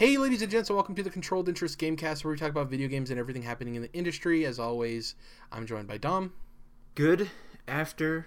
Hey, 0.00 0.16
ladies 0.16 0.40
and 0.40 0.50
gents, 0.50 0.70
and 0.70 0.78
welcome 0.78 0.94
to 0.94 1.02
the 1.02 1.10
Controlled 1.10 1.46
Interest 1.46 1.78
Gamecast, 1.78 2.24
where 2.24 2.32
we 2.32 2.38
talk 2.38 2.48
about 2.48 2.70
video 2.70 2.88
games 2.88 3.10
and 3.10 3.20
everything 3.20 3.42
happening 3.42 3.74
in 3.74 3.82
the 3.82 3.92
industry. 3.92 4.46
As 4.46 4.58
always, 4.58 5.14
I'm 5.52 5.66
joined 5.66 5.88
by 5.88 5.98
Dom. 5.98 6.32
Good 6.94 7.28
afternoon. 7.68 8.24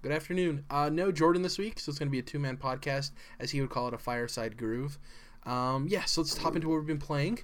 Good 0.00 0.12
afternoon. 0.12 0.64
Uh, 0.70 0.88
no 0.88 1.12
Jordan 1.12 1.42
this 1.42 1.58
week, 1.58 1.78
so 1.78 1.90
it's 1.90 1.98
going 1.98 2.08
to 2.08 2.10
be 2.10 2.20
a 2.20 2.22
two 2.22 2.38
man 2.38 2.56
podcast, 2.56 3.10
as 3.38 3.50
he 3.50 3.60
would 3.60 3.68
call 3.68 3.88
it, 3.88 3.92
a 3.92 3.98
fireside 3.98 4.56
groove. 4.56 4.98
Um, 5.44 5.88
yeah, 5.90 6.06
so 6.06 6.22
let's 6.22 6.34
hop 6.38 6.56
into 6.56 6.70
what 6.70 6.76
we've 6.76 6.86
been 6.86 6.96
playing. 6.96 7.40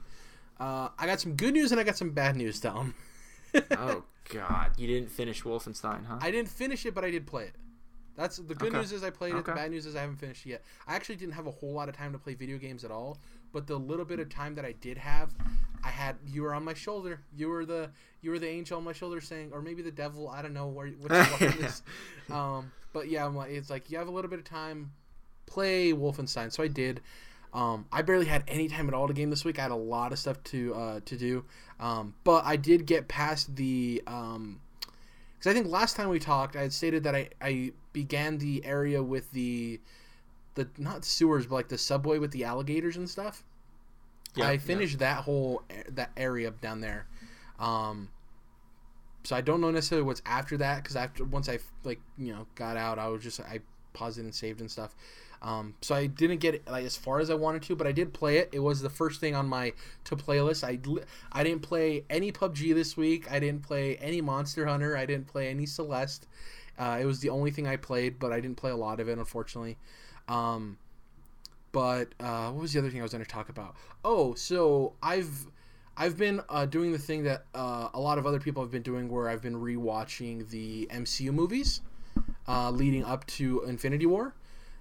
Uh, 0.58 0.88
I 0.98 1.04
got 1.04 1.20
some 1.20 1.34
good 1.34 1.52
news 1.52 1.70
and 1.70 1.78
I 1.78 1.84
got 1.84 1.98
some 1.98 2.12
bad 2.12 2.34
news, 2.34 2.60
Dom. 2.60 2.94
oh 3.72 4.04
God, 4.30 4.70
you 4.78 4.86
didn't 4.86 5.10
finish 5.10 5.42
Wolfenstein, 5.42 6.06
huh? 6.06 6.16
I 6.22 6.30
didn't 6.30 6.48
finish 6.48 6.86
it, 6.86 6.94
but 6.94 7.04
I 7.04 7.10
did 7.10 7.26
play 7.26 7.44
it. 7.44 7.56
That's 8.16 8.36
the 8.36 8.54
good 8.54 8.68
Okay. 8.68 8.78
news 8.78 8.92
is 8.92 9.02
I 9.02 9.10
played 9.10 9.34
it. 9.34 9.44
The 9.44 9.52
bad 9.54 9.70
news 9.70 9.86
is 9.86 9.96
I 9.96 10.00
haven't 10.02 10.16
finished 10.16 10.44
it 10.44 10.50
yet. 10.50 10.62
I 10.86 10.94
actually 10.94 11.16
didn't 11.16 11.34
have 11.34 11.46
a 11.46 11.50
whole 11.50 11.72
lot 11.72 11.88
of 11.88 11.96
time 11.96 12.12
to 12.12 12.18
play 12.18 12.34
video 12.34 12.58
games 12.58 12.84
at 12.84 12.90
all, 12.90 13.18
but 13.52 13.66
the 13.66 13.78
little 13.78 14.04
bit 14.04 14.20
of 14.20 14.28
time 14.28 14.54
that 14.56 14.64
I 14.64 14.72
did 14.72 14.98
have, 14.98 15.30
I 15.82 15.88
had 15.88 16.16
you 16.26 16.42
were 16.42 16.54
on 16.54 16.64
my 16.64 16.74
shoulder. 16.74 17.20
You 17.34 17.48
were 17.48 17.64
the 17.64 17.90
you 18.20 18.30
were 18.30 18.38
the 18.38 18.48
angel 18.48 18.76
on 18.78 18.84
my 18.84 18.92
shoulder 18.92 19.20
saying, 19.20 19.50
or 19.52 19.62
maybe 19.62 19.82
the 19.82 19.90
devil. 19.90 20.28
I 20.28 20.42
don't 20.42 20.52
know 20.52 20.68
where 20.68 20.86
which 21.00 21.10
one 21.10 21.26
it 21.40 21.56
is. 21.60 21.82
Um, 22.30 22.70
but 22.92 23.08
yeah, 23.08 23.24
I'm 23.24 23.34
like, 23.34 23.50
it's 23.50 23.70
like 23.70 23.90
you 23.90 23.98
have 23.98 24.08
a 24.08 24.10
little 24.10 24.30
bit 24.30 24.38
of 24.38 24.44
time, 24.44 24.92
play 25.46 25.92
Wolfenstein. 25.92 26.52
So 26.52 26.62
I 26.62 26.68
did. 26.68 27.00
Um, 27.54 27.84
I 27.92 28.00
barely 28.02 28.24
had 28.26 28.44
any 28.48 28.68
time 28.68 28.88
at 28.88 28.94
all 28.94 29.08
to 29.08 29.12
game 29.12 29.28
this 29.28 29.44
week. 29.44 29.58
I 29.58 29.62
had 29.62 29.70
a 29.72 29.76
lot 29.76 30.12
of 30.12 30.18
stuff 30.18 30.42
to 30.44 30.74
uh, 30.74 31.00
to 31.04 31.16
do, 31.16 31.44
um, 31.80 32.14
but 32.24 32.44
I 32.44 32.56
did 32.56 32.84
get 32.86 33.08
past 33.08 33.56
the. 33.56 34.02
Um, 34.06 34.60
because 35.38 35.50
I 35.50 35.54
think 35.54 35.66
last 35.66 35.96
time 35.96 36.08
we 36.08 36.20
talked, 36.20 36.54
I 36.54 36.62
had 36.62 36.72
stated 36.72 37.02
that 37.02 37.16
I, 37.16 37.28
I 37.40 37.72
began 37.92 38.38
the 38.38 38.64
area 38.64 39.02
with 39.02 39.30
the 39.32 39.80
the 40.54 40.68
not 40.78 41.04
sewers, 41.04 41.46
but 41.46 41.54
like 41.54 41.68
the 41.68 41.78
subway 41.78 42.18
with 42.18 42.30
the 42.30 42.44
alligators 42.44 42.96
and 42.96 43.08
stuff. 43.08 43.44
Yeah, 44.34 44.48
I 44.48 44.52
yeah. 44.52 44.58
finished 44.58 44.98
that 44.98 45.24
whole 45.24 45.62
that 45.88 46.10
area 46.16 46.50
down 46.50 46.80
there. 46.80 47.06
Um, 47.58 48.08
so 49.24 49.36
I 49.36 49.40
don't 49.40 49.60
know 49.60 49.70
necessarily 49.70 50.06
what's 50.06 50.22
after 50.26 50.56
that 50.58 50.82
because 50.82 50.96
after 50.96 51.24
once 51.24 51.48
I 51.48 51.58
like 51.84 52.00
you 52.18 52.32
know 52.32 52.46
got 52.54 52.76
out, 52.76 52.98
I 52.98 53.08
was 53.08 53.22
just 53.22 53.40
I 53.40 53.60
paused 53.92 54.18
it 54.18 54.22
and 54.22 54.34
saved 54.34 54.60
and 54.60 54.70
stuff. 54.70 54.94
Um, 55.42 55.74
so 55.80 55.96
I 55.96 56.06
didn't 56.06 56.38
get 56.38 56.54
it 56.54 56.62
like 56.70 56.84
as 56.84 56.96
far 56.96 57.18
as 57.18 57.28
I 57.28 57.34
wanted 57.34 57.62
to, 57.62 57.74
but 57.74 57.86
I 57.86 57.92
did 57.92 58.12
play 58.12 58.38
it. 58.38 58.50
It 58.52 58.60
was 58.60 58.80
the 58.80 58.90
first 58.90 59.20
thing 59.20 59.34
on 59.34 59.48
my 59.48 59.72
to 60.04 60.16
playlist. 60.16 60.62
I 60.62 60.78
I 61.32 61.42
didn't 61.42 61.62
play 61.62 62.04
any 62.08 62.30
PUBG 62.30 62.74
this 62.74 62.96
week. 62.96 63.30
I 63.30 63.40
didn't 63.40 63.62
play 63.62 63.96
any 63.96 64.20
Monster 64.20 64.66
Hunter. 64.66 64.96
I 64.96 65.04
didn't 65.04 65.26
play 65.26 65.48
any 65.48 65.66
Celeste. 65.66 66.26
Uh, 66.82 66.98
it 67.00 67.04
was 67.04 67.20
the 67.20 67.28
only 67.28 67.52
thing 67.52 67.68
I 67.68 67.76
played, 67.76 68.18
but 68.18 68.32
I 68.32 68.40
didn't 68.40 68.56
play 68.56 68.72
a 68.72 68.76
lot 68.76 68.98
of 68.98 69.08
it, 69.08 69.16
unfortunately. 69.16 69.78
Um, 70.26 70.78
but 71.70 72.08
uh, 72.18 72.50
what 72.50 72.62
was 72.62 72.72
the 72.72 72.80
other 72.80 72.90
thing 72.90 72.98
I 72.98 73.04
was 73.04 73.12
going 73.12 73.24
to 73.24 73.30
talk 73.30 73.48
about? 73.48 73.76
Oh, 74.04 74.34
so 74.34 74.94
I've 75.00 75.46
I've 75.96 76.18
been 76.18 76.40
uh, 76.48 76.66
doing 76.66 76.90
the 76.90 76.98
thing 76.98 77.22
that 77.22 77.44
uh, 77.54 77.90
a 77.94 78.00
lot 78.00 78.18
of 78.18 78.26
other 78.26 78.40
people 78.40 78.64
have 78.64 78.72
been 78.72 78.82
doing, 78.82 79.08
where 79.08 79.28
I've 79.28 79.40
been 79.42 79.54
rewatching 79.54 80.50
the 80.50 80.88
MCU 80.90 81.32
movies 81.32 81.82
uh, 82.48 82.72
leading 82.72 83.04
up 83.04 83.24
to 83.28 83.62
Infinity 83.62 84.06
War, 84.06 84.34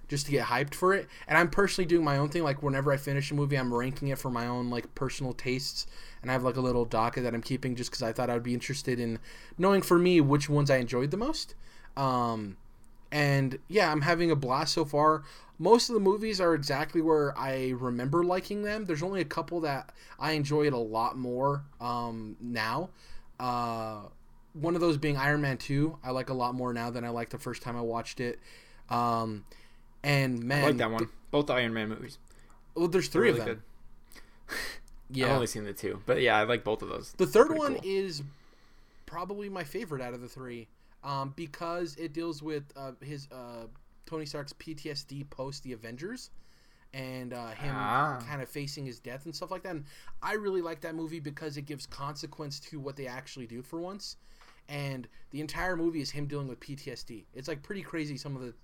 just 0.08 0.26
to 0.26 0.32
get 0.32 0.46
hyped 0.46 0.74
for 0.74 0.94
it. 0.94 1.06
And 1.28 1.38
I'm 1.38 1.50
personally 1.50 1.86
doing 1.86 2.02
my 2.04 2.18
own 2.18 2.30
thing. 2.30 2.42
Like 2.42 2.64
whenever 2.64 2.90
I 2.90 2.96
finish 2.96 3.30
a 3.30 3.34
movie, 3.34 3.56
I'm 3.56 3.72
ranking 3.72 4.08
it 4.08 4.18
for 4.18 4.30
my 4.30 4.48
own 4.48 4.70
like 4.70 4.92
personal 4.96 5.34
tastes, 5.34 5.86
and 6.20 6.32
I 6.32 6.34
have 6.34 6.42
like 6.42 6.56
a 6.56 6.60
little 6.60 6.84
docket 6.84 7.22
that 7.22 7.32
I'm 7.32 7.42
keeping 7.42 7.76
just 7.76 7.92
because 7.92 8.02
I 8.02 8.12
thought 8.12 8.28
I 8.28 8.34
would 8.34 8.42
be 8.42 8.54
interested 8.54 8.98
in 8.98 9.20
knowing 9.56 9.82
for 9.82 10.00
me 10.00 10.20
which 10.20 10.48
ones 10.48 10.68
I 10.68 10.78
enjoyed 10.78 11.12
the 11.12 11.16
most. 11.16 11.54
Um, 11.96 12.56
and 13.10 13.58
yeah, 13.68 13.92
I'm 13.92 14.00
having 14.00 14.30
a 14.30 14.36
blast 14.36 14.72
so 14.72 14.84
far. 14.84 15.22
Most 15.58 15.90
of 15.90 15.94
the 15.94 16.00
movies 16.00 16.40
are 16.40 16.54
exactly 16.54 17.00
where 17.00 17.36
I 17.38 17.74
remember 17.76 18.24
liking 18.24 18.62
them. 18.62 18.86
There's 18.86 19.02
only 19.02 19.20
a 19.20 19.24
couple 19.24 19.60
that 19.60 19.92
I 20.18 20.32
enjoy 20.32 20.66
it 20.66 20.72
a 20.72 20.78
lot 20.78 21.16
more 21.16 21.64
um, 21.80 22.36
now. 22.40 22.90
Uh, 23.38 24.00
one 24.54 24.74
of 24.74 24.80
those 24.80 24.96
being 24.96 25.16
Iron 25.16 25.40
Man 25.40 25.58
2. 25.58 25.98
I 26.02 26.10
like 26.10 26.30
a 26.30 26.34
lot 26.34 26.54
more 26.54 26.72
now 26.72 26.90
than 26.90 27.04
I 27.04 27.10
liked 27.10 27.30
the 27.30 27.38
first 27.38 27.62
time 27.62 27.76
I 27.76 27.80
watched 27.80 28.18
it. 28.18 28.40
Um, 28.90 29.44
and 30.02 30.42
man, 30.42 30.64
I 30.64 30.66
like 30.68 30.76
that 30.78 30.90
one. 30.90 31.08
Both 31.30 31.46
the 31.46 31.54
Iron 31.54 31.72
Man 31.72 31.88
movies. 31.88 32.18
well, 32.74 32.88
there's 32.88 33.08
three 33.08 33.28
really 33.28 33.40
of 33.40 33.46
them. 33.46 33.62
yeah, 35.10 35.26
I've 35.28 35.32
only 35.32 35.46
seen 35.46 35.64
the 35.64 35.72
two, 35.72 36.02
but 36.06 36.20
yeah, 36.20 36.36
I 36.36 36.44
like 36.44 36.64
both 36.64 36.82
of 36.82 36.88
those. 36.88 37.12
The 37.12 37.26
third 37.26 37.56
one 37.56 37.74
cool. 37.74 37.82
is 37.84 38.22
probably 39.06 39.48
my 39.48 39.64
favorite 39.64 40.02
out 40.02 40.14
of 40.14 40.20
the 40.20 40.28
three 40.28 40.68
um, 41.04 41.32
because 41.36 41.96
it 41.96 42.12
deals 42.12 42.42
with 42.42 42.64
uh, 42.76 42.92
his 43.00 43.28
uh, 43.32 43.66
Tony 44.06 44.26
Stark's 44.26 44.52
PTSD 44.54 45.28
post 45.30 45.62
the 45.62 45.72
Avengers 45.72 46.30
and 46.94 47.32
uh, 47.32 47.48
him 47.52 47.74
Ah. 47.74 48.22
kind 48.28 48.42
of 48.42 48.48
facing 48.48 48.84
his 48.84 48.98
death 49.00 49.24
and 49.24 49.34
stuff 49.34 49.50
like 49.50 49.62
that. 49.62 49.70
And 49.76 49.84
I 50.22 50.34
really 50.34 50.60
like 50.60 50.80
that 50.82 50.94
movie 50.94 51.20
because 51.20 51.56
it 51.56 51.62
gives 51.62 51.86
consequence 51.86 52.60
to 52.60 52.78
what 52.78 52.96
they 52.96 53.06
actually 53.06 53.46
do 53.46 53.62
for 53.62 53.80
once. 53.80 54.16
And 54.68 55.08
the 55.30 55.40
entire 55.40 55.76
movie 55.76 56.00
is 56.02 56.10
him 56.10 56.26
dealing 56.26 56.48
with 56.48 56.60
PTSD. 56.60 57.24
It's 57.34 57.48
like 57.48 57.62
pretty 57.62 57.82
crazy 57.82 58.16
some 58.16 58.36
of 58.36 58.42
the 58.42 58.54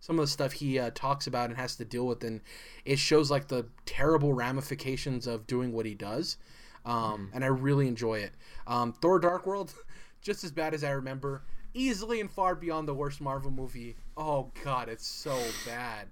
some 0.00 0.18
of 0.18 0.24
the 0.24 0.30
stuff 0.30 0.52
he 0.52 0.80
uh, 0.80 0.90
talks 0.96 1.28
about 1.28 1.50
and 1.50 1.56
has 1.56 1.76
to 1.76 1.84
deal 1.84 2.08
with, 2.08 2.24
and 2.24 2.40
it 2.84 2.98
shows 2.98 3.30
like 3.30 3.46
the 3.46 3.66
terrible 3.86 4.32
ramifications 4.32 5.28
of 5.28 5.46
doing 5.46 5.72
what 5.72 5.86
he 5.86 5.94
does. 5.94 6.38
Um, 6.84 7.30
And 7.32 7.44
I 7.44 7.48
really 7.48 7.86
enjoy 7.86 8.18
it. 8.18 8.32
Um, 8.66 8.92
Thor: 8.94 9.20
Dark 9.20 9.46
World, 9.46 9.72
just 10.20 10.42
as 10.42 10.50
bad 10.50 10.74
as 10.74 10.82
I 10.82 10.90
remember, 10.90 11.42
easily 11.74 12.20
and 12.20 12.30
far 12.30 12.54
beyond 12.54 12.88
the 12.88 12.94
worst 12.94 13.20
Marvel 13.20 13.50
movie. 13.50 13.96
Oh 14.16 14.50
God, 14.64 14.88
it's 14.88 15.06
so 15.06 15.38
bad. 15.66 16.08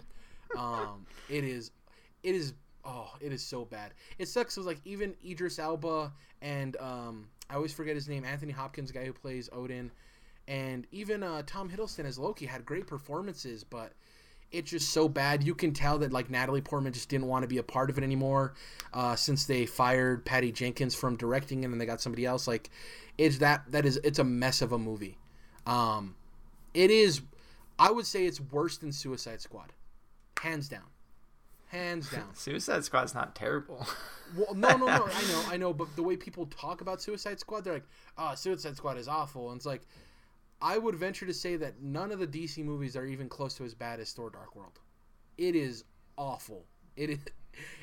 Um, 0.56 1.06
it 1.28 1.44
is, 1.44 1.71
it 2.22 2.34
is. 2.34 2.54
Oh, 2.84 3.10
it 3.21 3.32
is 3.32 3.43
so 3.43 3.66
bad. 3.66 3.93
It 4.19 4.26
sucks. 4.26 4.56
Was 4.56 4.66
like 4.66 4.81
even 4.84 5.15
Idris 5.25 5.59
Elba 5.59 6.12
and 6.43 6.76
um, 6.78 7.28
I 7.49 7.54
always 7.56 7.72
forget 7.72 7.94
his 7.94 8.09
name. 8.09 8.25
Anthony 8.25 8.53
Hopkins, 8.53 8.93
guy 8.93 9.04
who 9.04 9.12
plays 9.12 9.49
Odin, 9.53 9.91
and 10.49 10.87
even 10.93 11.22
uh, 11.22 11.43
Tom 11.47 11.69
Hiddleston 11.69 12.04
as 12.04 12.19
Loki 12.19 12.47
had 12.47 12.65
great 12.65 12.87
performances, 12.87 13.65
but 13.65 13.93
it's 14.50 14.70
just 14.70 14.91
so 14.91 15.09
bad. 15.09 15.44
You 15.44 15.54
can 15.54 15.72
tell 15.72 15.99
that 15.99 16.12
like 16.12 16.31
Natalie 16.31 16.60
Portman 16.60 16.93
just 16.93 17.09
didn't 17.09 17.26
want 17.26 17.43
to 17.43 17.49
be 17.49 17.59
a 17.59 17.62
part 17.62 17.91
of 17.91 17.99
it 17.99 18.04
anymore, 18.04 18.54
uh, 18.93 19.15
since 19.16 19.47
they 19.47 19.66
fired 19.66 20.25
Patty 20.25 20.53
Jenkins 20.53 20.94
from 20.94 21.16
directing 21.16 21.65
and 21.65 21.81
they 21.81 21.87
got 21.87 22.00
somebody 22.00 22.25
else. 22.25 22.49
Like, 22.49 22.70
it's 23.19 23.38
that 23.38 23.70
that 23.70 23.84
is 23.84 24.00
it's 24.03 24.19
a 24.19 24.25
mess 24.25 24.62
of 24.62 24.72
a 24.72 24.78
movie. 24.78 25.19
Um, 25.66 26.15
it 26.75 26.91
is, 26.91 27.21
I 27.78 27.91
would 27.91 28.06
say 28.06 28.26
it's 28.26 28.41
worse 28.41 28.78
than 28.78 28.93
Suicide 28.93 29.41
Squad, 29.41 29.72
hands 30.41 30.69
down, 30.69 30.84
hands 31.69 32.10
down. 32.12 32.34
Suicide 32.34 32.84
Squad's 32.84 33.15
not 33.15 33.34
terrible. 33.34 33.87
Well, 34.37 34.54
no, 34.54 34.76
no, 34.76 34.87
no. 34.87 35.09
I 35.12 35.22
know, 35.32 35.43
I 35.49 35.56
know. 35.56 35.72
But 35.72 35.97
the 35.97 36.04
way 36.04 36.16
people 36.16 36.47
talk 36.47 36.82
about 36.82 37.03
Suicide 37.03 37.41
Squad, 37.41 37.65
they're 37.65 37.72
like, 37.72 37.88
"Oh, 38.16 38.32
Suicide 38.37 38.76
Squad 38.76 38.97
is 38.97 39.09
awful," 39.09 39.50
and 39.50 39.56
it's 39.56 39.66
like, 39.66 39.82
I 40.62 40.78
would 40.78 40.94
venture 40.94 41.26
to 41.26 41.34
say 41.34 41.56
that 41.56 41.82
none 41.82 42.12
of 42.12 42.20
the 42.20 42.28
DC 42.28 42.65
movies 42.65 42.94
are 42.94 43.04
even 43.04 43.28
close 43.28 43.54
to 43.54 43.65
as 43.65 43.75
bad 43.75 43.99
as 43.99 44.12
Thor: 44.12 44.31
Dark 44.31 44.54
World. 44.54 44.78
It 45.37 45.56
is 45.56 45.82
awful. 46.16 46.65
It 46.97 47.10
is. 47.10 47.19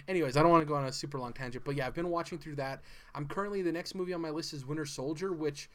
Anyways, 0.07 0.37
I 0.37 0.41
don't 0.41 0.51
want 0.51 0.61
to 0.61 0.66
go 0.66 0.75
on 0.75 0.85
a 0.85 0.91
super 0.93 1.19
long 1.19 1.33
tangent, 1.33 1.66
but 1.66 1.75
yeah, 1.75 1.85
I've 1.85 1.93
been 1.93 2.09
watching 2.09 2.37
through 2.37 2.55
that. 2.55 2.81
I'm 3.13 3.27
currently 3.27 3.61
the 3.61 3.71
next 3.73 3.93
movie 3.93 4.13
on 4.13 4.21
my 4.21 4.29
list 4.29 4.53
is 4.53 4.66
Winter 4.66 4.85
Soldier, 4.85 5.33
which, 5.33 5.69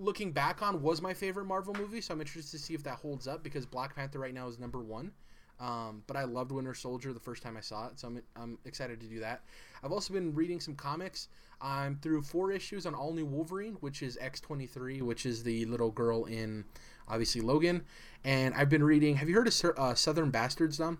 looking 0.00 0.32
back 0.32 0.62
on, 0.62 0.82
was 0.82 1.02
my 1.02 1.14
favorite 1.14 1.44
Marvel 1.44 1.74
movie. 1.74 2.00
So 2.00 2.14
I'm 2.14 2.20
interested 2.20 2.56
to 2.56 2.62
see 2.62 2.74
if 2.74 2.82
that 2.84 2.96
holds 2.96 3.28
up 3.28 3.42
because 3.42 3.66
Black 3.66 3.94
Panther 3.94 4.18
right 4.18 4.34
now 4.34 4.48
is 4.48 4.58
number 4.58 4.80
one. 4.80 5.12
Um, 5.60 6.02
but 6.06 6.16
I 6.16 6.24
loved 6.24 6.52
Winter 6.52 6.72
Soldier 6.72 7.12
the 7.12 7.20
first 7.20 7.42
time 7.42 7.54
I 7.54 7.60
saw 7.60 7.88
it, 7.88 8.00
so 8.00 8.08
I'm, 8.08 8.22
I'm 8.34 8.58
excited 8.64 8.98
to 9.00 9.06
do 9.06 9.20
that. 9.20 9.42
I've 9.84 9.92
also 9.92 10.14
been 10.14 10.34
reading 10.34 10.58
some 10.58 10.74
comics. 10.74 11.28
I'm 11.60 11.96
through 11.96 12.22
four 12.22 12.50
issues 12.50 12.86
on 12.86 12.94
All 12.94 13.12
New 13.12 13.26
Wolverine, 13.26 13.74
which 13.80 14.02
is 14.02 14.16
X23, 14.22 15.02
which 15.02 15.26
is 15.26 15.42
the 15.42 15.66
little 15.66 15.90
girl 15.90 16.24
in 16.24 16.64
obviously 17.06 17.42
Logan. 17.42 17.84
And 18.24 18.54
I've 18.54 18.70
been 18.70 18.82
reading. 18.82 19.16
Have 19.16 19.28
you 19.28 19.34
heard 19.34 19.48
of 19.48 19.78
uh, 19.78 19.94
Southern 19.94 20.30
Bastards, 20.30 20.78
Dom? 20.78 20.98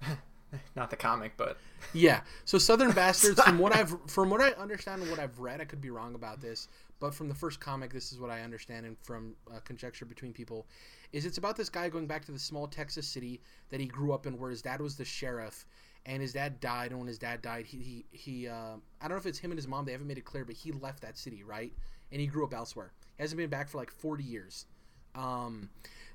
not 0.76 0.90
the 0.90 0.96
comic, 0.96 1.32
but 1.36 1.56
Yeah. 1.92 2.20
So 2.44 2.58
Southern 2.58 2.90
Bastards, 2.94 3.40
from 3.42 3.58
what 3.58 3.74
I've 3.74 3.96
from 4.06 4.30
what 4.30 4.40
I 4.40 4.50
understand 4.52 5.02
and 5.02 5.10
what 5.10 5.20
I've 5.20 5.38
read, 5.38 5.60
I 5.60 5.64
could 5.64 5.80
be 5.80 5.90
wrong 5.90 6.14
about 6.14 6.40
this, 6.40 6.68
but 7.00 7.14
from 7.14 7.28
the 7.28 7.34
first 7.34 7.60
comic, 7.60 7.92
this 7.92 8.12
is 8.12 8.18
what 8.18 8.30
I 8.30 8.42
understand, 8.42 8.86
and 8.86 8.96
from 9.02 9.34
uh, 9.52 9.60
conjecture 9.64 10.04
between 10.04 10.32
people, 10.32 10.66
is 11.12 11.26
it's 11.26 11.38
about 11.38 11.56
this 11.56 11.68
guy 11.68 11.88
going 11.88 12.06
back 12.06 12.24
to 12.26 12.32
the 12.32 12.38
small 12.38 12.66
Texas 12.66 13.06
city 13.06 13.40
that 13.70 13.80
he 13.80 13.86
grew 13.86 14.12
up 14.12 14.26
in, 14.26 14.38
where 14.38 14.50
his 14.50 14.62
dad 14.62 14.80
was 14.80 14.96
the 14.96 15.04
sheriff, 15.04 15.66
and 16.06 16.22
his 16.22 16.32
dad 16.32 16.60
died, 16.60 16.90
and 16.90 16.98
when 16.98 17.08
his 17.08 17.18
dad 17.18 17.42
died, 17.42 17.66
he 17.66 17.78
he, 17.78 18.04
he 18.10 18.48
uh, 18.48 18.76
I 19.00 19.08
don't 19.08 19.10
know 19.10 19.16
if 19.16 19.26
it's 19.26 19.38
him 19.38 19.50
and 19.50 19.58
his 19.58 19.68
mom, 19.68 19.84
they 19.84 19.92
haven't 19.92 20.06
made 20.06 20.18
it 20.18 20.24
clear, 20.24 20.44
but 20.44 20.56
he 20.56 20.72
left 20.72 21.02
that 21.02 21.18
city, 21.18 21.42
right, 21.42 21.72
and 22.12 22.20
he 22.20 22.26
grew 22.26 22.44
up 22.44 22.54
elsewhere. 22.54 22.92
He 23.16 23.22
hasn't 23.22 23.38
been 23.38 23.50
back 23.50 23.68
for 23.68 23.78
like 23.78 23.90
forty 23.90 24.24
years. 24.24 24.66
Um, 25.14 25.68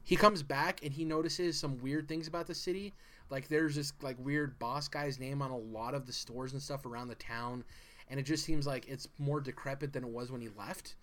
he 0.04 0.16
comes 0.16 0.44
back 0.44 0.84
and 0.84 0.92
he 0.92 1.06
notices 1.06 1.60
some 1.60 1.78
weird 1.78 2.08
things 2.08 2.28
about 2.28 2.48
the 2.48 2.56
city. 2.56 2.94
Like 3.30 3.48
there's 3.48 3.76
this 3.76 3.94
like 4.02 4.18
weird 4.20 4.58
boss 4.60 4.88
guy's 4.88 5.20
name 5.20 5.42
on 5.42 5.52
a 5.52 5.58
lot 5.58 5.94
of 5.94 6.06
the 6.06 6.14
stores 6.14 6.54
and 6.54 6.62
stuff 6.62 6.86
around 6.86 7.08
the 7.08 7.16
town, 7.16 7.64
and 8.10 8.20
it 8.20 8.24
just 8.24 8.44
seems 8.44 8.66
like 8.66 8.88
it's 8.88 9.08
more 9.18 9.40
decrepit 9.40 9.94
than 9.94 10.04
it 10.04 10.10
was 10.10 10.32
when 10.32 10.42
he 10.42 10.50
left. 10.58 10.96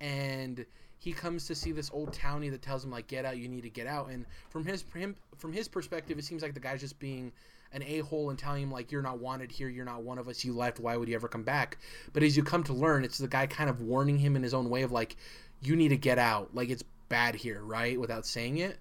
And 0.00 0.64
he 0.98 1.12
comes 1.12 1.46
to 1.46 1.54
see 1.54 1.72
this 1.72 1.90
old 1.92 2.12
townie 2.12 2.50
that 2.50 2.62
tells 2.62 2.84
him 2.84 2.90
like, 2.90 3.06
"Get 3.06 3.24
out! 3.24 3.36
You 3.36 3.48
need 3.48 3.62
to 3.62 3.70
get 3.70 3.86
out." 3.86 4.10
And 4.10 4.24
from 4.48 4.64
his 4.64 4.84
him 4.94 5.16
from 5.36 5.52
his 5.52 5.68
perspective, 5.68 6.18
it 6.18 6.24
seems 6.24 6.42
like 6.42 6.54
the 6.54 6.60
guy's 6.60 6.80
just 6.80 6.98
being 6.98 7.32
an 7.74 7.82
a 7.82 7.98
hole 7.98 8.30
and 8.30 8.38
telling 8.38 8.62
him 8.62 8.70
like 8.70 8.92
you're 8.92 9.02
not 9.02 9.18
wanted 9.18 9.50
here, 9.50 9.68
you're 9.68 9.84
not 9.84 10.02
one 10.02 10.16
of 10.16 10.28
us, 10.28 10.44
you 10.44 10.52
left, 10.52 10.78
why 10.78 10.96
would 10.96 11.08
you 11.08 11.14
ever 11.14 11.28
come 11.28 11.42
back? 11.42 11.76
But 12.12 12.22
as 12.22 12.36
you 12.36 12.44
come 12.44 12.62
to 12.64 12.72
learn, 12.72 13.04
it's 13.04 13.18
the 13.18 13.28
guy 13.28 13.46
kind 13.48 13.68
of 13.68 13.80
warning 13.80 14.18
him 14.18 14.36
in 14.36 14.42
his 14.42 14.54
own 14.54 14.70
way 14.70 14.82
of 14.82 14.92
like, 14.92 15.16
you 15.60 15.74
need 15.74 15.88
to 15.88 15.96
get 15.96 16.18
out, 16.18 16.54
like 16.54 16.70
it's 16.70 16.84
bad 17.08 17.34
here, 17.34 17.62
right? 17.62 17.98
Without 17.98 18.26
saying 18.26 18.58
it. 18.58 18.78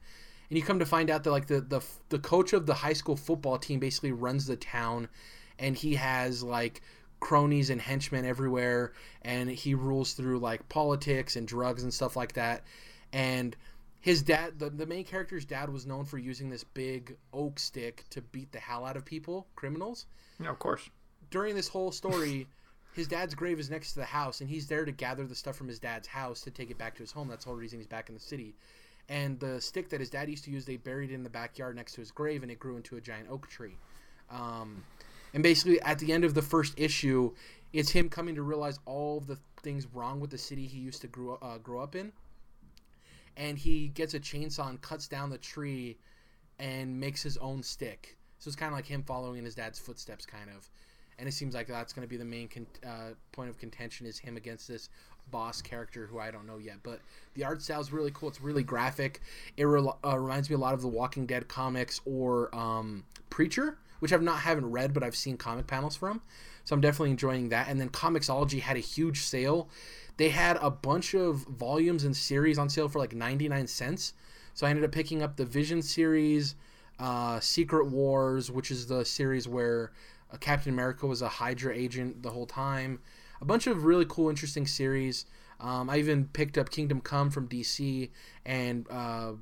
And 0.53 0.57
you 0.59 0.63
come 0.63 0.77
to 0.77 0.85
find 0.85 1.09
out 1.09 1.23
that 1.23 1.31
like 1.31 1.47
the 1.47 1.61
the 1.61 1.81
the 2.09 2.19
coach 2.19 2.53
of 2.53 2.67
the 2.67 2.75
high 2.75 2.93
school 2.93 3.15
football 3.15 3.57
team 3.57 3.79
basically 3.79 4.11
runs 4.11 4.45
the 4.45 4.55
town, 4.55 5.09
and 5.57 5.75
he 5.75 5.95
has 5.95 6.43
like 6.43 6.83
cronies 7.19 7.71
and 7.71 7.81
henchmen 7.81 8.23
everywhere, 8.23 8.93
and 9.23 9.49
he 9.49 9.73
rules 9.73 10.13
through 10.13 10.37
like 10.37 10.69
politics 10.69 11.35
and 11.37 11.47
drugs 11.47 11.81
and 11.81 11.91
stuff 11.91 12.15
like 12.15 12.33
that, 12.33 12.61
and 13.11 13.55
his 13.99 14.21
dad 14.21 14.59
the, 14.59 14.69
the 14.69 14.85
main 14.85 15.03
character's 15.03 15.43
dad 15.43 15.71
was 15.71 15.87
known 15.87 16.05
for 16.05 16.19
using 16.19 16.51
this 16.51 16.63
big 16.63 17.17
oak 17.33 17.57
stick 17.57 18.05
to 18.11 18.21
beat 18.21 18.51
the 18.51 18.59
hell 18.59 18.85
out 18.85 18.95
of 18.95 19.03
people 19.03 19.47
criminals. 19.55 20.05
Yeah, 20.39 20.51
of 20.51 20.59
course. 20.59 20.87
during 21.31 21.55
this 21.55 21.67
whole 21.67 21.91
story 21.91 22.45
his 22.93 23.07
dad's 23.07 23.33
grave 23.33 23.59
is 23.59 23.71
next 23.71 23.93
to 23.93 24.01
the 24.01 24.05
house 24.05 24.39
and 24.39 24.47
he's 24.47 24.67
there 24.67 24.85
to 24.85 24.91
gather 24.91 25.25
the 25.25 25.33
stuff 25.33 25.55
from 25.55 25.67
his 25.67 25.79
dad's 25.79 26.07
house 26.07 26.41
to 26.41 26.51
take 26.51 26.69
it 26.69 26.77
back 26.77 26.93
to 26.93 27.01
his 27.01 27.11
home. 27.11 27.27
That's 27.27 27.43
the 27.43 27.49
whole 27.49 27.57
reason 27.57 27.79
he's 27.79 27.87
back 27.87 28.07
in 28.07 28.13
the 28.13 28.21
city 28.21 28.53
and 29.09 29.39
the 29.39 29.59
stick 29.59 29.89
that 29.89 29.99
his 29.99 30.09
dad 30.09 30.29
used 30.29 30.43
to 30.45 30.51
use 30.51 30.65
they 30.65 30.77
buried 30.77 31.11
it 31.11 31.13
in 31.13 31.23
the 31.23 31.29
backyard 31.29 31.75
next 31.75 31.93
to 31.93 32.01
his 32.01 32.11
grave 32.11 32.43
and 32.43 32.51
it 32.51 32.59
grew 32.59 32.77
into 32.77 32.95
a 32.95 33.01
giant 33.01 33.27
oak 33.29 33.47
tree 33.47 33.75
um, 34.31 34.83
and 35.33 35.43
basically 35.43 35.79
at 35.81 35.99
the 35.99 36.11
end 36.11 36.23
of 36.23 36.33
the 36.33 36.41
first 36.41 36.73
issue 36.77 37.31
it's 37.73 37.89
him 37.89 38.07
coming 38.07 38.35
to 38.35 38.43
realize 38.43 38.79
all 38.85 39.19
the 39.19 39.37
things 39.61 39.87
wrong 39.93 40.19
with 40.19 40.29
the 40.29 40.37
city 40.37 40.67
he 40.67 40.77
used 40.77 41.01
to 41.01 41.07
grow, 41.07 41.37
uh, 41.41 41.57
grow 41.57 41.81
up 41.81 41.95
in 41.95 42.11
and 43.37 43.57
he 43.57 43.87
gets 43.89 44.13
a 44.13 44.19
chainsaw 44.19 44.69
and 44.69 44.81
cuts 44.81 45.07
down 45.07 45.29
the 45.29 45.37
tree 45.37 45.97
and 46.59 46.99
makes 46.99 47.23
his 47.23 47.37
own 47.37 47.63
stick. 47.63 48.17
So 48.39 48.47
it's 48.47 48.55
kind 48.55 48.71
of 48.71 48.77
like 48.77 48.85
him 48.85 49.03
following 49.03 49.39
in 49.39 49.45
his 49.45 49.55
dad's 49.55 49.79
footsteps, 49.79 50.25
kind 50.25 50.49
of. 50.55 50.69
And 51.17 51.27
it 51.27 51.31
seems 51.31 51.53
like 51.53 51.67
that's 51.67 51.93
going 51.93 52.05
to 52.05 52.09
be 52.09 52.17
the 52.17 52.25
main 52.25 52.47
con- 52.47 52.67
uh, 52.85 53.13
point 53.31 53.49
of 53.49 53.57
contention 53.57 54.05
is 54.05 54.19
him 54.19 54.37
against 54.37 54.67
this 54.67 54.89
boss 55.31 55.61
character 55.61 56.07
who 56.07 56.19
I 56.19 56.31
don't 56.31 56.45
know 56.45 56.57
yet. 56.57 56.77
But 56.83 56.99
the 57.33 57.43
art 57.43 57.61
style 57.61 57.81
is 57.81 57.91
really 57.91 58.11
cool. 58.13 58.29
It's 58.29 58.41
really 58.41 58.63
graphic. 58.63 59.21
It 59.57 59.65
re- 59.65 59.87
uh, 60.05 60.17
reminds 60.17 60.49
me 60.49 60.55
a 60.55 60.59
lot 60.59 60.73
of 60.73 60.81
the 60.81 60.87
Walking 60.87 61.25
Dead 61.25 61.47
comics 61.47 62.01
or 62.05 62.53
um, 62.55 63.03
Preacher, 63.29 63.77
which 63.99 64.13
I've 64.13 64.21
not 64.21 64.39
haven't 64.39 64.69
read, 64.69 64.93
but 64.93 65.03
I've 65.03 65.15
seen 65.15 65.37
comic 65.37 65.67
panels 65.67 65.95
from. 65.95 66.21
So 66.65 66.75
I'm 66.75 66.81
definitely 66.81 67.11
enjoying 67.11 67.49
that. 67.49 67.67
And 67.67 67.79
then 67.79 67.89
Comixology 67.89 68.61
had 68.61 68.77
a 68.77 68.81
huge 68.81 69.21
sale. 69.21 69.69
They 70.17 70.29
had 70.29 70.57
a 70.61 70.69
bunch 70.69 71.13
of 71.13 71.37
volumes 71.47 72.03
and 72.03 72.15
series 72.15 72.57
on 72.57 72.69
sale 72.69 72.87
for 72.87 72.99
like 72.99 73.13
99 73.13 73.67
cents. 73.67 74.13
So 74.53 74.67
I 74.67 74.69
ended 74.69 74.85
up 74.85 74.91
picking 74.91 75.23
up 75.23 75.35
the 75.35 75.45
Vision 75.45 75.81
series, 75.81 76.55
uh, 76.99 77.39
Secret 77.39 77.87
Wars, 77.87 78.51
which 78.51 78.69
is 78.69 78.85
the 78.87 79.03
series 79.03 79.47
where 79.47 79.91
uh, 80.31 80.37
Captain 80.37 80.71
America 80.71 81.07
was 81.07 81.21
a 81.21 81.27
Hydra 81.27 81.75
agent 81.75 82.21
the 82.21 82.29
whole 82.29 82.45
time. 82.45 82.99
A 83.43 83.45
bunch 83.45 83.67
of 83.67 83.83
really 83.83 84.05
cool, 84.07 84.29
interesting 84.29 84.65
series. 84.65 85.25
Um, 85.59 85.89
I 85.89 85.97
even 85.97 86.27
picked 86.27 86.57
up 86.57 86.69
Kingdom 86.69 87.01
Come 87.01 87.29
from 87.29 87.49
DC 87.49 88.09
and 88.45 88.87
uh, 88.89 89.33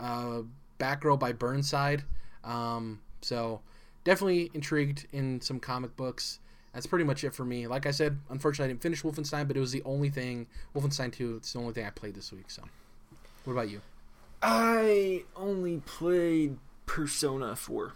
uh, 0.00 0.42
Batgirl 0.80 1.20
by 1.20 1.30
Burnside. 1.30 2.02
Um, 2.42 3.00
so 3.20 3.60
definitely 4.02 4.50
intrigued 4.54 5.06
in 5.12 5.40
some 5.40 5.60
comic 5.60 5.94
books. 5.94 6.40
That's 6.74 6.88
pretty 6.88 7.04
much 7.04 7.22
it 7.22 7.32
for 7.32 7.44
me. 7.44 7.68
Like 7.68 7.86
I 7.86 7.92
said, 7.92 8.18
unfortunately, 8.28 8.64
I 8.64 8.68
didn't 8.72 8.82
finish 8.82 9.02
Wolfenstein, 9.02 9.46
but 9.46 9.56
it 9.56 9.60
was 9.60 9.70
the 9.70 9.84
only 9.84 10.10
thing. 10.10 10.48
Wolfenstein 10.74 11.12
2, 11.12 11.36
it's 11.36 11.52
the 11.52 11.60
only 11.60 11.74
thing 11.74 11.86
I 11.86 11.90
played 11.90 12.16
this 12.16 12.32
week. 12.32 12.50
So, 12.50 12.64
what 13.44 13.52
about 13.52 13.70
you? 13.70 13.82
I 14.42 15.22
only 15.36 15.80
played 15.86 16.56
Persona 16.86 17.54
4. 17.54 17.92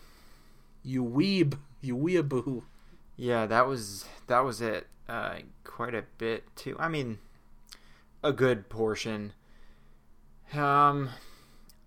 You 0.85 1.05
weeb, 1.05 1.59
you 1.81 1.97
weeaboo. 1.97 2.62
Yeah, 3.17 3.47
that 3.47 3.67
was 3.67 4.05
that 4.29 4.44
was 4.44 4.61
it. 4.61 4.87
Uh, 5.12 5.41
quite 5.62 5.94
a 5.94 6.05
bit 6.17 6.44
too. 6.56 6.75
I 6.79 6.88
mean, 6.88 7.19
a 8.23 8.32
good 8.32 8.70
portion. 8.70 9.35
Um, 10.55 11.11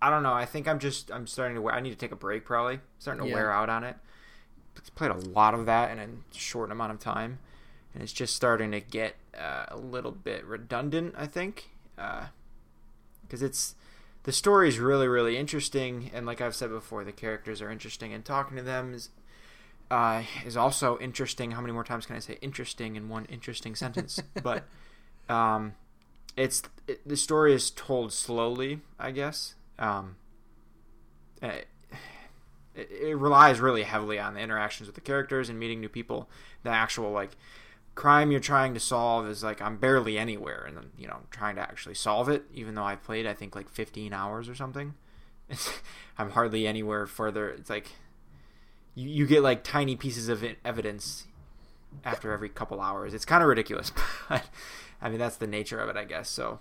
I 0.00 0.10
don't 0.10 0.22
know. 0.22 0.32
I 0.32 0.44
think 0.44 0.68
I'm 0.68 0.78
just 0.78 1.10
I'm 1.10 1.26
starting 1.26 1.56
to. 1.56 1.60
wear 1.62 1.74
I 1.74 1.80
need 1.80 1.90
to 1.90 1.96
take 1.96 2.12
a 2.12 2.16
break. 2.16 2.44
Probably 2.44 2.78
starting 3.00 3.24
to 3.24 3.28
Yeah. 3.28 3.34
wear 3.34 3.50
out 3.50 3.68
on 3.68 3.82
it. 3.82 3.96
Played 4.94 5.10
a 5.10 5.14
lot 5.14 5.54
of 5.54 5.66
that 5.66 5.90
in 5.90 5.98
a 5.98 6.38
short 6.38 6.70
amount 6.70 6.92
of 6.92 7.00
time, 7.00 7.40
and 7.92 8.02
it's 8.02 8.12
just 8.12 8.36
starting 8.36 8.70
to 8.70 8.80
get 8.80 9.16
uh, 9.36 9.64
a 9.68 9.76
little 9.76 10.12
bit 10.12 10.44
redundant. 10.44 11.14
I 11.18 11.26
think 11.26 11.70
because 11.96 13.42
it's 13.42 13.74
the 14.22 14.32
story 14.32 14.68
is 14.68 14.78
really 14.78 15.08
really 15.08 15.36
interesting, 15.36 16.10
and 16.14 16.26
like 16.26 16.40
I've 16.40 16.54
said 16.54 16.70
before, 16.70 17.02
the 17.04 17.12
characters 17.12 17.60
are 17.60 17.70
interesting, 17.70 18.12
and 18.12 18.24
talking 18.24 18.56
to 18.56 18.62
them 18.62 18.94
is 18.94 19.08
uh, 19.90 20.22
is 20.44 20.56
also 20.56 20.98
interesting. 20.98 21.52
How 21.52 21.60
many 21.60 21.72
more 21.72 21.84
times 21.84 22.06
can 22.06 22.16
I 22.16 22.20
say 22.20 22.38
interesting 22.40 22.96
in 22.96 23.08
one 23.08 23.26
interesting 23.26 23.74
sentence? 23.74 24.20
but 24.42 24.64
um, 25.28 25.74
it's 26.36 26.62
it, 26.86 27.06
the 27.06 27.16
story 27.16 27.54
is 27.54 27.70
told 27.70 28.12
slowly, 28.12 28.80
I 28.98 29.10
guess. 29.10 29.54
Um, 29.78 30.16
it, 31.42 31.68
it, 32.74 32.90
it 32.90 33.16
relies 33.16 33.60
really 33.60 33.84
heavily 33.84 34.18
on 34.18 34.34
the 34.34 34.40
interactions 34.40 34.86
with 34.86 34.94
the 34.94 35.00
characters 35.00 35.48
and 35.48 35.58
meeting 35.58 35.80
new 35.80 35.88
people. 35.88 36.28
The 36.62 36.70
actual 36.70 37.10
like 37.12 37.36
crime 37.94 38.30
you're 38.30 38.40
trying 38.40 38.74
to 38.74 38.80
solve 38.80 39.26
is 39.28 39.42
like 39.42 39.62
I'm 39.62 39.76
barely 39.76 40.18
anywhere, 40.18 40.64
and 40.66 40.76
then 40.76 40.90
you 40.98 41.08
know 41.08 41.18
trying 41.30 41.56
to 41.56 41.62
actually 41.62 41.94
solve 41.94 42.28
it. 42.28 42.44
Even 42.52 42.74
though 42.74 42.84
I've 42.84 43.02
played, 43.02 43.26
I 43.26 43.34
think 43.34 43.54
like 43.54 43.68
15 43.68 44.12
hours 44.12 44.48
or 44.48 44.54
something. 44.54 44.94
I'm 46.18 46.30
hardly 46.30 46.66
anywhere 46.66 47.06
further. 47.06 47.50
It's 47.50 47.70
like 47.70 47.92
you, 48.96 49.08
you 49.08 49.26
get 49.26 49.42
like 49.42 49.62
tiny 49.62 49.94
pieces 49.94 50.28
of 50.28 50.44
evidence 50.64 51.26
after 52.04 52.32
every 52.32 52.48
couple 52.48 52.80
hours. 52.80 53.14
It's 53.14 53.24
kind 53.24 53.42
of 53.42 53.48
ridiculous, 53.48 53.92
but 54.28 54.48
I 55.00 55.08
mean 55.08 55.18
that's 55.18 55.36
the 55.36 55.46
nature 55.46 55.78
of 55.78 55.88
it, 55.88 55.96
I 55.96 56.04
guess. 56.04 56.28
So 56.28 56.58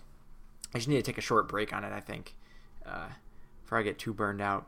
I 0.73 0.77
just 0.77 0.87
need 0.87 0.97
to 0.97 1.01
take 1.01 1.17
a 1.17 1.21
short 1.21 1.47
break 1.47 1.73
on 1.73 1.83
it. 1.83 1.91
I 1.91 2.01
think 2.01 2.35
uh, 2.85 3.07
before 3.63 3.79
I 3.79 3.81
get 3.81 3.97
too 3.97 4.13
burned 4.13 4.41
out. 4.41 4.67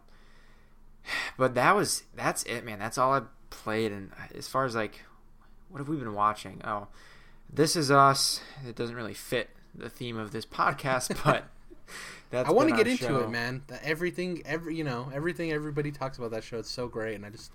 But 1.38 1.54
that 1.54 1.76
was 1.76 2.04
that's 2.16 2.44
it, 2.44 2.66
man. 2.66 2.80
That's 2.80 2.98
all 2.98 3.14
I 3.14 3.22
played. 3.50 3.92
And 3.92 4.12
as 4.36 4.48
far 4.48 4.66
as 4.66 4.76
like, 4.76 5.04
what 5.70 5.78
have 5.78 5.88
we 5.88 5.96
been 5.96 6.14
watching? 6.14 6.62
Oh, 6.66 6.88
This 7.50 7.76
Is 7.76 7.92
Us. 7.92 8.42
It 8.68 8.76
doesn't 8.76 8.96
really 8.96 9.14
fit 9.14 9.52
the 9.74 9.90
theme 9.90 10.18
of 10.18 10.32
this 10.32 10.46
podcast, 10.60 11.16
but 11.24 11.46
that's 12.30 12.48
I 12.50 12.52
want 12.52 12.70
to 12.70 12.76
get 12.76 12.88
into 12.88 13.04
show. 13.06 13.20
it, 13.20 13.30
man. 13.30 13.64
That 13.68 13.84
everything, 13.84 14.42
every 14.46 14.76
you 14.76 14.84
know, 14.84 15.12
everything 15.14 15.52
everybody 15.52 15.92
talks 15.92 16.18
about 16.18 16.32
that 16.32 16.44
show. 16.44 16.58
It's 16.60 16.70
so 16.70 16.88
great, 16.88 17.16
and 17.16 17.26
I 17.26 17.30
just, 17.30 17.52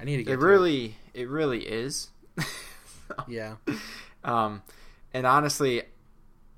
I 0.00 0.04
need 0.04 0.16
to 0.18 0.22
get. 0.24 0.32
It 0.34 0.36
to 0.40 0.46
really, 0.46 0.96
it 1.12 1.28
really 1.28 1.60
is. 1.60 2.08
yeah. 3.28 3.56
Um, 4.22 4.62
and 5.12 5.26
honestly, 5.26 5.82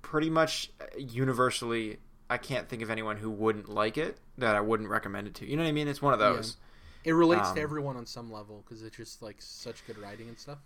pretty 0.02 0.30
much 0.30 0.70
universally, 0.98 1.98
I 2.30 2.38
can't 2.38 2.68
think 2.68 2.82
of 2.82 2.90
anyone 2.90 3.16
who 3.16 3.30
wouldn't 3.30 3.68
like 3.68 3.98
it 3.98 4.18
that 4.38 4.54
I 4.54 4.60
wouldn't 4.60 4.88
recommend 4.88 5.26
it 5.26 5.34
to. 5.36 5.46
You 5.46 5.56
know 5.56 5.62
what 5.62 5.68
I 5.68 5.72
mean? 5.72 5.88
It's 5.88 6.02
one 6.02 6.14
of 6.14 6.20
Yeah. 6.20 6.32
those. 6.34 6.56
It 7.04 7.12
relates 7.12 7.48
Um, 7.50 7.54
to 7.56 7.60
everyone 7.60 7.96
on 7.96 8.04
some 8.06 8.32
level 8.32 8.64
because 8.64 8.82
it's 8.82 8.96
just 8.96 9.22
like 9.22 9.36
such 9.40 9.86
good 9.86 9.96
writing 9.98 10.28
and 10.28 10.38
stuff. 10.38 10.58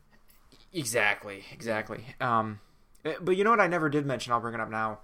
Exactly, 0.72 1.44
exactly. 1.52 2.04
Um, 2.20 2.60
eh, 3.04 3.14
but 3.20 3.36
you 3.36 3.44
know 3.44 3.50
what 3.50 3.60
I 3.60 3.66
never 3.66 3.88
did 3.88 4.06
mention? 4.06 4.32
I'll 4.32 4.40
bring 4.40 4.54
it 4.54 4.60
up 4.60 4.70
now. 4.70 5.00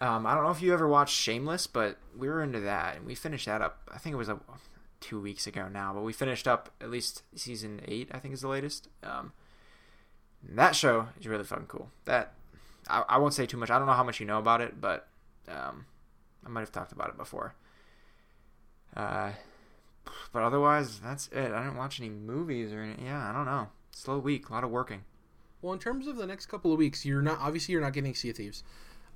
Um, 0.00 0.26
I 0.26 0.34
don't 0.34 0.44
know 0.44 0.50
if 0.50 0.60
you 0.60 0.72
ever 0.72 0.88
watched 0.88 1.14
Shameless, 1.14 1.66
but 1.66 1.98
we 2.16 2.28
were 2.28 2.42
into 2.42 2.60
that 2.60 2.96
and 2.96 3.06
we 3.06 3.14
finished 3.14 3.46
that 3.46 3.62
up. 3.62 3.88
I 3.92 3.98
think 3.98 4.14
it 4.14 4.16
was 4.16 4.28
a, 4.28 4.38
two 5.00 5.20
weeks 5.20 5.46
ago 5.46 5.68
now, 5.68 5.92
but 5.94 6.02
we 6.02 6.12
finished 6.12 6.48
up 6.48 6.70
at 6.80 6.90
least 6.90 7.22
season 7.34 7.80
eight. 7.86 8.08
I 8.12 8.18
think 8.18 8.34
is 8.34 8.40
the 8.40 8.48
latest. 8.48 8.88
Um, 9.02 9.32
that 10.42 10.74
show 10.74 11.08
is 11.18 11.26
really 11.26 11.44
fucking 11.44 11.66
cool. 11.66 11.90
That 12.06 12.34
I, 12.88 13.04
I 13.08 13.18
won't 13.18 13.34
say 13.34 13.46
too 13.46 13.56
much. 13.56 13.70
I 13.70 13.78
don't 13.78 13.86
know 13.86 13.92
how 13.92 14.04
much 14.04 14.20
you 14.20 14.26
know 14.26 14.38
about 14.38 14.60
it, 14.60 14.80
but 14.80 15.06
um, 15.48 15.86
I 16.44 16.48
might 16.48 16.60
have 16.60 16.72
talked 16.72 16.92
about 16.92 17.08
it 17.08 17.16
before. 17.16 17.54
Uh, 18.96 19.32
but 20.32 20.42
otherwise, 20.42 21.00
that's 21.00 21.28
it. 21.28 21.52
I 21.52 21.62
didn't 21.62 21.76
watch 21.76 22.00
any 22.00 22.10
movies 22.10 22.72
or 22.72 22.80
any. 22.80 23.04
Yeah, 23.04 23.30
I 23.30 23.32
don't 23.32 23.46
know. 23.46 23.68
Slow 23.92 24.18
week, 24.18 24.48
a 24.48 24.52
lot 24.52 24.64
of 24.64 24.70
working. 24.70 25.04
Well, 25.62 25.72
in 25.72 25.78
terms 25.78 26.06
of 26.06 26.16
the 26.16 26.26
next 26.26 26.46
couple 26.46 26.72
of 26.72 26.78
weeks, 26.78 27.06
you're 27.06 27.22
not 27.22 27.38
obviously 27.40 27.72
you're 27.72 27.80
not 27.80 27.92
getting 27.92 28.14
Sea 28.14 28.30
of 28.30 28.36
Thieves. 28.36 28.62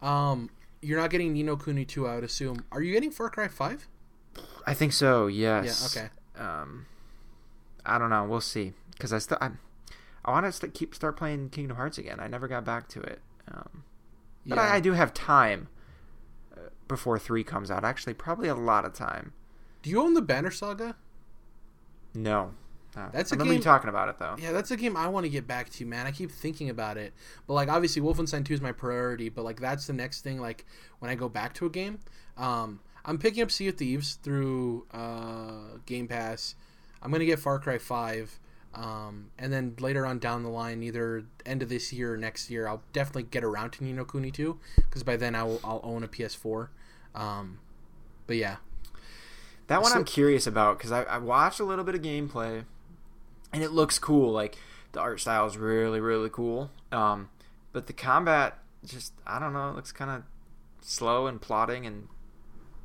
Um, 0.01 0.51
you're 0.83 0.99
not 1.01 1.11
getting 1.11 1.33
Ni 1.33 1.43
no 1.43 1.57
Kuni 1.57 1.85
two, 1.85 2.07
I 2.07 2.15
would 2.17 2.25
assume. 2.25 2.65
Are 2.73 2.81
you 2.83 2.93
getting 2.93 3.11
Far 3.11 3.31
Cry 3.31 3.49
five? 3.49 3.89
I 4.67 4.75
think 4.75 4.93
so. 4.93 5.27
Yes. 5.27 5.95
Yeah. 5.97 6.03
Okay. 6.03 6.11
Um, 6.39 6.87
I 7.85 7.99
don't 7.99 8.11
know. 8.11 8.25
We'll 8.25 8.41
see. 8.41 8.73
Because 8.93 9.13
I 9.13 9.19
still, 9.19 9.39
I, 9.41 9.51
I 10.25 10.31
want 10.31 10.47
to 10.47 10.53
st- 10.53 10.75
keep 10.75 10.95
start 10.95 11.17
playing 11.17 11.51
Kingdom 11.51 11.77
Hearts 11.77 11.99
again. 11.99 12.21
I 12.21 12.27
never 12.29 12.47
got 12.49 12.65
back 12.65 12.89
to 12.91 13.01
it. 13.01 13.21
Um, 13.53 13.85
but 14.47 14.57
Yeah. 14.57 14.63
I, 14.63 14.75
I 14.77 14.81
do 14.81 14.93
have 14.93 15.15
time 15.15 15.69
uh, 16.57 16.69
before 16.87 17.19
three 17.19 17.43
comes 17.45 17.71
out. 17.71 17.85
Actually, 17.85 18.15
probably 18.15 18.49
a 18.49 18.55
lot 18.55 18.85
of 18.85 18.93
time. 18.93 19.33
Do 19.83 19.91
you 19.91 20.01
own 20.01 20.15
the 20.15 20.23
Banner 20.23 20.51
Saga? 20.51 20.97
No. 22.15 22.55
No. 22.97 23.09
That's 23.13 23.33
I 23.33 23.37
a 23.37 23.39
remember 23.39 23.53
you 23.53 23.59
game- 23.61 23.65
talking 23.65 23.89
about 23.91 24.09
it 24.09 24.19
though. 24.19 24.35
Yeah, 24.41 24.53
that's 24.53 24.71
a 24.71 24.77
game 24.77 24.97
I 24.97 25.09
want 25.09 25.25
to 25.25 25.31
get 25.31 25.47
back 25.47 25.71
to, 25.71 25.87
man. 25.87 26.07
I 26.07 26.11
keep 26.11 26.31
thinking 26.33 26.69
about 26.71 26.97
it, 26.97 27.13
but 27.47 27.55
like 27.55 27.69
obviously 27.69 28.03
Wolfenstein 28.03 28.45
2 28.45 28.55
is 28.55 28.61
my 28.61 28.73
priority, 28.73 29.29
but 29.29 29.45
like 29.45 29.61
that's 29.61 29.87
the 29.87 29.93
next 29.93 30.23
thing. 30.23 30.41
Like 30.41 30.65
when 30.99 31.11
I 31.11 31.15
go 31.15 31.29
back 31.29 31.55
to 31.55 31.67
a 31.67 31.71
game, 31.71 32.01
um, 32.37 32.81
I'm 33.05 33.19
picking 33.19 33.43
up 33.43 33.51
Sea 33.51 33.69
of 33.69 33.77
Thieves 33.77 34.15
through 34.15 34.87
uh, 34.93 35.79
Game 35.87 36.09
Pass. 36.09 36.55
I'm 37.03 37.13
gonna 37.13 37.25
get 37.25 37.39
Far 37.39 37.59
Cry 37.61 37.79
Five, 37.79 38.41
um, 38.75 39.31
and 39.39 39.53
then 39.53 39.77
later 39.79 40.05
on 40.05 40.19
down 40.19 40.43
the 40.43 40.49
line, 40.49 40.83
either 40.83 41.25
end 41.47 41.63
of 41.63 41.69
this 41.69 41.93
year 41.93 42.15
or 42.15 42.17
next 42.17 42.51
year, 42.51 42.67
I'll 42.67 42.83
definitely 42.93 43.25
get 43.25 43.45
around 43.45 43.71
to 43.75 43.85
Ni 43.85 43.93
no 43.93 44.05
Kuni 44.05 44.31
2 44.33 44.59
because 44.77 45.03
by 45.05 45.17
then 45.17 45.35
I 45.37 45.45
will, 45.45 45.61
I'll 45.63 45.81
own 45.85 46.03
a 46.03 46.09
PS4. 46.09 46.69
Um, 47.15 47.59
but 48.27 48.37
yeah, 48.37 48.57
That 49.69 49.83
one 49.83 49.93
So- 49.93 49.99
I'm 49.99 50.05
curious 50.05 50.47
about 50.47 50.79
because 50.79 50.91
I, 50.91 51.03
I 51.05 51.19
watched 51.19 51.61
a 51.61 51.65
little 51.65 51.85
bit 51.85 51.95
of 51.95 52.03
gameplay, 52.03 52.65
and 53.53 53.63
it 53.63 53.71
looks 53.73 53.99
cool. 53.99 54.33
Like 54.33 54.57
the 54.93 55.01
art 55.01 55.21
style 55.21 55.47
is 55.47 55.57
really 55.57 56.01
really 56.01 56.31
cool. 56.31 56.71
Um, 56.93 57.31
but 57.73 57.87
the 57.87 57.93
combat 57.93 58.59
just 58.85 59.13
I 59.27 59.39
don't 59.39 59.53
know. 59.53 59.71
It 59.71 59.77
looks 59.77 59.93
kind 59.93 60.11
of 60.11 60.23
slow 60.81 61.27
and 61.27 61.41
plotting 61.41 61.87
and 61.87 62.09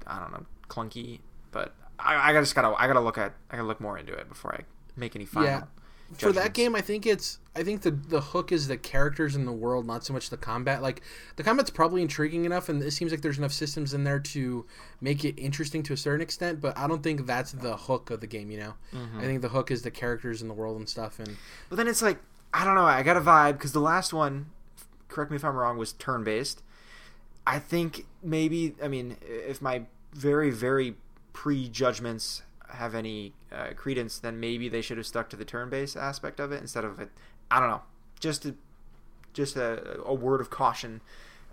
I 0.07 0.19
don't 0.19 0.31
know 0.31 0.45
clunky. 0.67 1.19
But 1.51 1.75
I, 1.99 2.31
I 2.31 2.39
just 2.39 2.55
gotta 2.55 2.75
I 2.77 2.87
gotta 2.87 3.01
look 3.01 3.17
at 3.17 3.33
I 3.49 3.55
gotta 3.55 3.67
look 3.67 3.79
more 3.79 3.97
into 3.97 4.13
it 4.13 4.27
before 4.27 4.53
I 4.55 4.63
make 4.95 5.15
any 5.15 5.25
final. 5.25 5.49
Yeah. 5.49 5.63
For 6.17 6.31
that 6.33 6.53
game, 6.53 6.75
I 6.75 6.81
think 6.81 7.05
it's 7.05 7.39
I 7.55 7.63
think 7.63 7.81
the 7.83 7.91
the 7.91 8.21
hook 8.21 8.51
is 8.51 8.67
the 8.67 8.77
characters 8.77 9.35
in 9.35 9.45
the 9.45 9.51
world, 9.51 9.85
not 9.85 10.03
so 10.05 10.13
much 10.13 10.29
the 10.29 10.37
combat. 10.37 10.81
Like 10.81 11.01
the 11.35 11.43
combat's 11.43 11.69
probably 11.69 12.01
intriguing 12.01 12.45
enough, 12.45 12.69
and 12.69 12.81
it 12.81 12.91
seems 12.91 13.11
like 13.11 13.21
there's 13.21 13.37
enough 13.37 13.51
systems 13.53 13.93
in 13.93 14.03
there 14.03 14.19
to 14.19 14.65
make 15.01 15.23
it 15.25 15.37
interesting 15.39 15.83
to 15.83 15.93
a 15.93 15.97
certain 15.97 16.21
extent. 16.21 16.59
But 16.61 16.77
I 16.77 16.87
don't 16.87 17.03
think 17.03 17.25
that's 17.25 17.51
the 17.51 17.77
hook 17.77 18.09
of 18.09 18.21
the 18.21 18.27
game. 18.27 18.49
You 18.51 18.59
know, 18.59 18.73
Mhm. 18.93 19.17
I 19.19 19.21
think 19.21 19.41
the 19.41 19.49
hook 19.49 19.69
is 19.71 19.81
the 19.83 19.91
characters 19.91 20.41
in 20.41 20.47
the 20.47 20.53
world 20.53 20.77
and 20.77 20.89
stuff. 20.89 21.19
And 21.19 21.37
But 21.69 21.75
then 21.75 21.87
it's 21.87 22.01
like 22.01 22.19
I 22.53 22.65
don't 22.65 22.75
know. 22.75 22.85
I 22.85 23.01
got 23.03 23.17
a 23.17 23.21
vibe 23.21 23.53
because 23.53 23.71
the 23.71 23.79
last 23.81 24.13
one, 24.13 24.47
correct 25.09 25.31
me 25.31 25.35
if 25.37 25.43
I'm 25.45 25.55
wrong, 25.55 25.77
was 25.77 25.93
turn 25.93 26.23
based. 26.23 26.61
I 27.45 27.59
think 27.59 28.05
maybe 28.23 28.75
I 28.81 28.87
mean 28.87 29.17
if 29.21 29.61
my 29.61 29.83
very 30.13 30.49
very 30.51 30.95
prejudgments 31.33 32.41
have 32.73 32.95
any 32.95 33.33
uh, 33.51 33.69
credence, 33.75 34.19
then 34.19 34.39
maybe 34.39 34.69
they 34.69 34.81
should 34.81 34.97
have 34.97 35.05
stuck 35.05 35.29
to 35.29 35.35
the 35.35 35.45
turn 35.45 35.69
based 35.69 35.95
aspect 35.95 36.39
of 36.39 36.51
it 36.51 36.61
instead 36.61 36.83
of 36.83 36.99
it. 36.99 37.09
I 37.49 37.59
don't 37.59 37.69
know. 37.69 37.81
Just 38.19 38.45
a, 38.45 38.55
just 39.33 39.55
a, 39.55 40.01
a 40.05 40.13
word 40.13 40.41
of 40.41 40.49
caution 40.49 41.01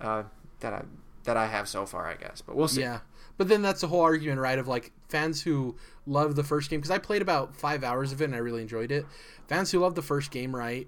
uh, 0.01 0.25
that 0.61 0.73
I 0.73 0.85
that 1.25 1.37
I 1.37 1.47
have 1.47 1.69
so 1.69 1.85
far, 1.87 2.07
I 2.07 2.15
guess. 2.15 2.41
But 2.41 2.57
we'll 2.57 2.69
see. 2.69 2.81
Yeah. 2.81 3.01
But 3.37 3.49
then 3.49 3.63
that's 3.63 3.81
the 3.81 3.89
whole 3.89 4.01
argument, 4.01 4.41
right? 4.41 4.59
Of 4.59 4.69
like 4.69 4.93
fans 5.09 5.43
who 5.43 5.77
love 6.07 6.37
the 6.37 6.45
first 6.45 6.71
game 6.71 6.81
because 6.81 6.91
I 6.91 6.99
played 6.99 7.23
about 7.23 7.57
five 7.57 7.85
hours 7.85 8.13
of 8.13 8.21
it 8.21 8.25
and 8.25 8.35
I 8.35 8.39
really 8.39 8.63
enjoyed 8.63 8.91
it. 8.93 9.07
Fans 9.49 9.71
who 9.71 9.79
love 9.81 9.95
the 9.95 10.03
first 10.03 10.31
game, 10.31 10.55
right? 10.55 10.87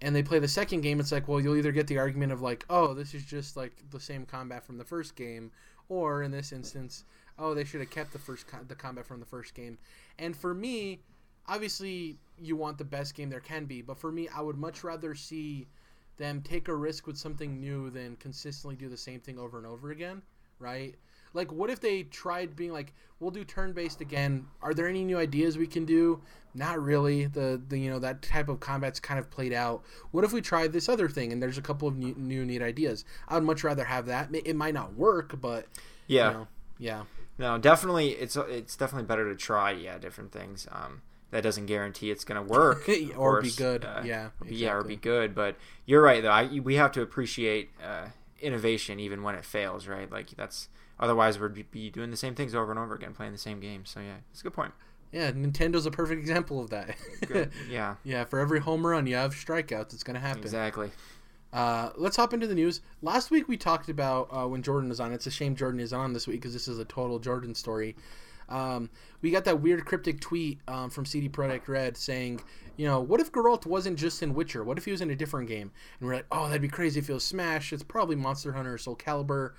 And 0.00 0.14
they 0.14 0.22
play 0.22 0.38
the 0.38 0.48
second 0.48 0.82
game, 0.82 1.00
it's 1.00 1.12
like, 1.12 1.28
well, 1.28 1.40
you'll 1.40 1.56
either 1.56 1.72
get 1.72 1.86
the 1.86 1.98
argument 1.98 2.32
of 2.32 2.42
like, 2.42 2.64
oh, 2.68 2.94
this 2.94 3.14
is 3.14 3.24
just 3.24 3.56
like 3.56 3.72
the 3.90 4.00
same 4.00 4.26
combat 4.26 4.64
from 4.64 4.76
the 4.76 4.84
first 4.84 5.16
game, 5.16 5.50
or 5.88 6.22
in 6.22 6.30
this 6.30 6.52
instance, 6.52 7.04
oh, 7.38 7.54
they 7.54 7.64
should 7.64 7.80
have 7.80 7.90
kept 7.90 8.12
the 8.12 8.18
first 8.18 8.46
co- 8.46 8.64
the 8.66 8.74
combat 8.74 9.06
from 9.06 9.20
the 9.20 9.26
first 9.26 9.54
game. 9.54 9.78
And 10.18 10.36
for 10.36 10.54
me, 10.54 11.00
obviously, 11.48 12.16
you 12.40 12.56
want 12.56 12.78
the 12.78 12.84
best 12.84 13.14
game 13.14 13.30
there 13.30 13.40
can 13.40 13.64
be, 13.64 13.82
but 13.82 13.98
for 13.98 14.10
me, 14.12 14.28
I 14.34 14.40
would 14.40 14.56
much 14.56 14.84
rather 14.84 15.14
see 15.14 15.66
them 16.16 16.42
take 16.42 16.68
a 16.68 16.74
risk 16.74 17.06
with 17.06 17.16
something 17.16 17.60
new 17.60 17.90
than 17.90 18.16
consistently 18.16 18.76
do 18.76 18.88
the 18.88 18.96
same 18.96 19.20
thing 19.20 19.38
over 19.38 19.58
and 19.58 19.66
over 19.66 19.90
again, 19.90 20.22
right? 20.58 20.94
Like, 21.32 21.50
what 21.50 21.68
if 21.70 21.80
they 21.80 22.04
tried 22.04 22.54
being 22.54 22.70
like, 22.72 22.94
we'll 23.18 23.32
do 23.32 23.42
turn 23.44 23.72
based 23.72 24.00
again? 24.00 24.46
Are 24.62 24.72
there 24.72 24.86
any 24.86 25.04
new 25.04 25.18
ideas 25.18 25.58
we 25.58 25.66
can 25.66 25.84
do? 25.84 26.22
Not 26.54 26.80
really. 26.80 27.26
The, 27.26 27.60
the 27.66 27.76
you 27.76 27.90
know 27.90 27.98
that 27.98 28.22
type 28.22 28.48
of 28.48 28.60
combat's 28.60 29.00
kind 29.00 29.18
of 29.18 29.28
played 29.28 29.52
out. 29.52 29.82
What 30.12 30.22
if 30.22 30.32
we 30.32 30.40
tried 30.40 30.72
this 30.72 30.88
other 30.88 31.08
thing 31.08 31.32
and 31.32 31.42
there's 31.42 31.58
a 31.58 31.62
couple 31.62 31.88
of 31.88 31.96
new, 31.96 32.14
new 32.16 32.44
neat 32.44 32.62
ideas? 32.62 33.04
I 33.26 33.34
would 33.34 33.42
much 33.42 33.64
rather 33.64 33.82
have 33.82 34.06
that. 34.06 34.28
It 34.32 34.54
might 34.54 34.74
not 34.74 34.94
work, 34.94 35.40
but 35.40 35.66
Yeah. 36.06 36.28
you 36.28 36.34
know, 36.34 36.48
yeah, 36.78 37.02
No, 37.38 37.58
definitely, 37.58 38.10
it's 38.10 38.36
it's 38.36 38.76
definitely 38.76 39.06
better 39.06 39.28
to 39.28 39.36
try, 39.36 39.72
yeah, 39.72 39.98
different 39.98 40.32
things. 40.32 40.68
Um, 40.70 41.02
that 41.30 41.42
doesn't 41.42 41.66
guarantee 41.66 42.12
it's 42.12 42.24
going 42.24 42.44
to 42.44 42.48
work, 42.52 42.88
or 43.16 43.42
be 43.42 43.50
good. 43.50 43.84
Uh, 43.84 44.02
yeah, 44.04 44.30
yeah, 44.46 44.72
or 44.72 44.84
be 44.84 44.96
good. 44.96 45.34
But 45.34 45.56
you're 45.84 46.02
right, 46.02 46.22
though. 46.22 46.30
I, 46.30 46.60
we 46.60 46.76
have 46.76 46.92
to 46.92 47.02
appreciate 47.02 47.70
uh, 47.84 48.06
innovation 48.40 49.00
even 49.00 49.22
when 49.22 49.34
it 49.34 49.44
fails, 49.44 49.88
right? 49.88 50.10
Like 50.10 50.30
that's 50.36 50.68
otherwise 51.00 51.38
we'd 51.40 51.70
be 51.70 51.90
doing 51.90 52.10
the 52.10 52.16
same 52.16 52.34
things 52.36 52.54
over 52.54 52.70
and 52.70 52.78
over 52.78 52.94
again, 52.94 53.14
playing 53.14 53.32
the 53.32 53.38
same 53.38 53.58
game. 53.58 53.84
So 53.84 54.00
yeah, 54.00 54.16
it's 54.30 54.40
a 54.40 54.44
good 54.44 54.52
point. 54.52 54.72
Yeah, 55.10 55.30
Nintendo's 55.30 55.86
a 55.86 55.92
perfect 55.92 56.20
example 56.20 56.60
of 56.60 56.70
that. 56.70 56.96
Good. 57.26 57.52
yeah, 57.70 57.94
yeah, 58.02 58.24
for 58.24 58.40
every 58.40 58.58
home 58.58 58.84
run 58.84 59.06
you 59.06 59.14
have 59.14 59.32
strikeouts. 59.32 59.94
It's 59.94 60.02
gonna 60.02 60.18
happen. 60.18 60.42
exactly. 60.42 60.90
Uh, 61.54 61.90
let's 61.96 62.16
hop 62.16 62.34
into 62.34 62.48
the 62.48 62.54
news. 62.54 62.80
Last 63.00 63.30
week 63.30 63.46
we 63.46 63.56
talked 63.56 63.88
about 63.88 64.28
uh, 64.32 64.46
when 64.48 64.60
Jordan 64.60 64.90
is 64.90 64.98
on. 64.98 65.12
It's 65.12 65.28
a 65.28 65.30
shame 65.30 65.54
Jordan 65.54 65.78
is 65.78 65.92
on 65.92 66.12
this 66.12 66.26
week 66.26 66.40
because 66.40 66.52
this 66.52 66.66
is 66.66 66.80
a 66.80 66.84
total 66.84 67.20
Jordan 67.20 67.54
story. 67.54 67.94
Um, 68.48 68.90
we 69.22 69.30
got 69.30 69.44
that 69.44 69.60
weird 69.62 69.84
cryptic 69.84 70.20
tweet 70.20 70.58
um, 70.66 70.90
from 70.90 71.06
CD 71.06 71.28
Projekt 71.28 71.68
Red 71.68 71.96
saying, 71.96 72.40
you 72.76 72.86
know, 72.86 73.00
what 73.00 73.20
if 73.20 73.30
Geralt 73.30 73.66
wasn't 73.66 73.98
just 73.98 74.22
in 74.22 74.34
Witcher? 74.34 74.64
What 74.64 74.78
if 74.78 74.84
he 74.84 74.90
was 74.90 75.00
in 75.00 75.10
a 75.10 75.16
different 75.16 75.48
game? 75.48 75.70
And 76.00 76.08
we're 76.08 76.16
like, 76.16 76.26
oh, 76.32 76.46
that'd 76.46 76.60
be 76.60 76.68
crazy 76.68 76.98
if 76.98 77.06
he 77.06 77.12
was 77.12 77.24
Smash. 77.24 77.72
It's 77.72 77.84
probably 77.84 78.16
Monster 78.16 78.52
Hunter 78.52 78.74
or 78.74 78.78
Soul 78.78 78.96
Calibur. 78.96 79.52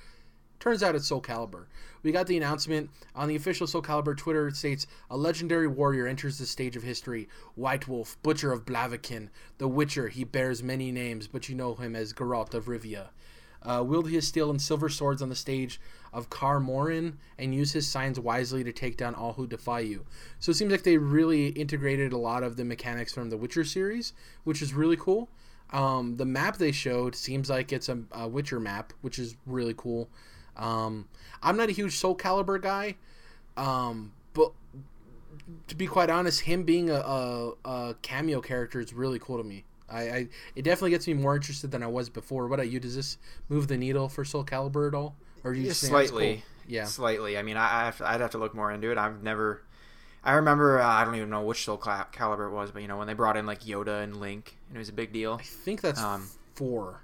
Turns 0.59 0.81
out 0.81 0.95
it's 0.95 1.07
Soul 1.07 1.21
Calibur. 1.21 1.65
We 2.01 2.11
got 2.11 2.27
the 2.27 2.37
announcement 2.37 2.89
on 3.15 3.27
the 3.27 3.35
official 3.35 3.67
Soul 3.67 3.81
Calibur 3.81 4.17
Twitter. 4.17 4.47
It 4.47 4.55
states 4.55 4.87
a 5.09 5.17
legendary 5.17 5.67
warrior 5.67 6.07
enters 6.07 6.37
the 6.37 6.45
stage 6.45 6.75
of 6.75 6.83
history. 6.83 7.27
White 7.55 7.87
Wolf, 7.87 8.17
Butcher 8.23 8.51
of 8.51 8.65
Blaviken, 8.65 9.29
the 9.57 9.67
Witcher. 9.67 10.07
He 10.09 10.23
bears 10.23 10.63
many 10.63 10.91
names, 10.91 11.27
but 11.27 11.49
you 11.49 11.55
know 11.55 11.75
him 11.75 11.95
as 11.95 12.13
Geralt 12.13 12.53
of 12.53 12.65
Rivia. 12.65 13.07
Uh, 13.61 13.83
wield 13.83 14.09
his 14.09 14.27
steel 14.27 14.51
and 14.51 14.61
silver 14.61 14.89
swords 14.89 15.21
on 15.21 15.29
the 15.29 15.35
stage 15.35 15.79
of 16.13 16.29
Kaer 16.29 16.59
Morhen 16.59 17.13
and 17.39 17.55
use 17.55 17.71
his 17.73 17.87
signs 17.87 18.19
wisely 18.19 18.63
to 18.63 18.71
take 18.71 18.95
down 18.95 19.15
all 19.15 19.33
who 19.33 19.47
defy 19.47 19.79
you. 19.79 20.05
So 20.39 20.51
it 20.51 20.55
seems 20.55 20.71
like 20.71 20.83
they 20.83 20.97
really 20.97 21.47
integrated 21.47 22.13
a 22.13 22.17
lot 22.17 22.43
of 22.43 22.57
the 22.57 22.63
mechanics 22.63 23.13
from 23.13 23.29
the 23.29 23.37
Witcher 23.37 23.63
series, 23.63 24.13
which 24.43 24.61
is 24.61 24.73
really 24.73 24.97
cool. 24.97 25.29
Um, 25.71 26.17
the 26.17 26.25
map 26.25 26.57
they 26.57 26.71
showed 26.71 27.15
seems 27.15 27.49
like 27.49 27.73
it's 27.73 27.89
a, 27.89 27.99
a 28.11 28.27
Witcher 28.27 28.59
map, 28.59 28.93
which 29.01 29.17
is 29.17 29.35
really 29.47 29.73
cool. 29.75 30.09
Um, 30.57 31.07
I'm 31.43 31.57
not 31.57 31.69
a 31.69 31.71
huge 31.73 31.95
Soul 31.97 32.15
Calibur 32.15 32.61
guy, 32.61 32.95
um, 33.57 34.13
but 34.33 34.51
to 35.67 35.75
be 35.75 35.87
quite 35.87 36.09
honest, 36.09 36.41
him 36.41 36.63
being 36.63 36.89
a, 36.89 36.95
a, 36.95 37.53
a 37.65 37.95
cameo 38.01 38.41
character 38.41 38.79
is 38.79 38.93
really 38.93 39.19
cool 39.19 39.37
to 39.37 39.43
me. 39.43 39.63
I, 39.89 40.01
I 40.09 40.27
it 40.55 40.63
definitely 40.63 40.91
gets 40.91 41.07
me 41.07 41.13
more 41.13 41.35
interested 41.35 41.71
than 41.71 41.83
I 41.83 41.87
was 41.87 42.09
before. 42.09 42.47
What 42.47 42.55
about 42.59 42.69
you? 42.69 42.79
Does 42.79 42.95
this 42.95 43.17
move 43.49 43.67
the 43.67 43.77
needle 43.77 44.09
for 44.09 44.25
Soul 44.25 44.43
Calibur 44.43 44.87
at 44.87 44.95
all, 44.95 45.15
or 45.43 45.53
do 45.53 45.59
you 45.59 45.65
Yeah, 45.65 45.69
just 45.69 45.81
think 45.81 45.93
that's 45.93 46.11
slightly. 46.11 46.11
cool? 46.11 46.43
Yeah, 46.67 46.85
Slightly. 46.87 47.37
I 47.37 47.41
mean, 47.43 47.57
I, 47.57 47.81
I 47.81 47.85
have 47.85 47.97
to, 47.97 48.07
I'd 48.09 48.21
have 48.21 48.31
to 48.31 48.37
look 48.37 48.53
more 48.53 48.71
into 48.71 48.91
it. 48.91 48.97
I've 48.97 49.23
never. 49.23 49.63
I 50.23 50.33
remember. 50.33 50.81
Uh, 50.81 50.87
I 50.87 51.05
don't 51.05 51.15
even 51.15 51.29
know 51.29 51.43
which 51.43 51.63
Soul 51.65 51.77
Cal- 51.77 52.07
Calibur 52.11 52.47
it 52.49 52.53
was, 52.53 52.71
but 52.71 52.81
you 52.81 52.87
know 52.87 52.97
when 52.97 53.07
they 53.07 53.13
brought 53.13 53.37
in 53.37 53.45
like 53.45 53.63
Yoda 53.63 54.03
and 54.03 54.17
Link, 54.17 54.57
and 54.69 54.77
it 54.77 54.79
was 54.79 54.89
a 54.89 54.93
big 54.93 55.13
deal. 55.13 55.39
I 55.39 55.43
think 55.43 55.81
that's 55.81 55.99
Um, 55.99 56.29
four. 56.55 57.01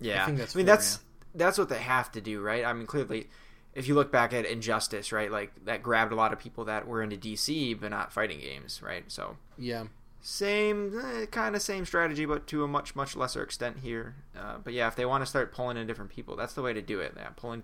Yeah, 0.00 0.22
I, 0.22 0.26
think 0.26 0.38
that's 0.38 0.54
I 0.54 0.58
mean 0.58 0.66
fair, 0.66 0.66
that's 0.66 1.00
that's 1.38 1.58
what 1.58 1.68
they 1.68 1.78
have 1.78 2.12
to 2.12 2.20
do, 2.20 2.40
right? 2.40 2.64
I 2.64 2.72
mean, 2.72 2.86
clearly, 2.86 3.28
if 3.74 3.86
you 3.86 3.94
look 3.94 4.10
back 4.10 4.32
at 4.32 4.44
Injustice, 4.44 5.12
right, 5.12 5.30
like 5.30 5.64
that 5.64 5.82
grabbed 5.82 6.12
a 6.12 6.16
lot 6.16 6.32
of 6.32 6.38
people 6.38 6.64
that 6.66 6.86
were 6.86 7.02
into 7.02 7.16
DC 7.16 7.78
but 7.80 7.90
not 7.90 8.12
fighting 8.12 8.40
games, 8.40 8.82
right? 8.82 9.04
So 9.08 9.36
Yeah, 9.56 9.84
same 10.20 10.98
eh, 10.98 11.26
kind 11.26 11.54
of 11.54 11.62
same 11.62 11.86
strategy, 11.86 12.26
but 12.26 12.46
to 12.48 12.64
a 12.64 12.68
much 12.68 12.96
much 12.96 13.16
lesser 13.16 13.42
extent 13.42 13.78
here. 13.82 14.16
Uh, 14.36 14.56
but 14.62 14.72
yeah, 14.72 14.88
if 14.88 14.96
they 14.96 15.06
want 15.06 15.22
to 15.22 15.26
start 15.26 15.52
pulling 15.54 15.76
in 15.76 15.86
different 15.86 16.10
people, 16.10 16.36
that's 16.36 16.54
the 16.54 16.62
way 16.62 16.72
to 16.72 16.82
do 16.82 17.00
it. 17.00 17.14
Yeah, 17.16 17.28
pulling, 17.36 17.62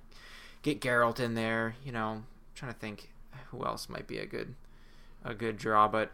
get 0.62 0.80
Geralt 0.80 1.20
in 1.20 1.34
there. 1.34 1.74
You 1.84 1.92
know, 1.92 2.08
I'm 2.08 2.26
trying 2.54 2.72
to 2.72 2.78
think 2.78 3.10
who 3.50 3.64
else 3.64 3.88
might 3.88 4.06
be 4.06 4.18
a 4.18 4.26
good 4.26 4.54
a 5.24 5.34
good 5.34 5.56
draw. 5.56 5.88
But 5.88 6.12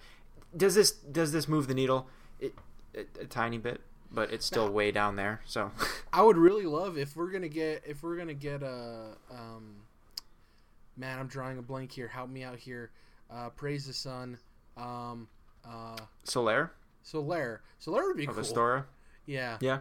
does 0.56 0.74
this 0.74 0.92
does 0.92 1.32
this 1.32 1.46
move 1.46 1.66
the 1.66 1.74
needle? 1.74 2.06
It, 2.38 2.54
it 2.94 3.08
a 3.20 3.26
tiny 3.26 3.58
bit, 3.58 3.82
but 4.12 4.32
it's 4.32 4.44
still 4.46 4.66
No. 4.66 4.72
way 4.72 4.90
down 4.90 5.16
there. 5.16 5.40
So. 5.44 5.70
I 6.12 6.22
would 6.22 6.36
really 6.36 6.66
love 6.66 6.98
if 6.98 7.16
we're 7.16 7.30
gonna 7.30 7.48
get 7.48 7.82
if 7.86 8.02
we're 8.02 8.16
gonna 8.16 8.34
get 8.34 8.62
a 8.62 9.16
um, 9.30 9.76
man. 10.96 11.18
I'm 11.18 11.26
drawing 11.28 11.58
a 11.58 11.62
blank 11.62 11.92
here. 11.92 12.08
Help 12.08 12.30
me 12.30 12.42
out 12.42 12.58
here. 12.58 12.90
Uh, 13.30 13.50
Praise 13.50 13.86
the 13.86 13.92
Sun. 13.92 14.38
Um, 14.76 15.28
uh, 15.64 15.96
Solaire 16.24 16.70
Solaire. 17.04 17.58
Solaire 17.84 18.06
would 18.08 18.16
be 18.16 18.26
of 18.26 18.34
cool. 18.34 18.42
Astora. 18.44 18.84
Yeah. 19.26 19.58
Yeah, 19.60 19.78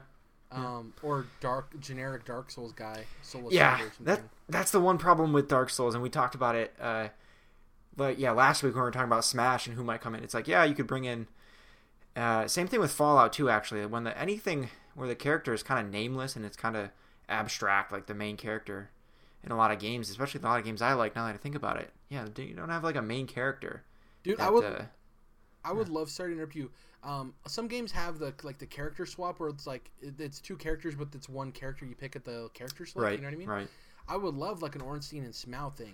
Um, 0.51 0.93
or 1.01 1.25
dark 1.39 1.79
generic 1.79 2.25
Dark 2.25 2.51
Souls 2.51 2.73
guy. 2.73 3.05
Soul 3.23 3.47
yeah. 3.51 3.79
That 4.01 4.21
that's 4.47 4.71
the 4.71 4.79
one 4.79 4.97
problem 4.97 5.33
with 5.33 5.47
Dark 5.47 5.69
Souls, 5.69 5.93
and 5.95 6.03
we 6.03 6.09
talked 6.09 6.35
about 6.35 6.55
it. 6.55 6.75
Uh, 6.79 7.07
but 7.95 8.19
yeah, 8.19 8.31
last 8.31 8.61
week 8.61 8.73
when 8.75 8.81
we 8.81 8.85
were 8.85 8.91
talking 8.91 9.07
about 9.07 9.25
Smash 9.25 9.65
and 9.67 9.75
who 9.75 9.83
might 9.83 10.01
come 10.01 10.13
in, 10.13 10.23
it's 10.23 10.33
like 10.33 10.47
yeah, 10.47 10.63
you 10.63 10.75
could 10.75 10.87
bring 10.87 11.05
in. 11.05 11.27
Uh, 12.19 12.47
same 12.47 12.67
thing 12.67 12.79
with 12.79 12.91
Fallout 12.91 13.31
too. 13.31 13.49
Actually, 13.49 13.85
when 13.85 14.03
the 14.03 14.17
anything 14.19 14.69
where 14.93 15.07
the 15.07 15.15
character 15.15 15.53
is 15.53 15.63
kind 15.63 15.85
of 15.85 15.91
nameless 15.91 16.35
and 16.35 16.45
it's 16.45 16.57
kind 16.57 16.75
of 16.75 16.89
abstract, 17.29 17.91
like 17.91 18.07
the 18.07 18.13
main 18.13 18.35
character 18.35 18.89
in 19.43 19.51
a 19.51 19.55
lot 19.55 19.71
of 19.71 19.79
games, 19.79 20.09
especially 20.09 20.41
a 20.41 20.43
lot 20.43 20.59
of 20.59 20.65
games 20.65 20.81
I 20.81 20.93
like. 20.93 21.15
Now 21.15 21.27
that 21.27 21.35
I 21.35 21.37
think 21.37 21.55
about 21.55 21.77
it, 21.77 21.91
yeah, 22.09 22.25
you 22.37 22.53
don't 22.53 22.69
have 22.69 22.83
like 22.83 22.97
a 22.97 23.01
main 23.01 23.25
character. 23.25 23.83
Dude, 24.23 24.39
I 24.39 24.49
would 24.49 24.65
uh, 24.65 24.81
I 25.63 25.71
would 25.71 25.87
love 25.87 26.09
starting 26.09 26.35
to 26.35 26.41
interrupt 26.41 26.55
you. 26.55 26.71
Um, 27.03 27.33
some 27.47 27.67
games 27.69 27.91
have 27.93 28.19
the 28.19 28.33
like 28.43 28.57
the 28.57 28.65
character 28.65 29.05
swap 29.05 29.39
where 29.39 29.49
it's 29.49 29.65
like 29.65 29.89
it's 30.01 30.41
two 30.41 30.57
characters, 30.57 30.95
but 30.95 31.07
it's 31.13 31.29
one 31.29 31.53
character 31.53 31.85
you 31.85 31.95
pick 31.95 32.17
at 32.17 32.25
the 32.25 32.49
character 32.53 32.85
swap. 32.85 33.05
right, 33.05 33.13
You 33.13 33.21
know 33.21 33.27
what 33.27 33.33
I 33.33 33.37
mean? 33.37 33.47
right. 33.47 33.67
I 34.09 34.17
would 34.17 34.35
love 34.35 34.61
like 34.61 34.75
an 34.75 34.81
Ornstein 34.81 35.23
and 35.23 35.33
Smough 35.33 35.75
thing. 35.75 35.93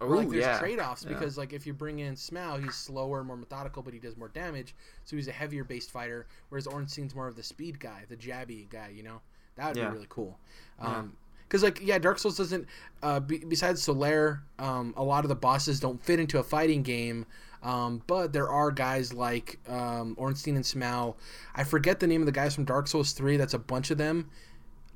Or, 0.00 0.16
like 0.16 0.28
there's 0.28 0.42
yeah. 0.44 0.58
trade-offs 0.58 1.04
Yeah. 1.04 1.14
because 1.14 1.38
like 1.38 1.52
if 1.54 1.66
you 1.66 1.72
bring 1.72 2.00
in 2.00 2.14
Smough, 2.16 2.62
he's 2.62 2.74
slower, 2.74 3.24
more 3.24 3.36
methodical, 3.36 3.82
but 3.82 3.94
he 3.94 3.98
does 3.98 4.16
more 4.16 4.28
damage, 4.28 4.74
so 5.04 5.16
he's 5.16 5.28
a 5.28 5.32
heavier 5.32 5.64
based 5.64 5.90
fighter. 5.90 6.26
Whereas 6.50 6.66
Ornstein's 6.66 7.14
more 7.14 7.28
of 7.28 7.36
the 7.36 7.42
speed 7.42 7.80
guy, 7.80 8.04
the 8.08 8.16
jabby 8.16 8.68
guy. 8.68 8.92
You 8.94 9.02
know, 9.04 9.20
that 9.56 9.68
would 9.68 9.76
Yeah. 9.76 9.88
be 9.88 9.94
really 9.94 10.06
cool. 10.10 10.38
Yeah. 10.80 10.98
Um, 10.98 11.16
because 11.48 11.62
like 11.62 11.80
yeah, 11.80 11.98
Dark 11.98 12.18
Souls 12.18 12.36
doesn't. 12.36 12.66
Uh, 13.02 13.20
be, 13.20 13.38
besides 13.38 13.86
Solaire, 13.86 14.40
um, 14.58 14.92
a 14.96 15.02
lot 15.04 15.24
of 15.24 15.28
the 15.28 15.36
bosses 15.36 15.78
don't 15.80 16.02
fit 16.04 16.18
into 16.20 16.38
a 16.38 16.42
fighting 16.42 16.82
game. 16.82 17.24
Um, 17.62 18.02
but 18.06 18.32
there 18.32 18.48
are 18.48 18.70
guys 18.70 19.12
like 19.14 19.58
um, 19.68 20.14
Ornstein 20.18 20.56
and 20.56 20.64
Smough. 20.64 21.14
I 21.54 21.64
forget 21.64 22.00
the 22.00 22.06
name 22.06 22.20
of 22.20 22.26
the 22.26 22.32
guys 22.32 22.54
from 22.54 22.64
Dark 22.64 22.86
Souls 22.86 23.12
Three. 23.12 23.36
That's 23.36 23.54
a 23.54 23.58
bunch 23.58 23.90
of 23.90 23.96
them. 23.98 24.28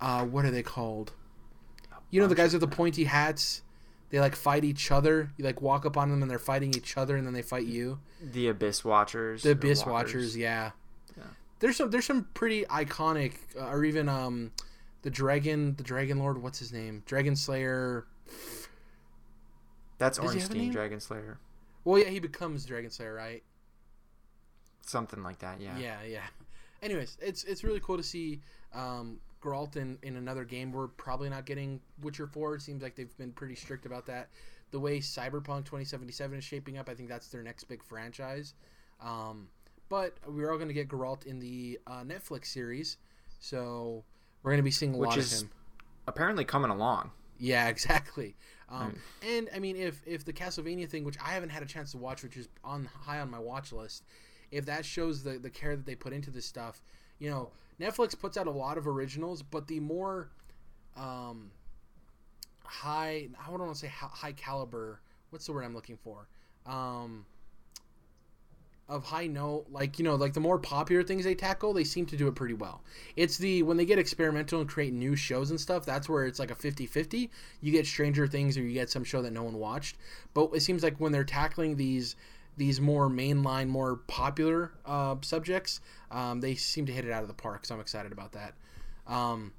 Uh, 0.01 0.25
what 0.27 0.45
are 0.45 0.51
they 0.51 0.63
called? 0.63 1.13
You 2.11 2.21
know 2.21 2.27
the 2.27 2.35
guys 2.35 2.53
with 2.53 2.61
the 2.61 2.69
pointy 2.69 3.05
hats. 3.05 3.63
They 4.11 4.19
like 4.19 4.35
fight 4.35 4.65
each 4.65 4.91
other. 4.91 5.31
You 5.37 5.45
like 5.45 5.63
walk 5.63 5.87
up 5.87 5.97
on 5.97 6.11
them 6.11 6.23
and 6.23 6.31
they're 6.31 6.39
fighting 6.39 6.75
each 6.75 6.97
other, 6.97 7.17
and 7.17 7.27
then 7.27 7.33
they 7.33 7.43
fight 7.43 7.67
you. 7.67 8.01
The 8.21 8.49
Abyss 8.49 8.85
Watchers. 8.85 9.43
The 9.43 9.53
Abyss. 9.53 9.87
Watchers, 9.87 10.37
yeah. 10.37 10.73
Yeah. 11.17 11.23
There's 11.61 11.77
some 11.77 11.91
there's 11.91 12.07
some 12.07 12.27
pretty 12.35 12.65
iconic, 12.65 13.35
uh, 13.59 13.69
or 13.69 13.85
even 13.85 14.09
um, 14.09 14.51
the 15.03 15.11
dragon, 15.11 15.75
the 15.77 15.85
Dragon 15.85 16.19
Lord. 16.19 16.43
What's 16.43 16.59
his 16.59 16.73
name? 16.73 17.03
Dragon 17.07 17.37
Slayer. 17.37 18.07
That's 19.99 20.19
Does 20.19 20.33
he 20.33 20.41
have 20.41 20.51
a 20.51 20.55
Ornstein? 20.55 20.73
Dragon 20.73 21.01
Slayer. 21.01 21.39
Well, 21.85 22.03
yeah, 22.03 22.09
he 22.09 22.19
becomes 22.19 22.65
Dragon 22.65 22.91
Slayer, 22.91 23.15
right? 23.15 23.43
Something 24.83 25.23
like 25.23 25.39
that, 25.39 25.61
yeah. 25.61 25.79
Yeah, 25.79 26.03
yeah. 26.07 26.27
Anyways, 26.83 27.17
it's 27.21 27.45
it's 27.45 27.63
really 27.63 27.81
cool 27.81 27.97
to 27.97 28.03
see 28.03 28.41
um, 28.75 29.21
Geralt 29.43 29.77
in, 29.77 29.99
in 30.03 30.17
another 30.17 30.45
game. 30.45 30.73
We're 30.73 30.89
probably 30.89 31.29
not 31.31 31.47
getting 31.47 31.81
Witcher 32.03 32.27
4. 32.27 32.57
It 32.57 32.63
seems 32.63 32.83
like 32.83 32.95
they've 32.97 33.17
been 33.17 33.33
pretty 33.33 33.55
strict 33.55 33.87
about 33.87 34.07
that. 34.07 34.29
The 34.71 34.79
way 34.81 34.99
Cyberpunk 35.01 35.65
2077 35.65 36.39
is 36.39 36.45
shaping 36.45 36.79
up, 36.79 36.89
I 36.89 36.95
think 36.95 37.09
that's 37.09 37.29
their 37.29 37.43
next 37.43 37.65
big 37.65 37.83
franchise. 37.83 38.55
Um, 39.01 39.49
but 39.89 40.17
we're 40.27 40.51
all 40.51 40.57
going 40.59 40.69
to 40.69 40.75
get 40.75 40.89
Geralt 40.89 41.27
in 41.27 41.41
the 41.41 41.81
uh, 41.87 42.03
Netflix 42.03 42.47
series, 42.47 42.97
so 43.41 44.05
we're 44.43 44.53
going 44.53 44.59
to 44.59 44.63
be 44.65 44.71
seeing 44.71 44.95
a 44.95 44.99
Which 44.99 45.09
lot 45.11 45.19
is- 45.19 45.33
of 45.43 45.49
him. 45.49 45.51
Apparently 46.07 46.45
coming 46.45 46.71
along. 46.71 47.11
Yeah, 47.39 47.69
exactly. 47.75 48.37
Um, 48.69 48.97
And 49.27 49.49
I 49.55 49.59
mean, 49.59 49.77
if 49.77 50.01
if 50.07 50.25
the 50.25 50.33
Castlevania 50.33 50.89
thing, 50.89 51.05
which 51.05 51.17
I 51.25 51.31
haven't 51.31 51.49
had 51.51 51.63
a 51.63 51.67
chance 51.67 51.91
to 51.93 51.99
watch, 51.99 52.23
which 52.23 52.37
is 52.37 52.49
on 52.63 52.85
high 53.03 53.21
on 53.21 53.31
my 53.31 53.39
watch 53.39 53.73
list, 53.73 54.05
if 54.53 54.67
that 54.67 54.85
shows 54.85 55.23
the 55.25 55.39
the 55.39 55.51
care 55.51 55.75
that 55.77 55.87
they 55.87 55.95
put 55.97 56.13
into 56.13 56.31
this 56.31 56.47
stuff, 56.47 56.81
you 57.19 57.31
know, 57.31 57.51
Netflix 57.81 58.19
puts 58.19 58.37
out 58.37 58.47
a 58.47 58.51
lot 58.51 58.77
of 58.77 58.87
originals, 58.87 59.43
but 59.43 59.67
the 59.67 59.81
more 59.81 60.29
um, 60.97 61.51
high, 62.65 63.29
I 63.43 63.51
don't 63.51 63.61
want 63.61 63.73
to 63.73 63.79
say 63.79 63.89
high 63.89 64.33
caliber. 64.33 65.01
What's 65.31 65.47
the 65.47 65.53
word 65.53 65.65
I'm 65.65 65.75
looking 65.75 65.97
for? 65.97 66.29
Um, 66.67 67.25
of 68.91 69.05
high 69.05 69.29
note, 69.29 69.67
like 69.71 69.99
you 69.99 70.05
know, 70.05 70.17
like 70.17 70.35
the 70.35 70.41
more 70.41 70.59
popular 70.59 71.05
things 71.05 71.25
they 71.25 71.35
tackle, 71.35 71.73
they 71.73 71.85
seem 71.85 72.07
to 72.07 72.17
do 72.17 72.27
it 72.27 72.35
pretty 72.35 72.55
well. 72.55 72.83
It's 73.17 73.39
the 73.39 73.63
when 73.63 73.77
they 73.77 73.85
get 73.85 73.99
experimental 74.01 74.61
and 74.61 74.69
create 74.69 74.93
new 74.93 75.15
shows 75.15 75.51
and 75.51 75.61
stuff, 75.61 75.87
that's 75.87 76.09
where 76.09 76.27
it's 76.27 76.41
like 76.41 76.51
a 76.51 76.57
50-50. 76.57 77.31
You 77.61 77.73
get 77.73 77.87
Stranger 77.87 78.27
Things 78.27 78.59
or 78.59 78.63
you 78.63 78.75
get 78.75 78.91
some 78.91 79.05
show 79.05 79.23
that 79.23 79.33
no 79.33 79.45
one 79.45 79.55
watched. 79.55 79.97
But 80.35 80.51
it 80.55 80.61
seems 80.61 80.83
like 80.83 80.99
when 80.99 81.13
they're 81.13 81.25
tackling 81.25 81.77
these 81.77 82.17
these 82.61 82.79
more 82.79 83.09
mainline, 83.09 83.69
more 83.69 83.97
popular 83.97 84.71
uh, 84.85 85.17
subjects, 85.23 85.81
um, 86.11 86.43
they 86.43 86.55
seem 86.55 86.85
to 86.85 86.93
hit 86.93 87.07
it 87.07 87.11
out 87.11 87.23
of 87.23 87.29
the 87.29 87.35
park. 87.35 87.65
So 87.65 87.75
I'm 87.75 87.81
excited 87.81 88.13
about 88.13 88.33
that. 88.33 88.53
Um, 89.07 89.55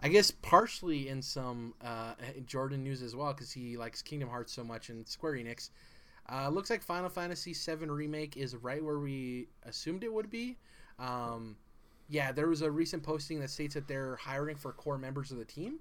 I 0.00 0.08
guess 0.08 0.32
partially 0.32 1.08
in 1.08 1.22
some 1.22 1.74
uh, 1.80 2.14
Jordan 2.44 2.82
news 2.82 3.02
as 3.02 3.14
well 3.14 3.32
because 3.32 3.52
he 3.52 3.76
likes 3.76 4.02
Kingdom 4.02 4.28
Hearts 4.28 4.52
so 4.52 4.64
much 4.64 4.88
and 4.88 5.06
Square 5.06 5.34
Enix. 5.34 5.70
Uh, 6.28 6.48
looks 6.48 6.70
like 6.70 6.82
Final 6.82 7.08
Fantasy 7.08 7.54
VII 7.54 7.86
Remake 7.86 8.36
is 8.36 8.56
right 8.56 8.82
where 8.82 8.98
we 8.98 9.46
assumed 9.64 10.02
it 10.02 10.12
would 10.12 10.28
be. 10.28 10.56
Um, 10.98 11.54
yeah, 12.08 12.32
there 12.32 12.48
was 12.48 12.62
a 12.62 12.70
recent 12.70 13.04
posting 13.04 13.38
that 13.40 13.50
states 13.50 13.74
that 13.74 13.86
they're 13.86 14.16
hiring 14.16 14.56
for 14.56 14.72
core 14.72 14.98
members 14.98 15.30
of 15.30 15.38
the 15.38 15.44
team. 15.44 15.78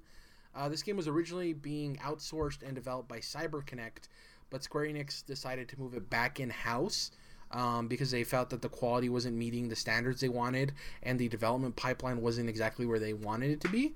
Uh, 0.56 0.70
this 0.70 0.84
game 0.84 0.98
was 0.98 1.08
originally 1.08 1.54
being 1.54 1.96
outsourced 1.96 2.62
and 2.62 2.76
developed 2.76 3.10
by 3.10 3.18
CyberConnect, 3.18 4.08
but 4.54 4.64
Square 4.64 4.86
Enix 4.86 5.26
decided 5.26 5.68
to 5.70 5.80
move 5.80 5.96
it 5.96 6.12
back 6.12 6.40
in 6.40 6.52
house 6.52 7.10
um, 7.52 7.88
because 7.88 8.12
they 8.12 8.24
felt 8.24 8.52
that 8.52 8.62
the 8.62 8.70
quality 8.70 9.10
wasn't 9.10 9.36
meeting 9.36 9.68
the 9.68 9.76
standards 9.76 10.22
they 10.22 10.30
wanted 10.30 10.74
and 11.02 11.18
the 11.18 11.28
development 11.28 11.76
pipeline 11.76 12.22
wasn't 12.22 12.48
exactly 12.48 12.86
where 12.86 13.00
they 13.00 13.14
wanted 13.14 13.50
it 13.50 13.62
to 13.62 13.68
be. 13.68 13.94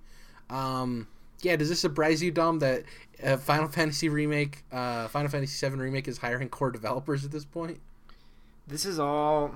Um, 0.50 1.08
yeah, 1.42 1.56
does 1.56 1.70
this 1.70 1.80
surprise 1.80 2.24
you, 2.24 2.32
Dom, 2.32 2.58
that 2.60 2.86
uh, 3.24 3.38
Final 3.38 3.68
Fantasy 3.70 4.10
remake, 4.10 4.64
uh, 4.72 5.08
Final 5.10 5.30
Fantasy 5.30 5.70
VII 5.70 5.76
remake 5.76 6.08
is 6.08 6.18
hiring 6.18 6.50
core 6.50 6.72
developers 6.72 7.24
at 7.24 7.32
this 7.32 7.46
point? 7.46 7.80
This 8.68 8.84
is 8.84 8.98
all. 8.98 9.54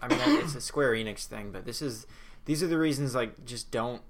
I 0.00 0.08
mean, 0.08 0.18
it's 0.42 0.54
a 0.54 0.62
Square 0.62 0.94
Enix 0.94 1.26
thing, 1.26 1.50
but 1.52 1.66
this 1.66 1.82
is. 1.82 2.06
These 2.46 2.62
are 2.62 2.66
the 2.66 2.78
reasons, 2.78 3.14
like, 3.14 3.44
just 3.44 3.70
don't 3.70 4.02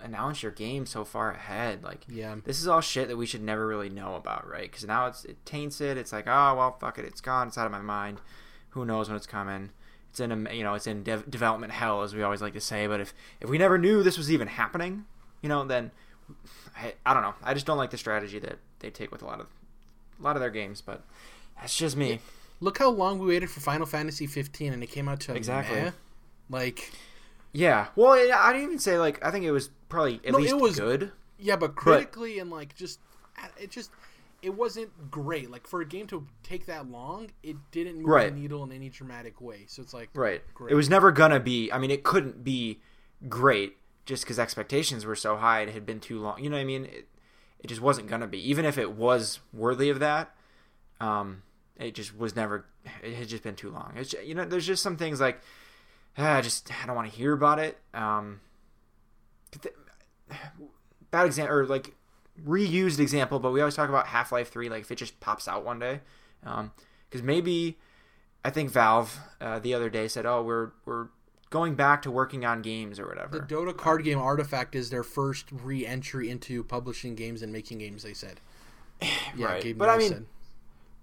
announce 0.00 0.42
your 0.42 0.52
game 0.52 0.86
so 0.86 1.04
far 1.04 1.32
ahead. 1.32 1.82
Like, 1.82 2.04
Yeah. 2.08 2.36
this 2.44 2.60
is 2.60 2.66
all 2.66 2.80
shit 2.80 3.08
that 3.08 3.16
we 3.16 3.26
should 3.26 3.42
never 3.42 3.66
really 3.66 3.90
know 3.90 4.14
about, 4.14 4.48
right? 4.48 4.70
Because 4.70 4.84
now 4.86 5.06
it's 5.06 5.24
it 5.24 5.44
taints 5.44 5.80
it. 5.80 5.96
It's 5.98 6.12
like, 6.12 6.26
oh 6.26 6.54
well, 6.56 6.76
fuck 6.80 6.98
it, 6.98 7.04
it's 7.04 7.20
gone. 7.20 7.48
It's 7.48 7.58
out 7.58 7.66
of 7.66 7.72
my 7.72 7.80
mind. 7.82 8.20
Who 8.70 8.84
knows 8.84 9.08
when 9.08 9.16
it's 9.16 9.26
coming? 9.26 9.70
It's 10.10 10.20
in 10.20 10.30
a 10.32 10.52
you 10.54 10.62
know 10.62 10.74
it's 10.74 10.86
in 10.86 11.02
dev- 11.02 11.30
development 11.30 11.72
hell, 11.72 12.02
as 12.02 12.14
we 12.14 12.22
always 12.22 12.40
like 12.42 12.52
to 12.54 12.60
say. 12.60 12.86
But 12.86 13.00
if 13.00 13.12
if 13.40 13.50
we 13.50 13.58
never 13.58 13.78
knew 13.78 14.02
this 14.02 14.16
was 14.16 14.30
even 14.32 14.48
happening, 14.48 15.04
you 15.42 15.48
know, 15.48 15.64
then 15.64 15.90
I, 16.76 16.94
I 17.04 17.12
don't 17.14 17.22
know. 17.22 17.34
I 17.42 17.52
just 17.54 17.66
don't 17.66 17.76
like 17.78 17.90
the 17.90 17.98
strategy 17.98 18.38
that 18.38 18.58
they 18.78 18.90
take 18.90 19.10
with 19.12 19.22
a 19.22 19.26
lot 19.26 19.40
of 19.40 19.46
a 20.18 20.22
lot 20.22 20.36
of 20.36 20.40
their 20.40 20.50
games. 20.50 20.80
But 20.80 21.02
that's 21.60 21.76
just 21.76 21.96
me. 21.96 22.20
Look 22.60 22.78
how 22.78 22.88
long 22.90 23.18
we 23.18 23.26
waited 23.26 23.50
for 23.50 23.60
Final 23.60 23.84
Fantasy 23.86 24.26
15 24.26 24.72
and 24.72 24.82
it 24.82 24.86
came 24.86 25.08
out 25.08 25.20
to 25.20 25.34
Exactly. 25.34 25.76
meh. 25.82 25.90
Like, 26.48 26.92
Yeah. 27.54 27.86
Well, 27.96 28.12
I 28.12 28.52
didn't 28.52 28.64
even 28.66 28.78
say 28.78 28.98
like 28.98 29.24
I 29.24 29.30
think 29.30 29.44
it 29.46 29.52
was 29.52 29.70
probably 29.88 30.20
at 30.26 30.32
No, 30.32 30.38
least 30.38 30.52
it 30.52 30.60
was- 30.60 30.78
good. 30.78 31.12
yeah, 31.38 31.56
but 31.56 31.74
critically 31.76 32.38
and 32.40 32.50
like 32.50 32.74
just, 32.76 32.98
it 33.58 33.70
just, 33.70 33.90
it 34.42 34.54
wasn't 34.54 35.10
great. 35.10 35.50
Like 35.50 35.66
for 35.66 35.80
a 35.80 35.86
game 35.86 36.06
to 36.08 36.26
take 36.42 36.66
that 36.66 36.90
long, 36.90 37.30
it 37.42 37.56
didn't 37.70 37.96
move 37.98 38.06
Right. 38.08 38.34
the 38.34 38.38
needle 38.40 38.62
in 38.64 38.72
any 38.72 38.90
dramatic 38.90 39.40
way. 39.40 39.64
So 39.68 39.80
it's 39.80 39.94
like, 39.94 40.10
Right. 40.14 40.42
Great. 40.52 40.72
It 40.72 40.74
was 40.74 40.90
never 40.90 41.12
gonna 41.12 41.40
be. 41.40 41.72
I 41.72 41.78
mean, 41.78 41.90
it 41.90 42.02
couldn't 42.02 42.44
be 42.44 42.80
great 43.28 43.76
just 44.04 44.24
because 44.24 44.38
expectations 44.38 45.06
were 45.06 45.16
so 45.16 45.36
high. 45.36 45.60
It 45.62 45.70
had 45.70 45.86
been 45.86 46.00
too 46.00 46.20
long. 46.20 46.42
You 46.42 46.50
know 46.50 46.56
what 46.56 46.62
I 46.62 46.66
mean? 46.66 46.84
It, 46.84 47.08
it 47.60 47.68
just 47.68 47.80
wasn't 47.80 48.08
gonna 48.08 48.26
be. 48.26 48.38
Even 48.50 48.64
if 48.66 48.76
it 48.76 48.92
was 48.92 49.40
worthy 49.52 49.88
of 49.88 49.98
that, 50.00 50.34
um, 51.00 51.42
it 51.78 51.94
just 51.94 52.16
was 52.18 52.36
never. 52.36 52.66
It 53.02 53.14
had 53.14 53.28
just 53.28 53.42
been 53.42 53.54
too 53.56 53.70
long. 53.70 53.92
It's 53.96 54.12
you 54.24 54.34
know, 54.34 54.44
there's 54.44 54.66
just 54.66 54.82
some 54.82 54.98
things 54.98 55.20
like, 55.20 55.40
I 56.16 56.40
just 56.40 56.70
I 56.82 56.86
don't 56.86 56.96
want 56.96 57.10
to 57.10 57.16
hear 57.16 57.32
about 57.32 57.58
it. 57.58 57.78
Um, 57.92 58.40
th- 59.50 59.74
bad 61.10 61.26
example 61.26 61.56
or 61.56 61.66
like 61.66 61.94
reused 62.46 62.98
example, 62.98 63.38
but 63.38 63.52
we 63.52 63.60
always 63.60 63.74
talk 63.74 63.88
about 63.88 64.06
Half 64.08 64.32
Life 64.32 64.50
Three. 64.50 64.68
Like 64.68 64.82
if 64.82 64.90
it 64.90 64.96
just 64.96 65.18
pops 65.20 65.48
out 65.48 65.64
one 65.64 65.78
day, 65.78 66.00
because 66.42 67.22
maybe 67.22 67.78
I 68.44 68.50
think 68.50 68.70
Valve 68.70 69.18
uh, 69.40 69.58
the 69.58 69.74
other 69.74 69.90
day 69.90 70.08
said, 70.08 70.26
"Oh, 70.26 70.42
we're 70.42 70.70
we're 70.84 71.08
going 71.50 71.74
back 71.74 72.02
to 72.02 72.10
working 72.10 72.44
on 72.44 72.62
games 72.62 73.00
or 73.00 73.06
whatever." 73.06 73.38
The. 73.40 73.54
Dota 73.54 73.76
card 73.76 74.04
game 74.04 74.18
Artifact 74.18 74.74
is 74.74 74.90
their 74.90 75.04
first 75.04 75.46
re-entry 75.50 76.28
into 76.28 76.62
publishing 76.62 77.14
games 77.14 77.42
and 77.42 77.52
making 77.52 77.78
games. 77.78 78.02
They 78.02 78.14
said, 78.14 78.40
yeah, 79.36 79.46
Right. 79.46 79.62
Gabe 79.62 79.78
But 79.78 79.88
I 79.88 79.96
mean, 79.98 80.08
said. 80.08 80.26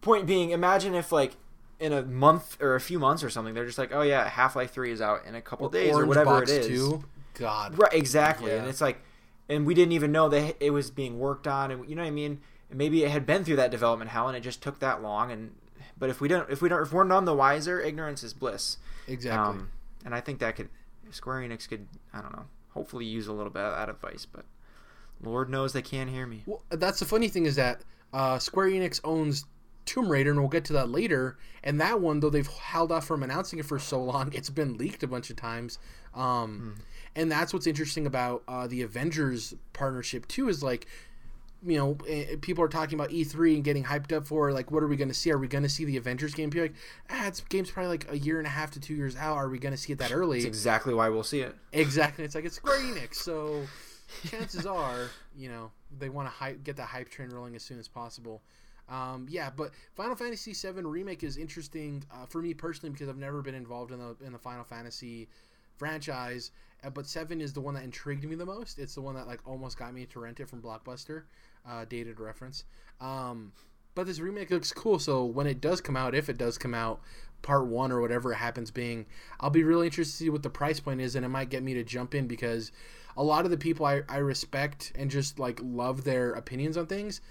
Point 0.02 0.26
being, 0.26 0.50
imagine 0.50 0.96
if 0.96 1.12
like 1.12 1.36
in 1.82 1.92
a 1.92 2.04
month 2.04 2.62
or 2.62 2.76
a 2.76 2.80
few 2.80 3.00
months 3.00 3.24
or 3.24 3.30
something, 3.30 3.54
they're 3.54 3.66
just 3.66 3.78
like, 3.80 3.92
"Oh 3.92 4.04
yeah, 4.04 4.30
Half 4.30 4.56
Life 4.56 4.72
Three 4.72 4.92
is 4.92 5.02
out 5.02 5.26
in 5.26 5.36
a 5.36 5.42
couple 5.42 5.68
days 5.68 5.92
or 5.92 5.96
Orange 5.96 6.08
whatever 6.10 6.40
Box 6.40 6.52
it 6.52 6.62
is." 6.62 6.68
2. 6.68 7.04
God, 7.34 7.78
Right, 7.78 7.94
exactly. 7.94 8.52
Yeah. 8.52 8.60
And 8.60 8.68
it's 8.68 8.82
like, 8.82 9.02
and 9.50 9.66
we 9.66 9.74
didn't 9.74 9.94
even 9.94 10.12
know 10.12 10.30
that 10.30 10.58
it 10.60 10.70
was 10.70 10.92
being 10.92 11.18
worked 11.18 11.48
on, 11.48 11.72
and 11.72 11.90
you 11.90 11.96
know 11.96 12.04
what 12.04 12.08
I 12.08 12.12
mean. 12.12 12.42
And 12.70 12.78
maybe 12.78 13.04
it 13.04 13.10
had 13.10 13.26
been 13.26 13.44
through 13.44 13.56
that 13.56 13.72
development 13.72 14.12
hell, 14.12 14.28
and 14.28 14.38
it 14.38 14.42
just 14.42 14.62
took 14.62 14.80
that 14.80 15.02
long. 15.02 15.32
And 15.32 15.56
but 15.98 16.10
if 16.10 16.22
we 16.22 16.28
don't, 16.28 16.50
if 16.50 16.62
we 16.62 16.70
don't, 16.70 16.82
if 16.82 16.94
we're 16.94 17.04
none 17.04 17.26
the 17.26 17.36
wiser, 17.36 17.82
ignorance 17.82 18.24
is 18.24 18.34
bliss. 18.34 18.78
exactly. 19.08 19.60
Um, 19.60 19.70
and 20.06 20.14
I 20.14 20.22
think 20.22 20.40
that 20.40 20.56
could 20.56 20.70
Square 21.10 21.42
Enix 21.42 21.68
could 21.68 21.88
I 22.14 22.22
don't 22.22 22.34
know, 22.36 22.46
hopefully 22.70 23.06
use 23.06 23.28
a 23.28 23.34
little 23.34 23.52
bit 23.52 23.64
of 23.64 23.76
that 23.76 23.90
advice, 23.90 24.26
but 24.32 24.46
Lord 25.22 25.50
knows 25.50 25.74
they 25.74 25.82
can't 25.82 26.10
hear 26.10 26.28
me. 26.28 26.44
Well, 26.46 26.64
that's 26.70 27.00
the 27.00 27.06
funny 27.06 27.28
thing 27.28 27.46
is 27.46 27.56
that 27.56 27.82
uh, 28.14 28.40
Square 28.40 28.70
Enix 28.70 29.00
owns 29.04 29.46
Tomb 29.86 30.10
Raider, 30.10 30.32
and 30.32 30.40
we'll 30.40 30.50
get 30.50 30.66
to 30.66 30.74
that 30.74 30.90
later. 30.90 31.38
And 31.64 31.80
that 31.82 32.00
one, 32.02 32.20
though 32.20 32.30
they've 32.30 32.48
held 32.48 32.92
off 32.92 33.06
from 33.06 33.24
announcing 33.24 33.60
it 33.60 33.66
for 33.66 33.80
so 33.80 34.02
long, 34.02 34.32
it's 34.36 34.50
been 34.50 34.78
leaked 34.78 35.04
a 35.04 35.08
bunch 35.08 35.30
of 35.30 35.36
times. 35.36 35.80
Um, 36.14 36.76
And 37.16 37.32
that's 37.32 37.54
what's 37.54 37.68
interesting 37.68 38.06
about 38.06 38.44
uh, 38.48 38.68
the 38.68 38.82
Avengers 38.82 39.54
partnership 39.74 40.28
too. 40.28 40.48
Is 40.48 40.64
like, 40.64 40.88
you 41.64 41.78
know, 41.78 41.98
eh, 42.08 42.36
people 42.42 42.64
are 42.64 42.70
talking 42.70 42.98
about 42.98 43.10
E3 43.10 43.56
and 43.56 43.64
getting 43.64 43.84
hyped 43.84 44.12
up 44.12 44.26
for 44.26 44.52
like, 44.52 44.72
what 44.72 44.82
are 44.82 44.88
we 44.88 44.96
going 44.96 45.10
to 45.10 45.14
see? 45.14 45.32
Are 45.32 45.38
we 45.38 45.48
going 45.48 45.64
to 45.64 45.70
see 45.70 45.86
the 45.86 45.98
Avengers 45.98 46.34
game? 46.34 46.50
People 46.50 46.64
like, 46.64 46.76
ah, 47.10 47.28
it's 47.28 47.42
game's 47.42 47.70
probably 47.70 47.90
like 47.90 48.12
a 48.12 48.18
year 48.18 48.38
and 48.38 48.48
a 48.48 48.50
half 48.50 48.72
to 48.72 48.80
two 48.80 48.96
years 48.96 49.16
out. 49.16 49.36
Are 49.36 49.50
we 49.50 49.60
going 49.60 49.74
to 49.74 49.78
see 49.78 49.94
it 49.94 50.00
that 50.00 50.12
early? 50.12 50.38
That's 50.40 50.48
exactly 50.48 50.94
why 50.94 51.10
we'll 51.10 51.24
see 51.24 51.42
it. 51.42 51.56
Exactly. 51.74 52.24
It's 52.26 52.36
like 52.36 52.46
it's 52.46 52.56
Square 52.56 52.80
Enix, 52.80 53.16
so 53.16 53.64
chances 54.26 54.66
are, 54.66 55.10
you 55.38 55.50
know, 55.50 55.72
they 56.00 56.10
want 56.10 56.28
to 56.28 56.32
hype, 56.32 56.64
get 56.64 56.78
the 56.78 56.86
hype 56.86 57.10
train 57.10 57.30
rolling 57.30 57.56
as 57.56 57.64
soon 57.64 57.80
as 57.80 57.88
possible. 57.88 58.42
Um, 58.92 59.26
yeah, 59.30 59.50
but 59.56 59.72
Final 59.96 60.16
Fantasy 60.16 60.54
VII 60.54 60.82
remake 60.82 61.24
is 61.24 61.38
interesting 61.38 62.04
uh, 62.12 62.26
for 62.26 62.42
me 62.42 62.54
personally 62.54 62.92
because 62.92 63.08
I've 63.08 63.18
never 63.18 63.42
been 63.42 63.56
involved 63.56 63.92
in 63.92 64.00
the 64.00 64.18
in 64.26 64.34
the 64.34 64.40
Final 64.40 64.66
Fantasy 64.66 65.30
franchise, 65.78 66.52
uh, 66.84 66.90
but 66.90 67.08
Seven 67.08 67.40
is 67.40 67.54
the 67.54 67.62
one 67.62 67.74
that 67.76 67.84
intrigued 67.84 68.26
me 68.26 68.36
the 68.36 68.46
most. 68.46 68.80
It's 68.80 68.96
the 68.96 69.02
one 69.02 69.16
that 69.16 69.28
like 69.28 69.40
almost 69.48 69.80
got 69.80 69.94
me 69.94 70.06
to 70.08 70.20
rent 70.20 70.42
it 70.42 70.50
from 70.50 70.62
Blockbuster, 70.62 71.24
uh, 71.68 71.86
dated 71.86 72.20
reference. 72.20 72.66
Um, 73.00 73.54
but 73.96 74.08
this 74.08 74.20
remake 74.20 74.52
looks 74.52 74.74
cool, 74.74 75.00
so 75.00 75.24
when 75.24 75.48
it 75.48 75.62
does 75.62 75.80
come 75.80 75.96
out, 75.96 76.14
if 76.14 76.30
it 76.30 76.38
does 76.38 76.58
come 76.58 76.74
out, 76.74 77.02
part 77.42 77.68
one 77.68 77.92
or 77.92 78.02
whatever 78.02 78.34
it 78.34 78.38
happens 78.38 78.72
being, 78.72 79.06
I'll 79.40 79.50
be 79.50 79.64
really 79.64 79.88
interested 79.88 80.18
to 80.18 80.24
see 80.26 80.30
what 80.30 80.44
the 80.44 80.50
price 80.50 80.80
point 80.82 81.02
is, 81.02 81.16
and 81.16 81.26
it 81.26 81.30
might 81.30 81.50
get 81.50 81.64
me 81.64 81.74
to 81.76 81.84
jump 81.84 82.14
in 82.14 82.28
because 82.28 82.72
a 83.18 83.24
lot 83.24 83.46
of 83.46 83.52
the 83.52 83.58
people 83.58 83.86
I, 83.86 84.02
I 84.08 84.18
respect 84.18 84.92
and 84.96 85.10
just 85.10 85.40
like 85.40 85.60
love 85.64 86.04
their 86.04 86.32
opinions 86.34 86.78
on 86.78 86.88
things 86.88 87.22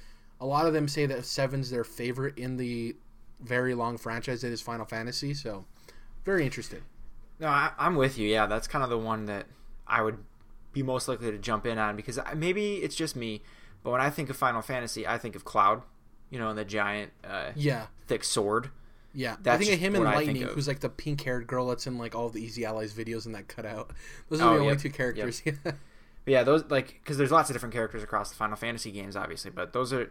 a 0.41 0.47
lot 0.47 0.67
of 0.67 0.73
them 0.73 0.89
say 0.89 1.07
that 1.07 1.25
Seven's 1.25 1.71
their 1.71 1.85
favorite 1.85 2.39
in 2.39 2.57
the 2.57 2.97
very 3.41 3.75
long 3.75 3.99
franchise 3.99 4.43
that 4.43 4.53
is 4.53 4.61
Final 4.61 4.87
Fantasy. 4.87 5.35
So, 5.35 5.65
very 6.25 6.45
interested. 6.45 6.83
No, 7.39 7.49
I, 7.49 7.73
am 7.79 7.97
with 7.97 8.19
you. 8.19 8.29
Yeah, 8.29 8.47
that's 8.47 8.69
kind 8.69 8.85
of 8.85 8.91
the 8.91 8.99
one 8.99 9.27
that 9.27 9.47
I 9.87 10.03
would 10.03 10.19
be 10.73 10.83
most 10.83 11.09
likely 11.09 11.31
to 11.31 11.39
jump 11.39 11.67
in 11.67 11.79
on 11.79 11.97
because 11.97 12.19
maybe 12.37 12.77
it's 12.77 12.95
just 12.95 13.17
me, 13.17 13.43
but 13.83 13.91
when 13.91 14.01
I 14.01 14.11
think 14.11 14.31
of 14.31 14.37
Final 14.37 14.63
Fantasy, 14.63 15.07
I 15.07 15.19
think 15.19 15.35
of 15.35 15.45
Cloud, 15.45 15.83
you 16.31 16.39
know, 16.39 16.51
and 16.51 16.59
the 16.59 16.65
giant, 16.65 17.13
uh, 17.25 17.51
yeah, 17.57 17.87
thick 18.07 18.25
sword. 18.25 18.71
Yeah, 19.13 19.37
that's 19.43 19.57
I 19.57 19.65
think 19.65 19.75
of 19.75 19.81
him 19.81 19.95
and 19.97 20.05
Lightning, 20.05 20.43
who's 20.43 20.69
like 20.69 20.81
the 20.81 20.89
pink-haired 20.89 21.47
girl 21.49 21.67
that's 21.67 21.87
in 21.87 21.99
like 21.99 22.15
all 22.15 22.29
the 22.29 22.41
Easy 22.41 22.65
Allies 22.65 22.93
videos 22.93 23.27
and 23.27 23.35
that 23.35 23.49
cutout. 23.49 23.91
Those 24.29 24.41
are 24.41 24.55
oh, 24.55 24.59
the 24.59 24.65
only 24.65 24.77
two 24.77 24.91
characters. 24.91 25.43
Yep. 25.65 25.77
Yeah, 26.27 26.43
those 26.43 26.65
like 26.71 27.01
because 27.03 27.17
there's 27.19 27.31
lots 27.31 27.51
of 27.51 27.55
different 27.55 27.75
characters 27.75 28.03
across 28.03 28.31
the 28.31 28.37
Final 28.37 28.57
Fantasy 28.57 28.91
games, 28.91 29.17
obviously, 29.17 29.51
but 29.51 29.73
those 29.73 29.93
are 29.93 30.11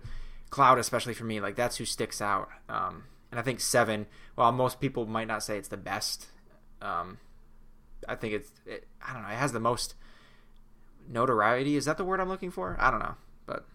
Cloud, 0.50 0.80
especially 0.80 1.14
for 1.14 1.26
me, 1.26 1.40
like 1.40 1.56
that's 1.56 1.78
who 1.78 1.86
sticks 1.86 2.22
out. 2.22 2.50
Um, 2.68 3.04
and 3.32 3.40
I 3.40 3.44
think 3.44 3.60
seven, 3.60 4.08
while 4.34 4.52
most 4.52 4.80
people 4.80 5.06
might 5.06 5.28
not 5.28 5.44
say 5.44 5.58
it's 5.58 5.68
the 5.68 5.78
best, 5.78 6.26
um, 6.82 7.20
I 8.08 8.16
think 8.16 8.34
it's 8.34 8.52
it, 8.66 8.88
I 9.08 9.14
don't 9.14 9.22
know, 9.22 9.30
it 9.30 9.38
has 9.38 9.52
the 9.52 9.60
most 9.60 9.94
notoriety. 11.08 11.76
Is 11.76 11.86
that 11.86 11.98
the 11.98 12.04
word 12.04 12.20
I'm 12.20 12.30
looking 12.30 12.50
for? 12.50 12.76
I 12.80 12.90
don't 12.90 13.00
know, 13.00 13.16
but 13.46 13.66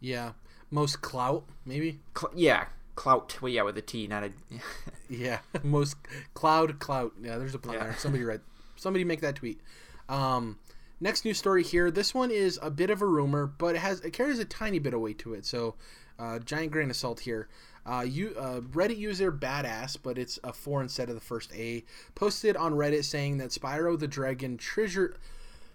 yeah, 0.00 0.32
most 0.70 1.02
clout 1.02 1.44
maybe. 1.66 2.00
Cl- 2.16 2.32
yeah, 2.34 2.66
clout. 2.94 3.36
Well, 3.42 3.52
yeah, 3.52 3.62
with 3.62 3.76
a 3.76 3.82
T, 3.82 4.06
not 4.06 4.24
a. 4.24 4.32
yeah, 5.10 5.40
most 5.62 5.96
cloud 6.32 6.78
clout. 6.78 7.12
Yeah, 7.22 7.36
there's 7.36 7.54
a 7.54 7.58
pun 7.58 7.74
yeah. 7.74 7.84
there. 7.84 7.96
Somebody 7.98 8.24
read. 8.24 8.40
Somebody 8.76 9.04
make 9.04 9.20
that 9.20 9.36
tweet. 9.36 9.60
Um, 10.08 10.58
Next 11.00 11.24
news 11.24 11.38
story 11.38 11.62
here. 11.62 11.92
This 11.92 12.12
one 12.12 12.32
is 12.32 12.58
a 12.60 12.70
bit 12.70 12.90
of 12.90 13.02
a 13.02 13.06
rumor, 13.06 13.46
but 13.46 13.76
it 13.76 13.78
has 13.78 14.00
it 14.00 14.12
carries 14.12 14.40
a 14.40 14.44
tiny 14.44 14.80
bit 14.80 14.94
of 14.94 15.00
weight 15.00 15.18
to 15.20 15.34
it. 15.34 15.46
So, 15.46 15.76
uh, 16.18 16.40
giant 16.40 16.72
grain 16.72 16.90
of 16.90 16.96
salt 16.96 17.20
here. 17.20 17.48
Uh, 17.86 18.04
you 18.06 18.34
uh, 18.36 18.60
Reddit 18.60 18.98
user 18.98 19.30
badass, 19.30 19.96
but 20.02 20.18
it's 20.18 20.40
a 20.42 20.52
four 20.52 20.82
instead 20.82 21.08
of 21.08 21.14
the 21.14 21.20
first 21.20 21.54
A. 21.54 21.84
Posted 22.16 22.56
on 22.56 22.74
Reddit 22.74 23.04
saying 23.04 23.38
that 23.38 23.50
Spyro 23.50 23.96
the 23.96 24.08
Dragon 24.08 24.56
treasure, 24.56 25.16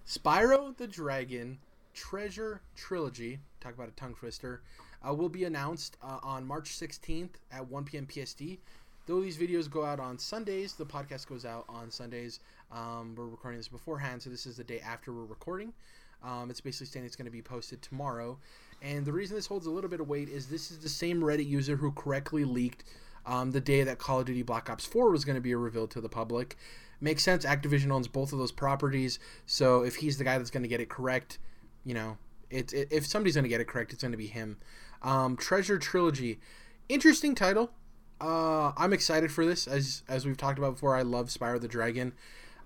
Spyro 0.05 0.75
the 0.75 0.87
Dragon 0.87 1.59
treasure 1.93 2.61
trilogy. 2.75 3.39
Talk 3.61 3.75
about 3.75 3.87
a 3.87 3.93
tongue 3.93 4.15
twister. 4.15 4.61
Uh, 5.07 5.13
will 5.13 5.29
be 5.29 5.45
announced 5.45 5.97
uh, 6.01 6.19
on 6.21 6.45
March 6.45 6.69
16th 6.69 7.35
at 7.51 7.67
1 7.67 7.83
p.m. 7.85 8.07
PST. 8.09 8.41
Though 9.05 9.19
these 9.19 9.37
videos 9.37 9.69
go 9.69 9.83
out 9.83 9.99
on 9.99 10.17
Sundays, 10.17 10.73
the 10.73 10.85
podcast 10.85 11.27
goes 11.27 11.43
out 11.43 11.65
on 11.67 11.91
Sundays. 11.91 12.39
Um, 12.71 13.15
we're 13.17 13.25
recording 13.25 13.59
this 13.59 13.67
beforehand, 13.67 14.21
so 14.21 14.29
this 14.29 14.45
is 14.45 14.55
the 14.55 14.63
day 14.63 14.79
after 14.79 15.11
we're 15.11 15.25
recording. 15.25 15.73
Um, 16.23 16.49
it's 16.49 16.61
basically 16.61 16.87
saying 16.87 17.05
it's 17.05 17.17
going 17.17 17.25
to 17.25 17.31
be 17.31 17.41
posted 17.41 17.81
tomorrow. 17.81 18.37
And 18.81 19.05
the 19.05 19.11
reason 19.11 19.35
this 19.35 19.47
holds 19.47 19.65
a 19.65 19.71
little 19.71 19.89
bit 19.89 19.99
of 19.99 20.07
weight 20.07 20.29
is 20.29 20.47
this 20.47 20.71
is 20.71 20.79
the 20.79 20.87
same 20.87 21.19
Reddit 21.19 21.47
user 21.47 21.75
who 21.75 21.91
correctly 21.91 22.45
leaked 22.45 22.85
um, 23.25 23.51
the 23.51 23.59
day 23.59 23.83
that 23.83 23.97
Call 23.97 24.21
of 24.21 24.25
Duty 24.25 24.41
Black 24.41 24.69
Ops 24.69 24.85
4 24.85 25.11
was 25.11 25.25
going 25.25 25.35
to 25.35 25.41
be 25.41 25.53
revealed 25.53 25.91
to 25.91 26.01
the 26.01 26.07
public. 26.07 26.55
Makes 27.01 27.23
sense. 27.23 27.45
Activision 27.45 27.91
owns 27.91 28.07
both 28.07 28.31
of 28.31 28.39
those 28.39 28.53
properties, 28.53 29.19
so 29.45 29.83
if 29.83 29.97
he's 29.97 30.17
the 30.17 30.23
guy 30.23 30.37
that's 30.37 30.49
going 30.49 30.63
to 30.63 30.69
get 30.69 30.79
it 30.79 30.87
correct, 30.87 31.39
you 31.83 31.93
know, 31.93 32.17
it, 32.49 32.71
it 32.71 32.87
if 32.89 33.05
somebody's 33.05 33.35
going 33.35 33.43
to 33.43 33.49
get 33.49 33.59
it 33.59 33.67
correct, 33.67 33.91
it's 33.91 34.01
going 34.01 34.13
to 34.13 34.17
be 34.17 34.27
him. 34.27 34.57
Um, 35.01 35.35
Treasure 35.35 35.77
Trilogy, 35.77 36.39
interesting 36.87 37.35
title. 37.35 37.71
Uh, 38.23 38.71
I'm 38.77 38.93
excited 38.93 39.31
for 39.33 39.45
this. 39.45 39.67
As 39.67 40.03
as 40.07 40.25
we've 40.25 40.37
talked 40.37 40.57
about 40.57 40.75
before, 40.75 40.95
I 40.95 41.01
love 41.01 41.27
Spyro 41.27 41.59
the 41.59 41.67
Dragon. 41.67 42.13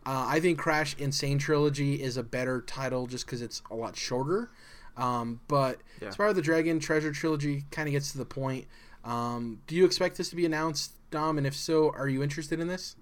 Uh, 0.06 0.26
I 0.28 0.40
think 0.40 0.60
Crash 0.60 0.96
N. 1.00 1.12
Sane 1.12 1.40
Trilogy 1.40 2.02
is 2.02 2.16
a 2.16 2.24
better 2.24 2.62
title 2.62 3.08
just 3.08 3.26
because 3.26 3.42
it's 3.42 3.64
a 3.72 3.76
lot 3.76 3.96
shorter. 3.96 4.52
Um, 4.96 5.42
but 5.48 5.80
yeah. 6.00 6.10
Spyro 6.10 6.36
the 6.36 6.44
Dragon 6.44 6.80
Treasure 6.80 7.12
Trilogy 7.12 7.66
kind 7.72 7.88
of 7.88 7.92
gets 7.94 8.12
to 8.12 8.20
the 8.20 8.26
point. 8.26 8.68
Um, 9.04 9.62
do 9.66 9.76
you 9.76 9.84
expect 9.84 10.18
this 10.18 10.30
to 10.30 10.36
be 10.36 10.46
announced, 10.46 10.92
Dom? 11.10 11.40
And 11.40 11.48
if 11.48 11.56
so, 11.56 11.90
are 11.90 12.08
you 12.08 12.22
interested 12.22 12.60
in 12.60 12.68
this? 12.68 12.96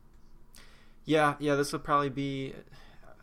Yeah, 1.04 1.36
yeah. 1.40 1.56
This 1.56 1.74
will 1.74 1.80
probably 1.80 2.10
be. 2.10 2.54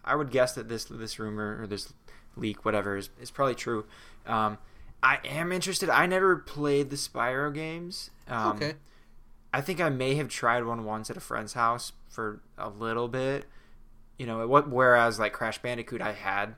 I 0.04 0.14
would 0.14 0.30
guess 0.30 0.54
that 0.56 0.68
this 0.68 0.84
this 0.84 1.18
rumor 1.18 1.58
or 1.62 1.66
this 1.66 1.94
leak, 2.36 2.66
whatever, 2.66 2.98
is, 2.98 3.08
is 3.18 3.30
probably 3.30 3.54
true. 3.54 3.86
Um, 4.26 4.58
I 5.02 5.20
am 5.24 5.52
interested. 5.52 5.88
I 5.88 6.04
never 6.04 6.36
played 6.36 6.90
the 6.90 6.96
Spyro 6.96 7.52
games. 7.52 8.10
Um, 8.28 8.56
okay. 8.56 8.74
I 9.52 9.60
think 9.60 9.80
I 9.80 9.88
may 9.88 10.14
have 10.14 10.28
tried 10.28 10.64
one 10.64 10.84
once 10.84 11.10
at 11.10 11.16
a 11.16 11.20
friend's 11.20 11.52
house 11.52 11.92
for 12.08 12.40
a 12.56 12.68
little 12.68 13.08
bit. 13.08 13.44
You 14.18 14.26
know, 14.26 14.46
what 14.46 14.70
whereas 14.70 15.18
like 15.18 15.32
Crash 15.32 15.58
Bandicoot 15.58 16.00
I 16.00 16.12
had 16.12 16.54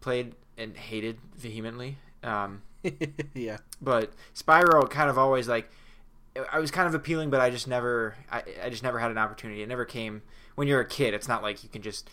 played 0.00 0.34
and 0.56 0.76
hated 0.76 1.18
vehemently. 1.36 1.98
Um, 2.22 2.62
yeah. 3.34 3.58
But 3.80 4.12
Spyro 4.34 4.88
kind 4.88 5.10
of 5.10 5.18
always 5.18 5.48
like 5.48 5.70
I 6.50 6.58
was 6.58 6.70
kind 6.70 6.88
of 6.88 6.94
appealing, 6.94 7.30
but 7.30 7.40
I 7.40 7.50
just 7.50 7.68
never 7.68 8.16
I, 8.30 8.42
I 8.64 8.70
just 8.70 8.82
never 8.82 8.98
had 8.98 9.10
an 9.10 9.18
opportunity. 9.18 9.62
It 9.62 9.68
never 9.68 9.84
came 9.84 10.22
when 10.54 10.68
you're 10.68 10.80
a 10.80 10.88
kid. 10.88 11.14
It's 11.14 11.28
not 11.28 11.42
like 11.42 11.62
you 11.62 11.68
can 11.68 11.82
just 11.82 12.08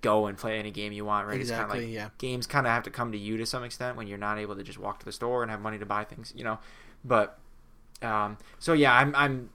go 0.00 0.26
and 0.26 0.38
play 0.38 0.58
any 0.58 0.70
game 0.70 0.92
you 0.92 1.04
want, 1.04 1.26
right? 1.26 1.38
Exactly, 1.38 1.62
it's 1.62 1.70
kind 1.70 1.82
of 1.82 1.88
like 1.88 1.94
yeah. 1.94 2.08
games 2.18 2.46
kind 2.46 2.66
of 2.66 2.72
have 2.72 2.84
to 2.84 2.90
come 2.90 3.12
to 3.12 3.18
you 3.18 3.36
to 3.36 3.44
some 3.44 3.64
extent 3.64 3.96
when 3.96 4.06
you're 4.06 4.18
not 4.18 4.38
able 4.38 4.56
to 4.56 4.62
just 4.62 4.78
walk 4.78 5.00
to 5.00 5.04
the 5.04 5.12
store 5.12 5.42
and 5.42 5.50
have 5.50 5.60
money 5.60 5.78
to 5.78 5.86
buy 5.86 6.04
things, 6.04 6.32
you 6.36 6.44
know. 6.44 6.58
But 7.04 7.38
um, 8.00 8.38
so 8.58 8.72
yeah, 8.72 8.94
I'm 8.94 9.14
I'm 9.14 9.50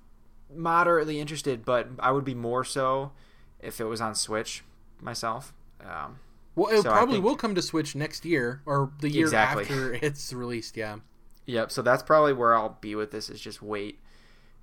moderately 0.56 1.20
interested, 1.20 1.66
but 1.66 1.90
I 2.00 2.12
would 2.12 2.26
be 2.26 2.36
more 2.36 2.64
so 2.64 3.12
if 3.60 3.80
it 3.80 3.86
was 3.86 4.02
on 4.02 4.16
Switch 4.16 4.64
myself. 5.02 5.54
Um, 5.82 6.20
well, 6.56 6.70
it 6.70 6.82
so 6.84 6.92
probably 6.92 7.16
think, 7.16 7.26
will 7.26 7.36
come 7.36 7.56
to 7.56 7.62
Switch 7.62 7.96
next 7.96 8.26
year 8.26 8.62
or 8.66 8.92
the 9.00 9.10
year 9.10 9.26
exactly. 9.26 9.64
after 9.64 9.94
it's 10.02 10.32
released. 10.34 10.78
Yeah. 10.78 10.98
Yep. 11.46 11.72
So 11.72 11.82
that's 11.82 12.04
probably 12.04 12.34
where 12.34 12.56
I'll 12.56 12.78
be 12.82 12.96
with 12.96 13.12
this. 13.12 13.30
Is 13.30 13.42
just 13.42 13.62
wait 13.62 14.00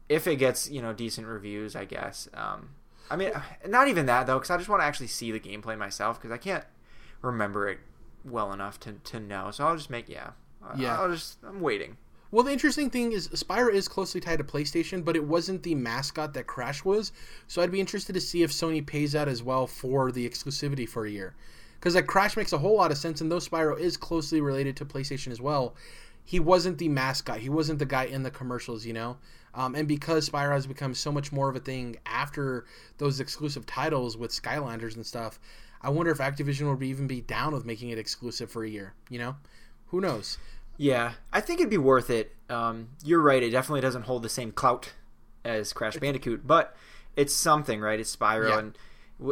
if 0.09 0.26
it 0.26 0.37
gets 0.37 0.70
you 0.70 0.81
know 0.81 0.92
decent 0.92 1.26
reviews. 1.26 1.74
I 1.74 1.85
guess. 1.85 2.29
Um, 2.35 2.70
I 3.11 3.16
mean, 3.16 3.33
not 3.66 3.88
even 3.88 4.07
that 4.07 4.26
though, 4.26 4.38
because 4.38 4.50
I 4.50 4.57
just 4.57 4.68
want 4.68 4.83
to 4.83 4.87
actually 4.87 5.09
see 5.09 5.33
the 5.33 5.40
gameplay 5.40 5.76
myself 5.76 6.20
because 6.20 6.33
I 6.33 6.38
can't 6.38 6.64
remember 7.22 7.68
it 7.68 7.79
well 8.24 8.53
enough 8.53 8.79
to 8.81 8.92
to 8.92 9.20
know. 9.20 9.50
So 9.50 9.66
I'll 9.66 9.76
just 9.76 9.90
make 9.90 10.09
yeah. 10.09 10.31
Yeah. 10.76 11.00
I'll 11.00 11.11
just 11.11 11.38
I'm 11.46 11.61
waiting. 11.61 11.96
Well, 12.32 12.44
the 12.44 12.52
interesting 12.52 12.90
thing 12.90 13.10
is 13.10 13.28
Spyro 13.28 13.72
is 13.72 13.88
closely 13.88 14.20
tied 14.20 14.38
to 14.38 14.44
PlayStation, 14.44 15.04
but 15.04 15.16
it 15.16 15.24
wasn't 15.24 15.64
the 15.64 15.74
mascot 15.74 16.32
that 16.34 16.46
Crash 16.46 16.84
was. 16.84 17.10
So 17.48 17.60
I'd 17.60 17.72
be 17.72 17.80
interested 17.80 18.12
to 18.12 18.20
see 18.20 18.44
if 18.44 18.52
Sony 18.52 18.86
pays 18.86 19.16
out 19.16 19.26
as 19.26 19.42
well 19.42 19.66
for 19.66 20.12
the 20.12 20.28
exclusivity 20.28 20.88
for 20.88 21.04
a 21.04 21.10
year. 21.10 21.34
Because 21.78 21.96
like 21.96 22.06
Crash 22.06 22.36
makes 22.36 22.52
a 22.52 22.58
whole 22.58 22.76
lot 22.76 22.92
of 22.92 22.98
sense, 22.98 23.20
and 23.20 23.32
though 23.32 23.38
Spyro 23.38 23.78
is 23.78 23.96
closely 23.96 24.40
related 24.40 24.76
to 24.76 24.84
PlayStation 24.84 25.32
as 25.32 25.40
well, 25.40 25.74
he 26.24 26.38
wasn't 26.38 26.78
the 26.78 26.88
mascot. 26.88 27.38
He 27.38 27.48
wasn't 27.48 27.80
the 27.80 27.86
guy 27.86 28.04
in 28.04 28.22
the 28.22 28.30
commercials, 28.30 28.86
you 28.86 28.92
know. 28.92 29.16
Um, 29.52 29.74
and 29.74 29.88
because 29.88 30.30
Spyro 30.30 30.52
has 30.52 30.68
become 30.68 30.94
so 30.94 31.10
much 31.10 31.32
more 31.32 31.48
of 31.48 31.56
a 31.56 31.60
thing 31.60 31.96
after 32.06 32.64
those 32.98 33.18
exclusive 33.18 33.66
titles 33.66 34.16
with 34.16 34.30
Skylanders 34.30 34.94
and 34.94 35.04
stuff, 35.04 35.40
I 35.82 35.90
wonder 35.90 36.12
if 36.12 36.18
Activision 36.18 36.70
would 36.70 36.84
even 36.84 37.08
be 37.08 37.22
down 37.22 37.54
with 37.54 37.64
making 37.64 37.90
it 37.90 37.98
exclusive 37.98 38.50
for 38.52 38.62
a 38.62 38.68
year. 38.68 38.94
You 39.08 39.18
know, 39.18 39.36
who 39.88 40.00
knows? 40.00 40.38
Yeah, 40.80 41.12
I 41.30 41.42
think 41.42 41.60
it'd 41.60 41.68
be 41.68 41.76
worth 41.76 42.08
it. 42.08 42.34
Um, 42.48 42.88
you're 43.04 43.20
right; 43.20 43.42
it 43.42 43.50
definitely 43.50 43.82
doesn't 43.82 44.04
hold 44.04 44.22
the 44.22 44.30
same 44.30 44.50
clout 44.50 44.94
as 45.44 45.74
Crash 45.74 45.98
Bandicoot, 45.98 46.46
but 46.46 46.74
it's 47.16 47.34
something, 47.34 47.82
right? 47.82 48.00
It's 48.00 48.16
Spyro, 48.16 48.48
yeah. 48.48 48.58
and 48.58 48.78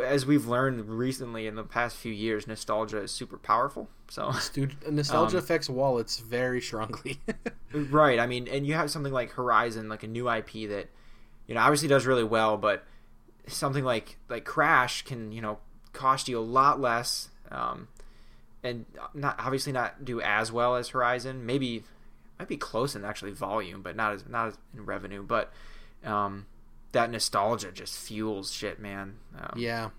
as 0.04 0.26
we've 0.26 0.46
learned 0.46 0.86
recently 0.90 1.46
in 1.46 1.54
the 1.54 1.64
past 1.64 1.96
few 1.96 2.12
years, 2.12 2.46
nostalgia 2.46 2.98
is 2.98 3.10
super 3.10 3.38
powerful. 3.38 3.88
So, 4.08 4.30
dude, 4.52 4.76
nostalgia 4.90 5.38
um, 5.38 5.42
affects 5.42 5.70
wallets 5.70 6.18
very 6.18 6.60
strongly. 6.60 7.18
right. 7.72 8.18
I 8.18 8.26
mean, 8.26 8.46
and 8.48 8.66
you 8.66 8.74
have 8.74 8.90
something 8.90 9.12
like 9.12 9.32
Horizon, 9.32 9.88
like 9.88 10.02
a 10.02 10.06
new 10.06 10.30
IP 10.30 10.68
that, 10.68 10.90
you 11.46 11.54
know, 11.54 11.60
obviously 11.60 11.88
does 11.88 12.04
really 12.06 12.24
well, 12.24 12.58
but 12.58 12.84
something 13.46 13.84
like 13.84 14.18
like 14.28 14.44
Crash 14.44 15.00
can, 15.02 15.32
you 15.32 15.40
know, 15.40 15.60
cost 15.94 16.28
you 16.28 16.38
a 16.38 16.40
lot 16.40 16.78
less. 16.78 17.30
Um, 17.50 17.88
and 18.62 18.86
not 19.14 19.36
obviously 19.38 19.72
not 19.72 20.04
do 20.04 20.20
as 20.20 20.50
well 20.52 20.76
as 20.76 20.88
Horizon. 20.88 21.44
Maybe 21.46 21.84
might 22.38 22.48
be 22.48 22.56
close 22.56 22.94
in 22.94 23.04
actually 23.04 23.32
volume, 23.32 23.82
but 23.82 23.96
not 23.96 24.12
as 24.14 24.24
not 24.28 24.48
as 24.48 24.58
in 24.74 24.84
revenue. 24.86 25.22
But 25.22 25.52
um, 26.04 26.46
that 26.92 27.10
nostalgia 27.10 27.72
just 27.72 27.96
fuels 27.98 28.52
shit, 28.52 28.78
man. 28.80 29.14
Um, 29.38 29.58
yeah. 29.58 29.90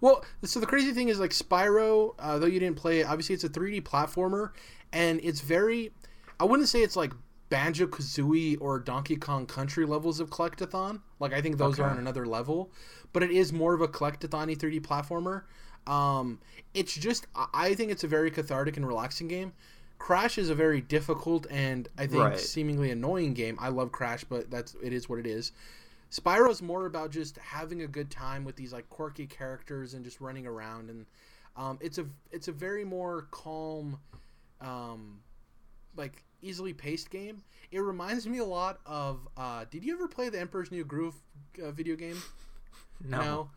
Well, 0.00 0.24
so 0.42 0.58
the 0.60 0.66
crazy 0.66 0.92
thing 0.92 1.08
is 1.08 1.20
like 1.20 1.30
Spyro, 1.30 2.14
uh, 2.18 2.38
though 2.38 2.46
you 2.46 2.58
didn't 2.60 2.76
play 2.76 3.00
it, 3.00 3.06
obviously 3.06 3.34
it's 3.34 3.44
a 3.44 3.48
3D 3.48 3.82
platformer, 3.82 4.50
and 4.92 5.20
it's 5.22 5.40
very. 5.40 5.92
I 6.38 6.44
wouldn't 6.44 6.68
say 6.68 6.82
it's 6.82 6.96
like 6.96 7.12
Banjo 7.48 7.86
Kazooie 7.86 8.58
or 8.60 8.78
Donkey 8.80 9.16
Kong 9.16 9.46
Country 9.46 9.86
levels 9.86 10.20
of 10.20 10.28
Collectathon. 10.28 11.00
Like 11.20 11.32
I 11.32 11.40
think 11.40 11.56
those 11.56 11.74
Okay. 11.74 11.82
are 11.84 11.90
on 11.90 11.98
another 11.98 12.26
level, 12.26 12.70
but 13.12 13.22
it 13.22 13.30
is 13.30 13.52
more 13.52 13.74
of 13.74 13.80
a 13.80 13.88
Collectathon 13.88 14.54
3D 14.56 14.80
platformer. 14.80 15.42
Um, 15.86 16.40
it's 16.74 16.94
just 16.94 17.26
I- 17.52 17.74
think 17.74 17.90
it's 17.92 18.04
a 18.04 18.08
very 18.08 18.30
cathartic 18.30 18.76
and 18.76 18.86
relaxing 18.86 19.28
game. 19.28 19.52
Crash 19.98 20.36
is 20.36 20.50
a 20.50 20.54
very 20.54 20.80
difficult 20.80 21.46
and 21.50 21.88
I 21.96 22.06
think 22.06 22.22
Right. 22.22 22.38
seemingly 22.38 22.90
annoying 22.90 23.32
game. 23.34 23.56
I 23.60 23.68
love 23.68 23.92
Crash, 23.92 24.24
but 24.24 24.50
that's 24.50 24.74
it 24.82 24.92
is 24.92 25.08
what 25.08 25.18
it 25.18 25.26
is. 25.26 25.52
Spyro's 26.10 26.62
more 26.62 26.86
about 26.86 27.10
just 27.10 27.36
having 27.38 27.82
a 27.82 27.86
good 27.86 28.10
time 28.10 28.44
with 28.44 28.56
these 28.56 28.72
like 28.72 28.88
quirky 28.90 29.26
characters 29.26 29.94
and 29.94 30.04
just 30.04 30.20
running 30.20 30.46
around 30.46 30.90
and 30.90 31.06
um, 31.56 31.78
it's 31.80 31.96
a 31.98 32.06
it's 32.30 32.48
a 32.48 32.52
very 32.52 32.84
more 32.84 33.26
calm 33.30 33.98
um, 34.60 35.20
like 35.96 36.22
easily 36.42 36.72
paced 36.74 37.10
game. 37.10 37.42
It 37.70 37.78
reminds 37.80 38.26
me 38.26 38.38
a 38.38 38.44
lot 38.44 38.80
of 38.86 39.26
uh, 39.36 39.64
did 39.70 39.82
you 39.82 39.94
ever 39.94 40.06
play 40.08 40.28
the 40.28 40.38
Emperor's 40.38 40.70
New 40.70 40.84
Groove 40.84 41.14
uh, 41.62 41.70
video 41.70 41.96
game? 41.96 42.20
No. 43.02 43.50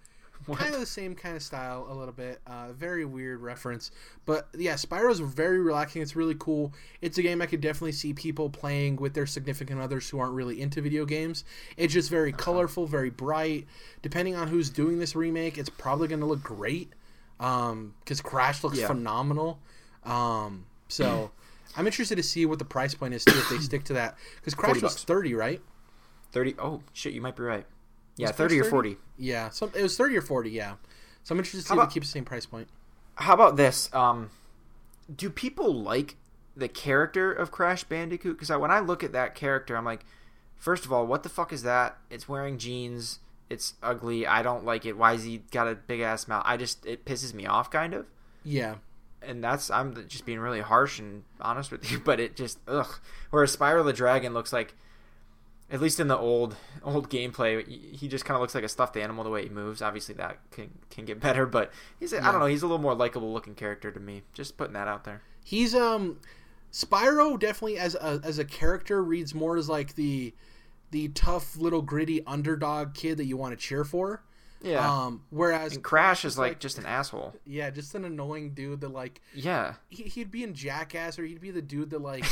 What? 0.45 0.57
Kind 0.59 0.73
of 0.73 0.79
the 0.79 0.85
same 0.85 1.13
kind 1.15 1.35
of 1.35 1.43
style, 1.43 1.85
a 1.89 1.93
little 1.93 2.13
bit. 2.13 2.39
Uh, 2.47 2.71
very 2.71 3.05
weird 3.05 3.41
reference, 3.41 3.91
but 4.25 4.47
yeah, 4.57 4.73
Spyro's 4.75 5.19
very 5.19 5.59
relaxing. 5.59 6.01
It's 6.01 6.15
really 6.15 6.35
cool. 6.39 6.73
It's 7.01 7.17
a 7.17 7.21
game 7.21 7.41
I 7.41 7.45
could 7.45 7.61
definitely 7.61 7.91
see 7.91 8.13
people 8.13 8.49
playing 8.49 8.95
with 8.95 9.13
their 9.13 9.27
significant 9.27 9.79
others 9.79 10.09
who 10.09 10.17
aren't 10.19 10.33
really 10.33 10.59
into 10.61 10.81
video 10.81 11.05
games. 11.05 11.43
It's 11.77 11.93
just 11.93 12.09
very 12.09 12.31
colorful, 12.31 12.87
very 12.87 13.09
bright. 13.11 13.67
Depending 14.01 14.35
on 14.35 14.47
who's 14.47 14.69
doing 14.69 14.97
this 14.97 15.15
remake, 15.15 15.57
it's 15.57 15.69
probably 15.69 16.07
going 16.07 16.21
to 16.21 16.25
look 16.25 16.41
great. 16.41 16.91
Um, 17.39 17.93
because 17.99 18.19
Crash 18.21 18.63
looks 18.63 18.79
Yeah. 18.79 18.87
phenomenal. 18.87 19.59
Um, 20.03 20.65
so 20.87 21.31
I'm 21.77 21.85
interested 21.85 22.15
to 22.15 22.23
see 22.23 22.45
what 22.45 22.59
the 22.59 22.65
price 22.65 22.95
point 22.95 23.13
is 23.13 23.23
too 23.23 23.37
if 23.37 23.49
they 23.49 23.57
stick 23.59 23.83
to 23.85 23.93
that. 23.93 24.17
Because 24.37 24.55
Crash 24.55 24.69
40 24.69 24.81
was 24.81 24.93
bucks. 24.93 25.03
thirty, 25.03 25.33
right? 25.35 25.61
30. 26.31 26.55
Oh, 26.59 26.81
shit, 26.93 27.13
you 27.13 27.21
might 27.21 27.35
be 27.35 27.43
right. 27.43 27.65
Yeah, 28.17 28.31
30 28.31 28.59
or 28.59 28.63
first 28.63 28.71
40. 28.71 28.97
Yeah, 29.17 29.49
some 29.49 29.71
it 29.75 29.81
was 29.81 29.97
thirty 29.97 30.15
or 30.17 30.21
forty. 30.21 30.49
Yeah, 30.49 30.75
so 31.23 31.33
I'm 31.33 31.39
interested 31.39 31.61
to 31.61 31.67
see 31.67 31.75
How 31.75 31.81
if 31.81 31.89
it 31.89 31.93
keeps 31.93 32.07
the 32.07 32.11
same 32.11 32.25
price 32.25 32.45
point. 32.45 32.67
How 33.15 33.33
about 33.33 33.57
this? 33.57 33.93
Um, 33.93 34.29
do 35.13 35.29
people 35.29 35.73
like 35.73 36.15
the 36.55 36.67
character 36.67 37.31
of 37.31 37.51
Crash 37.51 37.83
Bandicoot? 37.83 38.37
Because 38.39 38.57
when 38.57 38.71
I 38.71 38.79
look 38.79 39.03
at 39.03 39.11
that 39.11 39.35
character, 39.35 39.75
I'm 39.75 39.85
like, 39.85 40.05
first 40.55 40.85
of 40.85 40.93
all, 40.93 41.05
what 41.05 41.23
the 41.23 41.29
fuck 41.29 41.51
is 41.51 41.63
that? 41.63 41.97
It's 42.09 42.29
wearing 42.29 42.57
jeans. 42.57 43.19
It's 43.49 43.73
ugly. 43.81 44.27
I 44.27 44.41
don't 44.43 44.63
like 44.63 44.85
it. 44.85 44.93
Why 44.97 45.13
has 45.13 45.23
he 45.23 45.39
got 45.51 45.67
a 45.67 45.75
big 45.75 46.01
ass 46.01 46.27
mouth? 46.27 46.43
I 46.45 46.55
just 46.55 46.85
it 46.85 47.03
pisses 47.05 47.33
me 47.33 47.45
off, 47.45 47.69
kind 47.69 47.93
of. 47.93 48.05
Yeah, 48.45 48.75
And 49.21 49.43
that's 49.43 49.69
I'm 49.69 50.07
just 50.07 50.25
being 50.25 50.39
really 50.39 50.61
harsh 50.61 50.99
and 50.99 51.23
honest 51.41 51.71
with 51.71 51.91
you, 51.91 51.99
but 52.05 52.19
it 52.19 52.35
just 52.37 52.59
ugh. 52.67 52.99
Whereas 53.31 53.55
Spyro 53.55 53.83
the 53.83 53.91
Dragon 53.91 54.33
looks 54.33 54.53
like, 54.53 54.75
at 55.71 55.81
least 55.81 55.99
in 55.99 56.07
the 56.07 56.17
old 56.17 56.55
old 56.83 57.09
gameplay, 57.09 57.67
he 57.67 58.07
just 58.07 58.25
kind 58.25 58.35
of 58.35 58.41
looks 58.41 58.55
like 58.55 58.63
a 58.63 58.69
stuffed 58.69 58.97
animal 58.97 59.23
the 59.23 59.29
way 59.29 59.43
he 59.43 59.49
moves. 59.49 59.81
Obviously, 59.81 60.15
that 60.15 60.39
can 60.51 60.69
can 60.89 61.05
get 61.05 61.19
better, 61.21 61.45
but 61.45 61.71
he's 61.99 62.13
I 62.13 62.31
don't 62.31 62.39
know. 62.39 62.45
He's 62.47 62.63
a 62.63 62.67
little 62.67 62.81
more 62.81 62.95
likable 62.95 63.31
looking 63.33 63.55
character 63.55 63.91
to 63.91 63.99
me. 63.99 64.23
Just 64.33 64.57
putting 64.57 64.73
that 64.73 64.87
out 64.87 65.03
there. 65.03 65.21
he's 65.43 65.73
um, 65.75 66.19
Spyro 66.71 67.39
definitely 67.39 67.77
as 67.77 67.95
a 67.95 68.19
as 68.23 68.39
a 68.39 68.45
character 68.45 69.03
reads 69.03 69.33
more 69.33 69.57
as 69.57 69.67
like 69.69 69.95
the 69.95 70.33
the 70.91 71.07
tough 71.09 71.55
little 71.57 71.81
gritty 71.81 72.25
underdog 72.25 72.93
kid 72.93 73.17
that 73.17 73.25
you 73.25 73.37
want 73.37 73.51
to 73.51 73.57
cheer 73.57 73.83
for. 73.83 74.23
Yeah. 74.61 75.05
Um, 75.05 75.21
whereas 75.29 75.75
and 75.75 75.83
Crash 75.83 76.25
is 76.25 76.37
like, 76.37 76.51
like- 76.53 76.59
just 76.59 76.77
an 76.79 76.85
asshole. 76.85 77.33
yeah, 77.45 77.69
just 77.69 77.95
an 77.95 78.03
annoying 78.05 78.53
dude 78.55 78.81
that 78.81 78.89
like 78.91 79.21
Yeah. 79.33 79.75
he, 79.87 80.03
he'd 80.03 80.31
be 80.31 80.43
in 80.43 80.53
Jackass 80.53 81.17
or 81.17 81.23
he'd 81.25 81.39
be 81.39 81.51
the 81.51 81.61
dude 81.61 81.91
that 81.91 82.01
like, 82.01 82.25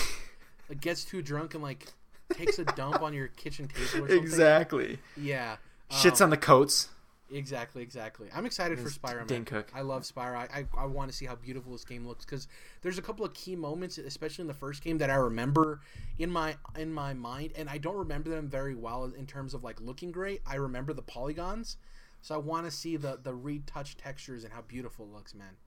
like 0.68 0.82
gets 0.82 1.06
too 1.06 1.22
drunk 1.22 1.54
and 1.54 1.64
like 1.64 1.88
takes 2.34 2.60
a 2.60 2.66
dump 2.66 3.02
on 3.02 3.14
your 3.14 3.28
kitchen 3.28 3.68
table 3.68 3.84
or 3.84 3.88
something. 3.88 4.18
Exactly. 4.18 5.00
Yeah. 5.16 5.58
Shits 5.90 6.22
Um, 6.22 6.26
on 6.26 6.30
the 6.32 6.38
coats. 6.38 6.90
Exactly, 7.30 7.82
exactly. 7.84 8.30
I'm 8.34 8.46
excited 8.46 8.80
for 8.80 8.90
Spyro. 8.90 9.18
Man. 9.18 9.28
Dane 9.28 9.46
Cook. 9.46 9.70
I 9.76 9.82
love 9.82 10.04
Spyro. 10.04 10.38
I, 10.38 10.48
I, 10.78 10.84
I 10.84 10.86
want 10.86 11.12
to 11.12 11.16
see 11.18 11.26
how 11.26 11.36
beautiful 11.36 11.74
this 11.74 11.84
game 11.84 12.08
looks 12.08 12.24
because 12.24 12.48
there's 12.82 12.98
a 12.98 13.02
couple 13.02 13.26
of 13.26 13.34
key 13.34 13.56
moments, 13.56 13.98
especially 13.98 14.44
in 14.44 14.48
the 14.48 14.54
first 14.54 14.82
game, 14.82 14.98
that 15.00 15.10
I 15.10 15.16
remember 15.16 15.82
in 16.18 16.30
my 16.32 16.56
in 16.78 16.94
my 16.94 17.14
mind, 17.14 17.52
and 17.58 17.70
I 17.70 17.80
don't 17.80 17.98
remember 17.98 18.30
them 18.30 18.48
very 18.48 18.76
well 18.76 19.04
in 19.18 19.26
terms 19.26 19.54
of 19.54 19.62
like 19.64 19.82
looking 19.82 20.10
great. 20.12 20.42
I 20.48 20.56
remember 20.56 20.94
the 20.94 21.02
polygons, 21.02 21.76
so 22.22 22.34
I 22.36 22.38
want 22.38 22.66
to 22.66 22.72
see 22.72 22.96
the 22.96 23.20
the 23.22 23.34
retouched 23.34 23.98
textures 23.98 24.46
and 24.46 24.54
how 24.54 24.62
beautiful 24.62 25.06
it 25.06 25.14
looks, 25.14 25.36
man. 25.36 25.58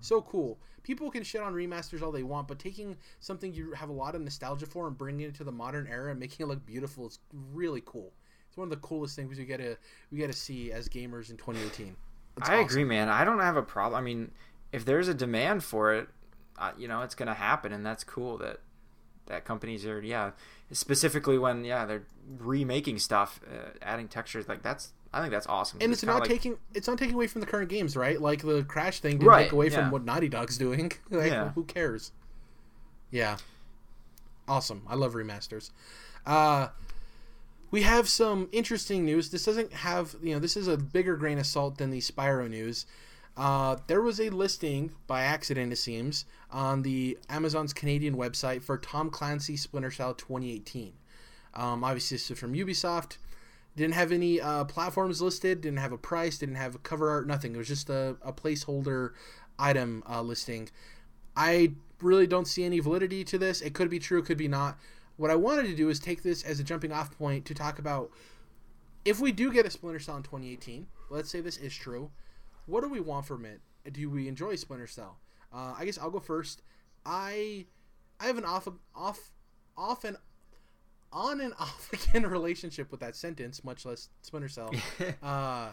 So 0.00 0.22
cool. 0.22 0.58
People 0.82 1.10
can 1.10 1.24
shit 1.24 1.40
on 1.40 1.52
remasters 1.52 2.02
all 2.02 2.12
they 2.12 2.22
want, 2.22 2.46
but 2.46 2.58
taking 2.58 2.96
something 3.18 3.52
you 3.52 3.72
have 3.72 3.88
a 3.88 3.92
lot 3.92 4.14
of 4.14 4.20
nostalgia 4.20 4.66
for 4.66 4.86
and 4.86 4.96
bringing 4.96 5.26
it 5.28 5.34
to 5.36 5.44
the 5.44 5.52
modern 5.52 5.88
era 5.88 6.10
and 6.10 6.20
making 6.20 6.44
it 6.44 6.48
look 6.48 6.64
beautiful 6.64 7.06
is 7.06 7.18
really 7.52 7.82
cool. 7.84 8.12
It's 8.48 8.56
one 8.56 8.66
of 8.66 8.70
the 8.70 8.76
coolest 8.76 9.16
things 9.16 9.36
we 9.36 9.44
get 9.44 9.58
to 9.58 9.76
we 10.12 10.18
get 10.18 10.28
to 10.28 10.32
see 10.32 10.70
as 10.72 10.88
gamers 10.88 11.30
in 11.30 11.36
2018. 11.36 11.96
It's 12.36 12.48
I 12.48 12.54
awesome. 12.54 12.66
agree, 12.66 12.84
man. 12.84 13.08
I 13.08 13.24
don't 13.24 13.40
have 13.40 13.56
a 13.56 13.62
problem. 13.62 13.98
I 13.98 14.02
mean, 14.02 14.30
if 14.72 14.84
there's 14.84 15.08
a 15.08 15.14
demand 15.14 15.64
for 15.64 15.94
it, 15.94 16.08
uh, 16.58 16.72
you 16.78 16.88
know, 16.88 17.02
it's 17.02 17.14
going 17.14 17.28
to 17.28 17.34
happen, 17.34 17.72
and 17.72 17.84
that's 17.84 18.04
cool 18.04 18.38
that 18.38 18.60
that 19.26 19.44
companies 19.44 19.84
are, 19.84 20.00
yeah, 20.00 20.30
specifically 20.70 21.36
when, 21.36 21.64
yeah, 21.64 21.84
they're 21.84 22.04
remaking 22.38 22.98
stuff, 22.98 23.40
uh, 23.50 23.70
adding 23.82 24.08
textures. 24.08 24.48
Like 24.48 24.62
that's, 24.62 24.92
I 25.16 25.20
think 25.20 25.32
that's 25.32 25.46
awesome. 25.46 25.78
And 25.80 25.92
it's 25.92 26.02
kinda 26.02 26.12
not 26.12 26.20
like- 26.20 26.28
taking 26.30 26.56
it's 26.74 26.86
not 26.86 26.98
taking 26.98 27.14
away 27.14 27.26
from 27.26 27.40
the 27.40 27.46
current 27.46 27.68
games, 27.70 27.96
right? 27.96 28.20
Like 28.20 28.42
the 28.42 28.64
Crash 28.64 29.00
thing 29.00 29.12
didn't 29.18 29.28
Right, 29.28 29.44
take 29.44 29.52
away 29.52 29.68
yeah. 29.70 29.76
from 29.80 29.90
what 29.90 30.04
Naughty 30.04 30.28
Dog's 30.28 30.58
doing. 30.58 30.92
like, 31.10 31.30
Yeah. 31.32 31.50
who 31.52 31.64
cares? 31.64 32.12
Yeah, 33.10 33.38
awesome. 34.48 34.82
I 34.88 34.94
love 34.94 35.14
remasters. 35.14 35.70
Uh, 36.26 36.68
we 37.70 37.82
have 37.82 38.08
some 38.08 38.48
interesting 38.52 39.04
news. 39.04 39.30
This 39.30 39.44
doesn't 39.44 39.72
have 39.72 40.16
you 40.22 40.34
know 40.34 40.38
this 40.38 40.56
is 40.56 40.68
a 40.68 40.76
bigger 40.76 41.16
grain 41.16 41.38
of 41.38 41.46
salt 41.46 41.78
than 41.78 41.90
the 41.90 42.00
Spyro 42.00 42.48
news. 42.48 42.84
Uh, 43.36 43.76
there 43.86 44.00
was 44.00 44.18
a 44.18 44.30
listing 44.30 44.92
by 45.06 45.22
accident, 45.22 45.70
it 45.72 45.76
seems, 45.76 46.24
on 46.50 46.80
the 46.82 47.18
Amazon's 47.28 47.74
Canadian 47.74 48.16
website 48.16 48.62
for 48.62 48.78
Tom 48.78 49.10
Clancy 49.10 49.58
Splinter 49.58 49.90
Cell 49.90 50.14
2018. 50.14 50.94
Um, 51.52 51.84
obviously, 51.84 52.14
this 52.16 52.30
is 52.30 52.38
from 52.38 52.54
Ubisoft. 52.54 53.18
Didn't 53.76 53.94
have 53.94 54.10
any 54.10 54.40
uh, 54.40 54.64
platforms 54.64 55.20
listed. 55.20 55.60
Didn't 55.60 55.78
have 55.78 55.92
a 55.92 55.98
price. 55.98 56.38
Didn't 56.38 56.54
have 56.54 56.74
a 56.74 56.78
cover 56.78 57.10
art. 57.10 57.26
Nothing. 57.26 57.54
It 57.54 57.58
was 57.58 57.68
just 57.68 57.90
a, 57.90 58.16
a 58.22 58.32
placeholder 58.32 59.10
item 59.58 60.02
uh, 60.08 60.22
listing. 60.22 60.70
I 61.36 61.72
really 62.00 62.26
don't 62.26 62.46
see 62.46 62.64
any 62.64 62.80
validity 62.80 63.22
to 63.24 63.38
this. 63.38 63.60
It 63.60 63.74
could 63.74 63.90
be 63.90 63.98
true. 63.98 64.20
It 64.20 64.24
could 64.24 64.38
be 64.38 64.48
not. 64.48 64.78
What 65.16 65.30
I 65.30 65.34
wanted 65.34 65.66
to 65.66 65.74
do 65.74 65.88
is 65.88 66.00
take 66.00 66.22
this 66.22 66.42
as 66.42 66.58
a 66.58 66.64
jumping 66.64 66.92
off 66.92 67.16
point 67.16 67.44
to 67.46 67.54
talk 67.54 67.78
about 67.78 68.10
if 69.04 69.20
we 69.20 69.32
do 69.32 69.52
get 69.52 69.66
a 69.66 69.70
Splinter 69.70 70.00
Cell 70.00 70.16
in 70.16 70.22
2018. 70.22 70.86
Let's 71.10 71.30
say 71.30 71.40
this 71.40 71.56
is 71.56 71.74
true. 71.74 72.10
What 72.66 72.82
do 72.82 72.88
we 72.88 73.00
want 73.00 73.26
from 73.26 73.44
it? 73.44 73.60
Do 73.92 74.10
we 74.10 74.26
enjoy 74.26 74.56
Splinter 74.56 74.86
Cell? 74.86 75.18
Uh, 75.54 75.74
I 75.78 75.84
guess 75.84 75.98
I'll 75.98 76.10
go 76.10 76.18
first. 76.18 76.62
I 77.04 77.66
I 78.18 78.26
have 78.26 78.38
an 78.38 78.44
off 78.44 78.68
off 78.94 79.30
off 79.76 80.04
and 80.04 80.16
on 81.16 81.40
and 81.40 81.54
off 81.58 81.90
again 81.92 82.24
relationship 82.26 82.90
with 82.90 83.00
that 83.00 83.16
sentence, 83.16 83.64
much 83.64 83.84
less 83.84 84.08
Splinter 84.22 84.48
Cell. 84.48 84.72
uh, 85.22 85.70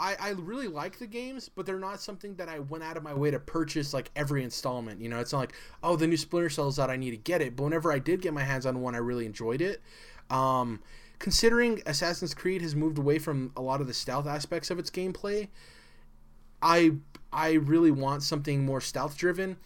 I, 0.00 0.16
I 0.18 0.30
really 0.30 0.68
like 0.68 0.98
the 0.98 1.06
games, 1.06 1.48
but 1.48 1.66
they're 1.66 1.78
not 1.78 2.00
something 2.00 2.34
that 2.36 2.48
I 2.48 2.60
went 2.60 2.82
out 2.82 2.96
of 2.96 3.02
my 3.02 3.14
way 3.14 3.30
to 3.30 3.38
purchase 3.38 3.94
like 3.94 4.10
every 4.16 4.42
installment. 4.42 5.00
You 5.00 5.08
know, 5.08 5.20
it's 5.20 5.32
not 5.32 5.40
like, 5.40 5.54
oh, 5.82 5.96
the 5.96 6.06
new 6.06 6.16
Splinter 6.16 6.50
Cell 6.50 6.68
is 6.68 6.78
out, 6.78 6.90
I 6.90 6.96
need 6.96 7.12
to 7.12 7.16
get 7.16 7.42
it. 7.42 7.54
But 7.56 7.64
whenever 7.64 7.92
I 7.92 7.98
did 7.98 8.22
get 8.22 8.32
my 8.32 8.42
hands 8.42 8.66
on 8.66 8.80
one, 8.80 8.94
I 8.94 8.98
really 8.98 9.26
enjoyed 9.26 9.60
it. 9.60 9.80
Um, 10.30 10.80
considering 11.18 11.80
Assassin's 11.86 12.34
Creed 12.34 12.62
has 12.62 12.74
moved 12.74 12.98
away 12.98 13.18
from 13.18 13.52
a 13.56 13.62
lot 13.62 13.80
of 13.80 13.86
the 13.86 13.94
stealth 13.94 14.26
aspects 14.26 14.70
of 14.70 14.78
its 14.78 14.90
gameplay, 14.90 15.48
I 16.60 16.92
I 17.32 17.52
really 17.52 17.90
want 17.90 18.22
something 18.22 18.64
more 18.64 18.80
stealth 18.80 19.16
driven. 19.16 19.56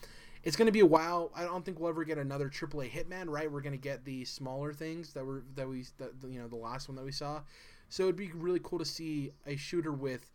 It's 0.48 0.56
going 0.56 0.64
to 0.64 0.72
be 0.72 0.80
a 0.80 0.86
while. 0.86 1.30
I 1.36 1.44
don't 1.44 1.62
think 1.62 1.78
we'll 1.78 1.90
ever 1.90 2.04
get 2.04 2.16
another 2.16 2.48
AAA 2.48 2.90
Hitman, 2.90 3.28
right? 3.28 3.52
We're 3.52 3.60
going 3.60 3.74
to 3.74 3.78
get 3.78 4.06
the 4.06 4.24
smaller 4.24 4.72
things 4.72 5.12
that 5.12 5.22
were 5.22 5.44
that 5.56 5.68
we 5.68 5.84
that 5.98 6.12
you 6.26 6.40
know 6.40 6.48
the 6.48 6.56
last 6.56 6.88
one 6.88 6.96
that 6.96 7.04
we 7.04 7.12
saw. 7.12 7.42
So 7.90 8.04
it'd 8.04 8.16
be 8.16 8.30
really 8.32 8.58
cool 8.62 8.78
to 8.78 8.84
see 8.86 9.32
a 9.46 9.56
shooter 9.56 9.92
with 9.92 10.30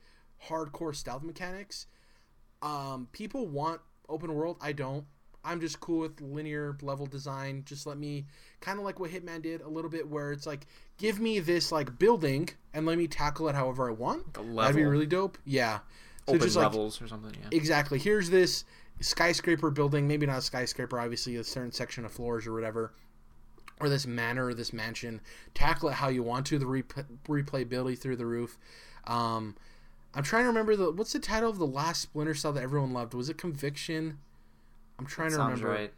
hardcore 0.48 0.96
stealth 0.96 1.24
mechanics. 1.24 1.88
Um, 2.62 3.08
people 3.12 3.48
want 3.48 3.82
open 4.08 4.36
world. 4.36 4.58
I 4.62 4.72
don't. 4.72 5.04
I'm 5.44 5.60
just 5.60 5.80
cool 5.80 6.02
with 6.02 6.22
linear 6.22 6.78
level 6.84 7.08
design. 7.08 7.64
Just 7.66 7.88
let 7.88 7.98
me 7.98 8.28
kind 8.62 8.78
of 8.78 8.86
like 8.86 9.00
what 9.00 9.10
Hitman 9.10 9.42
did 9.42 9.62
a 9.62 9.68
little 9.68 9.90
bit, 9.90 10.08
where 10.08 10.32
it's 10.32 10.46
like, 10.46 10.68
give 11.00 11.20
me 11.20 11.40
this 11.40 11.72
like 11.72 11.98
building 11.98 12.50
and 12.72 12.86
let 12.86 13.00
me 13.00 13.08
tackle 13.08 13.50
it 13.50 13.56
however 13.56 13.90
I 13.90 13.94
want. 13.94 14.36
The 14.36 14.44
That'd 14.44 14.76
be 14.76 14.84
really 14.84 15.08
dope. 15.08 15.40
Yeah. 15.44 15.80
So 16.28 16.36
open 16.36 16.42
just 16.42 16.56
like 16.56 16.66
levels 16.66 17.02
or 17.02 17.08
something. 17.08 17.34
Yeah. 17.34 17.48
exactly. 17.58 17.98
Here's 17.98 18.30
this 18.30 18.64
skyscraper 19.04 19.70
building. 19.70 20.08
Maybe 20.08 20.26
not 20.26 20.40
a 20.40 20.42
skyscraper. 20.42 21.00
Obviously, 21.00 21.36
a 21.36 21.44
certain 21.44 21.72
section 21.72 22.06
of 22.06 22.12
floors 22.12 22.48
or 22.48 22.54
whatever. 22.54 22.94
Or 23.80 23.90
this 23.90 24.06
manor 24.08 24.48
or 24.48 24.54
this 24.54 24.72
mansion. 24.74 25.20
Tackle 25.54 25.90
it 25.90 25.94
how 25.96 26.08
you 26.08 26.24
want 26.24 26.46
to. 26.48 26.60
The 26.60 26.66
rep- 26.66 26.94
replayability 27.28 27.98
through 27.98 28.16
the 28.18 28.26
roof. 28.26 28.58
Um, 29.06 29.56
I'm 30.14 30.24
trying 30.24 30.44
to 30.44 30.48
remember 30.48 30.76
the 30.76 30.92
what's 30.92 31.14
the 31.14 31.20
title 31.20 31.50
of 31.50 31.58
the 31.58 31.68
last 31.68 32.02
Splinter 32.02 32.36
Cell 32.36 32.54
that 32.54 32.64
everyone 32.64 32.94
loved? 32.94 33.14
Was 33.14 33.30
it 33.30 33.38
Conviction? 33.38 34.20
I'm 35.00 35.06
trying 35.08 35.32
to 35.32 35.36
Sounds 35.36 35.62
remember. 35.62 35.82
right. 35.82 35.94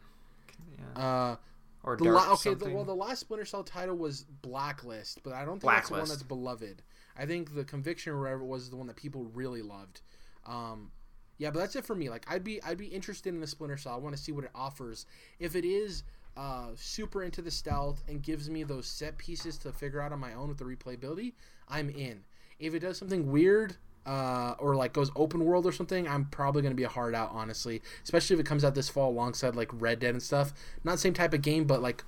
Yeah. 0.96 1.02
Uh, 1.02 1.36
Or 1.84 1.96
the 1.96 2.04
Dark 2.04 2.16
la- 2.26 2.32
okay, 2.34 2.54
the, 2.54 2.70
well, 2.70 2.84
the 2.84 2.94
last 2.94 3.20
Splinter 3.20 3.44
Cell 3.44 3.62
title 3.62 3.94
was 3.96 4.24
Blacklist, 4.42 5.22
but 5.22 5.34
I 5.34 5.44
don't 5.44 5.60
think 5.60 5.70
that's 5.72 5.88
the 5.90 5.94
one 5.96 6.08
that's 6.08 6.22
beloved. 6.22 6.82
I 7.16 7.26
think 7.26 7.54
the 7.54 7.62
Conviction 7.64 8.12
or 8.14 8.20
whatever 8.20 8.42
was 8.44 8.70
the 8.70 8.76
one 8.76 8.86
that 8.88 8.96
people 8.96 9.24
really 9.34 9.62
loved. 9.62 10.00
Um, 10.46 10.90
yeah, 11.38 11.50
but 11.50 11.60
that's 11.60 11.76
it 11.76 11.84
for 11.84 11.94
me. 11.94 12.08
Like, 12.08 12.24
I'd 12.28 12.44
be 12.44 12.62
I'd 12.62 12.78
be 12.78 12.86
interested 12.86 13.34
in 13.34 13.40
the 13.40 13.46
Splinter 13.46 13.76
Cell. 13.76 13.94
I 13.94 13.98
want 13.98 14.16
to 14.16 14.22
see 14.22 14.32
what 14.32 14.44
it 14.44 14.50
offers. 14.54 15.06
If 15.38 15.54
it 15.54 15.64
is 15.64 16.02
uh, 16.36 16.68
super 16.74 17.22
into 17.22 17.42
the 17.42 17.50
stealth 17.50 18.02
and 18.08 18.22
gives 18.22 18.48
me 18.50 18.62
those 18.62 18.86
set 18.86 19.18
pieces 19.18 19.58
to 19.58 19.72
figure 19.72 20.00
out 20.00 20.12
on 20.12 20.18
my 20.18 20.34
own 20.34 20.48
with 20.48 20.58
the 20.58 20.64
replayability, 20.64 21.32
I'm 21.68 21.90
in. 21.90 22.24
If 22.58 22.74
it 22.74 22.80
does 22.80 22.98
something 22.98 23.30
weird. 23.30 23.76
Uh, 24.04 24.54
or 24.60 24.76
like 24.76 24.92
goes 24.92 25.10
open 25.16 25.44
world 25.44 25.66
or 25.66 25.72
something, 25.72 26.06
I'm 26.06 26.26
probably 26.26 26.62
gonna 26.62 26.76
be 26.76 26.84
a 26.84 26.88
hard 26.88 27.12
out, 27.12 27.30
honestly. 27.32 27.82
Especially 28.04 28.34
if 28.34 28.40
it 28.40 28.46
comes 28.46 28.64
out 28.64 28.76
this 28.76 28.88
fall 28.88 29.10
alongside 29.10 29.56
like 29.56 29.68
Red 29.72 29.98
Dead 29.98 30.14
and 30.14 30.22
stuff. 30.22 30.54
Not 30.84 31.00
same 31.00 31.12
type 31.12 31.34
of 31.34 31.42
game, 31.42 31.64
but 31.64 31.82
like 31.82 32.04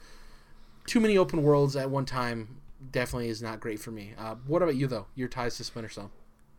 too 0.87 1.01
many 1.01 1.19
open 1.19 1.43
worlds 1.43 1.75
at 1.75 1.91
one 1.91 2.05
time 2.05 2.61
definitely 2.93 3.29
is 3.29 3.43
not 3.43 3.59
great 3.59 3.81
for 3.81 3.91
me. 3.91 4.15
Uh, 4.17 4.37
what 4.47 4.63
about 4.63 4.77
you 4.77 4.87
though? 4.87 5.07
Your 5.17 5.27
ties 5.27 5.57
to 5.57 5.65
Splinter 5.65 5.89
Cell? 5.89 6.13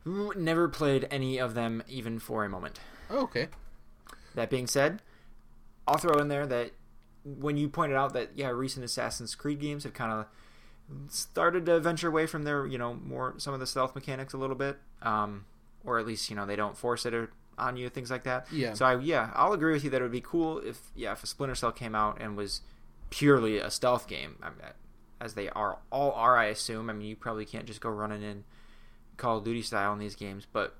Ooh, 0.08 0.34
Never 0.36 0.68
played 0.68 1.08
any 1.12 1.38
of 1.38 1.54
them 1.54 1.84
even 1.88 2.20
for 2.20 2.46
a 2.46 2.50
moment. 2.50 2.80
Oh, 3.10 3.24
okay. 3.24 3.48
That 4.36 4.50
being 4.50 4.68
said, 4.68 5.02
I'll 5.88 5.98
throw 5.98 6.20
in 6.20 6.28
there 6.28 6.46
that 6.48 6.72
when 7.24 7.58
you 7.58 7.68
pointed 7.70 7.98
out 7.98 8.14
that 8.14 8.32
yeah, 8.36 8.50
recent 8.50 8.86
Assassin's 8.86 9.36
Creed 9.36 9.60
games 9.60 9.84
have 9.84 9.94
kind 9.94 10.12
of 10.12 10.26
started 11.10 11.66
to 11.66 11.80
venture 11.80 12.08
away 12.08 12.26
from 12.26 12.44
their 12.44 12.66
you 12.66 12.78
know 12.78 12.94
more 12.94 13.36
some 13.38 13.54
of 13.54 13.60
the 13.60 13.68
stealth 13.68 13.96
mechanics 13.96 14.34
a 14.34 14.38
little 14.38 14.56
bit, 14.56 14.78
um, 15.02 15.46
or 15.84 16.00
at 16.00 16.06
least 16.06 16.30
you 16.30 16.36
know 16.36 16.46
they 16.46 16.56
don't 16.56 16.78
force 16.78 17.06
it 17.06 17.14
or, 17.14 17.32
on 17.58 17.76
you 17.78 17.90
things 17.90 18.10
like 18.10 18.24
that. 18.24 18.48
Yeah. 18.52 18.74
So 18.74 18.86
I 18.86 19.00
yeah 19.00 19.32
I'll 19.34 19.54
agree 19.54 19.74
with 19.74 19.84
you 19.84 19.90
that 19.90 20.00
it 20.00 20.04
would 20.04 20.12
be 20.12 20.22
cool 20.22 20.60
if 20.60 20.80
yeah 20.96 21.12
if 21.12 21.24
a 21.24 21.28
Splinter 21.28 21.56
Cell 21.56 21.72
came 21.72 21.96
out 21.96 22.22
and 22.22 22.38
was 22.38 22.62
purely 23.10 23.58
a 23.58 23.70
stealth 23.70 24.08
game, 24.08 24.38
I 24.42 24.50
mean, 24.50 24.60
as 25.20 25.34
they 25.34 25.50
are 25.50 25.80
all 25.92 26.12
are 26.14 26.38
I 26.38 26.46
assume. 26.46 26.90
I 26.90 26.94
mean 26.94 27.08
you 27.08 27.16
probably 27.16 27.46
can't 27.46 27.66
just 27.66 27.82
go 27.82 27.90
running 27.90 28.24
in 28.24 28.44
Call 29.20 29.38
of 29.38 29.44
Duty 29.44 29.62
style 29.62 29.94
in 29.94 30.00
these 30.00 30.16
games, 30.16 30.48
but 30.52 30.76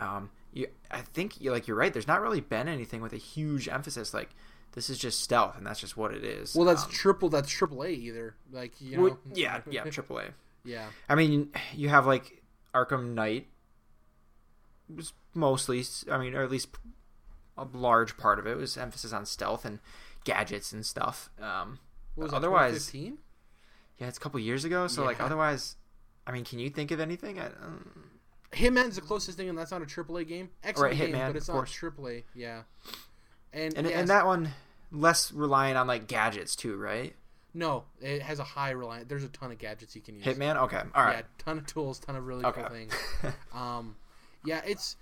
um, 0.00 0.30
you, 0.52 0.66
I 0.90 1.00
think 1.00 1.40
you 1.40 1.50
like 1.52 1.66
you're 1.66 1.76
right. 1.76 1.92
There's 1.92 2.06
not 2.08 2.20
really 2.20 2.40
been 2.40 2.68
anything 2.68 3.00
with 3.00 3.12
a 3.12 3.16
huge 3.18 3.68
emphasis 3.68 4.12
like 4.12 4.30
this 4.72 4.90
is 4.90 4.98
just 4.98 5.20
stealth, 5.22 5.56
and 5.56 5.64
that's 5.66 5.80
just 5.80 5.96
what 5.96 6.12
it 6.12 6.24
is. 6.24 6.54
Well, 6.54 6.66
that's 6.66 6.84
Um, 6.84 6.90
triple. 6.90 7.28
That's 7.28 7.48
triple 7.50 7.82
A 7.84 7.88
either. 7.90 8.34
Like 8.52 8.72
you 8.80 8.96
know. 8.96 9.02
would- 9.04 9.16
yeah, 9.32 9.60
yeah, 9.70 9.84
A. 10.10 10.32
yeah. 10.64 10.86
I 11.08 11.14
mean, 11.14 11.50
you 11.74 11.88
have 11.88 12.06
like 12.06 12.42
Arkham 12.74 13.14
Knight 13.14 13.46
was 14.94 15.12
mostly, 15.32 15.84
I 16.10 16.18
mean, 16.18 16.34
or 16.34 16.42
at 16.42 16.50
least 16.50 16.68
a 17.56 17.64
large 17.72 18.16
part 18.16 18.38
of 18.38 18.46
it 18.46 18.56
was 18.56 18.76
emphasis 18.76 19.12
on 19.12 19.24
stealth 19.26 19.64
and 19.64 19.78
gadgets 20.24 20.72
and 20.72 20.84
stuff. 20.84 21.30
Um, 21.40 21.78
What 22.16 22.24
was 22.24 22.30
that, 22.32 22.36
otherwise, 22.38 22.86
2015? 22.90 23.18
yeah, 23.98 24.08
it's 24.08 24.18
a 24.18 24.20
couple 24.20 24.40
years 24.40 24.64
ago. 24.64 24.88
So 24.88 25.04
like, 25.04 25.20
otherwise, 25.20 25.76
I 26.26 26.32
mean, 26.32 26.44
can 26.44 26.58
you 26.58 26.70
think 26.70 26.90
of 26.90 27.00
anything? 27.00 27.38
I, 27.38 27.46
um, 27.46 28.10
Hitman's 28.52 28.94
the 28.96 29.00
closest 29.02 29.36
thing, 29.36 29.48
and 29.48 29.58
that's 29.58 29.70
not 29.70 29.82
a 29.82 29.86
triple 29.86 30.16
A 30.16 30.24
game. 30.24 30.48
Excellent 30.62 30.92
Right, 30.92 31.06
game, 31.06 31.14
Hitman, 31.14 31.26
but 31.28 31.36
it's 31.36 31.48
not 31.48 31.54
course. 31.54 31.72
triple 31.72 32.08
A. 32.08 32.24
Yeah. 32.34 32.62
And 33.52 33.76
and 33.76 33.86
yes, 33.88 33.98
and 34.00 34.08
that 34.08 34.26
one 34.26 34.50
less 34.90 35.32
reliant 35.32 35.76
on 35.78 35.86
like 35.86 36.06
gadgets 36.06 36.56
too, 36.56 36.76
right? 36.76 37.14
no, 37.56 37.84
it 38.00 38.20
has 38.20 38.40
a 38.40 38.44
high 38.44 38.70
reliance. 38.70 39.06
There's 39.08 39.22
a 39.22 39.28
ton 39.28 39.52
of 39.52 39.58
gadgets 39.58 39.94
you 39.94 40.02
can 40.02 40.16
use. 40.16 40.24
Hitman. 40.24 40.56
Okay, 40.64 40.80
all 40.94 41.04
right. 41.04 41.18
Yeah, 41.18 41.22
ton 41.38 41.58
of 41.58 41.66
tools, 41.66 42.00
ton 42.00 42.16
of 42.16 42.26
really 42.26 42.44
Okay. 42.44 42.62
cool 42.62 42.70
things. 42.70 42.94
Um, 43.54 43.94
yeah, 44.44 44.60
it's 44.66 44.96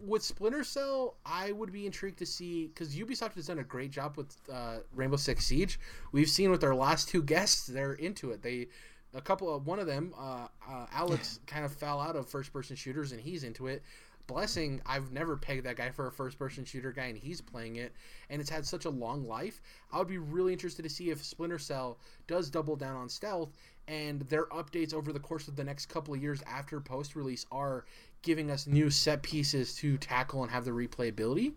with 0.00 0.22
Splinter 0.24 0.64
Cell. 0.64 1.14
I 1.24 1.52
would 1.52 1.72
be 1.72 1.86
intrigued 1.86 2.18
to 2.18 2.26
see 2.26 2.66
because 2.66 2.96
Ubisoft 2.96 3.34
has 3.34 3.46
done 3.46 3.60
a 3.60 3.64
great 3.64 3.92
job 3.92 4.16
with 4.16 4.36
uh, 4.52 4.78
Rainbow 4.92 5.16
Six 5.16 5.46
Siege. 5.46 5.78
We've 6.10 6.28
seen 6.28 6.50
with 6.50 6.64
our 6.64 6.74
last 6.74 7.08
two 7.08 7.22
guests, 7.22 7.66
they're 7.68 7.92
into 7.94 8.32
it. 8.32 8.42
They 8.42 8.66
a 9.14 9.20
couple 9.20 9.54
of 9.54 9.66
one 9.66 9.78
of 9.78 9.86
them, 9.86 10.12
uh, 10.18 10.48
uh, 10.68 10.86
Alex, 10.92 11.40
kind 11.46 11.64
of 11.64 11.72
fell 11.72 12.00
out 12.00 12.16
of 12.16 12.28
first 12.28 12.52
person 12.52 12.76
shooters, 12.76 13.12
and 13.12 13.20
he's 13.20 13.44
into 13.44 13.66
it. 13.66 13.82
Blessing, 14.26 14.80
I've 14.86 15.12
never 15.12 15.36
pegged 15.36 15.64
that 15.66 15.76
guy 15.76 15.90
for 15.90 16.06
a 16.06 16.12
first 16.12 16.38
person 16.38 16.64
shooter 16.64 16.92
guy, 16.92 17.04
and 17.04 17.18
he's 17.18 17.42
playing 17.42 17.76
it, 17.76 17.92
and 18.30 18.40
it's 18.40 18.48
had 18.48 18.64
such 18.64 18.86
a 18.86 18.90
long 18.90 19.26
life. 19.28 19.60
I 19.92 19.98
would 19.98 20.08
be 20.08 20.16
really 20.16 20.52
interested 20.52 20.82
to 20.82 20.88
see 20.88 21.10
if 21.10 21.22
Splinter 21.22 21.58
Cell 21.58 21.98
does 22.26 22.48
double 22.48 22.74
down 22.74 22.96
on 22.96 23.08
stealth, 23.10 23.52
and 23.86 24.22
their 24.22 24.46
updates 24.46 24.94
over 24.94 25.12
the 25.12 25.20
course 25.20 25.46
of 25.46 25.56
the 25.56 25.64
next 25.64 25.86
couple 25.86 26.14
of 26.14 26.22
years 26.22 26.42
after 26.46 26.80
post 26.80 27.16
release 27.16 27.44
are 27.52 27.84
giving 28.22 28.50
us 28.50 28.66
new 28.66 28.88
set 28.88 29.22
pieces 29.22 29.74
to 29.76 29.98
tackle 29.98 30.42
and 30.42 30.50
have 30.50 30.64
the 30.64 30.70
replayability. 30.70 31.52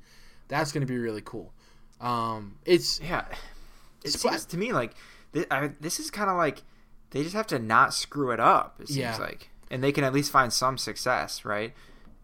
That's 0.49 0.73
going 0.73 0.85
to 0.85 0.91
be 0.91 0.97
really 0.99 1.21
cool. 1.23 1.53
Um, 2.01 2.57
it's 2.65 2.99
Yeah, 2.99 3.25
it 4.03 4.09
Spl- 4.09 4.29
seems 4.31 4.45
to 4.47 4.57
me 4.57 4.73
like 4.73 4.93
th- 5.33 5.47
I, 5.49 5.71
this 5.79 5.99
is 5.99 6.11
kind 6.11 6.29
of 6.29 6.35
like 6.35 6.63
they 7.11 7.23
just 7.23 7.35
have 7.35 7.47
to 7.47 7.59
not 7.59 7.93
screw 7.93 8.31
it 8.31 8.39
up. 8.39 8.75
It 8.79 8.87
seems 8.87 8.97
Yeah. 8.99 9.17
like, 9.17 9.49
and 9.71 9.83
they 9.83 9.91
can 9.91 10.03
at 10.03 10.13
least 10.13 10.31
find 10.31 10.51
some 10.51 10.77
success, 10.77 11.45
right? 11.45 11.73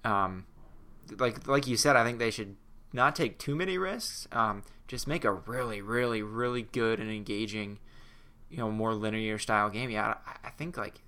Um, 0.04 0.46
like 1.17 1.48
like 1.48 1.67
you 1.67 1.78
said, 1.78 1.96
I 1.96 2.04
think 2.04 2.19
they 2.19 2.32
should 2.32 2.56
not 2.91 3.15
take 3.15 3.38
too 3.39 3.56
many 3.56 3.78
risks. 3.78 4.28
Um, 4.32 4.63
just 4.88 5.08
make 5.08 5.24
a 5.26 5.32
really, 5.32 5.82
really, 5.82 6.22
really 6.22 6.62
good 6.63 7.00
and 7.00 7.10
engaging, 7.10 7.80
you 8.50 8.58
know, 8.58 8.69
more 8.69 8.93
linear 8.93 9.38
style 9.39 9.69
game. 9.69 9.89
Yeah, 9.89 10.15
I, 10.26 10.48
I 10.48 10.50
think 10.52 10.78
like 10.78 11.02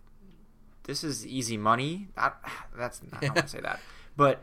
this 0.84 1.04
is 1.04 1.26
easy 1.26 1.58
money. 1.58 2.08
I, 2.18 2.32
that's 2.78 3.02
I 3.14 3.20
don't 3.26 3.36
want 3.36 3.48
to 3.48 3.52
say 3.52 3.62
that, 3.62 3.80
but 4.16 4.42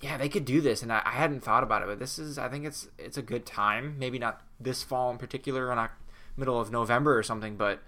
yeah, 0.00 0.16
they 0.16 0.28
could 0.28 0.44
do 0.44 0.60
this, 0.60 0.82
and 0.82 0.92
I, 0.92 1.00
I 1.04 1.12
hadn't 1.12 1.40
thought 1.44 1.62
about 1.62 1.82
it. 1.82 1.86
But 1.86 1.98
this 2.00 2.18
is, 2.18 2.36
I 2.38 2.48
think 2.48 2.64
it's 2.66 2.88
it's 2.98 3.16
a 3.16 3.22
good 3.22 3.46
time. 3.46 3.96
Maybe 3.98 4.18
not 4.18 4.40
this 4.58 4.82
fall 4.82 5.10
in 5.10 5.18
particular, 5.18 5.68
or 5.68 5.76
not 5.76 5.92
middle 6.36 6.60
of 6.60 6.70
November 6.72 7.16
or 7.16 7.22
something. 7.22 7.56
But 7.56 7.82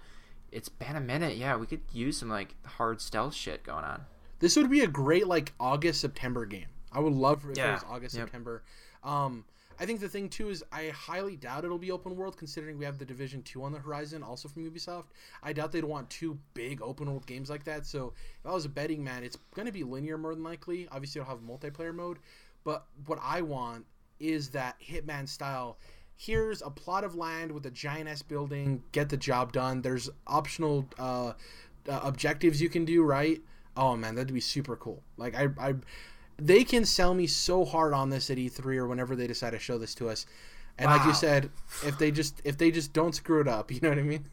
it's 0.55 0.69
been 0.69 0.95
a 0.95 1.01
minute. 1.01 1.35
Yeah, 1.37 1.57
we 1.57 1.65
could 1.67 1.81
use 1.91 2.17
some 2.17 2.29
like 2.29 2.55
hard 2.65 3.01
stealth 3.01 3.33
shit 3.35 3.63
going 3.63 3.83
on. 3.83 4.05
this 4.39 4.55
would 4.57 4.69
be 4.69 4.81
a 4.81 4.87
great 4.87 5.27
like 5.27 5.53
August 5.59 6.01
September 6.01 6.45
game. 6.45 6.67
I 6.91 6.99
would 6.99 7.13
love 7.13 7.41
for 7.41 7.51
if 7.51 7.57
Yeah. 7.57 7.69
it 7.69 7.73
was 7.73 7.83
August 7.89 8.15
Yep. 8.15 8.25
September. 8.27 8.63
Um, 9.03 9.45
I 9.79 9.85
think 9.85 9.99
the 9.99 10.07
thing 10.09 10.29
too 10.29 10.49
is 10.49 10.63
I 10.71 10.87
highly 10.89 11.35
doubt 11.35 11.65
it'll 11.65 11.77
be 11.77 11.91
open 11.91 12.15
world 12.15 12.37
considering 12.37 12.77
we 12.77 12.85
have 12.85 12.97
the 12.97 13.05
Division 13.05 13.43
Two 13.43 13.63
on 13.63 13.71
the 13.73 13.79
horizon, 13.79 14.23
also 14.23 14.47
from 14.47 14.69
Ubisoft. 14.69 15.05
I 15.43 15.51
doubt 15.53 15.71
they'd 15.73 15.83
want 15.83 16.09
two 16.09 16.39
big 16.53 16.81
open 16.81 17.07
world 17.09 17.25
games 17.25 17.49
like 17.49 17.63
that. 17.65 17.85
So 17.85 18.13
if 18.39 18.45
I 18.49 18.53
was 18.53 18.63
a 18.65 18.69
betting 18.69 19.03
man, 19.03 19.23
it's 19.23 19.37
going 19.53 19.65
to 19.65 19.71
be 19.73 19.83
linear 19.83 20.17
more 20.17 20.33
than 20.33 20.43
likely. 20.43 20.87
Obviously, 20.89 21.19
it'll 21.21 21.31
have 21.31 21.41
multiplayer 21.43 21.93
mode, 21.93 22.19
but 22.63 22.85
what 23.05 23.19
I 23.21 23.41
want 23.41 23.85
is 24.19 24.49
that 24.51 24.79
Hitman 24.79 25.27
style. 25.27 25.77
Here's 26.17 26.61
a 26.61 26.69
plot 26.69 27.03
of 27.03 27.15
land 27.15 27.51
with 27.51 27.65
a 27.65 27.71
giant 27.71 28.09
ass 28.09 28.21
building. 28.21 28.83
Get 28.91 29.09
the 29.09 29.17
job 29.17 29.51
done. 29.51 29.81
There's 29.81 30.09
optional 30.27 30.87
uh, 30.97 31.33
uh, 31.89 31.99
objectives 32.03 32.61
you 32.61 32.69
can 32.69 32.85
do. 32.85 33.03
Right? 33.03 33.41
Oh 33.75 33.95
man, 33.95 34.15
that'd 34.15 34.33
be 34.33 34.39
super 34.39 34.75
cool. 34.75 35.03
Like 35.17 35.35
I, 35.35 35.49
I, 35.59 35.75
they 36.37 36.63
can 36.63 36.85
sell 36.85 37.13
me 37.13 37.27
so 37.27 37.65
hard 37.65 37.93
on 37.93 38.09
this 38.09 38.29
at 38.29 38.37
E3 38.37 38.77
or 38.77 38.87
whenever 38.87 39.15
they 39.15 39.27
decide 39.27 39.51
to 39.51 39.59
show 39.59 39.77
this 39.77 39.93
to 39.95 40.09
us. 40.09 40.25
And 40.77 40.89
like 40.89 41.05
you 41.05 41.13
said, 41.13 41.51
if 41.85 41.97
they 41.97 42.11
just 42.11 42.41
if 42.43 42.57
they 42.57 42.71
just 42.71 42.91
don't 42.93 43.15
screw 43.15 43.41
it 43.41 43.47
up, 43.47 43.71
you 43.71 43.79
know 43.81 43.89
what 43.89 43.99
I 43.99 44.03
mean? 44.03 44.25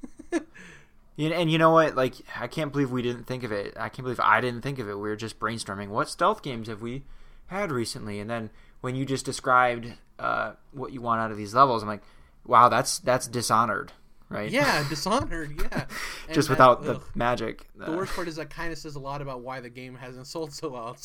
And 1.18 1.50
you 1.50 1.58
know 1.58 1.70
what? 1.70 1.94
Like, 1.94 2.14
I 2.38 2.46
can't 2.46 2.72
believe 2.72 2.90
we 2.90 3.02
didn't 3.02 3.24
think 3.24 3.44
of 3.44 3.52
it. 3.52 3.74
I 3.76 3.88
can't 3.88 4.04
believe 4.04 4.20
I 4.20 4.40
didn't 4.40 4.62
think 4.62 4.78
of 4.78 4.88
it. 4.88 4.94
We 4.94 5.08
were 5.08 5.16
just 5.16 5.38
brainstorming. 5.38 5.88
What 5.88 6.08
stealth 6.08 6.42
games 6.42 6.68
have 6.68 6.80
we 6.80 7.02
had 7.48 7.70
recently? 7.70 8.18
And 8.18 8.30
then 8.30 8.50
when 8.80 8.94
you 8.94 9.04
just 9.04 9.24
described 9.24 9.92
uh, 10.22 10.52
what 10.72 10.92
you 10.92 11.00
want 11.00 11.20
out 11.20 11.30
of 11.30 11.36
these 11.36 11.54
levels, 11.54 11.82
I'm 11.82 11.88
like, 11.88 12.02
wow, 12.46 12.68
that's 12.68 12.98
that's 13.00 13.26
Dishonored, 13.26 13.92
right? 14.28 14.50
yeah, 14.50 14.86
Dishonored. 14.88 15.60
Yeah, 15.60 15.84
just 16.32 16.48
that- 16.48 16.52
without 16.54 16.84
the 16.84 16.94
ugh. 16.96 17.02
magic. 17.14 17.68
The 17.74 17.92
worst 17.92 18.14
part 18.14 18.28
is 18.28 18.36
that 18.36 18.50
kind 18.50 18.72
of 18.72 18.78
says 18.78 18.94
a 18.94 19.00
lot 19.00 19.20
about 19.22 19.40
why 19.42 19.60
the 19.60 19.70
game 19.70 19.94
hasn't 19.96 20.26
sold 20.34 20.52
so 20.52 20.68
well. 20.70 20.96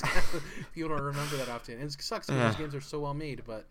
People 0.74 0.90
don't 0.90 1.02
remember 1.06 1.38
that 1.38 1.50
often. 1.50 1.76
And 1.76 1.84
it 1.84 1.92
sucks 2.02 2.28
because 2.28 2.40
Yeah. 2.40 2.48
those 2.50 2.56
games 2.58 2.76
are 2.76 2.82
so 2.82 3.00
well 3.00 3.14
made. 3.14 3.42
But 3.46 3.68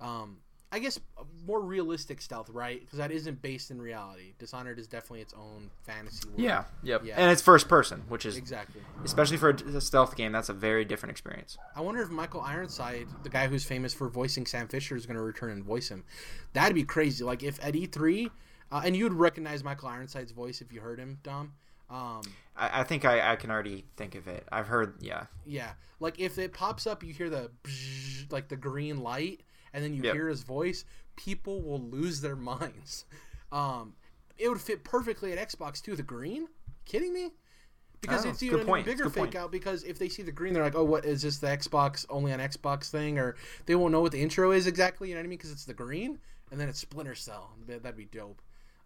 um, 0.00 0.38
I 0.74 0.80
guess 0.80 0.98
more 1.46 1.60
realistic 1.60 2.20
stealth, 2.20 2.50
right? 2.50 2.80
Because 2.80 2.98
that 2.98 3.12
isn't 3.12 3.40
based 3.40 3.70
in 3.70 3.80
reality. 3.80 4.34
Dishonored 4.40 4.80
is 4.80 4.88
definitely 4.88 5.20
its 5.20 5.32
own 5.32 5.70
fantasy 5.84 6.26
world. 6.26 6.40
yeah, 6.40 6.64
yep. 6.82 7.02
Yeah. 7.04 7.14
And 7.16 7.30
it's 7.30 7.40
first 7.40 7.68
person, 7.68 8.02
which 8.08 8.26
is 8.26 8.36
exactly. 8.36 8.80
especially 9.04 9.36
for 9.36 9.50
a 9.50 9.80
stealth 9.80 10.16
game, 10.16 10.32
that's 10.32 10.48
a 10.48 10.52
very 10.52 10.84
different 10.84 11.12
experience. 11.12 11.58
I 11.76 11.80
wonder 11.80 12.02
if 12.02 12.10
Michael 12.10 12.40
Ironside, 12.40 13.06
the 13.22 13.28
guy 13.28 13.46
who's 13.46 13.64
famous 13.64 13.94
for 13.94 14.08
voicing 14.08 14.46
Sam 14.46 14.66
Fisher, 14.66 14.96
is 14.96 15.06
going 15.06 15.16
to 15.16 15.22
return 15.22 15.52
and 15.52 15.62
voice 15.62 15.90
him. 15.90 16.02
That'd 16.54 16.74
be 16.74 16.82
crazy. 16.82 17.22
Like 17.22 17.44
if 17.44 17.64
at 17.64 17.74
E3, 17.74 18.32
uh, 18.72 18.82
and 18.84 18.96
you'd 18.96 19.12
recognize 19.12 19.62
Michael 19.62 19.90
Ironside's 19.90 20.32
voice 20.32 20.60
if 20.60 20.72
you 20.72 20.80
heard 20.80 20.98
him, 20.98 21.20
Dom. 21.22 21.52
Um, 21.88 22.22
I, 22.56 22.80
I 22.80 22.82
think 22.82 23.04
I, 23.04 23.32
I 23.32 23.36
can 23.36 23.52
already 23.52 23.84
think 23.96 24.16
of 24.16 24.26
it. 24.26 24.44
I've 24.50 24.66
heard, 24.66 24.96
yeah, 24.98 25.26
yeah, 25.46 25.74
like 26.00 26.18
if 26.18 26.36
it 26.36 26.52
pops 26.52 26.84
up, 26.84 27.04
you 27.04 27.12
hear 27.12 27.30
the 27.30 27.52
like 28.30 28.48
the 28.48 28.56
green 28.56 29.02
light, 29.04 29.42
and 29.74 29.84
then 29.84 29.92
you 29.92 30.02
Yep. 30.04 30.14
hear 30.14 30.28
his 30.28 30.42
voice. 30.42 30.86
People 31.16 31.60
will 31.62 31.80
lose 31.82 32.22
their 32.22 32.36
minds. 32.52 33.04
Um, 33.52 33.94
it 34.38 34.48
would 34.48 34.60
fit 34.62 34.82
perfectly 34.84 35.36
at 35.36 35.48
Xbox 35.48 35.82
too. 35.82 35.94
The 35.96 36.02
green, 36.02 36.48
kidding 36.86 37.12
me? 37.12 37.32
because 38.00 38.26
Oh, 38.26 38.28
it's 38.28 38.42
even 38.42 38.60
a 38.68 38.82
bigger 38.82 39.04
fake 39.08 39.14
point. 39.14 39.34
out. 39.34 39.50
Because 39.50 39.82
if 39.84 39.98
they 39.98 40.10
see 40.10 40.22
the 40.22 40.30
green, 40.32 40.52
they're 40.52 40.62
like, 40.62 40.74
"Oh, 40.74 40.84
what 40.84 41.06
is 41.06 41.22
this? 41.22 41.38
The 41.38 41.46
Xbox 41.46 42.04
only 42.10 42.32
on 42.34 42.38
Xbox 42.38 42.90
thing?" 42.90 43.18
Or 43.18 43.34
they 43.64 43.74
won't 43.76 43.92
know 43.92 44.02
what 44.02 44.12
the 44.12 44.20
intro 44.20 44.50
is 44.52 44.66
exactly. 44.66 45.08
You 45.08 45.14
know 45.14 45.20
what 45.20 45.24
I 45.26 45.28
mean? 45.28 45.38
Because 45.38 45.52
it's 45.52 45.64
the 45.64 45.72
green, 45.72 46.18
and 46.50 46.60
then 46.60 46.68
it's 46.68 46.78
Splinter 46.78 47.14
Cell. 47.14 47.52
That- 47.66 47.82
That'd 47.82 47.96
be 47.96 48.04
dope. 48.04 48.42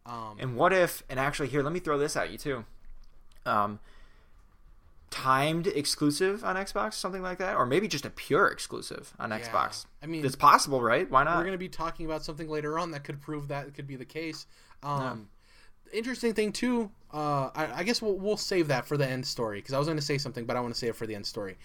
Um, 0.07 0.37
And 0.39 0.55
what 0.57 0.73
if? 0.73 1.03
And 1.09 1.19
actually, 1.19 1.49
here, 1.49 1.63
let 1.65 1.73
me 1.73 1.81
throw 1.81 1.99
this 1.99 2.15
at 2.17 2.31
you 2.31 2.39
too. 2.39 2.65
Um, 3.45 3.81
timed 5.11 5.67
exclusive 5.67 6.45
on 6.45 6.57
Xbox, 6.57 6.95
something 6.95 7.23
like 7.23 7.39
that, 7.39 7.57
or 7.57 7.67
maybe 7.67 7.89
just 7.89 8.05
a 8.05 8.11
pure 8.11 8.49
exclusive 8.49 9.15
on 9.19 9.31
yeah. 9.31 9.41
Xbox. 9.41 9.87
I 10.03 10.07
mean, 10.07 10.25
It's 10.25 10.37
possible, 10.37 10.83
right? 10.83 11.11
Why 11.11 11.25
not? 11.25 11.37
we're 11.37 11.45
going 11.45 11.53
to 11.53 11.59
be 11.59 11.69
talking 11.69 12.07
about 12.07 12.25
something 12.25 12.49
later 12.49 12.79
on 12.79 12.91
that 12.93 13.05
could 13.05 13.21
prove 13.21 13.49
that 13.49 13.67
it 13.67 13.75
could 13.75 13.87
be 13.87 13.97
the 13.97 14.05
case. 14.05 14.47
Um, 14.83 15.29
Interesting 15.93 16.35
thing 16.35 16.53
too. 16.53 16.91
Uh, 17.13 17.49
I, 17.55 17.69
I 17.77 17.83
guess 17.83 18.03
we'll, 18.03 18.19
we'll 18.19 18.37
save 18.37 18.69
that 18.69 18.87
for 18.87 18.99
the 18.99 19.09
end 19.09 19.25
story 19.25 19.59
because 19.59 19.73
I 19.73 19.79
was 19.79 19.87
going 19.87 19.97
to 19.97 20.05
say 20.05 20.19
something, 20.19 20.45
but 20.45 20.57
I 20.57 20.61
want 20.61 20.75
to 20.75 20.79
save 20.79 20.91
it 20.91 20.97
for 20.97 21.07
the 21.07 21.15
end 21.15 21.25
story. 21.27 21.57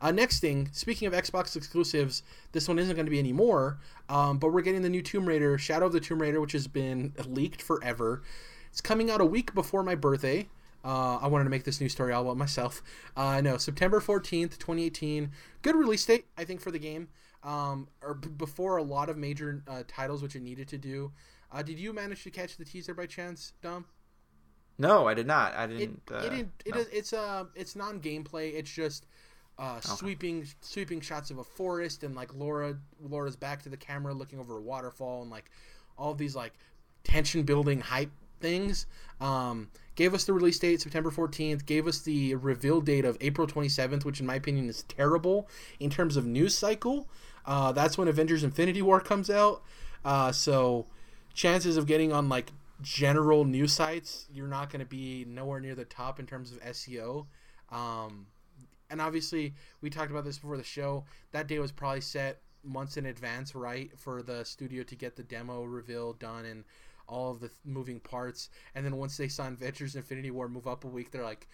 Uh, 0.00 0.12
next 0.12 0.40
thing, 0.40 0.68
speaking 0.72 1.08
of 1.08 1.14
Xbox 1.14 1.56
exclusives, 1.56 2.22
this 2.52 2.68
one 2.68 2.78
isn't 2.78 2.94
going 2.94 3.06
to 3.06 3.10
be 3.10 3.18
anymore. 3.18 3.78
Um, 4.08 4.38
but 4.38 4.52
we're 4.52 4.62
getting 4.62 4.82
the 4.82 4.88
new 4.88 5.02
Tomb 5.02 5.26
Raider, 5.26 5.58
Shadow 5.58 5.86
of 5.86 5.92
the 5.92 6.00
Tomb 6.00 6.22
Raider, 6.22 6.40
which 6.40 6.52
has 6.52 6.68
been 6.68 7.12
leaked 7.26 7.62
forever. 7.62 8.22
It's 8.70 8.80
coming 8.80 9.10
out 9.10 9.20
a 9.20 9.26
week 9.26 9.54
before 9.54 9.82
my 9.82 9.94
birthday. 9.96 10.48
Uh, 10.84 11.16
I 11.20 11.28
wanted 11.28 11.44
to 11.44 11.50
make 11.50 11.64
this 11.64 11.80
new 11.80 11.88
story 11.88 12.12
all 12.12 12.22
about 12.22 12.36
myself. 12.36 12.82
Uh, 13.16 13.40
no, 13.40 13.56
September 13.56 14.00
14th, 14.00 14.58
2018. 14.58 15.30
Good 15.62 15.76
release 15.76 16.04
date, 16.04 16.26
I 16.36 16.44
think, 16.44 16.60
for 16.60 16.70
the 16.70 16.78
game. 16.78 17.08
Um, 17.44 17.88
or 18.02 18.14
b- 18.14 18.28
before 18.28 18.76
a 18.76 18.82
lot 18.82 19.08
of 19.08 19.16
major 19.16 19.62
uh, 19.68 19.82
titles, 19.88 20.22
which 20.22 20.34
it 20.36 20.42
needed 20.42 20.68
to 20.68 20.78
do. 20.78 21.12
Uh, 21.50 21.62
did 21.62 21.78
you 21.78 21.92
manage 21.92 22.22
to 22.24 22.30
catch 22.30 22.56
the 22.56 22.64
teaser 22.64 22.94
by 22.94 23.06
chance, 23.06 23.52
Dom? 23.62 23.84
no, 24.78 25.06
I 25.06 25.14
did 25.14 25.26
not. 25.26 25.54
I 25.54 25.66
didn't. 25.66 26.02
uh, 26.10 26.16
it, 26.16 26.30
didn't- 26.30 26.62
it 26.64 26.74
no. 26.74 26.80
is- 26.80 26.88
it's 26.88 27.12
uh 27.12 27.44
it's 27.54 27.76
non 27.76 28.00
gameplay. 28.00 28.54
It's 28.54 28.70
just 28.70 29.06
uh, 29.58 29.78
sweeping 29.80 30.46
sweeping 30.62 31.00
shots 31.00 31.30
of 31.30 31.38
a 31.38 31.44
forest 31.44 32.02
and 32.04 32.14
like 32.14 32.34
Laura 32.34 32.76
Laura's 33.00 33.36
back 33.36 33.62
to 33.62 33.68
the 33.68 33.76
camera 33.76 34.14
looking 34.14 34.38
over 34.38 34.56
a 34.56 34.62
waterfall 34.62 35.22
and 35.22 35.30
like 35.30 35.50
all 35.98 36.10
of 36.12 36.18
these 36.18 36.34
like 36.34 36.54
tension 37.04 37.42
building 37.42 37.80
hype 37.80 38.10
things. 38.42 38.86
Um, 39.20 39.70
gave 39.94 40.12
us 40.12 40.24
the 40.24 40.32
release 40.32 40.58
date 40.58 40.80
September 40.80 41.10
14th. 41.10 41.64
Gave 41.64 41.86
us 41.86 42.00
the 42.00 42.34
reveal 42.34 42.80
date 42.80 43.04
of 43.04 43.16
April 43.20 43.46
27th, 43.46 44.04
which 44.04 44.20
in 44.20 44.26
my 44.26 44.34
opinion 44.34 44.68
is 44.68 44.82
terrible 44.82 45.48
in 45.80 45.88
terms 45.88 46.16
of 46.16 46.26
news 46.26 46.56
cycle. 46.56 47.08
Uh, 47.46 47.72
that's 47.72 47.96
when 47.96 48.08
Avengers 48.08 48.44
Infinity 48.44 48.82
War 48.82 49.00
comes 49.00 49.30
out. 49.30 49.62
Uh, 50.04 50.32
so 50.32 50.86
chances 51.34 51.76
of 51.76 51.86
getting 51.86 52.12
on 52.12 52.28
like 52.28 52.52
general 52.82 53.44
news 53.44 53.72
sites, 53.72 54.26
you're 54.32 54.48
not 54.48 54.70
going 54.70 54.80
to 54.80 54.86
be 54.86 55.24
nowhere 55.28 55.60
near 55.60 55.74
the 55.74 55.84
top 55.84 56.18
in 56.18 56.26
terms 56.26 56.52
of 56.52 56.60
SEO. 56.60 57.26
Um, 57.70 58.26
and 58.90 59.00
obviously, 59.00 59.54
we 59.80 59.88
talked 59.88 60.10
about 60.10 60.24
this 60.24 60.38
before 60.38 60.56
the 60.56 60.64
show. 60.64 61.04
That 61.30 61.46
day 61.46 61.58
was 61.58 61.72
probably 61.72 62.02
set 62.02 62.40
months 62.64 62.96
in 62.96 63.06
advance, 63.06 63.54
right, 63.54 63.90
for 63.96 64.22
the 64.22 64.44
studio 64.44 64.82
to 64.84 64.94
get 64.94 65.16
the 65.16 65.22
demo 65.22 65.64
reveal 65.64 66.12
done 66.12 66.44
and 66.44 66.64
all 67.08 67.30
of 67.30 67.40
the 67.40 67.48
th- 67.48 67.58
moving 67.64 68.00
parts. 68.00 68.48
And 68.74 68.84
then 68.84 68.96
once 68.96 69.16
they 69.16 69.28
saw 69.28 69.46
Avengers 69.48 69.96
Infinity 69.96 70.30
War 70.30 70.48
move 70.48 70.66
up 70.66 70.84
a 70.84 70.88
week, 70.88 71.10
they're 71.10 71.24
like, 71.24 71.46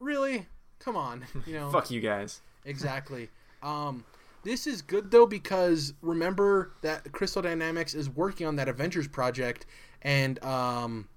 really? 0.00 0.46
Come 0.78 0.96
on, 0.96 1.24
you 1.46 1.54
know? 1.54 1.70
Fuck 1.70 1.90
you 1.90 2.00
guys. 2.00 2.40
exactly. 2.64 3.28
Um, 3.62 4.04
this 4.44 4.66
is 4.66 4.82
good 4.82 5.10
though 5.10 5.26
because 5.26 5.94
remember 6.00 6.72
that 6.82 7.10
Crystal 7.12 7.42
Dynamics 7.42 7.92
is 7.92 8.08
working 8.08 8.46
on 8.46 8.56
that 8.56 8.68
Avengers 8.68 9.08
project, 9.08 9.66
and 10.02 10.42
um, 10.44 11.08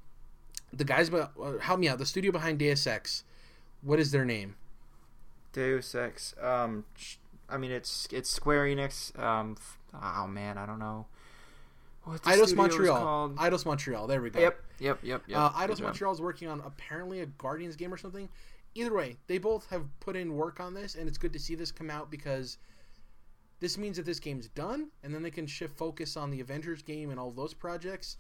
the 0.74 0.84
guys, 0.84 1.14
uh, 1.14 1.28
help 1.62 1.80
me 1.80 1.88
out. 1.88 1.99
The 1.99 2.05
studio 2.05 2.32
behind 2.32 2.57
Deus 2.59 2.88
Ex, 2.88 3.24
what 3.82 3.99
is 3.99 4.12
their 4.12 4.26
name? 4.26 4.55
Deus 5.53 5.93
Ex. 5.93 6.34
Um, 6.41 6.86
I 7.49 7.57
mean, 7.57 7.72
it's 7.72 8.07
it's 8.12 8.30
Square 8.30 8.66
Enix. 8.66 9.18
Um, 9.20 9.55
oh 9.93 10.28
man, 10.28 10.57
I 10.57 10.66
don't 10.66 10.80
know. 10.80 11.05
What 12.03 12.23
the 12.23 12.29
Eidos 12.29 12.33
studio 12.33 12.43
is 12.43 12.55
Montreal. 12.55 12.97
called. 12.97 13.35
Eidos 13.37 13.65
Montreal. 13.65 14.07
There 14.07 14.21
we 14.21 14.29
go. 14.29 14.39
Yep, 14.39 14.59
yep, 14.79 14.99
yep, 15.03 15.23
yep. 15.27 15.37
Uh, 15.37 15.49
Good 15.49 15.57
Eidos 15.57 15.77
job. 15.77 15.83
Montreal 15.85 16.13
is 16.13 16.21
working 16.21 16.47
on 16.47 16.61
apparently 16.61 17.21
a 17.21 17.25
Guardians 17.25 17.75
game 17.75 17.93
or 17.93 17.97
something. 17.97 18.27
Either 18.73 18.93
way, 18.93 19.17
they 19.27 19.37
both 19.37 19.69
have 19.69 19.83
put 19.99 20.15
in 20.15 20.33
work 20.35 20.59
on 20.59 20.73
this, 20.73 20.95
and 20.95 21.07
it's 21.07 21.17
good 21.17 21.33
to 21.33 21.39
see 21.39 21.55
this 21.55 21.71
come 21.71 21.89
out 21.89 22.09
because 22.09 22.57
this 23.59 23.77
means 23.77 23.97
that 23.97 24.05
this 24.05 24.19
game's 24.19 24.47
done, 24.49 24.87
and 25.03 25.13
then 25.13 25.21
they 25.21 25.29
can 25.29 25.45
shift 25.45 25.77
focus 25.77 26.17
on 26.17 26.31
the 26.31 26.39
Avengers 26.39 26.81
game 26.81 27.09
and 27.11 27.19
all 27.19 27.31
those 27.31 27.53
projects. 27.53 28.17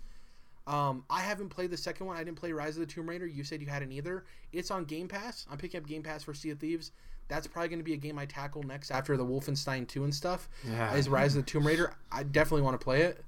Um, 0.67 1.03
I 1.09 1.21
haven't 1.21 1.49
played 1.49 1.71
the 1.71 1.77
second 1.77 2.05
one. 2.05 2.17
I 2.17 2.23
didn't 2.23 2.37
play 2.37 2.51
Rise 2.51 2.75
of 2.75 2.81
the 2.81 2.85
Tomb 2.85 3.09
Raider. 3.09 3.25
You 3.25 3.43
said 3.43 3.61
you 3.61 3.67
hadn't 3.67 3.91
either. 3.91 4.25
It's 4.53 4.69
on 4.69 4.85
Game 4.85 5.07
Pass. 5.07 5.47
I'm 5.49 5.57
picking 5.57 5.79
up 5.79 5.87
Game 5.87 6.03
Pass 6.03 6.23
for 6.23 6.33
Sea 6.33 6.51
of 6.51 6.59
Thieves. 6.59 6.91
That's 7.29 7.47
probably 7.47 7.69
going 7.69 7.79
to 7.79 7.83
be 7.83 7.93
a 7.93 7.97
game 7.97 8.19
I 8.19 8.25
tackle 8.25 8.61
next 8.61 8.91
after 8.91 9.15
the 9.17 9.25
Wolfenstein 9.25 9.87
2 9.87 10.03
and 10.03 10.13
stuff. 10.13 10.49
Yeah. 10.67 10.93
Is 10.93 11.09
Rise 11.09 11.35
of 11.35 11.45
the 11.45 11.49
Tomb 11.49 11.65
Raider. 11.65 11.93
I 12.11 12.23
definitely 12.23 12.61
want 12.63 12.79
to 12.79 12.83
play 12.83 13.01
it. 13.03 13.23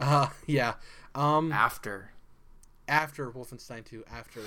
Uh, 0.00 0.28
yeah. 0.46 0.74
Um, 1.14 1.52
After. 1.52 2.10
after 2.88 3.30
Wolfenstein 3.30 3.84
2. 3.84 4.04
After. 4.10 4.40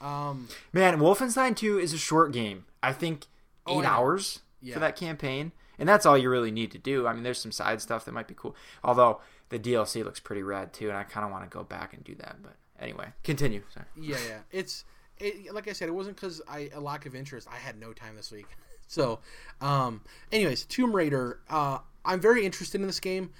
Um, 0.00 0.48
Man, 0.72 0.98
Wolfenstein 0.98 1.56
2 1.56 1.78
is 1.78 1.92
a 1.92 1.98
short 1.98 2.32
game. 2.32 2.66
I 2.82 2.92
think 2.92 3.26
Oh, 3.66 3.78
eight 3.78 3.84
yeah. 3.84 3.96
hours 3.96 4.40
Yeah. 4.60 4.74
for 4.74 4.80
that 4.80 4.96
campaign. 4.96 5.52
And 5.78 5.88
that's 5.88 6.04
all 6.06 6.16
you 6.18 6.28
really 6.30 6.50
need 6.50 6.70
to 6.72 6.78
do. 6.78 7.06
I 7.06 7.14
mean, 7.14 7.22
there's 7.22 7.40
some 7.40 7.50
side 7.52 7.80
stuff 7.80 8.04
that 8.04 8.12
might 8.12 8.28
be 8.28 8.34
cool. 8.36 8.54
Although 8.84 9.20
the 9.48 9.58
DLC 9.58 10.04
looks 10.04 10.20
pretty 10.20 10.42
rad 10.42 10.72
too, 10.72 10.88
and 10.88 10.96
I 10.96 11.02
kind 11.02 11.24
of 11.24 11.32
want 11.32 11.44
to 11.44 11.50
go 11.50 11.64
back 11.64 11.94
and 11.94 12.04
do 12.04 12.14
that. 12.16 12.36
But 12.42 12.56
anyway, 12.78 13.08
continue. 13.24 13.62
Sorry. 13.72 13.86
yeah, 13.98 14.18
yeah. 14.28 14.38
It's 14.52 14.84
it, 15.18 15.52
like 15.54 15.66
I 15.68 15.72
said, 15.72 15.88
it 15.88 15.92
wasn't 15.92 16.16
because 16.16 16.40
I 16.48 16.70
a 16.74 16.80
lack 16.80 17.06
of 17.06 17.14
interest. 17.14 17.48
I 17.50 17.56
had 17.56 17.78
no 17.80 17.92
time 17.92 18.16
this 18.16 18.30
week. 18.30 18.46
So, 18.86 19.20
um, 19.62 20.02
anyways, 20.30 20.66
Tomb 20.66 20.94
Raider. 20.94 21.40
Uh, 21.48 21.78
I'm 22.04 22.20
very 22.20 22.44
interested 22.44 22.82
in 22.82 22.86
this 22.86 23.00
game. 23.00 23.30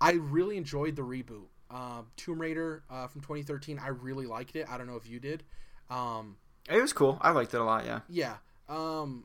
I 0.00 0.12
really 0.12 0.56
enjoyed 0.56 0.96
the 0.96 1.02
reboot. 1.02 1.46
Uh, 1.70 2.02
Tomb 2.16 2.40
Raider 2.40 2.82
uh, 2.90 3.06
from 3.08 3.20
2013. 3.22 3.78
I 3.78 3.88
really 3.88 4.26
liked 4.26 4.56
it. 4.56 4.66
I 4.70 4.78
don't 4.78 4.86
know 4.86 4.96
if 4.96 5.08
you 5.08 5.18
did. 5.18 5.42
Um, 5.90 6.36
It 6.68 6.80
was 6.80 6.92
cool. 6.92 7.18
I 7.20 7.30
liked 7.30 7.54
it 7.54 7.60
a 7.60 7.64
lot. 7.64 7.84
Yeah. 7.84 8.00
yeah. 8.08 8.34
Um, 8.68 9.24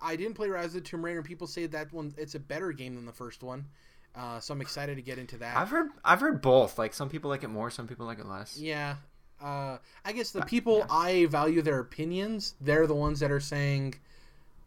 I 0.00 0.16
didn't 0.16 0.34
play 0.34 0.48
Rise 0.48 0.66
of 0.66 0.72
the 0.74 0.80
Tomb 0.82 1.04
Raider, 1.04 1.18
and 1.18 1.26
people 1.26 1.46
say 1.46 1.66
that 1.66 1.92
one 1.92 2.14
it's 2.16 2.34
a 2.34 2.40
better 2.40 2.72
game 2.72 2.94
than 2.94 3.06
the 3.06 3.12
first 3.12 3.42
one. 3.42 3.66
Uh, 4.14 4.40
so 4.40 4.54
I'm 4.54 4.60
excited 4.60 4.96
to 4.96 5.02
get 5.02 5.18
into 5.18 5.36
that. 5.38 5.56
I've 5.56 5.68
heard 5.68 5.90
I've 6.04 6.20
heard 6.20 6.40
both. 6.40 6.78
Like 6.78 6.94
some 6.94 7.08
people 7.08 7.28
like 7.30 7.44
it 7.44 7.48
more, 7.48 7.70
some 7.70 7.86
people 7.86 8.06
like 8.06 8.18
it 8.18 8.26
less. 8.26 8.58
Yeah. 8.58 8.96
Uh, 9.42 9.76
I 10.04 10.12
guess 10.12 10.30
the 10.30 10.42
people 10.42 10.86
I 10.88 11.26
value 11.26 11.60
their 11.60 11.80
opinions, 11.80 12.54
they're 12.60 12.86
the 12.86 12.94
ones 12.94 13.20
that 13.20 13.30
are 13.30 13.40
saying, 13.40 13.96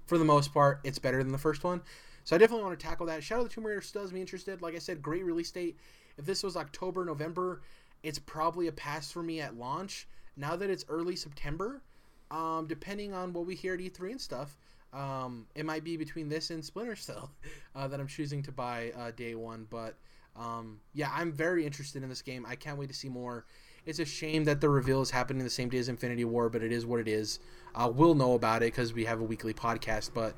for 0.05 0.19
the 0.19 0.25
most 0.25 0.53
part, 0.53 0.79
it's 0.83 0.99
better 0.99 1.23
than 1.23 1.31
the 1.31 1.39
first 1.39 1.63
one. 1.63 1.81
So 2.29 2.35
I 2.35 2.37
definitely 2.37 2.65
want 2.65 2.79
to 2.79 2.85
tackle 2.85 3.07
that. 3.07 3.23
Shadow 3.23 3.41
of 3.41 3.49
the 3.49 3.55
Tomb 3.55 3.65
Raider 3.65 3.81
still 3.81 4.03
has 4.03 4.13
me 4.13 4.21
interested. 4.21 4.61
Like 4.61 4.75
I 4.75 4.77
said, 4.77 5.01
great 5.01 5.25
release 5.25 5.49
date. 5.49 5.79
If 6.15 6.27
this 6.27 6.43
was 6.43 6.55
October, 6.55 7.03
November, 7.03 7.63
it's 8.03 8.19
probably 8.19 8.67
a 8.67 8.71
pass 8.71 9.11
for 9.11 9.23
me 9.23 9.41
at 9.41 9.57
launch. 9.57 10.07
Now 10.37 10.55
that 10.55 10.69
it's 10.69 10.85
early 10.89 11.15
September, 11.15 11.81
um, 12.29 12.67
depending 12.67 13.15
on 13.15 13.33
what 13.33 13.47
we 13.47 13.55
hear 13.55 13.73
at 13.73 13.79
E3 13.79 14.11
and 14.11 14.21
stuff, 14.21 14.59
um, 14.93 15.47
it 15.55 15.65
might 15.65 15.83
be 15.83 15.97
between 15.97 16.29
this 16.29 16.51
and 16.51 16.63
Splinter 16.63 16.95
Cell 16.95 17.31
uh, 17.75 17.87
that 17.87 17.99
I'm 17.99 18.05
choosing 18.05 18.43
to 18.43 18.51
buy 18.51 18.93
uh, 18.95 19.09
day 19.09 19.33
one. 19.33 19.65
But 19.67 19.95
um, 20.35 20.81
yeah, 20.93 21.09
I'm 21.11 21.31
very 21.31 21.65
interested 21.65 22.03
in 22.03 22.09
this 22.09 22.21
game. 22.21 22.45
I 22.47 22.53
can't 22.53 22.77
wait 22.77 22.89
to 22.89 22.95
see 22.95 23.09
more. 23.09 23.47
It's 23.89 23.97
a 23.97 24.05
shame 24.05 24.43
that 24.43 24.61
the 24.61 24.69
reveal 24.69 25.01
is 25.01 25.09
happening 25.09 25.43
the 25.43 25.49
same 25.49 25.67
day 25.69 25.79
as 25.79 25.89
Infinity 25.89 26.23
War, 26.23 26.47
but 26.47 26.61
it 26.61 26.71
is 26.71 26.85
what 26.85 26.99
it 26.99 27.07
is. 27.07 27.39
Uh, 27.73 27.91
we'll 27.91 28.13
know 28.13 28.35
about 28.35 28.61
it 28.61 28.65
because 28.67 28.93
we 28.93 29.05
have 29.05 29.19
a 29.19 29.23
weekly 29.23 29.51
podcast, 29.51 30.11
but 30.13 30.35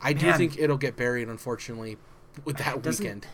I 0.00 0.12
do 0.12 0.32
think 0.34 0.56
it'll 0.56 0.76
get 0.78 0.94
buried, 0.96 1.26
unfortunately, 1.28 1.96
with 2.44 2.58
that 2.58 2.80
Doesn't- 2.80 3.02
weekend. 3.04 3.26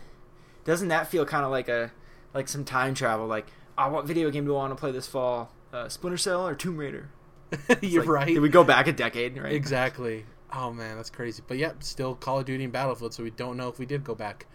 Doesn't 0.64 0.88
that 0.88 1.08
feel 1.08 1.26
kind 1.26 1.44
of 1.44 1.50
like 1.50 1.68
a 1.68 1.92
like 2.32 2.48
some 2.48 2.64
time 2.64 2.94
travel? 2.94 3.26
Like, 3.26 3.46
oh, 3.76 3.90
what 3.90 4.06
video 4.06 4.30
game 4.30 4.46
do 4.46 4.52
I 4.54 4.56
want 4.58 4.70
to 4.72 4.76
play 4.80 4.90
this 4.90 5.06
fall? 5.06 5.50
Uh, 5.70 5.88
Splinter 5.90 6.16
Cell 6.16 6.46
or 6.48 6.54
Tomb 6.54 6.78
Raider? 6.78 7.10
You're 7.82 8.02
Like, 8.04 8.08
right. 8.10 8.26
Did 8.28 8.40
we 8.40 8.48
go 8.48 8.64
back 8.64 8.86
a 8.86 8.92
decade? 8.92 9.36
Right. 9.36 9.52
Exactly. 9.52 10.24
Oh 10.50 10.72
man, 10.72 10.96
that's 10.96 11.10
crazy. 11.10 11.42
But 11.46 11.58
yep, 11.58 11.82
still 11.82 12.14
Call 12.14 12.38
of 12.38 12.46
Duty 12.46 12.64
and 12.64 12.72
Battlefield, 12.72 13.12
so 13.12 13.22
we 13.22 13.30
don't 13.30 13.58
know 13.58 13.68
if 13.68 13.78
we 13.78 13.84
did 13.84 14.02
go 14.02 14.14
back. 14.14 14.46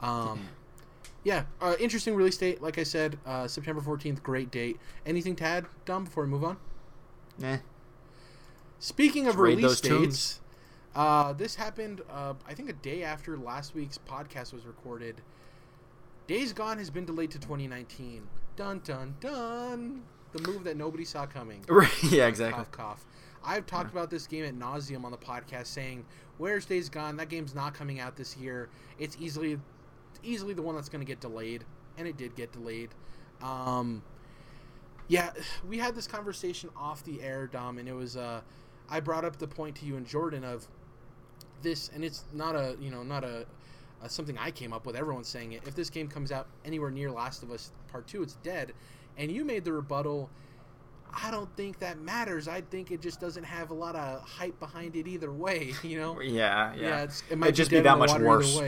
Um, 0.00 0.48
yeah, 1.24 1.44
uh, 1.60 1.74
interesting 1.78 2.14
release 2.14 2.36
date. 2.36 2.62
Like 2.62 2.78
I 2.78 2.82
said, 2.82 3.18
uh, 3.26 3.46
September 3.46 3.80
fourteenth, 3.80 4.22
great 4.22 4.50
date. 4.50 4.78
Anything 5.06 5.36
to 5.36 5.44
add, 5.44 5.66
Dom, 5.84 6.04
before 6.04 6.24
we 6.24 6.30
move 6.30 6.44
on? 6.44 6.56
Nah. 7.38 7.58
Speaking 8.78 9.28
of 9.28 9.38
release 9.38 9.80
dates, 9.80 10.40
uh, 10.94 11.32
this 11.32 11.54
happened. 11.54 12.00
Uh, 12.10 12.34
I 12.48 12.54
think 12.54 12.68
a 12.68 12.72
day 12.74 13.02
after 13.04 13.36
last 13.38 13.74
week's 13.74 13.98
podcast 13.98 14.52
was 14.52 14.66
recorded. 14.66 15.20
Days 16.26 16.52
Gone 16.52 16.78
has 16.78 16.90
been 16.90 17.04
delayed 17.04 17.30
to 17.32 17.38
2019. 17.38 18.26
Dun 18.56 18.80
dun 18.84 19.14
dun. 19.20 20.02
The 20.32 20.42
move 20.50 20.64
that 20.64 20.76
nobody 20.76 21.04
saw 21.04 21.26
coming. 21.26 21.64
Right. 21.68 21.90
Yeah. 22.04 22.26
Exactly. 22.26 22.56
Cough, 22.64 22.72
cough. 22.72 23.06
I've 23.44 23.66
talked 23.66 23.90
about 23.92 24.08
this 24.10 24.26
game 24.26 24.44
at 24.44 24.54
nauseum 24.54 25.04
on 25.04 25.10
the 25.10 25.18
podcast, 25.18 25.66
saying, 25.66 26.04
"Where's 26.38 26.64
Days 26.64 26.88
Gone? 26.88 27.16
That 27.16 27.28
game's 27.28 27.54
not 27.54 27.74
coming 27.74 27.98
out 28.00 28.16
this 28.16 28.36
year. 28.36 28.68
It's 28.98 29.16
easily, 29.20 29.58
easily 30.22 30.54
the 30.54 30.62
one 30.62 30.74
that's 30.74 30.88
going 30.88 31.04
to 31.04 31.06
get 31.06 31.20
delayed, 31.20 31.64
and 31.98 32.06
it 32.06 32.16
did 32.16 32.34
get 32.34 32.52
delayed." 32.52 32.90
Um, 33.42 34.02
yeah, 35.08 35.30
we 35.68 35.78
had 35.78 35.94
this 35.94 36.06
conversation 36.06 36.70
off 36.76 37.04
the 37.04 37.22
air, 37.22 37.46
Dom, 37.46 37.78
and 37.78 37.88
it 37.88 37.94
was 37.94 38.16
uh, 38.16 38.40
I 38.88 39.00
brought 39.00 39.24
up 39.24 39.38
the 39.38 39.48
point 39.48 39.76
to 39.76 39.86
you 39.86 39.96
and 39.96 40.06
Jordan 40.06 40.44
of 40.44 40.66
this, 41.62 41.90
and 41.94 42.04
it's 42.04 42.24
not 42.32 42.54
a 42.54 42.76
you 42.80 42.90
know 42.90 43.02
not 43.02 43.24
a, 43.24 43.46
a 44.02 44.08
something 44.08 44.36
I 44.38 44.50
came 44.50 44.72
up 44.72 44.86
with. 44.86 44.96
Everyone's 44.96 45.28
saying 45.28 45.52
it. 45.52 45.62
If 45.66 45.74
this 45.74 45.90
game 45.90 46.08
comes 46.08 46.32
out 46.32 46.48
anywhere 46.64 46.90
near 46.90 47.10
Last 47.10 47.42
of 47.42 47.50
Us 47.50 47.72
Part 47.88 48.06
Two, 48.06 48.22
it's 48.22 48.34
dead. 48.42 48.72
And 49.18 49.30
you 49.30 49.44
made 49.44 49.64
the 49.64 49.72
rebuttal. 49.72 50.30
I 51.14 51.30
don't 51.30 51.54
think 51.56 51.78
that 51.80 51.98
matters. 51.98 52.48
I 52.48 52.62
think 52.62 52.90
it 52.90 53.02
just 53.02 53.20
doesn't 53.20 53.44
have 53.44 53.70
a 53.70 53.74
lot 53.74 53.94
of 53.94 54.22
hype 54.22 54.58
behind 54.58 54.96
it 54.96 55.06
either 55.06 55.30
way. 55.30 55.74
You 55.82 55.98
know. 55.98 56.20
Yeah, 56.20 56.74
yeah. 56.74 56.80
yeah 56.80 57.02
it's, 57.02 57.22
it 57.30 57.36
might 57.36 57.48
It'd 57.48 57.56
just 57.56 57.70
be, 57.70 57.80
that 57.80 57.98
much 57.98 58.18
worse. 58.18 58.58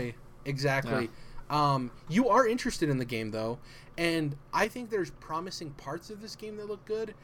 Exactly. 0.44 1.04
Yeah. 1.04 1.10
Um, 1.50 1.90
you 2.08 2.28
are 2.28 2.46
interested 2.46 2.88
in 2.88 2.98
the 2.98 3.04
game 3.04 3.30
though, 3.30 3.58
and 3.98 4.36
I 4.52 4.68
think 4.68 4.90
there's 4.90 5.10
promising 5.10 5.70
parts 5.70 6.10
of 6.10 6.20
this 6.20 6.36
game 6.36 6.56
that 6.56 6.68
look 6.68 6.84
good. 6.84 7.14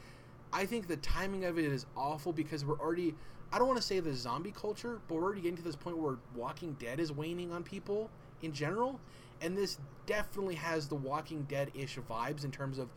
I 0.52 0.66
think 0.66 0.88
the 0.88 0.96
timing 0.96 1.44
of 1.44 1.58
it 1.58 1.64
is 1.64 1.86
awful 1.96 2.32
because 2.32 2.64
we're 2.64 2.78
already 2.78 3.14
I 3.52 3.58
don't 3.58 3.66
want 3.66 3.80
to 3.80 3.86
say 3.86 3.98
the 3.98 4.14
zombie 4.14 4.52
culture, 4.52 5.00
but 5.08 5.14
we're 5.16 5.24
already 5.24 5.40
getting 5.40 5.56
to 5.56 5.62
this 5.62 5.74
point 5.74 5.98
where 5.98 6.18
Walking 6.36 6.76
Dead 6.78 7.00
is 7.00 7.10
waning 7.10 7.52
on 7.52 7.64
people 7.64 8.08
in 8.42 8.52
general, 8.52 9.00
and 9.40 9.56
this 9.56 9.78
definitely 10.06 10.54
has 10.54 10.86
the 10.86 10.94
Walking 10.94 11.42
Dead 11.48 11.70
ish 11.74 11.98
vibes 12.08 12.44
in 12.44 12.52
terms 12.52 12.78
of 12.78 12.88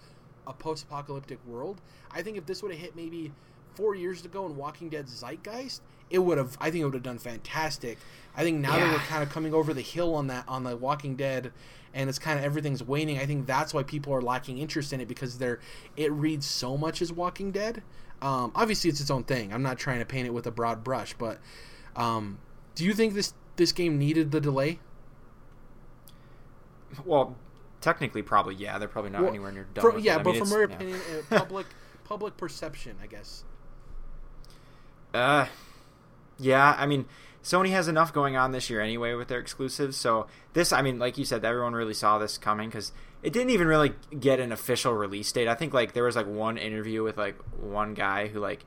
a 0.45 0.53
post 0.53 0.83
apocalyptic 0.83 1.39
world. 1.47 1.81
I 2.11 2.21
think 2.21 2.37
if 2.37 2.45
this 2.45 2.61
would 2.61 2.71
have 2.71 2.79
hit 2.79 2.95
maybe 2.95 3.31
four 3.73 3.95
years 3.95 4.23
ago 4.25 4.45
in 4.45 4.55
Walking 4.55 4.89
Dead 4.89 5.07
zeitgeist, 5.07 5.81
it 6.13 6.19
would 6.19 6.37
have. 6.37 6.57
I 6.61 6.71
think 6.71 6.83
it 6.83 6.85
would 6.85 6.93
have 6.93 7.03
done 7.03 7.19
fantastic. 7.19 7.97
I 8.35 8.43
think 8.43 8.61
now 8.61 8.77
yeah. 8.77 8.85
that 8.85 8.93
we're 8.93 8.99
kind 8.99 9.21
of 9.21 9.29
coming 9.29 9.53
over 9.53 9.73
the 9.73 9.81
hill 9.81 10.15
on 10.15 10.27
that 10.27 10.45
on 10.47 10.63
the 10.63 10.77
Walking 10.77 11.17
Dead, 11.17 11.51
and 11.93 12.09
it's 12.09 12.19
kind 12.19 12.39
of 12.39 12.45
everything's 12.45 12.81
waning. 12.81 13.19
I 13.19 13.25
think 13.25 13.45
that's 13.45 13.73
why 13.73 13.83
people 13.83 14.13
are 14.13 14.21
lacking 14.21 14.59
interest 14.59 14.93
in 14.93 15.01
it 15.01 15.09
because 15.09 15.37
they're 15.37 15.59
it 15.97 16.11
reads 16.13 16.45
so 16.45 16.77
much 16.77 17.01
as 17.01 17.11
Walking 17.11 17.51
Dead 17.51 17.83
um, 18.23 18.53
obviously, 18.55 18.89
it's 18.89 19.01
its 19.01 19.11
own 19.11 19.25
thing. 19.25 19.53
I'm 19.53 19.63
not 19.63 19.77
trying 19.77 19.99
to 19.99 20.05
paint 20.05 20.25
it 20.25 20.33
with 20.33 20.47
a 20.47 20.51
broad 20.51 20.81
brush, 20.81 21.13
but 21.17 21.39
um, 21.97 22.39
do 22.73 22.85
you 22.85 22.93
think 22.93 23.13
this 23.13 23.33
this 23.57 23.73
game 23.73 23.99
needed 23.99 24.31
the 24.31 24.39
delay? 24.39 24.79
Well, 27.05 27.35
technically, 27.81 28.21
probably 28.21 28.55
yeah. 28.55 28.77
They're 28.77 28.87
probably 28.87 29.11
not 29.11 29.21
well, 29.21 29.29
anywhere 29.29 29.51
near 29.51 29.67
done. 29.73 29.81
From, 29.91 29.99
yeah, 29.99 30.19
but 30.19 30.31
mean, 30.31 30.39
from 30.39 30.49
your 30.51 30.63
opinion, 30.63 30.99
uh, 31.11 31.39
public 31.39 31.67
public 32.05 32.37
perception, 32.37 32.95
I 33.03 33.07
guess. 33.07 33.43
Uh, 35.13 35.47
yeah. 36.37 36.75
I 36.77 36.85
mean, 36.85 37.05
Sony 37.43 37.71
has 37.71 37.87
enough 37.87 38.13
going 38.13 38.37
on 38.37 38.51
this 38.51 38.69
year 38.69 38.79
anyway 38.81 39.13
with 39.13 39.27
their 39.27 39.39
exclusives. 39.39 39.97
So 39.97 40.27
this, 40.53 40.71
I 40.71 40.81
mean, 40.81 40.97
like 40.97 41.17
you 41.17 41.25
said, 41.25 41.43
everyone 41.43 41.73
really 41.73 41.93
saw 41.93 42.17
this 42.17 42.37
coming 42.37 42.69
because 42.69 42.93
it 43.21 43.33
didn't 43.33 43.49
even 43.49 43.67
really 43.67 43.93
get 44.17 44.39
an 44.39 44.51
official 44.51 44.93
release 44.93 45.31
date. 45.31 45.47
I 45.47 45.55
think 45.55 45.73
like 45.73 45.93
there 45.93 46.03
was 46.03 46.15
like 46.15 46.27
one 46.27 46.57
interview 46.57 47.03
with 47.03 47.17
like 47.17 47.37
one 47.59 47.93
guy 47.93 48.27
who 48.27 48.39
like 48.39 48.65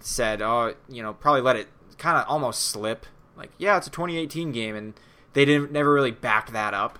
said, 0.00 0.40
"Oh, 0.40 0.74
you 0.88 1.02
know, 1.02 1.12
probably 1.12 1.42
let 1.42 1.56
it 1.56 1.68
kind 1.98 2.16
of 2.16 2.24
almost 2.28 2.62
slip." 2.62 3.06
Like, 3.36 3.50
yeah, 3.58 3.76
it's 3.76 3.86
a 3.86 3.90
2018 3.90 4.52
game, 4.52 4.74
and 4.74 4.94
they 5.34 5.44
didn't 5.44 5.70
never 5.70 5.92
really 5.92 6.10
back 6.10 6.52
that 6.52 6.72
up. 6.72 6.98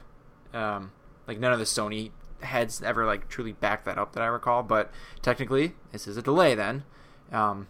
Um, 0.52 0.92
like 1.26 1.38
none 1.38 1.52
of 1.52 1.58
the 1.58 1.64
Sony 1.64 2.10
heads 2.40 2.82
ever 2.82 3.06
like 3.06 3.28
truly 3.28 3.52
backed 3.52 3.86
that 3.86 3.98
up 3.98 4.12
that 4.12 4.22
I 4.22 4.26
recall. 4.26 4.62
But 4.62 4.90
technically, 5.22 5.74
this 5.92 6.06
is 6.06 6.16
a 6.16 6.22
delay 6.22 6.54
then. 6.54 6.84
Um, 7.32 7.68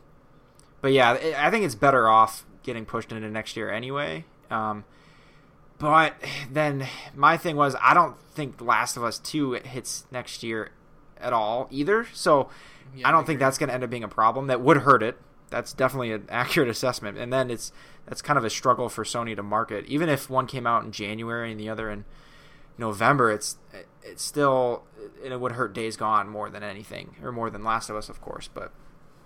but 0.87 0.93
yeah, 0.93 1.18
I 1.37 1.51
think 1.51 1.64
it's 1.64 1.74
better 1.74 2.09
off 2.09 2.47
getting 2.62 2.87
pushed 2.87 3.11
into 3.11 3.28
next 3.28 3.57
year 3.57 3.72
anyway. 3.72 4.24
Um, 4.53 4.84
but 5.78 6.14
then 6.49 6.87
my 7.12 7.37
thing 7.37 7.57
was, 7.57 7.74
I 7.82 7.93
don't 7.93 8.16
think 8.37 8.61
Last 8.61 8.97
of 8.97 9.03
Us 9.03 9.18
2 9.18 9.55
hits 9.64 10.07
next 10.12 10.45
year 10.45 10.70
at 11.20 11.32
all 11.32 11.66
either. 11.72 12.07
So 12.12 12.51
yeah, 12.95 13.09
I 13.09 13.11
don't 13.11 13.24
I 13.24 13.26
think 13.26 13.41
that's 13.41 13.59
going 13.59 13.66
to 13.66 13.74
end 13.74 13.82
up 13.82 13.91
being 13.91 14.05
a 14.05 14.09
problem. 14.09 14.47
That 14.47 14.61
would 14.61 14.76
hurt 14.76 15.03
it. 15.03 15.18
That's 15.51 15.72
definitely 15.72 16.12
an 16.12 16.26
accurate 16.30 16.68
assessment. 16.68 17.18
And 17.18 17.32
then 17.32 17.51
it's 17.51 17.72
that's 18.07 18.22
kind 18.22 18.39
of 18.39 18.45
a 18.45 18.51
struggle 18.51 18.89
for 18.89 19.03
Sony 19.03 19.34
to 19.34 19.43
market. 19.43 19.87
Even 19.87 20.09
if 20.09 20.30
one 20.30 20.47
came 20.47 20.68
out 20.68 20.84
in 20.84 20.93
January 20.93 21.51
and 21.51 21.59
the 21.59 21.68
other 21.68 21.91
in 21.91 22.05
November, 22.78 23.32
it's 23.32 23.57
it's 24.05 24.22
still 24.22 24.84
it 25.20 25.41
would 25.41 25.51
hurt 25.51 25.72
Days 25.72 25.97
Gone 25.97 26.28
more 26.28 26.49
than 26.49 26.62
anything, 26.62 27.16
or 27.24 27.32
more 27.32 27.51
than 27.51 27.64
Last 27.64 27.91
of 27.91 27.97
Us, 27.97 28.09
of 28.09 28.20
course. 28.20 28.49
But 28.55 28.70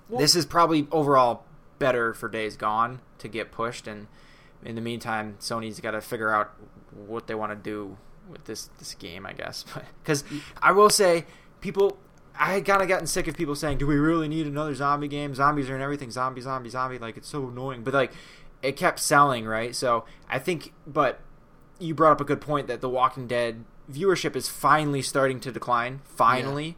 well, 0.09 0.21
this 0.21 0.35
is 0.35 0.47
probably 0.47 0.89
overall 0.91 1.45
better 1.81 2.15
for 2.15 2.29
Days 2.29 2.57
Gone 2.57 3.01
to 3.19 3.27
get 3.27 3.51
pushed 3.51 3.89
and 3.89 4.07
in 4.65 4.75
the 4.75 4.81
meantime, 4.81 5.37
Sony's 5.41 5.81
got 5.81 5.93
to 5.93 6.01
figure 6.01 6.31
out 6.31 6.53
what 7.07 7.27
they 7.27 7.35
want 7.35 7.53
to 7.53 7.57
do 7.57 7.97
with 8.29 8.45
this 8.45 8.69
this 8.79 8.95
game, 8.95 9.27
I 9.27 9.33
guess. 9.33 9.65
Because 10.03 10.25
I 10.63 10.73
will 10.73 10.91
say, 10.91 11.27
people, 11.61 11.99
I 12.39 12.55
had 12.55 12.65
kind 12.65 12.83
of 12.83 12.89
gotten 12.89 13.07
sick 13.07 13.27
of 13.29 13.37
people 13.37 13.55
saying, 13.55 13.79
"Do 13.79 13.87
we 13.87 13.97
really 13.97 14.29
need 14.29 14.47
another 14.47 14.75
zombie 14.75 15.09
game? 15.09 15.35
Zombies 15.35 15.71
are 15.71 15.77
in 15.77 15.83
everything. 15.83 16.11
Zombie, 16.11 16.41
zombie, 16.41 16.71
zombie. 16.71 16.99
Like 16.99 17.17
it's 17.17 17.29
so 17.29 17.49
annoying." 17.49 17.83
But 17.83 17.95
like, 17.95 18.13
it 18.63 18.77
kept 18.77 18.99
selling, 19.01 19.47
right? 19.47 19.75
So 19.75 20.05
I 20.29 20.39
think, 20.39 20.73
but 20.87 21.21
you 21.79 21.95
brought 21.95 22.13
up 22.13 22.21
a 22.21 22.25
good 22.25 22.41
point 22.41 22.67
that 22.67 22.81
The 22.81 22.89
Walking 22.89 23.27
Dead 23.27 23.65
viewership 23.91 24.37
is 24.37 24.49
finally 24.49 25.03
starting 25.03 25.41
to 25.41 25.53
decline. 25.53 26.01
Finally, 26.05 26.77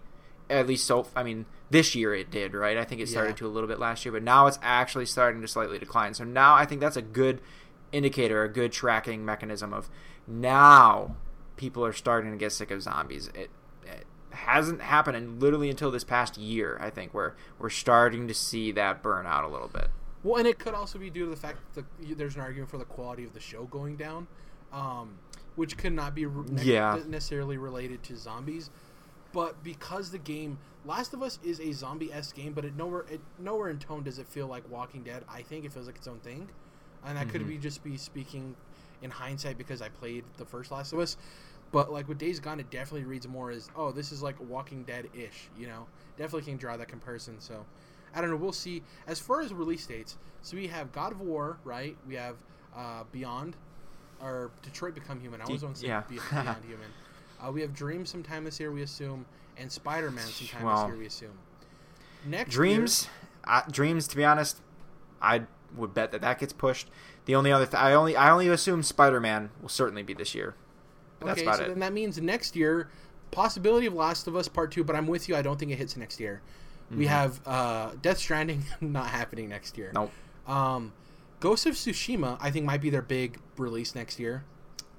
yeah. 0.48 0.58
at 0.58 0.66
least 0.66 0.86
so. 0.86 1.08
I 1.16 1.22
mean, 1.22 1.46
this 1.72 1.94
year 1.94 2.14
it 2.14 2.30
did, 2.30 2.54
right? 2.54 2.76
I 2.76 2.84
think 2.84 3.00
it 3.00 3.08
started 3.08 3.30
yeah. 3.30 3.36
to 3.36 3.46
a 3.46 3.48
little 3.48 3.68
bit 3.68 3.78
last 3.78 4.04
year, 4.04 4.12
but 4.12 4.22
now 4.22 4.46
it's 4.46 4.58
actually 4.62 5.06
starting 5.06 5.40
to 5.40 5.48
slightly 5.48 5.78
decline. 5.78 6.12
So 6.14 6.22
now 6.22 6.54
I 6.54 6.66
think 6.66 6.80
that's 6.80 6.98
a 6.98 7.02
good 7.02 7.40
indicator, 7.90 8.44
a 8.44 8.48
good 8.48 8.72
tracking 8.72 9.24
mechanism 9.24 9.72
of 9.72 9.88
now 10.26 11.16
people 11.56 11.84
are 11.84 11.92
starting 11.92 12.30
to 12.30 12.36
get 12.36 12.52
sick 12.52 12.70
of 12.70 12.82
zombies. 12.82 13.28
It, 13.28 13.50
it 13.86 14.04
hasn't 14.30 14.82
happened 14.82 15.40
literally 15.40 15.70
until 15.70 15.90
this 15.90 16.04
past 16.04 16.36
year, 16.36 16.78
I 16.80 16.90
think, 16.90 17.14
where 17.14 17.36
we're 17.58 17.70
starting 17.70 18.28
to 18.28 18.34
see 18.34 18.70
that 18.72 19.02
burn 19.02 19.26
out 19.26 19.44
a 19.44 19.48
little 19.48 19.68
bit. 19.68 19.88
Well, 20.22 20.36
and 20.36 20.46
it 20.46 20.58
could 20.58 20.74
also 20.74 20.98
be 20.98 21.08
due 21.10 21.24
to 21.24 21.30
the 21.30 21.36
fact 21.36 21.58
that 21.74 21.84
the, 21.98 22.14
there's 22.14 22.36
an 22.36 22.42
argument 22.42 22.70
for 22.70 22.78
the 22.78 22.84
quality 22.84 23.24
of 23.24 23.32
the 23.32 23.40
show 23.40 23.64
going 23.64 23.96
down, 23.96 24.28
um, 24.72 25.18
which 25.56 25.76
could 25.76 25.92
not 25.92 26.14
be 26.14 26.26
re- 26.26 26.62
yeah. 26.62 26.98
necessarily 27.08 27.56
related 27.56 28.02
to 28.04 28.16
zombies. 28.16 28.70
But 29.32 29.62
because 29.64 30.10
the 30.10 30.18
game 30.18 30.58
Last 30.84 31.14
of 31.14 31.22
Us 31.22 31.38
is 31.44 31.60
a 31.60 31.72
zombie 31.72 32.12
s 32.12 32.32
game, 32.32 32.52
but 32.52 32.64
it 32.64 32.76
nowhere 32.76 33.04
it 33.08 33.20
nowhere 33.38 33.70
in 33.70 33.78
tone 33.78 34.02
does 34.02 34.18
it 34.18 34.26
feel 34.26 34.46
like 34.46 34.68
Walking 34.70 35.02
Dead. 35.02 35.24
I 35.28 35.42
think 35.42 35.64
it 35.64 35.72
feels 35.72 35.86
like 35.86 35.96
its 35.96 36.08
own 36.08 36.18
thing 36.18 36.48
and 37.04 37.16
that 37.16 37.26
mm-hmm. 37.26 37.32
could 37.32 37.48
be 37.48 37.58
just 37.58 37.82
be 37.82 37.96
speaking 37.96 38.54
in 39.02 39.10
hindsight 39.10 39.58
because 39.58 39.82
I 39.82 39.88
played 39.88 40.24
the 40.36 40.44
first 40.44 40.70
Last 40.70 40.92
of 40.92 40.98
Us. 40.98 41.16
But 41.72 41.90
like 41.90 42.06
with 42.08 42.18
Days 42.18 42.38
Gone, 42.38 42.60
it 42.60 42.70
definitely 42.70 43.04
reads 43.04 43.26
more 43.26 43.50
as 43.50 43.70
oh, 43.76 43.92
this 43.92 44.12
is 44.12 44.22
like 44.22 44.36
Walking 44.48 44.84
Dead 44.84 45.08
ish. 45.14 45.48
You 45.58 45.66
know, 45.66 45.86
definitely 46.16 46.42
can 46.42 46.58
draw 46.58 46.76
that 46.76 46.88
comparison. 46.88 47.40
So 47.40 47.64
I 48.14 48.20
don't 48.20 48.30
know. 48.30 48.36
We'll 48.36 48.52
see. 48.52 48.82
As 49.06 49.18
far 49.18 49.40
as 49.40 49.52
release 49.52 49.86
dates, 49.86 50.18
so 50.42 50.56
we 50.56 50.66
have 50.66 50.92
God 50.92 51.12
of 51.12 51.20
War, 51.20 51.58
right? 51.64 51.96
We 52.06 52.14
have 52.16 52.36
uh, 52.76 53.04
Beyond, 53.10 53.56
or 54.20 54.50
Detroit 54.62 54.94
Become 54.94 55.20
Human. 55.20 55.40
I 55.40 55.44
always 55.44 55.62
want 55.62 55.76
to 55.76 55.80
say 55.80 55.88
yeah. 55.88 56.02
Beyond 56.08 56.64
Human. 56.66 56.88
Uh, 57.44 57.50
we 57.50 57.60
have 57.60 57.74
Dreams 57.74 58.10
sometime 58.10 58.44
this 58.44 58.60
year, 58.60 58.70
we 58.70 58.82
assume, 58.82 59.26
and 59.56 59.70
Spider 59.70 60.10
Man 60.10 60.26
sometime 60.26 60.64
well, 60.64 60.76
this 60.76 60.88
year, 60.88 60.98
we 60.98 61.06
assume. 61.06 61.38
Next 62.24 62.52
Dreams, 62.52 63.04
year, 63.04 63.56
uh, 63.56 63.62
Dreams. 63.70 64.06
To 64.08 64.16
be 64.16 64.24
honest, 64.24 64.60
I 65.20 65.42
would 65.76 65.94
bet 65.94 66.12
that 66.12 66.20
that 66.20 66.38
gets 66.38 66.52
pushed. 66.52 66.88
The 67.24 67.34
only 67.34 67.50
other 67.50 67.66
th- 67.66 67.80
I 67.80 67.94
only 67.94 68.16
I 68.16 68.30
only 68.30 68.48
assume 68.48 68.82
Spider 68.82 69.20
Man 69.20 69.50
will 69.60 69.68
certainly 69.68 70.02
be 70.02 70.14
this 70.14 70.34
year. 70.34 70.54
Okay, 71.22 71.44
so 71.44 71.52
it. 71.52 71.68
then 71.68 71.80
that 71.80 71.92
means 71.92 72.20
next 72.20 72.56
year 72.56 72.90
possibility 73.30 73.86
of 73.86 73.94
Last 73.94 74.28
of 74.28 74.36
Us 74.36 74.46
Part 74.46 74.70
Two, 74.70 74.84
but 74.84 74.94
I'm 74.94 75.08
with 75.08 75.28
you. 75.28 75.34
I 75.34 75.42
don't 75.42 75.58
think 75.58 75.72
it 75.72 75.76
hits 75.76 75.96
next 75.96 76.20
year. 76.20 76.40
Mm-hmm. 76.86 76.98
We 76.98 77.06
have 77.06 77.40
uh, 77.46 77.92
Death 78.00 78.18
Stranding 78.18 78.62
not 78.80 79.06
happening 79.06 79.48
next 79.48 79.76
year. 79.76 79.90
Nope. 79.94 80.12
Um, 80.46 80.92
Ghost 81.40 81.66
of 81.66 81.74
Tsushima, 81.74 82.38
I 82.40 82.52
think, 82.52 82.66
might 82.66 82.80
be 82.80 82.90
their 82.90 83.02
big 83.02 83.38
release 83.56 83.96
next 83.96 84.20
year. 84.20 84.44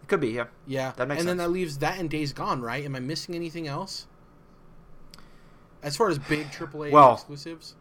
It 0.04 0.08
could 0.10 0.20
be, 0.20 0.30
yeah. 0.30 0.46
Yeah, 0.68 0.92
that 0.98 1.08
makes 1.08 1.22
and 1.22 1.28
sense. 1.28 1.28
then 1.28 1.38
that 1.38 1.50
leaves 1.50 1.78
that 1.80 1.98
and 1.98 2.10
Days 2.10 2.34
Gone, 2.34 2.62
right? 2.62 2.84
Am 2.84 2.96
I 2.96 3.00
missing 3.00 3.36
anything 3.36 3.68
else? 3.68 4.06
As 5.82 5.96
far 5.96 6.10
as 6.10 6.20
big 6.20 6.48
AAA 6.52 6.92
well, 6.92 7.14
exclusives. 7.14 7.76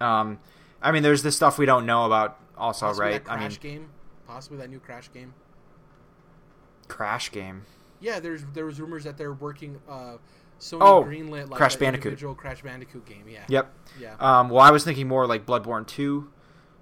Um, 0.00 0.38
I 0.82 0.92
mean, 0.92 1.02
there's 1.02 1.22
the 1.22 1.32
stuff 1.32 1.58
we 1.58 1.66
don't 1.66 1.86
know 1.86 2.04
about 2.04 2.38
also, 2.56 2.86
Possibly 2.86 3.10
right? 3.10 3.22
I 3.26 3.38
mean, 3.38 3.50
game, 3.60 3.88
possibly 4.26 4.58
that 4.58 4.70
new 4.70 4.80
Crash 4.80 5.12
game. 5.12 5.34
Crash 6.88 7.30
game. 7.30 7.64
Yeah, 8.00 8.20
there's 8.20 8.44
there 8.54 8.66
was 8.66 8.80
rumors 8.80 9.04
that 9.04 9.16
they're 9.16 9.32
working. 9.32 9.80
Uh, 9.88 10.16
Sony 10.60 10.78
oh, 10.82 11.04
greenlit 11.04 11.48
like 11.48 11.56
Crash 11.56 11.76
Bandicoot. 11.76 12.06
individual 12.06 12.34
Crash 12.34 12.62
Bandicoot 12.62 13.06
game. 13.06 13.24
Yeah. 13.28 13.44
Yep. 13.48 13.72
Yeah. 13.98 14.16
Um, 14.20 14.50
well, 14.50 14.60
I 14.60 14.70
was 14.70 14.84
thinking 14.84 15.08
more 15.08 15.26
like 15.26 15.46
Bloodborne 15.46 15.86
two, 15.86 16.30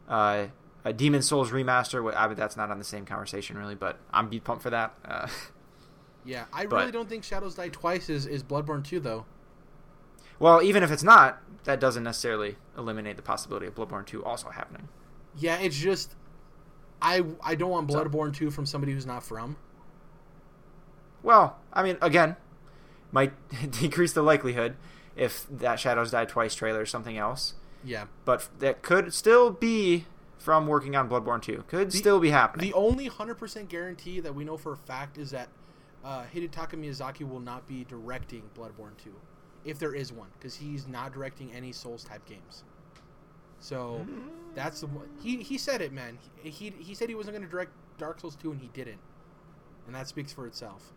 uh, 0.09 0.47
a 0.89 0.93
Demon 0.93 1.23
Souls 1.23 1.51
remaster. 1.51 2.13
I 2.15 2.33
that's 2.35 2.57
not 2.57 2.71
on 2.71 2.79
the 2.79 2.85
same 2.85 3.05
conversation 3.05 3.59
really, 3.59 3.75
but 3.75 3.99
I'm 4.11 4.29
be 4.29 4.41
pumped 4.41 4.63
for 4.63 4.71
that. 4.71 4.95
Uh, 5.05 5.29
yeah, 6.25 6.47
I 6.53 6.67
but, 6.67 6.77
really 6.77 6.93
don't 6.93 7.09
think 7.09 7.25
Shadows 7.25 7.55
Die 7.55 7.69
Twice 7.69 8.09
is 8.09 8.27
is 8.27 8.43
Bloodborne 8.43 8.83
two 8.83 8.99
though. 8.99 9.27
Well, 10.39 10.63
even 10.63 10.83
if 10.83 10.91
it's 10.91 11.03
not, 11.03 11.41
that 11.65 11.81
doesn't 11.81 12.05
necessarily 12.05 12.57
eliminate 12.77 13.17
the 13.17 13.23
possibility 13.23 13.67
of 13.67 13.75
Bloodborne 13.75 14.07
2 14.07 14.25
also 14.25 14.51
happening. 14.51 14.89
Yeah, 15.37 15.59
it's 15.59 15.77
just 15.77 16.15
I 17.03 17.25
I 17.43 17.55
don't 17.55 17.71
want 17.71 17.89
Bloodborne 17.89 18.33
2 18.35 18.51
from 18.51 18.65
somebody 18.65 18.93
who's 18.93 19.07
not 19.07 19.23
from. 19.23 19.57
Well, 21.23 21.59
I 21.73 21.83
mean, 21.83 21.99
again, 22.01 22.37
might 23.11 23.33
decrease 23.71 24.13
the 24.13 24.23
likelihood 24.23 24.77
if 25.17 25.47
that 25.51 25.81
Shadows 25.81 26.13
Die 26.13 26.25
Twice 26.25 26.55
trailer 26.55 26.83
is 26.83 26.91
something 26.91 27.19
else. 27.19 27.55
Yeah. 27.85 28.07
but 28.25 28.49
that 28.59 28.83
could 28.83 29.15
still 29.15 29.51
be 29.51 30.07
from 30.39 30.67
working 30.67 30.97
on 30.97 31.09
Bloodborne 31.09 31.43
2. 31.43 31.65
Could 31.69 31.93
still 31.93 32.21
be 32.21 32.31
happening. 32.31 32.71
The 32.71 32.75
only 32.75 33.09
100% 33.09 33.69
guarantee 33.69 34.21
that 34.21 34.35
we 34.35 34.45
know 34.45 34.57
for 34.57 34.73
a 34.73 34.77
fact 34.77 35.19
is 35.19 35.31
that 35.33 35.49
uh, 36.05 36.25
Hidetaka 36.33 36.75
Miyazaki 36.75 37.29
will 37.29 37.41
not 37.41 37.67
be 37.67 37.85
directing 37.85 38.43
Bloodborne 38.57 38.97
2, 39.03 39.13
if 39.65 39.79
there 39.79 39.95
is 39.95 40.13
one, 40.13 40.29
because 40.39 40.55
he's 40.55 40.87
not 40.87 41.13
directing 41.13 41.53
any 41.53 41.73
Souls 41.73 42.05
type 42.05 42.25
games. 42.27 42.65
So 43.61 44.07
that's 44.55 44.81
the 44.81 44.87
one. 44.87 45.09
He, 45.21 45.39
he 45.39 45.59
said 45.59 45.81
it, 45.81 45.93
man. 45.93 46.19
He, 46.43 46.51
he, 46.51 46.73
he 46.79 46.95
said 46.95 47.09
he 47.09 47.17
wasn't 47.17 47.37
going 47.37 47.45
to 47.45 47.51
direct 47.51 47.73
Dark 47.99 48.21
Souls 48.21 48.37
2, 48.37 48.53
and 48.53 48.61
he 48.61 48.69
didn't. 48.69 49.01
And 49.87 49.95
that 49.95 50.07
speaks 50.07 50.33
for 50.33 50.47
itself. 50.47 50.93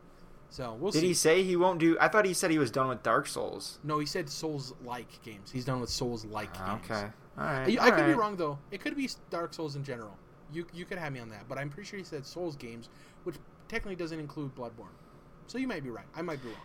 So 0.49 0.77
we'll 0.79 0.91
Did 0.91 0.99
see. 0.99 1.07
he 1.07 1.13
say 1.13 1.43
he 1.43 1.55
won't 1.55 1.79
do? 1.79 1.97
I 1.99 2.09
thought 2.09 2.25
he 2.25 2.33
said 2.33 2.51
he 2.51 2.57
was 2.57 2.69
done 2.71 2.89
with 2.89 3.01
Dark 3.03 3.25
Souls. 3.25 3.79
No, 3.83 3.99
he 3.99 4.05
said 4.05 4.29
Souls 4.29 4.73
like 4.83 5.23
games. 5.23 5.49
He's 5.49 5.63
done 5.63 5.79
with 5.79 5.89
Souls 5.89 6.25
like 6.25 6.53
games. 6.53 6.81
Okay. 6.91 7.07
All 7.37 7.45
right. 7.45 7.79
I, 7.79 7.85
I 7.87 7.91
could 7.91 8.05
be 8.07 8.13
wrong 8.13 8.35
though. 8.35 8.57
It 8.71 8.81
could 8.81 8.95
be 8.95 9.09
Dark 9.29 9.53
Souls 9.53 9.75
in 9.75 9.83
general. 9.83 10.17
You 10.53 10.65
you 10.73 10.85
could 10.85 10.97
have 10.97 11.13
me 11.13 11.19
on 11.19 11.29
that, 11.29 11.47
but 11.47 11.57
I'm 11.57 11.69
pretty 11.69 11.87
sure 11.89 11.97
he 11.97 12.03
said 12.05 12.25
Souls 12.25 12.55
games, 12.55 12.89
which 13.23 13.35
technically 13.69 13.95
doesn't 13.95 14.19
include 14.19 14.53
Bloodborne. 14.55 14.93
So 15.47 15.57
you 15.57 15.67
might 15.67 15.83
be 15.83 15.89
right. 15.89 16.05
I 16.15 16.21
might 16.21 16.41
be 16.41 16.49
wrong. 16.49 16.57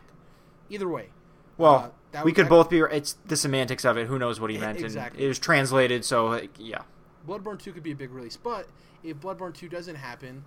Either 0.69 0.89
way, 0.89 1.11
Well, 1.57 1.93
uh, 2.15 2.19
we 2.19 2.31
would- 2.31 2.35
could 2.35 2.49
both 2.49 2.69
be. 2.69 2.81
It's 2.81 3.15
the 3.27 3.37
semantics 3.37 3.85
of 3.85 3.97
it. 3.97 4.09
Who 4.09 4.19
knows 4.19 4.41
what 4.41 4.51
he 4.51 4.59
meant? 4.59 4.81
exactly. 4.81 5.19
And 5.19 5.25
it 5.25 5.29
was 5.29 5.39
translated, 5.39 6.05
so 6.05 6.27
like, 6.27 6.51
yeah. 6.59 6.83
Bloodborne 7.27 7.59
2 7.61 7.73
could 7.73 7.83
be 7.85 7.93
a 7.93 7.97
big 7.97 8.11
release. 8.11 8.37
But 8.37 8.67
if 9.05 9.17
Bloodborne 9.19 9.55
2 9.55 9.69
doesn't 9.69 9.95
happen, 9.97 10.45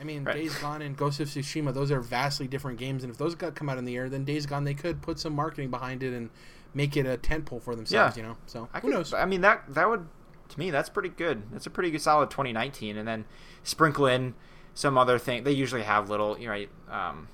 I 0.00 0.04
mean, 0.04 0.24
Right. 0.24 0.36
Days 0.36 0.54
Gone 0.58 0.82
and 0.82 0.96
Ghost 0.96 1.18
of 1.20 1.28
Tsushima, 1.28 1.72
those 1.74 1.90
are 1.90 2.00
vastly 2.00 2.46
different 2.46 2.78
games. 2.78 3.02
And 3.02 3.10
if 3.10 3.18
those 3.18 3.34
got 3.34 3.54
come 3.56 3.68
out 3.68 3.78
in 3.78 3.84
the 3.84 3.96
air, 3.96 4.08
then 4.08 4.24
Days 4.24 4.46
Gone, 4.46 4.64
they 4.64 4.74
could 4.74 5.02
put 5.02 5.18
some 5.18 5.32
marketing 5.34 5.70
behind 5.70 6.02
it 6.02 6.12
and 6.12 6.30
make 6.76 6.94
it 6.96 7.06
a 7.06 7.16
tentpole 7.16 7.62
for 7.62 7.74
themselves. 7.74 8.16
Yeah. 8.16 8.22
You 8.22 8.28
know, 8.28 8.36
so 8.46 8.68
I 8.72 8.80
who 8.80 8.88
could, 8.88 8.94
knows? 8.94 9.14
I 9.14 9.24
mean 9.24 9.40
that 9.40 9.64
that 9.68 9.88
would 9.88 10.06
to 10.50 10.58
me 10.58 10.70
that's 10.70 10.90
pretty 10.90 11.08
good. 11.08 11.50
That's 11.50 11.66
a 11.66 11.70
pretty 11.70 11.90
good 11.90 12.02
solid 12.02 12.30
2019, 12.30 12.96
and 12.96 13.08
then 13.08 13.24
sprinkle 13.64 14.06
in 14.06 14.34
some 14.74 14.98
other 14.98 15.18
thing. 15.18 15.42
They 15.42 15.52
usually 15.52 15.82
have 15.82 16.10
little, 16.10 16.38
you 16.38 16.44
know, 16.44 16.50
right, 16.50 16.68
um, 16.90 17.28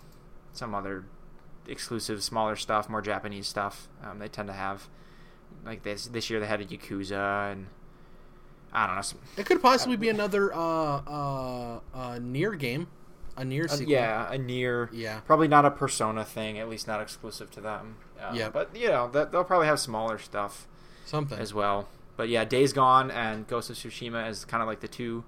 some 0.52 0.74
other 0.74 1.04
exclusive, 1.66 2.22
smaller 2.22 2.54
stuff, 2.54 2.88
more 2.88 3.02
Japanese 3.02 3.48
stuff. 3.48 3.88
Um, 4.02 4.20
they 4.20 4.28
tend 4.28 4.46
to 4.46 4.54
have 4.54 4.88
like 5.66 5.82
this. 5.82 6.06
This 6.06 6.30
year 6.30 6.38
they 6.38 6.46
had 6.46 6.60
a 6.60 6.64
Yakuza 6.64 7.52
and 7.52 7.66
I 8.72 8.86
don't 8.86 8.96
know. 8.96 9.02
Some, 9.02 9.18
It 9.36 9.44
could 9.44 9.60
possibly 9.60 9.96
be 9.96 10.08
another 10.08 10.54
uh 10.54 10.58
uh 10.58 11.80
uh 11.92 12.18
NieR 12.20 12.56
game, 12.56 12.86
a 13.36 13.42
NieR 13.42 13.70
uh, 13.72 13.84
yeah, 13.84 14.32
a 14.32 14.38
NieR. 14.38 14.88
Yeah. 14.92 15.20
Probably 15.20 15.48
not 15.48 15.64
a 15.64 15.70
Persona 15.70 16.24
thing, 16.24 16.58
at 16.60 16.68
least 16.68 16.86
not 16.86 17.00
exclusive 17.00 17.50
to 17.52 17.60
them. 17.60 17.96
Um, 18.28 18.36
Yeah. 18.36 18.48
But 18.50 18.74
you 18.76 18.88
know, 18.88 19.08
that, 19.12 19.32
they'll 19.32 19.44
probably 19.44 19.66
have 19.66 19.80
smaller 19.80 20.18
stuff. 20.18 20.66
Something. 21.04 21.38
as 21.38 21.52
well. 21.52 21.88
But 22.16 22.28
yeah, 22.28 22.44
Days 22.44 22.72
Gone 22.72 23.10
and 23.10 23.46
Ghost 23.46 23.68
of 23.70 23.76
Tsushima 23.76 24.28
is 24.30 24.44
kind 24.44 24.62
of 24.62 24.66
like 24.68 24.80
the 24.80 24.88
two 24.88 25.24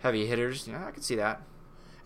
heavy 0.00 0.26
hitters. 0.26 0.66
Yeah, 0.68 0.86
I 0.86 0.90
could 0.90 1.04
see 1.04 1.14
that. 1.16 1.42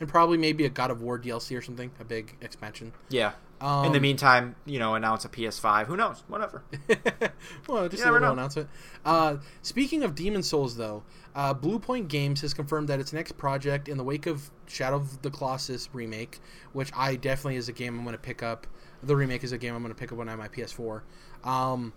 and 0.00 0.08
probably 0.08 0.36
maybe 0.38 0.64
a 0.64 0.68
God 0.68 0.90
of 0.90 1.00
War 1.02 1.18
DLC 1.18 1.56
or 1.56 1.62
something, 1.62 1.90
a 2.00 2.04
big 2.04 2.36
expansion. 2.40 2.92
Yeah. 3.08 3.32
Um, 3.60 3.86
In 3.86 3.92
the 3.92 4.00
meantime, 4.00 4.56
you 4.66 4.78
know, 4.78 4.94
announce 4.94 5.24
a 5.24 5.28
PS5. 5.28 5.86
Who 5.86 5.96
knows? 5.96 6.22
Whatever. 6.28 6.62
well, 7.68 7.88
just 7.88 8.00
You 8.00 8.04
never 8.04 8.20
little 8.20 8.20
know. 8.20 8.32
announcement. 8.32 8.68
Uh, 9.04 9.36
speaking 9.62 10.02
of 10.02 10.14
Demon 10.14 10.42
Souls, 10.42 10.76
though, 10.76 11.02
uh, 11.34 11.54
Bluepoint 11.54 12.08
Games 12.08 12.40
has 12.42 12.52
confirmed 12.52 12.88
that 12.88 13.00
its 13.00 13.12
next 13.12 13.32
project, 13.38 13.88
in 13.88 13.96
the 13.96 14.04
wake 14.04 14.26
of 14.26 14.50
Shadow 14.66 14.96
of 14.96 15.22
the 15.22 15.30
Colossus 15.30 15.88
remake, 15.92 16.40
which 16.72 16.90
I 16.94 17.16
definitely 17.16 17.56
is 17.56 17.68
a 17.68 17.72
game 17.72 17.96
I'm 17.96 18.04
going 18.04 18.14
to 18.14 18.18
pick 18.20 18.42
up. 18.42 18.66
The 19.04 19.14
remake 19.14 19.44
is 19.44 19.52
a 19.52 19.58
game 19.58 19.74
I'm 19.74 19.82
going 19.82 19.94
to 19.94 19.98
pick 19.98 20.12
up 20.12 20.18
when 20.18 20.28
I 20.28 20.32
have 20.32 20.40
my 20.40 20.48
PS4. 20.48 21.02
Um, 21.44 21.92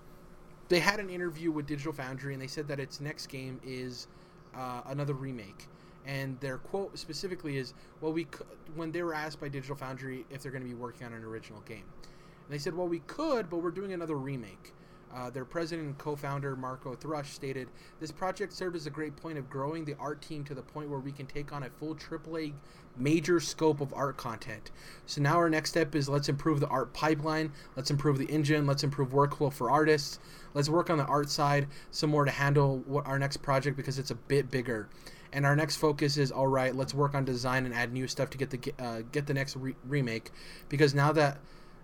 they 0.67 0.79
had 0.79 0.99
an 0.99 1.09
interview 1.09 1.51
with 1.51 1.65
Digital 1.65 1.93
Foundry, 1.93 2.33
and 2.33 2.41
they 2.41 2.47
said 2.47 2.67
that 2.67 2.79
its 2.79 2.99
next 2.99 3.27
game 3.27 3.61
is 3.63 4.07
uh, 4.53 4.81
another 4.87 5.13
remake. 5.13 5.67
And 6.05 6.39
their 6.39 6.57
quote 6.57 6.97
specifically 6.97 7.57
is, 7.57 7.73
"Well, 8.01 8.13
we 8.13 8.25
could, 8.25 8.47
when 8.75 8.91
they 8.91 9.03
were 9.03 9.13
asked 9.13 9.39
by 9.39 9.49
Digital 9.49 9.75
Foundry 9.75 10.25
if 10.29 10.41
they're 10.41 10.51
going 10.51 10.63
to 10.63 10.69
be 10.69 10.75
working 10.75 11.05
on 11.05 11.13
an 11.13 11.23
original 11.23 11.61
game, 11.61 11.83
and 12.03 12.49
they 12.49 12.57
said, 12.57 12.75
"Well, 12.75 12.87
we 12.87 12.99
could, 12.99 13.49
but 13.49 13.57
we're 13.57 13.71
doing 13.71 13.93
another 13.93 14.15
remake." 14.15 14.73
Uh, 15.13 15.29
their 15.29 15.45
president 15.45 15.87
and 15.87 15.97
co-founder 15.97 16.55
Marco 16.55 16.93
Thrush 16.95 17.33
stated, 17.33 17.69
"This 17.99 18.11
project 18.11 18.53
served 18.53 18.75
as 18.75 18.85
a 18.85 18.89
great 18.89 19.15
point 19.15 19.37
of 19.37 19.49
growing 19.49 19.85
the 19.85 19.95
art 19.99 20.21
team 20.21 20.43
to 20.45 20.55
the 20.55 20.61
point 20.61 20.89
where 20.89 20.99
we 20.99 21.11
can 21.11 21.25
take 21.25 21.51
on 21.53 21.63
a 21.63 21.69
full 21.69 21.95
AAA 21.95 22.53
major 22.97 23.39
scope 23.39 23.79
of 23.79 23.93
art 23.93 24.17
content. 24.17 24.71
So 25.05 25.21
now 25.21 25.37
our 25.37 25.49
next 25.49 25.69
step 25.69 25.95
is 25.95 26.09
let's 26.09 26.29
improve 26.29 26.59
the 26.59 26.67
art 26.67 26.93
pipeline, 26.93 27.51
let's 27.75 27.91
improve 27.91 28.17
the 28.17 28.25
engine, 28.25 28.65
let's 28.65 28.83
improve 28.83 29.09
workflow 29.09 29.53
for 29.53 29.69
artists, 29.69 30.19
let's 30.53 30.69
work 30.69 30.89
on 30.89 30.97
the 30.97 31.05
art 31.05 31.29
side 31.29 31.67
some 31.91 32.09
more 32.09 32.25
to 32.25 32.31
handle 32.31 32.79
what 32.85 33.05
our 33.05 33.19
next 33.19 33.37
project 33.37 33.77
because 33.77 33.99
it's 33.99 34.11
a 34.11 34.15
bit 34.15 34.51
bigger." 34.51 34.89
And 35.33 35.45
our 35.45 35.55
next 35.55 35.75
focus 35.75 36.17
is 36.17 36.31
all 36.31 36.47
right. 36.47 36.73
Let's 36.75 36.93
work 36.93 37.13
on 37.13 37.25
design 37.25 37.65
and 37.65 37.73
add 37.73 37.91
new 37.91 38.07
stuff 38.07 38.29
to 38.31 38.37
get 38.37 38.49
the 38.49 38.73
uh, 38.79 39.01
get 39.11 39.27
the 39.27 39.33
next 39.33 39.55
re- 39.57 39.75
remake, 39.85 40.31
because 40.69 40.93
now 40.93 41.11
that 41.11 41.39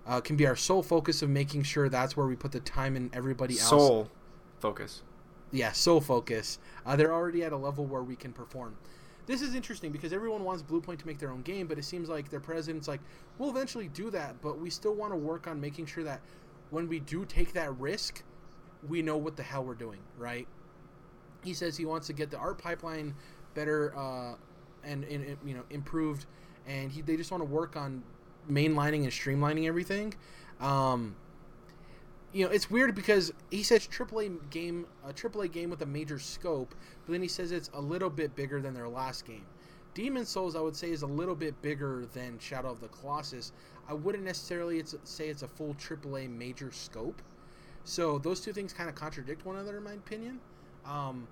uh, 0.05 0.21
can 0.21 0.35
be 0.35 0.45
our 0.45 0.55
sole 0.55 0.83
focus 0.83 1.21
of 1.21 1.29
making 1.29 1.63
sure 1.63 1.89
that's 1.89 2.17
where 2.17 2.27
we 2.27 2.35
put 2.35 2.51
the 2.51 2.59
time 2.61 2.95
and 2.95 3.13
everybody 3.15 3.53
else. 3.55 3.69
Soul 3.69 4.09
focus. 4.59 5.03
Yeah, 5.51 5.71
sole 5.71 6.01
focus. 6.01 6.59
Uh, 6.85 6.95
they're 6.95 7.13
already 7.13 7.43
at 7.43 7.53
a 7.53 7.57
level 7.57 7.85
where 7.85 8.03
we 8.03 8.15
can 8.15 8.33
perform. 8.33 8.75
This 9.25 9.41
is 9.41 9.55
interesting 9.55 9.91
because 9.91 10.11
everyone 10.11 10.43
wants 10.43 10.63
Bluepoint 10.63 10.99
to 10.99 11.07
make 11.07 11.17
their 11.17 11.31
own 11.31 11.43
game, 11.43 11.67
but 11.67 11.77
it 11.77 11.85
seems 11.85 12.09
like 12.09 12.29
their 12.29 12.41
president's 12.41 12.87
like, 12.87 12.99
we'll 13.37 13.49
eventually 13.49 13.87
do 13.87 14.09
that, 14.09 14.41
but 14.41 14.59
we 14.59 14.69
still 14.69 14.95
want 14.95 15.13
to 15.13 15.17
work 15.17 15.47
on 15.47 15.61
making 15.61 15.85
sure 15.85 16.03
that 16.03 16.19
when 16.71 16.89
we 16.89 16.99
do 16.99 17.23
take 17.23 17.53
that 17.53 17.77
risk, 17.79 18.23
we 18.89 19.01
know 19.01 19.15
what 19.15 19.37
the 19.37 19.43
hell 19.43 19.63
we're 19.63 19.75
doing, 19.75 19.99
right? 20.17 20.47
He 21.43 21.53
says 21.53 21.77
he 21.77 21.85
wants 21.85 22.07
to 22.07 22.13
get 22.13 22.31
the 22.31 22.37
art 22.37 22.57
pipeline 22.57 23.13
better 23.53 23.95
uh, 23.95 24.35
and, 24.83 25.03
and 25.05 25.23
and, 25.23 25.37
you 25.45 25.53
know 25.53 25.63
improved, 25.69 26.25
and 26.67 26.91
he, 26.91 27.01
they 27.01 27.15
just 27.15 27.31
want 27.31 27.41
to 27.41 27.49
work 27.49 27.77
on 27.77 28.03
mainlining 28.49 29.03
and 29.03 29.11
streamlining 29.11 29.67
everything. 29.67 30.13
Um, 30.59 31.15
you 32.31 32.45
know, 32.45 32.51
it's 32.51 32.69
weird 32.69 32.95
because 32.95 33.31
he 33.51 33.63
says 33.63 33.87
AAA 33.87 34.49
game, 34.49 34.87
a 35.07 35.13
AAA 35.13 35.51
game 35.51 35.69
with 35.69 35.81
a 35.81 35.85
major 35.85 36.17
scope, 36.17 36.73
but 37.05 37.11
then 37.11 37.21
he 37.21 37.27
says 37.27 37.51
it's 37.51 37.69
a 37.73 37.81
little 37.81 38.09
bit 38.09 38.35
bigger 38.35 38.61
than 38.61 38.73
their 38.73 38.89
last 38.89 39.25
game. 39.25 39.45
Demon 39.93 40.25
Souls, 40.25 40.55
I 40.55 40.59
would 40.61 40.75
say, 40.75 40.89
is 40.89 41.03
a 41.03 41.07
little 41.07 41.35
bit 41.35 41.61
bigger 41.61 42.07
than 42.13 42.39
Shadow 42.39 42.71
of 42.71 42.81
the 42.81 42.87
Colossus. 42.87 43.51
I 43.87 43.93
wouldn't 43.93 44.23
necessarily 44.23 44.83
say 45.03 45.29
it's 45.29 45.43
a 45.43 45.47
full 45.47 45.75
AAA 45.75 46.29
major 46.29 46.71
scope. 46.71 47.21
So 47.83 48.17
those 48.17 48.41
two 48.41 48.53
things 48.53 48.73
kind 48.73 48.89
of 48.89 48.95
contradict 48.95 49.45
one 49.45 49.55
another, 49.55 49.77
in 49.77 49.83
my 49.83 49.93
opinion. 49.93 50.39
Um, 50.85 51.27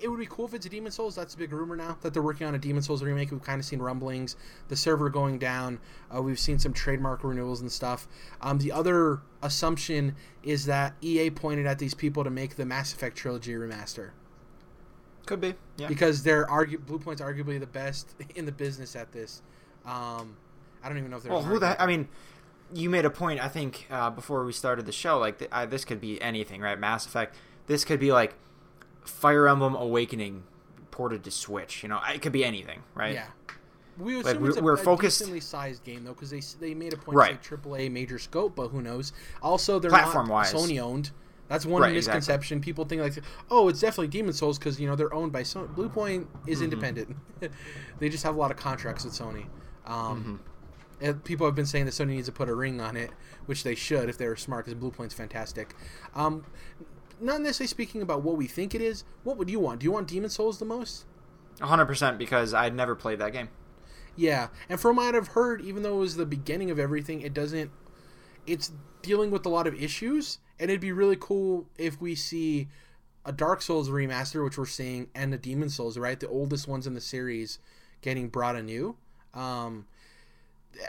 it 0.00 0.08
would 0.08 0.18
be 0.18 0.26
cool 0.26 0.46
if 0.46 0.54
it's 0.54 0.66
a 0.66 0.68
Demon 0.68 0.92
Souls. 0.92 1.14
That's 1.14 1.34
a 1.34 1.38
big 1.38 1.52
rumor 1.52 1.76
now 1.76 1.96
that 2.02 2.12
they're 2.12 2.22
working 2.22 2.46
on 2.46 2.54
a 2.54 2.58
Demon 2.58 2.82
Souls 2.82 3.02
remake. 3.02 3.30
We've 3.30 3.42
kind 3.42 3.58
of 3.58 3.64
seen 3.64 3.80
rumblings, 3.80 4.36
the 4.68 4.76
server 4.76 5.08
going 5.08 5.38
down. 5.38 5.78
Uh, 6.14 6.22
we've 6.22 6.38
seen 6.38 6.58
some 6.58 6.72
trademark 6.72 7.24
renewals 7.24 7.60
and 7.60 7.70
stuff. 7.70 8.06
Um, 8.40 8.58
the 8.58 8.72
other 8.72 9.20
assumption 9.42 10.14
is 10.42 10.66
that 10.66 10.94
EA 11.00 11.30
pointed 11.30 11.66
at 11.66 11.78
these 11.78 11.94
people 11.94 12.24
to 12.24 12.30
make 12.30 12.56
the 12.56 12.66
Mass 12.66 12.92
Effect 12.92 13.16
trilogy 13.16 13.52
remaster 13.54 14.10
Could 15.24 15.40
be. 15.40 15.54
Yeah. 15.76 15.88
because 15.88 16.22
they're 16.22 16.46
argu- 16.46 16.78
Bluepoint's 16.84 17.20
arguably 17.20 17.58
the 17.58 17.66
best 17.66 18.14
in 18.34 18.44
the 18.46 18.52
business 18.52 18.94
at 18.96 19.12
this. 19.12 19.42
Um, 19.84 20.36
I 20.82 20.88
don't 20.88 20.98
even 20.98 21.10
know 21.10 21.16
if 21.16 21.22
they're. 21.22 21.32
Well, 21.32 21.42
who 21.42 21.58
the? 21.58 21.80
I 21.80 21.86
mean, 21.86 22.08
you 22.72 22.90
made 22.90 23.04
a 23.04 23.10
point. 23.10 23.40
I 23.40 23.48
think 23.48 23.86
uh, 23.90 24.10
before 24.10 24.44
we 24.44 24.52
started 24.52 24.86
the 24.86 24.92
show, 24.92 25.18
like 25.18 25.38
th- 25.38 25.50
I, 25.52 25.66
this 25.66 25.84
could 25.84 26.00
be 26.00 26.20
anything, 26.20 26.60
right? 26.60 26.78
Mass 26.78 27.06
Effect. 27.06 27.34
This 27.66 27.84
could 27.84 27.98
be 28.00 28.12
like 28.12 28.34
Fire 29.06 29.48
Emblem 29.48 29.74
Awakening 29.74 30.42
ported 30.90 31.24
to 31.24 31.30
Switch. 31.30 31.82
You 31.82 31.88
know, 31.88 32.00
it 32.12 32.22
could 32.22 32.32
be 32.32 32.44
anything, 32.44 32.82
right? 32.94 33.14
Yeah. 33.14 33.26
We 33.98 34.16
Like, 34.16 34.26
assume 34.26 34.42
we're- 34.42 34.48
it's 34.50 34.58
a, 34.58 34.62
we're 34.62 34.74
a 34.74 34.78
focused- 34.78 35.18
decently 35.20 35.40
sized 35.40 35.82
game 35.84 36.04
though, 36.04 36.12
because 36.12 36.30
they 36.30 36.40
they 36.60 36.74
made 36.74 36.92
a 36.92 36.96
point 36.98 37.16
Right. 37.16 37.42
to 37.42 37.48
say 37.48 37.56
AAA 37.56 37.88
major 37.90 38.18
scope, 38.18 38.54
but 38.54 38.68
who 38.68 38.82
knows? 38.82 39.12
Also, 39.42 39.78
they're 39.78 39.90
Platform-wise. 39.90 40.52
not 40.52 40.62
Sony 40.62 40.80
owned. 40.80 41.12
That's 41.48 41.64
one 41.64 41.80
Right, 41.80 41.94
exactly. 41.96 42.18
misconception. 42.18 42.60
People 42.60 42.84
think 42.84 43.00
like, 43.00 43.14
oh, 43.50 43.68
it's 43.68 43.80
definitely 43.80 44.08
Demon 44.08 44.32
Souls 44.32 44.58
because 44.58 44.78
you 44.80 44.86
know 44.88 44.96
they're 44.96 45.14
owned 45.14 45.32
by 45.32 45.42
Sony. 45.44 45.72
Bluepoint 45.74 46.26
is 46.46 46.56
Mm-hmm. 46.58 46.64
independent. 46.64 47.16
they 48.00 48.08
just 48.08 48.24
have 48.24 48.34
a 48.34 48.38
lot 48.38 48.50
of 48.50 48.56
contracts 48.56 49.04
with 49.04 49.14
Sony. 49.14 49.46
Um, 49.86 50.40
Mm-hmm. 50.98 51.04
and 51.04 51.24
people 51.24 51.46
have 51.46 51.54
been 51.54 51.66
saying 51.66 51.84
that 51.86 51.92
Sony 51.92 52.08
needs 52.08 52.26
to 52.26 52.32
put 52.32 52.48
a 52.48 52.54
ring 52.54 52.80
on 52.80 52.96
it, 52.96 53.10
which 53.46 53.62
they 53.64 53.74
should 53.76 54.08
if 54.10 54.18
they 54.18 54.26
were 54.28 54.36
smart, 54.36 54.64
because 54.66 54.78
Bluepoint's 54.78 55.14
fantastic. 55.14 55.74
Um, 56.14 56.44
not 57.20 57.40
necessarily 57.40 57.68
speaking 57.68 58.02
about 58.02 58.22
what 58.22 58.36
we 58.36 58.46
think 58.46 58.74
it 58.74 58.80
is. 58.80 59.04
What 59.24 59.36
would 59.36 59.50
you 59.50 59.60
want? 59.60 59.80
Do 59.80 59.84
you 59.84 59.92
want 59.92 60.08
Demon 60.08 60.30
Souls 60.30 60.58
the 60.58 60.64
most? 60.64 61.04
hundred 61.60 61.86
percent 61.86 62.18
because 62.18 62.52
I'd 62.52 62.74
never 62.74 62.94
played 62.94 63.18
that 63.20 63.32
game. 63.32 63.48
Yeah, 64.14 64.48
and 64.68 64.80
from 64.80 64.96
what 64.96 65.14
I've 65.14 65.28
heard, 65.28 65.60
even 65.60 65.82
though 65.82 65.96
it 65.96 66.00
was 66.00 66.16
the 66.16 66.26
beginning 66.26 66.70
of 66.70 66.78
everything, 66.78 67.20
it 67.20 67.34
doesn't. 67.34 67.70
It's 68.46 68.72
dealing 69.02 69.30
with 69.30 69.44
a 69.46 69.48
lot 69.48 69.66
of 69.66 69.74
issues, 69.74 70.38
and 70.58 70.70
it'd 70.70 70.80
be 70.80 70.92
really 70.92 71.16
cool 71.18 71.66
if 71.76 72.00
we 72.00 72.14
see 72.14 72.68
a 73.24 73.32
Dark 73.32 73.60
Souls 73.60 73.90
remaster, 73.90 74.42
which 74.44 74.56
we're 74.56 74.66
seeing, 74.66 75.08
and 75.14 75.32
the 75.32 75.38
Demon 75.38 75.68
Souls, 75.68 75.98
right, 75.98 76.18
the 76.18 76.28
oldest 76.28 76.68
ones 76.68 76.86
in 76.86 76.94
the 76.94 77.00
series, 77.00 77.58
getting 78.00 78.28
brought 78.28 78.56
anew. 78.56 78.96
Um, 79.34 79.86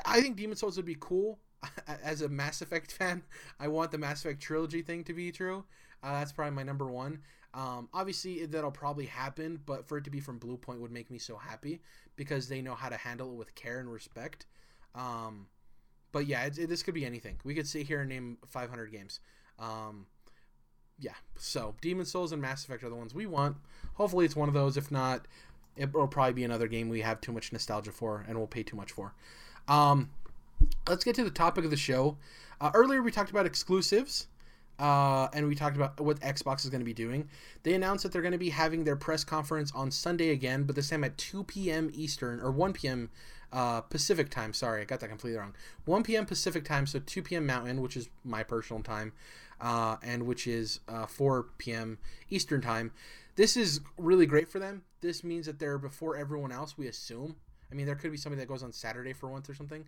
I 0.05 0.21
think 0.21 0.37
Demon 0.37 0.55
Souls 0.55 0.77
would 0.77 0.85
be 0.85 0.97
cool. 0.99 1.39
As 2.03 2.21
a 2.21 2.29
Mass 2.29 2.61
Effect 2.61 2.91
fan, 2.91 3.23
I 3.59 3.67
want 3.67 3.91
the 3.91 3.97
Mass 3.97 4.23
Effect 4.23 4.41
trilogy 4.41 4.83
thing 4.83 5.03
to 5.05 5.13
be 5.13 5.31
true. 5.31 5.65
Uh, 6.03 6.19
that's 6.19 6.31
probably 6.31 6.55
my 6.55 6.63
number 6.63 6.87
one. 6.87 7.19
Um, 7.53 7.89
obviously, 7.93 8.45
that'll 8.45 8.71
probably 8.71 9.05
happen, 9.05 9.59
but 9.65 9.87
for 9.87 9.97
it 9.97 10.03
to 10.03 10.09
be 10.09 10.19
from 10.19 10.39
Bluepoint 10.39 10.79
would 10.79 10.91
make 10.91 11.09
me 11.09 11.17
so 11.17 11.37
happy 11.37 11.81
because 12.15 12.47
they 12.47 12.61
know 12.61 12.75
how 12.75 12.89
to 12.89 12.97
handle 12.97 13.31
it 13.31 13.35
with 13.35 13.55
care 13.55 13.79
and 13.79 13.91
respect. 13.91 14.45
Um, 14.93 15.47
but 16.11 16.27
yeah, 16.27 16.45
it, 16.45 16.57
it, 16.57 16.69
this 16.69 16.83
could 16.83 16.93
be 16.93 17.05
anything. 17.05 17.37
We 17.43 17.55
could 17.55 17.67
sit 17.67 17.87
here 17.87 18.01
and 18.01 18.09
name 18.09 18.37
500 18.47 18.91
games. 18.91 19.19
Um, 19.59 20.05
yeah, 20.99 21.13
so 21.37 21.75
Demon 21.81 22.05
Souls 22.05 22.31
and 22.31 22.41
Mass 22.41 22.63
Effect 22.63 22.83
are 22.83 22.89
the 22.89 22.95
ones 22.95 23.13
we 23.13 23.25
want. 23.25 23.57
Hopefully, 23.95 24.25
it's 24.25 24.35
one 24.35 24.47
of 24.47 24.53
those. 24.53 24.77
If 24.77 24.91
not, 24.91 25.27
it 25.75 25.93
will 25.93 26.07
probably 26.07 26.33
be 26.33 26.43
another 26.43 26.67
game 26.67 26.89
we 26.89 27.01
have 27.01 27.21
too 27.21 27.31
much 27.31 27.51
nostalgia 27.51 27.91
for 27.91 28.25
and 28.27 28.37
we'll 28.37 28.47
pay 28.47 28.63
too 28.63 28.75
much 28.75 28.91
for. 28.91 29.13
Um, 29.67 30.09
let's 30.87 31.03
get 31.03 31.15
to 31.15 31.23
the 31.23 31.29
topic 31.29 31.65
of 31.65 31.71
the 31.71 31.77
show. 31.77 32.17
Uh, 32.59 32.71
earlier, 32.73 33.01
we 33.01 33.11
talked 33.11 33.29
about 33.29 33.45
exclusives. 33.45 34.27
Uh, 34.79 35.27
and 35.33 35.47
we 35.47 35.55
talked 35.55 35.75
about 35.75 35.99
what 35.99 36.19
Xbox 36.19 36.63
is 36.63 36.69
going 36.69 36.81
to 36.81 36.85
be 36.85 36.93
doing. 36.93 37.27
They 37.63 37.73
announced 37.73 38.03
that 38.03 38.11
they're 38.11 38.21
going 38.21 38.31
to 38.33 38.37
be 38.37 38.49
having 38.49 38.83
their 38.83 38.95
press 38.95 39.23
conference 39.23 39.71
on 39.73 39.89
Sunday 39.89 40.29
again, 40.29 40.63
but 40.63 40.75
this 40.75 40.89
time 40.89 41.03
at 41.03 41.17
2 41.17 41.43
p.m. 41.45 41.89
Eastern 41.93 42.39
or 42.39 42.51
1 42.51 42.73
p.m. 42.73 43.09
Uh, 43.51 43.81
Pacific 43.81 44.29
time. 44.29 44.53
Sorry, 44.53 44.81
I 44.81 44.85
got 44.85 44.99
that 44.99 45.07
completely 45.07 45.39
wrong. 45.39 45.55
1 45.85 46.03
p.m. 46.03 46.25
Pacific 46.25 46.63
time, 46.63 46.85
so 46.85 46.99
2 46.99 47.23
p.m. 47.23 47.45
Mountain, 47.45 47.81
which 47.81 47.97
is 47.97 48.09
my 48.23 48.43
personal 48.43 48.83
time, 48.83 49.13
uh, 49.59 49.97
and 50.03 50.27
which 50.27 50.45
is 50.45 50.79
uh, 50.87 51.05
4 51.05 51.47
p.m. 51.57 51.97
Eastern 52.29 52.61
time. 52.61 52.91
This 53.35 53.55
is 53.57 53.81
really 53.97 54.25
great 54.25 54.47
for 54.47 54.59
them. 54.59 54.83
This 55.01 55.23
means 55.23 55.45
that 55.45 55.59
they're 55.59 55.77
before 55.77 56.17
everyone 56.17 56.51
else. 56.51 56.77
We 56.77 56.87
assume. 56.87 57.35
I 57.71 57.75
mean, 57.75 57.85
there 57.85 57.95
could 57.95 58.11
be 58.11 58.17
somebody 58.17 58.41
that 58.41 58.47
goes 58.47 58.63
on 58.63 58.71
Saturday 58.71 59.13
for 59.13 59.27
once 59.27 59.49
or 59.49 59.53
something, 59.55 59.85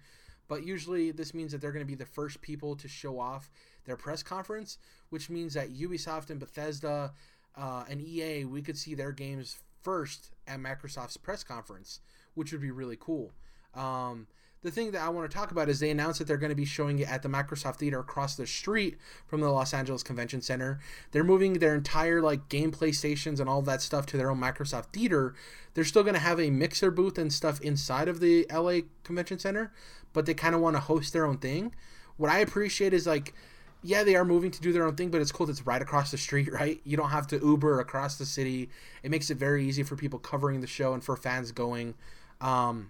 but 0.47 0.63
usually 0.63 1.11
this 1.11 1.33
means 1.33 1.51
that 1.51 1.61
they're 1.61 1.71
going 1.71 1.85
to 1.85 1.87
be 1.87 1.95
the 1.95 2.05
first 2.05 2.41
people 2.41 2.75
to 2.75 2.87
show 2.87 3.19
off 3.19 3.49
their 3.89 3.97
press 3.97 4.23
conference, 4.23 4.77
which 5.09 5.29
means 5.29 5.53
that 5.55 5.73
Ubisoft 5.73 6.29
and 6.29 6.39
Bethesda 6.39 7.13
uh, 7.55 7.83
and 7.89 8.01
EA, 8.01 8.45
we 8.45 8.61
could 8.61 8.77
see 8.77 8.95
their 8.95 9.11
games 9.11 9.57
first 9.81 10.31
at 10.47 10.59
Microsoft's 10.59 11.17
press 11.17 11.43
conference, 11.43 11.99
which 12.35 12.51
would 12.51 12.61
be 12.61 12.71
really 12.71 12.97
cool. 12.99 13.31
Um, 13.75 14.27
the 14.61 14.71
thing 14.71 14.91
that 14.91 15.01
I 15.01 15.07
want 15.09 15.29
to 15.29 15.35
talk 15.35 15.51
about 15.51 15.69
is 15.69 15.79
they 15.79 15.89
announced 15.89 16.19
that 16.19 16.27
they're 16.27 16.37
going 16.37 16.49
to 16.49 16.55
be 16.55 16.65
showing 16.65 16.99
it 16.99 17.09
at 17.09 17.23
the 17.23 17.29
Microsoft 17.29 17.77
Theater 17.77 17.99
across 17.99 18.35
the 18.35 18.45
street 18.45 18.97
from 19.25 19.39
the 19.39 19.49
Los 19.49 19.73
Angeles 19.73 20.03
Convention 20.03 20.41
Center. 20.41 20.79
They're 21.11 21.23
moving 21.23 21.53
their 21.53 21.75
entire 21.75 22.21
like 22.21 22.49
gameplay 22.49 22.93
stations 22.93 23.39
and 23.39 23.49
all 23.49 23.61
that 23.61 23.81
stuff 23.81 24.05
to 24.07 24.17
their 24.17 24.29
own 24.29 24.39
Microsoft 24.39 24.87
Theater. 24.87 25.33
They're 25.73 25.85
still 25.85 26.03
going 26.03 26.15
to 26.15 26.19
have 26.19 26.41
a 26.41 26.49
mixer 26.49 26.91
booth 26.91 27.17
and 27.17 27.31
stuff 27.31 27.61
inside 27.61 28.09
of 28.09 28.19
the 28.19 28.45
LA 28.51 28.79
Convention 29.03 29.39
Center, 29.39 29.71
but 30.11 30.25
they 30.25 30.33
kind 30.33 30.53
of 30.53 30.59
want 30.59 30.75
to 30.75 30.81
host 30.81 31.13
their 31.13 31.25
own 31.25 31.37
thing. 31.37 31.73
What 32.17 32.29
I 32.29 32.39
appreciate 32.39 32.93
is 32.93 33.07
like 33.07 33.33
yeah, 33.81 34.03
they 34.03 34.15
are 34.15 34.25
moving 34.25 34.51
to 34.51 34.61
do 34.61 34.73
their 34.73 34.85
own 34.85 34.95
thing, 34.95 35.09
but 35.09 35.21
it's 35.21 35.31
cool. 35.31 35.49
It's 35.49 35.65
right 35.65 35.81
across 35.81 36.11
the 36.11 36.17
street, 36.17 36.51
right? 36.53 36.79
You 36.83 36.97
don't 36.97 37.09
have 37.09 37.27
to 37.27 37.37
Uber 37.37 37.79
across 37.79 38.17
the 38.17 38.25
city. 38.25 38.69
It 39.03 39.11
makes 39.11 39.29
it 39.29 39.37
very 39.37 39.65
easy 39.65 39.83
for 39.83 39.95
people 39.95 40.19
covering 40.19 40.61
the 40.61 40.67
show 40.67 40.93
and 40.93 41.03
for 41.03 41.15
fans 41.15 41.51
going. 41.51 41.95
Um, 42.41 42.89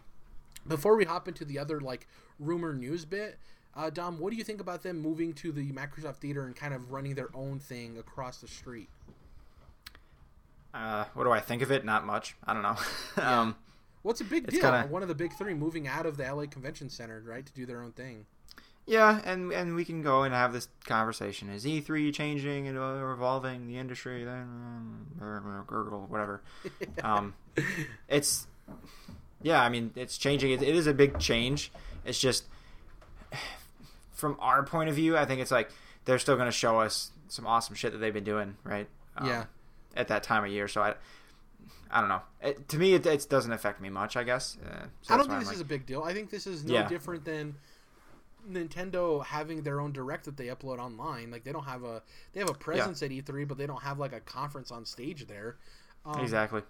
before 0.67 0.95
we 0.95 1.05
hop 1.05 1.27
into 1.27 1.45
the 1.45 1.59
other 1.59 1.79
like 1.79 2.07
rumor 2.39 2.73
news 2.73 3.05
bit, 3.05 3.37
uh, 3.75 3.89
Dom, 3.89 4.19
what 4.19 4.31
do 4.31 4.37
you 4.37 4.43
think 4.43 4.61
about 4.61 4.83
them 4.83 4.99
moving 4.99 5.33
to 5.33 5.51
the 5.51 5.71
Microsoft 5.71 6.17
Theater 6.17 6.45
and 6.45 6.55
kind 6.55 6.73
of 6.73 6.91
running 6.91 7.15
their 7.15 7.29
own 7.35 7.59
thing 7.59 7.97
across 7.97 8.39
the 8.39 8.47
street? 8.47 8.89
Uh, 10.73 11.05
what 11.13 11.23
do 11.23 11.31
I 11.31 11.39
think 11.39 11.61
of 11.61 11.71
it? 11.71 11.85
Not 11.85 12.05
much. 12.05 12.35
I 12.45 12.53
don't 12.53 12.63
know. 12.63 12.77
Yeah. 13.17 13.41
um, 13.41 13.55
What's 14.01 14.21
a 14.21 14.23
big 14.23 14.47
deal? 14.47 14.61
Kinda... 14.61 14.87
One 14.89 15.01
of 15.01 15.09
the 15.09 15.15
big 15.15 15.33
three 15.33 15.53
moving 15.53 15.87
out 15.87 16.05
of 16.05 16.15
the 16.15 16.23
LA 16.23 16.45
Convention 16.45 16.89
Center, 16.89 17.21
right, 17.25 17.45
to 17.45 17.53
do 17.53 17.65
their 17.65 17.81
own 17.81 17.91
thing. 17.91 18.25
Yeah, 18.89 19.21
and 19.23 19.51
and 19.51 19.75
we 19.75 19.85
can 19.85 20.01
go 20.01 20.23
and 20.23 20.33
have 20.33 20.51
this 20.51 20.67
conversation. 20.85 21.47
Is 21.51 21.63
E3 21.63 22.11
changing 22.11 22.67
and 22.67 22.75
uh, 22.75 23.13
evolving 23.13 23.67
the 23.67 23.77
industry? 23.77 24.23
Then 24.23 25.05
gurgle, 25.19 26.07
whatever. 26.09 26.41
um, 27.03 27.35
it's 28.07 28.47
yeah. 29.43 29.61
I 29.61 29.69
mean, 29.69 29.91
it's 29.95 30.17
changing. 30.17 30.53
It, 30.53 30.63
it 30.63 30.75
is 30.75 30.87
a 30.87 30.93
big 30.95 31.19
change. 31.19 31.71
It's 32.03 32.19
just 32.19 32.45
from 34.11 34.37
our 34.39 34.63
point 34.63 34.89
of 34.89 34.95
view, 34.95 35.15
I 35.15 35.25
think 35.25 35.39
it's 35.39 35.51
like 35.51 35.69
they're 36.05 36.17
still 36.17 36.35
going 36.35 36.47
to 36.47 36.51
show 36.51 36.79
us 36.79 37.11
some 37.27 37.45
awesome 37.45 37.75
shit 37.75 37.91
that 37.91 37.99
they've 37.99 38.11
been 38.13 38.23
doing, 38.23 38.57
right? 38.63 38.87
Um, 39.17 39.27
yeah. 39.27 39.45
At 39.95 40.07
that 40.07 40.23
time 40.23 40.43
of 40.43 40.49
year, 40.49 40.67
so 40.67 40.81
I, 40.81 40.95
I 41.91 41.99
don't 41.99 42.09
know. 42.09 42.21
It, 42.41 42.67
to 42.69 42.77
me, 42.77 42.95
it, 42.95 43.05
it, 43.05 43.27
doesn't 43.29 43.51
affect 43.51 43.81
me 43.81 43.89
much. 43.89 44.17
I 44.17 44.23
guess. 44.23 44.57
Uh, 44.65 44.85
so 45.03 45.13
I 45.13 45.17
don't 45.17 45.27
think 45.27 45.39
this 45.41 45.49
like, 45.49 45.55
is 45.55 45.61
a 45.61 45.65
big 45.65 45.85
deal. 45.85 46.01
I 46.01 46.13
think 46.13 46.31
this 46.31 46.47
is 46.47 46.63
no 46.65 46.73
yeah. 46.73 46.87
different 46.87 47.23
than 47.23 47.55
Nintendo 48.49 49.23
having 49.25 49.61
their 49.63 49.79
own 49.79 49.91
direct 49.91 50.25
that 50.25 50.37
they 50.37 50.47
upload 50.47 50.79
online. 50.79 51.31
Like 51.31 51.43
they 51.43 51.51
don't 51.51 51.65
have 51.65 51.83
a 51.83 52.01
they 52.33 52.39
have 52.39 52.49
a 52.49 52.53
presence 52.53 53.01
yeah. 53.01 53.07
at 53.07 53.25
E3, 53.25 53.47
but 53.47 53.57
they 53.57 53.67
don't 53.67 53.81
have 53.81 53.99
like 53.99 54.13
a 54.13 54.19
conference 54.19 54.71
on 54.71 54.85
stage 54.85 55.27
there. 55.27 55.57
Um, 56.05 56.19
exactly. 56.19 56.61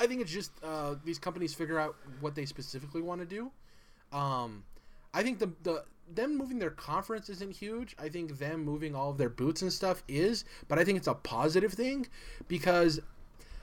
I 0.00 0.06
think 0.06 0.20
it's 0.20 0.32
just 0.32 0.52
uh, 0.62 0.94
these 1.04 1.18
companies 1.18 1.54
figure 1.54 1.78
out 1.78 1.96
what 2.20 2.34
they 2.34 2.46
specifically 2.46 3.02
want 3.02 3.20
to 3.20 3.26
do. 3.26 3.50
Um, 4.16 4.64
I 5.14 5.22
think 5.22 5.38
the 5.38 5.50
the 5.62 5.84
them 6.12 6.36
moving 6.36 6.58
their 6.58 6.70
conference 6.70 7.28
isn't 7.28 7.52
huge. 7.52 7.94
I 7.98 8.08
think 8.08 8.38
them 8.38 8.64
moving 8.64 8.94
all 8.94 9.10
of 9.10 9.18
their 9.18 9.28
boots 9.28 9.62
and 9.62 9.72
stuff 9.72 10.02
is, 10.08 10.44
but 10.68 10.78
I 10.78 10.84
think 10.84 10.98
it's 10.98 11.06
a 11.06 11.14
positive 11.14 11.72
thing 11.72 12.06
because 12.48 13.00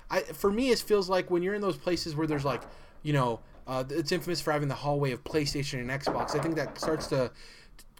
I 0.09 0.21
for 0.21 0.51
me 0.51 0.69
it 0.69 0.79
feels 0.79 1.09
like 1.09 1.29
when 1.29 1.43
you're 1.43 1.55
in 1.55 1.61
those 1.61 1.77
places 1.77 2.15
where 2.15 2.27
there's 2.27 2.45
like 2.45 2.61
you 3.03 3.13
know 3.13 3.39
uh, 3.69 3.83
it's 3.91 4.11
infamous 4.11 4.41
for 4.41 4.51
having 4.51 4.67
the 4.67 4.73
hallway 4.73 5.11
of 5.11 5.23
PlayStation 5.23 5.79
and 5.79 5.91
Xbox. 5.91 6.35
I 6.35 6.41
think 6.41 6.55
that 6.55 6.79
starts 6.79 7.05
to 7.07 7.31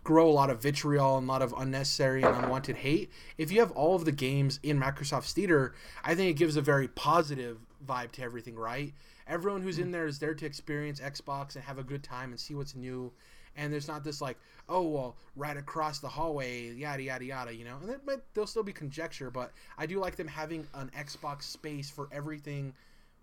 grow 0.04 0.28
a 0.28 0.32
lot 0.32 0.50
of 0.50 0.60
vitriol 0.60 1.20
and 1.20 1.30
a 1.30 1.32
lot 1.32 1.44
of 1.44 1.54
unnecessary 1.56 2.24
and 2.24 2.36
unwanted 2.36 2.78
hate. 2.78 3.12
If 3.38 3.52
you 3.52 3.60
have 3.60 3.70
all 3.72 3.96
of 3.96 4.04
the 4.04 4.12
games 4.12 4.60
in 4.64 4.80
Microsoft's 4.80 5.32
theater, 5.32 5.76
I 6.04 6.16
think 6.16 6.32
it 6.32 6.40
gives 6.40 6.58
a 6.58 6.62
very 6.62 6.88
positive 6.88 7.60
vibe 7.88 8.12
to 8.14 8.24
everything, 8.24 8.56
right? 8.56 8.96
Everyone 9.28 9.62
who's 9.62 9.78
in 9.78 9.92
there 9.92 10.08
is 10.08 10.18
there 10.18 10.34
to 10.34 10.46
experience 10.46 11.00
Xbox 11.00 11.54
and 11.54 11.64
have 11.64 11.78
a 11.78 11.84
good 11.84 12.04
time 12.04 12.32
and 12.32 12.40
see 12.40 12.56
what's 12.56 12.76
new. 12.76 13.12
And 13.56 13.72
there's 13.72 13.88
not 13.88 14.04
this 14.04 14.22
like, 14.22 14.40
oh 14.70 14.82
well, 14.82 15.18
right 15.36 15.56
across 15.56 16.00
the 16.00 16.08
hallway, 16.08 16.74
yada 16.74 17.04
yada 17.04 17.26
yada, 17.26 17.54
you 17.54 17.64
know. 17.64 17.78
And 17.84 17.92
it 17.92 18.04
might, 18.08 18.22
there'll 18.34 18.48
still 18.48 18.64
be 18.64 18.74
conjecture, 18.74 19.30
but 19.30 19.52
I 19.78 19.86
do 19.86 20.00
like 20.00 20.16
them 20.16 20.28
having 20.28 20.66
an 20.74 20.90
Xbox 20.98 21.44
space 21.44 21.92
for 21.92 22.10
everything 22.12 22.74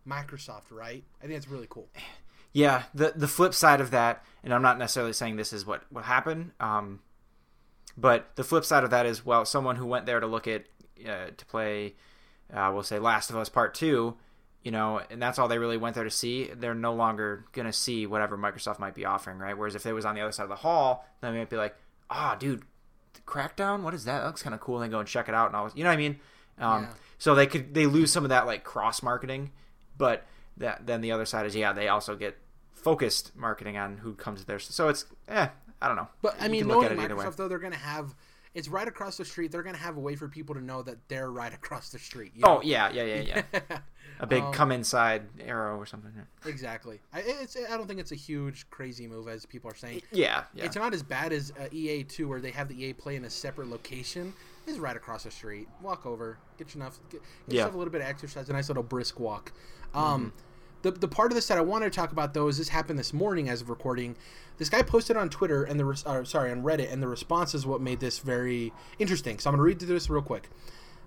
Microsoft, 0.09 0.71
right? 0.71 1.03
I 1.19 1.23
think 1.23 1.33
that's 1.33 1.49
really 1.49 1.67
cool. 1.69 1.89
Yeah, 2.57 2.85
the 2.95 3.13
the 3.15 3.29
flip 3.29 3.53
side 3.53 3.83
of 3.83 3.91
that, 3.91 4.25
and 4.43 4.55
I'm 4.55 4.63
not 4.63 4.79
necessarily 4.79 5.13
saying 5.13 5.37
this 5.37 5.53
is 5.53 5.67
what 5.67 5.83
what 5.91 6.05
happened, 6.05 6.53
um, 6.59 7.01
but 7.99 8.35
the 8.37 8.45
flip 8.45 8.65
side 8.65 8.83
of 8.83 8.89
that 8.89 9.05
is 9.05 9.27
well, 9.27 9.45
someone 9.45 9.77
who 9.77 9.85
went 9.85 10.07
there 10.07 10.21
to 10.21 10.27
look 10.27 10.49
at 10.49 10.65
uh, 11.07 11.27
to 11.37 11.45
play, 11.45 11.97
uh, 12.51 12.71
we'll 12.73 12.83
say 12.83 12.99
Last 12.99 13.29
of 13.29 13.37
Us 13.37 13.51
Part 13.51 13.75
Two, 13.75 14.17
you 14.63 14.71
know, 14.71 15.03
and 15.11 15.21
that's 15.21 15.39
all 15.39 15.49
they 15.49 15.59
really 15.59 15.77
went 15.77 15.97
there 15.97 16.05
to 16.05 16.11
see. 16.11 16.45
They're 16.45 16.75
no 16.75 16.95
longer 16.95 17.45
gonna 17.53 17.75
see 17.75 18.07
whatever 18.07 18.39
Microsoft 18.39 18.79
might 18.79 18.95
be 18.95 19.05
offering, 19.05 19.37
right? 19.37 19.59
Whereas 19.59 19.75
if 19.75 19.85
it 19.85 19.93
was 19.93 20.07
on 20.07 20.15
the 20.15 20.23
other 20.23 20.33
side 20.33 20.45
of 20.45 20.49
the 20.49 20.57
hall, 20.57 21.07
then 21.21 21.35
they 21.35 21.41
might 21.41 21.51
be 21.51 21.57
like, 21.59 21.77
ah, 22.09 22.33
oh, 22.35 22.39
dude, 22.39 22.63
Crackdown, 23.27 23.83
what 23.83 23.93
is 23.93 24.07
that? 24.07 24.21
That 24.21 24.29
looks 24.29 24.43
kind 24.43 24.55
of 24.55 24.61
cool. 24.63 24.81
And 24.81 24.91
they 24.91 24.95
go 24.95 25.01
and 25.01 25.07
check 25.07 25.29
it 25.29 25.35
out, 25.35 25.49
and 25.49 25.57
all, 25.57 25.71
you 25.75 25.85
know 25.85 25.91
what 25.91 25.95
I 25.95 25.99
mean? 25.99 26.21
Um, 26.59 26.85
yeah. 26.85 26.89
So 27.19 27.35
they 27.35 27.47
could 27.47 27.75
they 27.75 27.85
lose 27.85 28.11
some 28.11 28.25
of 28.25 28.31
that 28.31 28.47
like 28.47 28.65
cross 28.65 29.03
marketing, 29.03 29.51
but 29.99 30.25
that 30.57 30.87
then 30.87 31.03
the 31.03 31.13
other 31.13 31.27
side 31.27 31.45
is 31.45 31.55
yeah, 31.55 31.75
they 31.75 31.89
also 31.89 32.17
get 32.17 32.39
focused 32.77 33.35
marketing 33.35 33.77
on 33.77 33.97
who 33.99 34.15
comes 34.15 34.45
there. 34.45 34.59
So 34.59 34.89
it's 34.89 35.07
eh, 35.29 35.49
I 35.83 35.89
don't 35.89 35.97
know. 35.97 36.09
But 36.23 36.37
I 36.41 36.49
mean, 36.49 36.69
knowing 36.69 36.91
Microsoft 36.91 37.37
though, 37.37 37.49
they're 37.49 37.59
to 37.59 37.77
have 37.77 38.15
it's 38.57 38.69
right 38.69 38.89
across 38.89 39.19
the 39.19 39.25
street. 39.25 39.53
They're 39.53 39.63
going 39.63 39.75
to 39.75 39.81
have 39.83 39.99
a 39.99 40.01
way 40.01 40.17
for 40.17 40.29
people 40.29 40.55
to 40.55 40.63
know 40.63 40.81
that 40.83 40.97
they're 41.09 41.31
right 41.31 41.53
across 41.53 41.91
the 41.91 41.99
street. 41.99 42.33
You 42.35 42.43
know? 42.43 42.59
Oh 42.59 42.63
yeah, 42.63 42.91
yeah, 42.91 43.03
yeah, 43.03 43.43
yeah. 43.53 43.79
a 44.21 44.27
big 44.27 44.43
um, 44.43 44.53
come 44.53 44.73
inside 44.73 45.25
arrow 45.41 45.77
or 45.77 45.85
something. 45.85 46.11
Exactly. 46.47 47.01
I, 47.13 47.23
it's 47.27 47.55
I 47.57 47.77
don't 47.77 47.87
think 47.87 48.01
it's 48.01 48.13
a 48.13 48.17
huge 48.17 48.69
crazy 48.71 49.07
move 49.07 49.29
as 49.29 49.45
people 49.45 49.71
are 49.71 49.75
saying. 49.75 50.01
Yeah, 50.11 50.45
yeah. 50.55 50.65
It's 50.65 50.75
not 50.75 50.95
as 50.95 51.03
bad 51.03 51.35
as 51.35 51.53
uh, 51.61 51.69
EA 51.71 52.05
two, 52.05 52.29
where 52.29 52.41
they 52.41 52.51
have 52.51 52.69
the 52.69 52.83
EA 52.83 52.95
play 52.95 53.17
in 53.17 53.25
a 53.27 53.31
separate 53.31 53.69
location. 53.69 54.33
Is 54.67 54.79
right 54.81 54.97
across 54.97 55.25
the 55.25 55.31
street. 55.31 55.69
Walk 55.81 56.07
over, 56.07 56.39
get 56.59 56.75
enough, 56.75 56.99
get, 57.11 57.21
get 57.21 57.23
yeah. 57.47 57.55
yourself 57.55 57.75
a 57.75 57.79
little 57.79 57.93
bit 57.93 58.01
of 58.01 58.09
exercise, 58.09 58.49
a 58.49 58.53
nice 58.53 58.69
little 58.69 58.83
brisk 58.83 59.21
walk. 59.21 59.53
Um, 59.95 60.33
mm-hmm 60.33 60.43
the, 60.83 60.91
the 60.91 61.09
part 61.09 61.33
of 61.33 61.35
this 61.35 61.49
that 61.49 61.59
I 61.59 61.63
wanted 61.63 61.93
to 61.93 61.97
talk 61.97 62.13
about 62.13 62.35
though 62.35 62.49
is 62.49 62.59
this 62.59 62.69
happened 62.69 62.99
this 62.99 63.13
morning 63.13 63.49
as 63.49 63.61
of 63.61 63.71
recording. 63.71 64.17
This 64.59 64.69
guy 64.69 64.83
posted 64.83 65.17
on 65.17 65.29
Twitter 65.29 65.65
and 65.65 65.79
the 65.79 66.03
uh, 66.07 66.25
sorry 66.25 66.51
on 66.51 66.63
Reddit 66.63 66.93
and 66.93 67.03
the 67.03 67.09
response 67.09 67.55
is 67.55 67.67
what 67.67 67.81
made 67.81 68.01
this 68.01 68.19
very 68.19 68.73
interesting. 68.99 69.39
So 69.39 69.51
I'm 69.51 69.55
gonna 69.55 69.63
read 69.63 69.79
through 69.79 69.89
this 69.89 70.09
real 70.09 70.23
quick. 70.23 70.49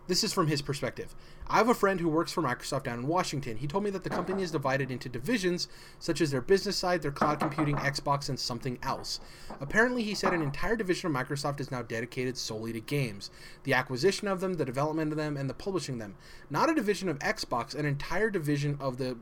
This 0.07 0.23
is 0.23 0.33
from 0.33 0.47
his 0.47 0.61
perspective. 0.61 1.15
I 1.51 1.57
have 1.57 1.69
a 1.69 1.73
friend 1.73 1.99
who 1.99 2.09
works 2.09 2.31
for 2.31 2.43
Microsoft 2.43 2.83
down 2.83 2.99
in 2.99 3.07
Washington. 3.07 3.57
He 3.57 3.65
told 3.65 3.83
me 3.83 3.89
that 3.89 4.03
the 4.03 4.09
company 4.09 4.43
is 4.43 4.51
divided 4.51 4.91
into 4.91 5.09
divisions, 5.09 5.67
such 5.97 6.21
as 6.21 6.29
their 6.29 6.41
business 6.41 6.77
side, 6.77 7.01
their 7.01 7.11
cloud 7.11 7.39
computing, 7.39 7.75
Xbox, 7.77 8.29
and 8.29 8.39
something 8.39 8.77
else. 8.83 9.19
Apparently, 9.59 10.03
he 10.03 10.13
said 10.13 10.31
an 10.31 10.43
entire 10.43 10.75
division 10.75 11.07
of 11.07 11.15
Microsoft 11.15 11.59
is 11.59 11.71
now 11.71 11.81
dedicated 11.81 12.37
solely 12.37 12.71
to 12.73 12.79
games 12.79 13.31
the 13.63 13.73
acquisition 13.73 14.27
of 14.27 14.41
them, 14.41 14.53
the 14.53 14.65
development 14.65 15.11
of 15.11 15.17
them, 15.17 15.37
and 15.37 15.49
the 15.49 15.55
publishing 15.55 15.97
them. 15.97 16.15
Not 16.51 16.69
a 16.69 16.75
division 16.75 17.09
of 17.09 17.17
Xbox, 17.19 17.73
an 17.73 17.85
entire 17.85 18.29
division 18.29 18.77
of 18.79 18.97
the. 18.97 19.17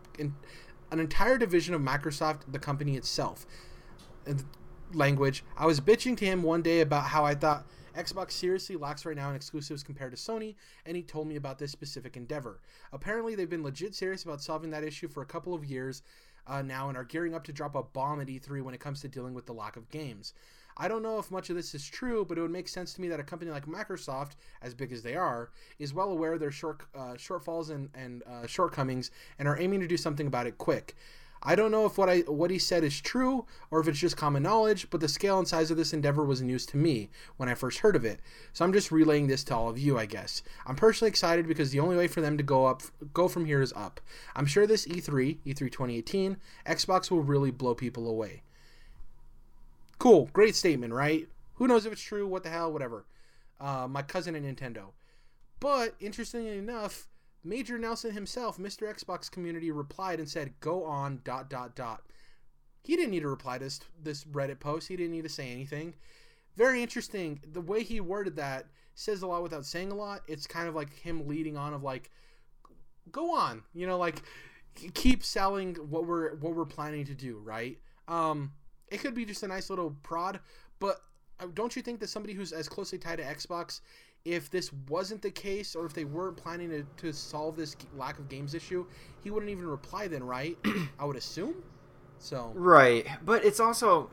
An 0.90 1.02
entire 1.02 1.38
division 1.38 1.74
of 1.74 1.82
Microsoft, 1.82 2.42
the 2.50 2.60
company 2.60 2.96
itself. 2.96 3.46
Language. 4.94 5.44
I 5.58 5.66
was 5.66 5.82
bitching 5.82 6.16
to 6.18 6.26
him 6.26 6.44
one 6.44 6.62
day 6.62 6.80
about 6.82 7.06
how 7.06 7.26
I 7.26 7.36
thought 7.36 7.66
Xbox 7.98 8.32
seriously 8.32 8.76
lacks 8.76 9.06
right 9.06 9.16
now 9.16 9.30
in 9.30 9.36
exclusives 9.36 9.84
compared 9.84 10.16
to 10.16 10.18
Sony, 10.18 10.56
and 10.86 10.96
he 10.96 11.02
told 11.02 11.28
me 11.28 11.36
about 11.36 11.58
this 11.58 11.72
specific 11.72 12.16
endeavor. 12.16 12.62
Apparently, 12.94 13.34
they've 13.34 13.50
been 13.50 13.64
legit 13.64 13.96
serious 13.96 14.24
about 14.24 14.42
solving 14.42 14.70
that 14.70 14.84
issue 14.84 15.08
for 15.08 15.24
a 15.24 15.26
couple 15.26 15.54
of 15.54 15.66
years 15.66 16.04
uh, 16.46 16.62
now 16.62 16.90
and 16.90 16.98
are 16.98 17.04
gearing 17.04 17.34
up 17.34 17.44
to 17.46 17.52
drop 17.52 17.76
a 17.76 17.84
bomb 17.84 18.22
at 18.22 18.28
E3 18.28 18.62
when 18.62 18.76
it 18.76 18.80
comes 18.80 19.02
to 19.02 19.08
dealing 19.08 19.34
with 19.34 19.46
the 19.46 19.54
lack 19.54 19.76
of 19.76 19.90
games. 19.90 20.34
I 20.80 20.88
don't 20.88 21.02
know 21.02 21.18
if 21.18 21.32
much 21.32 21.50
of 21.50 21.56
this 21.56 21.74
is 21.74 21.88
true, 21.88 22.24
but 22.24 22.38
it 22.38 22.42
would 22.42 22.52
make 22.52 22.68
sense 22.68 22.94
to 22.94 23.02
me 23.02 23.08
that 23.08 23.20
a 23.20 23.24
company 23.24 23.50
like 23.50 23.66
Microsoft, 23.66 24.34
as 24.62 24.76
big 24.76 24.92
as 24.92 25.02
they 25.02 25.16
are, 25.16 25.50
is 25.80 25.92
well 25.92 26.12
aware 26.12 26.34
of 26.34 26.40
their 26.40 26.52
short 26.52 26.84
uh, 26.96 27.16
shortfalls 27.16 27.72
and, 27.72 27.90
and 27.96 28.22
uh, 28.24 28.46
shortcomings 28.46 29.10
and 29.40 29.48
are 29.48 29.60
aiming 29.60 29.80
to 29.80 29.88
do 29.88 29.98
something 29.98 30.28
about 30.28 30.46
it 30.46 30.60
quick. 30.60 30.96
I 31.44 31.56
don't 31.56 31.72
know 31.72 31.86
if 31.86 31.98
what 31.98 32.10
I 32.10 32.20
what 32.22 32.52
he 32.52 32.60
said 32.60 32.84
is 32.84 33.00
true 33.00 33.46
or 33.72 33.80
if 33.80 33.88
it's 33.88 34.00
just 34.00 34.18
common 34.18 34.44
knowledge, 34.44 34.90
but 34.90 35.02
the 35.02 35.08
scale 35.08 35.38
and 35.38 35.48
size 35.48 35.72
of 35.72 35.78
this 35.78 35.94
endeavor 35.94 36.26
was 36.26 36.42
news 36.42 36.66
to 36.68 36.78
me 36.78 37.10
when 37.38 37.50
I 37.50 37.56
first 37.56 37.80
heard 37.80 37.96
of 37.96 38.06
it. 38.06 38.20
So 38.54 38.66
I'm 38.66 38.74
just 38.74 38.92
relaying 38.92 39.28
this 39.28 39.44
to 39.46 39.56
all 39.56 39.70
of 39.70 39.78
you, 39.78 39.98
I 39.98 40.06
guess. 40.06 40.42
I'm 40.66 40.76
personally 40.76 41.10
excited 41.10 41.48
because 41.48 41.72
the 41.72 41.80
only 41.80 41.96
way 41.96 42.08
for 42.08 42.22
them 42.22 42.38
to 42.38 42.44
go 42.44 42.66
up 42.66 42.84
go 43.14 43.28
from 43.28 43.46
here 43.46 43.62
is 43.62 43.74
up. 43.74 44.02
I'm 44.36 44.46
sure 44.46 44.66
this 44.66 44.88
E3, 44.88 45.38
E3 45.46 45.58
2018, 45.58 46.38
Xbox 46.66 47.12
will 47.12 47.24
really 47.24 47.52
blow 47.52 47.76
people 47.76 48.08
away. 48.10 48.44
Cool, 50.00 50.30
great 50.34 50.56
statement, 50.56 50.94
right? 50.94 51.28
Who 51.56 51.68
knows 51.68 51.86
if 51.86 51.94
it's 51.94 52.02
true? 52.02 52.28
What 52.28 52.44
the 52.44 52.50
hell? 52.50 52.72
Whatever. 52.72 53.06
Uh, 53.60 53.88
my 53.90 54.04
cousin 54.04 54.36
at 54.36 54.44
Nintendo. 54.44 54.92
But 55.60 55.96
interestingly 56.00 56.58
enough, 56.58 57.08
Major 57.48 57.78
Nelson 57.78 58.12
himself, 58.12 58.58
Mr. 58.58 58.94
Xbox 58.94 59.32
community, 59.32 59.72
replied 59.72 60.20
and 60.20 60.30
said, 60.30 60.60
"Go 60.60 60.84
on." 60.84 61.22
Dot 61.24 61.50
dot 61.50 61.76
dot. 61.76 62.04
He 62.84 62.96
didn't 62.96 63.12
need 63.12 63.22
to 63.22 63.30
reply 63.30 63.58
to 63.58 63.64
this 63.64 63.80
this 64.02 64.24
Reddit 64.26 64.60
post. 64.60 64.88
He 64.88 64.96
didn't 64.96 65.14
need 65.14 65.24
to 65.24 65.30
say 65.30 65.52
anything. 65.52 65.96
Very 66.56 66.82
interesting. 66.82 67.42
The 67.52 67.62
way 67.62 67.84
he 67.84 68.00
worded 68.02 68.36
that 68.38 68.68
says 68.96 69.22
a 69.22 69.28
lot 69.28 69.44
without 69.44 69.66
saying 69.66 69.92
a 69.92 69.96
lot. 69.96 70.22
It's 70.28 70.48
kind 70.48 70.68
of 70.68 70.76
like 70.76 70.92
him 70.94 71.28
leading 71.28 71.56
on 71.58 71.74
of 71.74 71.84
like, 71.84 72.12
"Go 73.12 73.34
on," 73.34 73.64
you 73.74 73.88
know, 73.88 73.98
like 73.98 74.22
keep 74.94 75.24
selling 75.24 75.76
what 75.76 76.06
we're 76.06 76.36
what 76.36 76.56
we're 76.56 76.66
planning 76.66 77.06
to 77.06 77.16
do, 77.16 77.40
right? 77.40 77.78
Um, 78.08 78.54
it 78.90 79.00
could 79.00 79.14
be 79.14 79.26
just 79.26 79.44
a 79.44 79.48
nice 79.48 79.70
little 79.70 79.96
prod, 80.04 80.40
but 80.80 81.02
uh, 81.40 81.48
don't 81.54 81.76
you 81.76 81.82
think 81.82 82.00
that 82.00 82.10
somebody 82.10 82.34
who's 82.34 82.52
as 82.52 82.70
closely 82.70 82.98
tied 82.98 83.18
to 83.18 83.24
Xbox, 83.24 83.82
if 84.28 84.50
this 84.50 84.72
wasn't 84.90 85.22
the 85.22 85.32
case, 85.32 85.74
or 85.74 85.86
if 85.86 85.94
they 85.94 86.04
weren't 86.04 86.36
planning 86.36 86.70
to, 86.70 86.86
to 86.98 87.14
solve 87.14 87.56
this 87.56 87.78
lack 87.96 88.20
of 88.20 88.28
games 88.28 88.54
issue, 88.54 88.86
he 89.24 89.32
wouldn't 89.32 89.50
even 89.50 89.66
reply 89.66 90.10
then, 90.10 90.22
right? 90.22 90.58
I 91.00 91.06
would 91.06 91.16
assume. 91.16 91.56
So 92.20 92.52
right, 92.54 93.08
but 93.24 93.46
it's 93.46 93.62
also, 93.62 94.10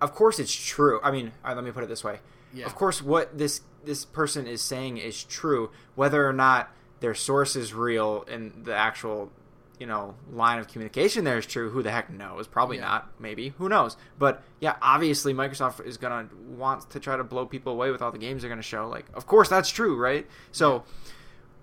of 0.00 0.14
course, 0.14 0.38
it's 0.38 0.54
true. 0.54 0.98
I 1.02 1.10
mean, 1.10 1.32
right, 1.44 1.54
let 1.54 1.62
me 1.62 1.72
put 1.72 1.84
it 1.84 1.88
this 1.90 2.02
way. 2.02 2.20
Yeah. 2.54 2.64
Of 2.64 2.74
course, 2.74 3.02
what 3.02 3.36
this 3.36 3.60
this 3.84 4.06
person 4.06 4.46
is 4.46 4.62
saying 4.62 4.96
is 4.96 5.24
true, 5.24 5.70
whether 5.94 6.26
or 6.26 6.32
not 6.32 6.70
their 7.00 7.14
source 7.14 7.54
is 7.54 7.74
real 7.74 8.24
and 8.30 8.64
the 8.64 8.74
actual 8.74 9.30
you 9.78 9.86
know 9.86 10.14
line 10.32 10.58
of 10.58 10.68
communication 10.68 11.24
there 11.24 11.38
is 11.38 11.46
true. 11.46 11.70
Who 11.70 11.82
the 11.82 11.90
heck 11.90 12.10
knows? 12.10 12.46
Probably 12.46 12.76
Yeah. 12.76 12.84
not. 12.84 13.10
Maybe. 13.18 13.50
Who 13.58 13.68
knows? 13.68 13.96
But 14.18 14.42
yeah 14.60 14.76
obviously 14.80 15.34
microsoft 15.34 15.84
is 15.84 15.96
gonna 15.96 16.28
want 16.48 16.90
to 16.90 17.00
try 17.00 17.16
to 17.16 17.24
blow 17.24 17.46
people 17.46 17.72
away 17.72 17.90
with 17.90 18.00
all 18.02 18.12
the 18.12 18.18
games 18.18 18.42
they're 18.42 18.48
gonna 18.48 18.62
show. 18.62 18.88
Like 18.88 19.06
of 19.14 19.26
course 19.26 19.48
that's 19.48 19.70
true 19.70 19.96
right? 19.96 20.26
So 20.52 20.84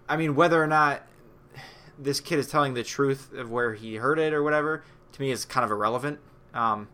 i 0.08 0.18
mean 0.18 0.36
whether 0.36 0.62
or 0.62 0.68
not 0.68 1.04
this 1.98 2.20
kid 2.20 2.40
is 2.40 2.48
telling 2.48 2.74
the 2.74 2.84
truth 2.84 3.32
of 3.34 3.52
where 3.52 3.74
he 3.74 3.96
heard 3.98 4.20
it 4.20 4.34
or 4.34 4.42
whatever 4.42 4.84
to 5.12 5.22
me 5.22 5.32
is 5.32 5.46
kind 5.46 5.64
of 5.66 5.72
irrelevant. 5.72 6.20
Um, 6.54 6.88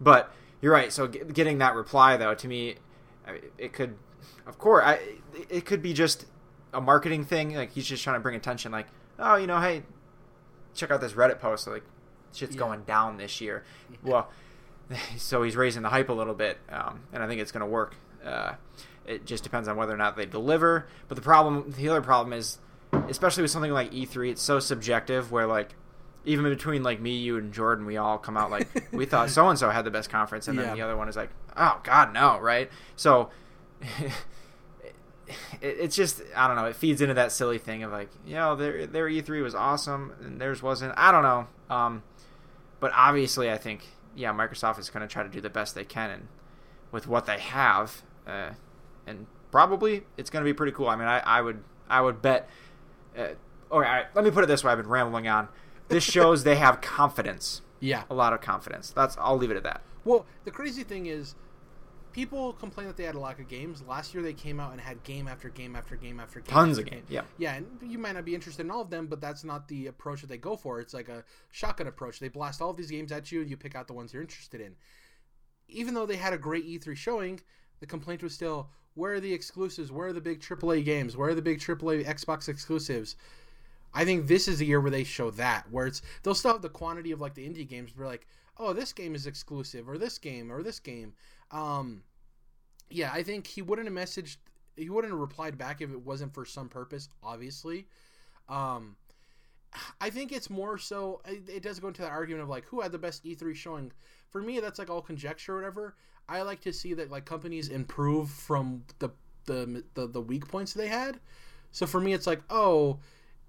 but 0.00 0.32
you're 0.60 0.72
right. 0.72 0.92
So 0.92 1.06
g- 1.08 1.20
getting 1.32 1.58
that 1.58 1.74
reply 1.74 2.16
though 2.16 2.34
to 2.34 2.48
me 2.48 2.76
it 3.58 3.72
could 3.72 3.96
of 4.46 4.58
course 4.58 4.84
I, 4.86 5.00
it 5.48 5.64
could 5.64 5.82
be 5.82 5.92
just 5.92 6.26
a 6.72 6.80
marketing 6.80 7.24
thing. 7.24 7.54
Like 7.54 7.72
he's 7.72 7.86
just 7.86 8.02
trying 8.04 8.16
to 8.16 8.20
bring 8.20 8.36
attention. 8.36 8.72
Like 8.72 8.86
oh 9.18 9.36
you 9.36 9.46
know 9.46 9.60
hey 9.60 9.82
check 10.74 10.90
out 10.90 11.00
this 11.00 11.12
reddit 11.12 11.38
post 11.40 11.66
like 11.66 11.82
shit's 12.32 12.54
Yeah. 12.54 12.58
going 12.60 12.82
down 12.84 13.16
this 13.16 13.40
year 13.40 13.64
well 14.02 14.30
so 15.16 15.42
he's 15.42 15.56
raising 15.56 15.82
the 15.82 15.88
hype 15.88 16.08
a 16.08 16.12
little 16.12 16.34
bit 16.34 16.58
um, 16.70 17.00
and 17.12 17.22
i 17.22 17.26
think 17.26 17.40
it's 17.40 17.52
going 17.52 17.60
to 17.60 17.66
work 17.66 17.94
uh, 18.24 18.52
it 19.06 19.24
just 19.26 19.42
depends 19.42 19.66
on 19.68 19.76
whether 19.76 19.92
or 19.94 19.96
not 19.96 20.16
they 20.16 20.26
deliver 20.26 20.86
but 21.08 21.14
the 21.16 21.22
problem 21.22 21.72
the 21.76 21.88
other 21.88 22.02
problem 22.02 22.32
is 22.32 22.58
especially 23.08 23.42
with 23.42 23.50
something 23.50 23.72
like 23.72 23.90
e3 23.92 24.30
it's 24.30 24.42
so 24.42 24.58
subjective 24.60 25.30
where 25.32 25.46
like 25.46 25.74
even 26.24 26.44
between 26.44 26.82
like 26.82 27.00
me 27.00 27.16
you 27.16 27.36
and 27.38 27.52
jordan 27.52 27.86
we 27.86 27.96
all 27.96 28.18
come 28.18 28.36
out 28.36 28.50
like 28.50 28.68
we 28.92 29.06
thought 29.06 29.30
so 29.30 29.48
and 29.48 29.58
so 29.58 29.70
had 29.70 29.84
the 29.84 29.90
best 29.90 30.10
conference 30.10 30.48
and 30.48 30.58
then 30.58 30.66
Yeah. 30.66 30.74
the 30.74 30.82
other 30.82 30.96
one 30.96 31.08
is 31.08 31.16
like 31.16 31.30
oh 31.56 31.80
god 31.82 32.12
no 32.12 32.38
right 32.38 32.70
so 32.96 33.30
it, 35.60 35.76
it's 35.80 35.96
just 35.96 36.22
I 36.36 36.46
don't 36.46 36.56
know. 36.56 36.66
It 36.66 36.76
feeds 36.76 37.00
into 37.00 37.14
that 37.14 37.32
silly 37.32 37.58
thing 37.58 37.82
of 37.82 37.92
like, 37.92 38.10
you 38.26 38.34
know, 38.34 38.56
their 38.56 38.86
their 38.86 39.08
E3 39.08 39.42
was 39.42 39.54
awesome 39.54 40.12
and 40.20 40.40
theirs 40.40 40.62
wasn't. 40.62 40.94
I 40.96 41.12
don't 41.12 41.22
know. 41.22 41.46
Um, 41.74 42.02
but 42.80 42.92
obviously, 42.94 43.50
I 43.50 43.58
think 43.58 43.86
yeah, 44.14 44.32
Microsoft 44.32 44.78
is 44.78 44.90
going 44.90 45.06
to 45.06 45.12
try 45.12 45.22
to 45.22 45.28
do 45.28 45.40
the 45.40 45.50
best 45.50 45.74
they 45.74 45.84
can 45.84 46.10
and 46.10 46.28
with 46.92 47.06
what 47.06 47.26
they 47.26 47.38
have, 47.38 48.02
uh, 48.26 48.50
and 49.06 49.26
probably 49.50 50.02
it's 50.16 50.30
going 50.30 50.44
to 50.44 50.48
be 50.48 50.54
pretty 50.54 50.72
cool. 50.72 50.88
I 50.88 50.96
mean, 50.96 51.06
I, 51.06 51.20
I 51.20 51.40
would 51.40 51.62
I 51.88 52.00
would 52.00 52.22
bet. 52.22 52.48
Uh, 53.16 53.28
all 53.70 53.80
right, 53.80 54.06
let 54.14 54.24
me 54.24 54.30
put 54.30 54.44
it 54.44 54.46
this 54.46 54.64
way. 54.64 54.72
I've 54.72 54.78
been 54.78 54.88
rambling 54.88 55.28
on. 55.28 55.48
This 55.88 56.04
shows 56.10 56.44
they 56.44 56.56
have 56.56 56.80
confidence, 56.80 57.62
yeah. 57.78 58.04
a 58.10 58.14
lot 58.14 58.32
of 58.32 58.40
confidence. 58.40 58.90
That's 58.90 59.16
I'll 59.18 59.36
leave 59.36 59.50
it 59.50 59.56
at 59.56 59.62
that. 59.64 59.82
Well, 60.04 60.26
the 60.44 60.50
crazy 60.50 60.82
thing 60.82 61.06
is, 61.06 61.34
people 62.12 62.52
complain 62.54 62.86
that 62.86 62.96
they 62.96 63.04
had 63.04 63.14
a 63.14 63.20
lack 63.20 63.38
of 63.38 63.48
games. 63.48 63.82
Last 63.86 64.14
year 64.14 64.22
they 64.22 64.32
came 64.32 64.60
out 64.60 64.72
and 64.72 64.80
had 64.80 65.02
game 65.02 65.28
after 65.28 65.48
game 65.48 65.76
after 65.76 65.96
game 65.96 66.20
after 66.20 66.40
game. 66.40 66.52
Tons 66.52 66.78
after 66.78 66.88
of 66.88 66.94
games, 66.94 67.06
yeah. 67.08 67.22
Yeah, 67.38 67.54
and 67.54 67.66
you 67.82 67.98
might 67.98 68.12
not 68.12 68.24
be 68.24 68.34
interested 68.34 68.64
in 68.64 68.70
all 68.70 68.80
of 68.80 68.90
them, 68.90 69.06
but 69.06 69.20
that's 69.20 69.44
not 69.44 69.68
the 69.68 69.86
approach 69.86 70.20
that 70.20 70.28
they 70.28 70.38
go 70.38 70.56
for. 70.56 70.80
It's 70.80 70.94
like 70.94 71.08
a 71.08 71.24
shotgun 71.50 71.86
approach. 71.86 72.20
They 72.20 72.28
blast 72.28 72.60
all 72.60 72.70
of 72.70 72.76
these 72.76 72.90
games 72.90 73.12
at 73.12 73.30
you, 73.30 73.40
and 73.40 73.50
you 73.50 73.56
pick 73.56 73.74
out 73.74 73.86
the 73.86 73.92
ones 73.92 74.12
you're 74.12 74.22
interested 74.22 74.60
in. 74.60 74.74
Even 75.68 75.94
though 75.94 76.06
they 76.06 76.16
had 76.16 76.32
a 76.32 76.38
great 76.38 76.66
E3 76.66 76.96
showing, 76.96 77.40
the 77.80 77.86
complaint 77.86 78.22
was 78.22 78.34
still, 78.34 78.70
where 78.94 79.14
are 79.14 79.20
the 79.20 79.32
exclusives? 79.32 79.92
Where 79.92 80.08
are 80.08 80.12
the 80.12 80.20
big 80.20 80.40
AAA 80.40 80.84
games? 80.84 81.16
Where 81.16 81.30
are 81.30 81.34
the 81.34 81.42
big 81.42 81.60
AAA 81.60 82.04
Xbox 82.04 82.48
exclusives? 82.48 83.16
I 83.92 84.04
think 84.04 84.26
this 84.26 84.46
is 84.46 84.58
the 84.58 84.66
year 84.66 84.80
where 84.80 84.90
they 84.90 85.04
show 85.04 85.30
that, 85.32 85.70
where 85.70 85.86
it's 85.86 86.02
they'll 86.22 86.34
still 86.34 86.52
have 86.52 86.62
the 86.62 86.68
quantity 86.68 87.10
of 87.12 87.20
like 87.20 87.34
the 87.34 87.48
indie 87.48 87.68
games, 87.68 87.92
but 87.96 88.06
like, 88.06 88.26
oh, 88.56 88.72
this 88.72 88.92
game 88.92 89.14
is 89.14 89.26
exclusive, 89.26 89.88
or 89.88 89.98
this 89.98 90.18
game, 90.18 90.52
or 90.52 90.62
this 90.62 90.78
game. 90.78 91.12
Um, 91.50 92.02
yeah, 92.88 93.10
I 93.12 93.22
think 93.22 93.46
he 93.46 93.62
wouldn't 93.62 93.88
have 93.88 93.96
messaged, 93.96 94.36
he 94.76 94.90
wouldn't 94.90 95.12
have 95.12 95.20
replied 95.20 95.58
back 95.58 95.80
if 95.80 95.90
it 95.90 96.04
wasn't 96.04 96.34
for 96.34 96.44
some 96.44 96.68
purpose, 96.68 97.08
obviously. 97.22 97.86
Um, 98.48 98.96
I 100.00 100.10
think 100.10 100.32
it's 100.32 100.50
more 100.50 100.78
so. 100.78 101.20
It, 101.24 101.62
does 101.62 101.78
go 101.78 101.88
into 101.88 102.02
that 102.02 102.10
argument 102.10 102.42
of 102.42 102.48
like 102.48 102.64
who 102.66 102.80
had 102.80 102.92
the 102.92 102.98
best 102.98 103.24
E3 103.24 103.54
showing. 103.54 103.92
For 104.30 104.42
me, 104.42 104.60
that's 104.60 104.78
like 104.78 104.90
all 104.90 105.02
conjecture 105.02 105.54
or 105.54 105.56
whatever. 105.56 105.94
I 106.28 106.42
like 106.42 106.60
to 106.62 106.72
see 106.72 106.94
that 106.94 107.10
like 107.10 107.24
companies 107.24 107.68
improve 107.68 108.30
from 108.30 108.82
the 108.98 109.10
the 109.46 109.84
the, 109.94 110.06
the 110.08 110.20
weak 110.20 110.48
points 110.48 110.72
they 110.72 110.88
had. 110.88 111.20
So 111.70 111.86
for 111.86 112.00
me, 112.00 112.12
it's 112.12 112.26
like 112.26 112.42
oh, 112.50 112.98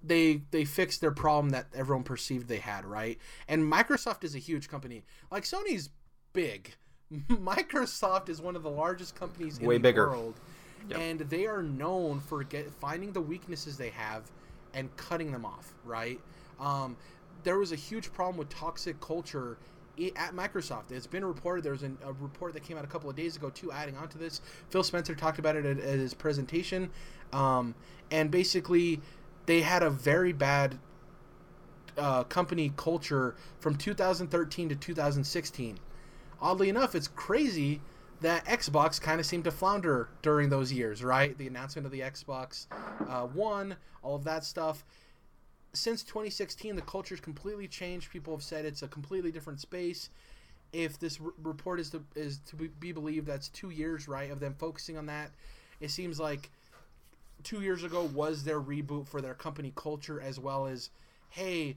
they 0.02 0.42
they 0.50 0.64
fixed 0.64 1.00
their 1.00 1.10
problem 1.10 1.50
that 1.50 1.66
everyone 1.74 2.04
perceived 2.04 2.48
they 2.48 2.58
had, 2.58 2.84
right? 2.84 3.18
And 3.48 3.70
Microsoft 3.70 4.22
is 4.24 4.34
a 4.34 4.38
huge 4.38 4.68
company. 4.68 5.04
Like 5.30 5.44
Sony's 5.44 5.90
big. 6.32 6.74
Microsoft 7.28 8.28
is 8.28 8.40
one 8.40 8.56
of 8.56 8.62
the 8.62 8.70
largest 8.70 9.14
companies 9.14 9.58
in 9.58 9.66
Way 9.66 9.76
the 9.76 9.80
bigger. 9.82 10.08
world, 10.08 10.34
Yep. 10.88 10.98
and 10.98 11.20
they 11.20 11.46
are 11.46 11.62
known 11.62 12.18
for 12.20 12.42
get 12.42 12.68
finding 12.72 13.12
the 13.12 13.20
weaknesses 13.20 13.76
they 13.76 13.90
have 13.90 14.22
and 14.74 14.94
cutting 14.96 15.30
them 15.30 15.44
off. 15.44 15.74
Right? 15.84 16.20
Um, 16.58 16.96
there 17.44 17.58
was 17.58 17.72
a 17.72 17.76
huge 17.76 18.12
problem 18.12 18.36
with 18.36 18.48
toxic 18.48 19.00
culture 19.00 19.58
at 20.16 20.34
Microsoft. 20.34 20.90
It's 20.90 21.06
been 21.06 21.24
reported. 21.24 21.62
There 21.64 21.72
was 21.72 21.82
an, 21.82 21.98
a 22.04 22.12
report 22.14 22.54
that 22.54 22.64
came 22.64 22.78
out 22.78 22.84
a 22.84 22.88
couple 22.88 23.10
of 23.10 23.14
days 23.16 23.36
ago 23.36 23.50
too. 23.50 23.70
Adding 23.70 23.96
on 23.96 24.08
to 24.08 24.18
this, 24.18 24.40
Phil 24.70 24.82
Spencer 24.82 25.14
talked 25.14 25.38
about 25.38 25.54
it 25.54 25.64
at, 25.66 25.78
at 25.78 25.98
his 25.98 26.14
presentation, 26.14 26.90
um, 27.32 27.74
and 28.10 28.30
basically 28.30 29.00
they 29.46 29.60
had 29.60 29.82
a 29.82 29.90
very 29.90 30.32
bad 30.32 30.78
uh, 31.98 32.24
company 32.24 32.72
culture 32.76 33.34
from 33.60 33.76
2013 33.76 34.68
to 34.70 34.74
2016. 34.74 35.78
Oddly 36.42 36.68
enough, 36.68 36.96
it's 36.96 37.06
crazy 37.06 37.80
that 38.20 38.44
Xbox 38.46 39.00
kind 39.00 39.20
of 39.20 39.26
seemed 39.26 39.44
to 39.44 39.52
flounder 39.52 40.08
during 40.22 40.48
those 40.48 40.72
years, 40.72 41.04
right? 41.04 41.38
The 41.38 41.46
announcement 41.46 41.86
of 41.86 41.92
the 41.92 42.00
Xbox 42.00 42.66
uh, 43.08 43.26
One, 43.28 43.76
all 44.02 44.16
of 44.16 44.24
that 44.24 44.44
stuff. 44.44 44.84
Since 45.72 46.02
2016, 46.02 46.74
the 46.74 46.82
culture's 46.82 47.20
completely 47.20 47.68
changed. 47.68 48.10
People 48.10 48.34
have 48.34 48.42
said 48.42 48.64
it's 48.64 48.82
a 48.82 48.88
completely 48.88 49.30
different 49.30 49.60
space. 49.60 50.10
If 50.72 50.98
this 50.98 51.20
r- 51.24 51.32
report 51.42 51.78
is 51.78 51.90
to 51.90 52.02
is 52.14 52.38
to 52.46 52.56
be- 52.56 52.68
be 52.68 52.92
believed, 52.92 53.26
that's 53.26 53.48
two 53.48 53.70
years, 53.70 54.08
right, 54.08 54.30
of 54.30 54.40
them 54.40 54.54
focusing 54.58 54.98
on 54.98 55.06
that. 55.06 55.30
It 55.80 55.90
seems 55.90 56.18
like 56.18 56.50
two 57.44 57.60
years 57.62 57.84
ago 57.84 58.04
was 58.04 58.44
their 58.44 58.60
reboot 58.60 59.06
for 59.06 59.20
their 59.20 59.34
company 59.34 59.72
culture 59.76 60.20
as 60.20 60.38
well 60.38 60.66
as 60.66 60.90
hey 61.30 61.76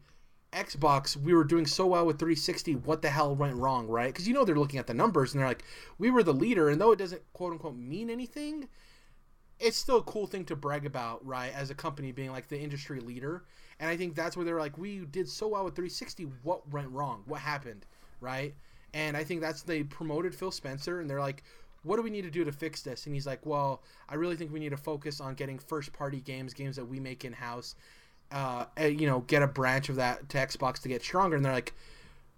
Xbox, 0.55 1.17
we 1.17 1.33
were 1.33 1.43
doing 1.43 1.65
so 1.65 1.85
well 1.85 2.05
with 2.05 2.17
360. 2.17 2.75
What 2.75 3.01
the 3.01 3.09
hell 3.09 3.35
went 3.35 3.55
wrong, 3.55 3.87
right? 3.87 4.07
Because 4.07 4.27
you 4.27 4.33
know 4.33 4.45
they're 4.45 4.55
looking 4.55 4.79
at 4.79 4.87
the 4.87 4.93
numbers 4.93 5.33
and 5.33 5.41
they're 5.41 5.49
like, 5.49 5.65
we 5.97 6.09
were 6.09 6.23
the 6.23 6.33
leader, 6.33 6.69
and 6.69 6.79
though 6.79 6.93
it 6.93 6.99
doesn't 6.99 7.21
quote 7.33 7.51
unquote 7.51 7.75
mean 7.75 8.09
anything, 8.09 8.69
it's 9.59 9.77
still 9.77 9.97
a 9.97 10.03
cool 10.03 10.27
thing 10.27 10.45
to 10.45 10.55
brag 10.55 10.85
about, 10.85 11.25
right? 11.25 11.53
As 11.53 11.69
a 11.69 11.75
company 11.75 12.11
being 12.11 12.31
like 12.31 12.47
the 12.47 12.59
industry 12.59 13.01
leader, 13.01 13.43
and 13.79 13.89
I 13.89 13.97
think 13.97 14.15
that's 14.15 14.37
where 14.37 14.45
they're 14.45 14.59
like, 14.59 14.77
we 14.77 14.99
did 14.99 15.27
so 15.27 15.49
well 15.49 15.65
with 15.65 15.75
360. 15.75 16.23
What 16.43 16.69
went 16.71 16.89
wrong? 16.89 17.23
What 17.25 17.41
happened, 17.41 17.85
right? 18.21 18.55
And 18.93 19.17
I 19.17 19.25
think 19.25 19.41
that's 19.41 19.61
they 19.61 19.83
promoted 19.83 20.33
Phil 20.33 20.51
Spencer, 20.51 21.01
and 21.01 21.09
they're 21.09 21.19
like, 21.19 21.43
what 21.83 21.97
do 21.97 22.01
we 22.01 22.09
need 22.09 22.23
to 22.23 22.31
do 22.31 22.43
to 22.45 22.51
fix 22.51 22.81
this? 22.81 23.05
And 23.05 23.13
he's 23.13 23.27
like, 23.27 23.45
well, 23.45 23.83
I 24.09 24.15
really 24.15 24.35
think 24.35 24.51
we 24.51 24.59
need 24.59 24.69
to 24.69 24.77
focus 24.77 25.21
on 25.21 25.35
getting 25.35 25.59
first 25.59 25.93
party 25.93 26.21
games, 26.21 26.53
games 26.53 26.77
that 26.77 26.85
we 26.85 26.99
make 26.99 27.25
in 27.25 27.33
house 27.33 27.75
uh, 28.31 28.65
you 28.79 29.07
know, 29.07 29.21
get 29.21 29.41
a 29.41 29.47
branch 29.47 29.89
of 29.89 29.95
that 29.97 30.29
to 30.29 30.37
Xbox 30.37 30.81
to 30.81 30.89
get 30.89 31.01
stronger. 31.01 31.35
And 31.35 31.45
they're 31.45 31.53
like, 31.53 31.73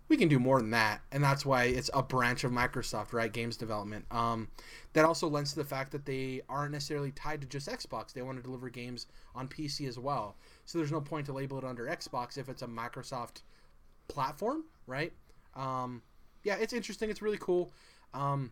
we 0.09 0.15
can 0.15 0.29
do 0.29 0.39
more 0.39 0.61
than 0.61 0.71
that, 0.71 1.01
and 1.11 1.21
that's 1.21 1.45
why 1.45 1.65
it's 1.65 1.89
a 1.93 2.01
branch 2.01 2.45
of 2.45 2.51
Microsoft, 2.51 3.11
right? 3.11 3.31
Games 3.31 3.57
development. 3.57 4.05
Um, 4.09 4.47
that 4.93 5.03
also 5.03 5.27
lends 5.27 5.51
to 5.51 5.57
the 5.57 5.65
fact 5.65 5.91
that 5.91 6.05
they 6.05 6.41
aren't 6.47 6.71
necessarily 6.71 7.11
tied 7.11 7.41
to 7.41 7.47
just 7.47 7.67
Xbox. 7.67 8.13
They 8.13 8.21
want 8.21 8.37
to 8.37 8.43
deliver 8.43 8.69
games 8.69 9.07
on 9.35 9.49
PC 9.49 9.87
as 9.87 9.99
well. 9.99 10.37
So 10.65 10.77
there's 10.77 10.93
no 10.93 11.01
point 11.01 11.25
to 11.25 11.33
label 11.33 11.57
it 11.57 11.65
under 11.65 11.85
Xbox 11.85 12.37
if 12.37 12.47
it's 12.47 12.61
a 12.61 12.67
Microsoft 12.67 13.41
platform, 14.07 14.63
right? 14.85 15.11
Um, 15.55 16.01
yeah, 16.43 16.55
it's 16.55 16.73
interesting. 16.73 17.09
It's 17.09 17.21
really 17.21 17.37
cool. 17.39 17.73
Um, 18.13 18.51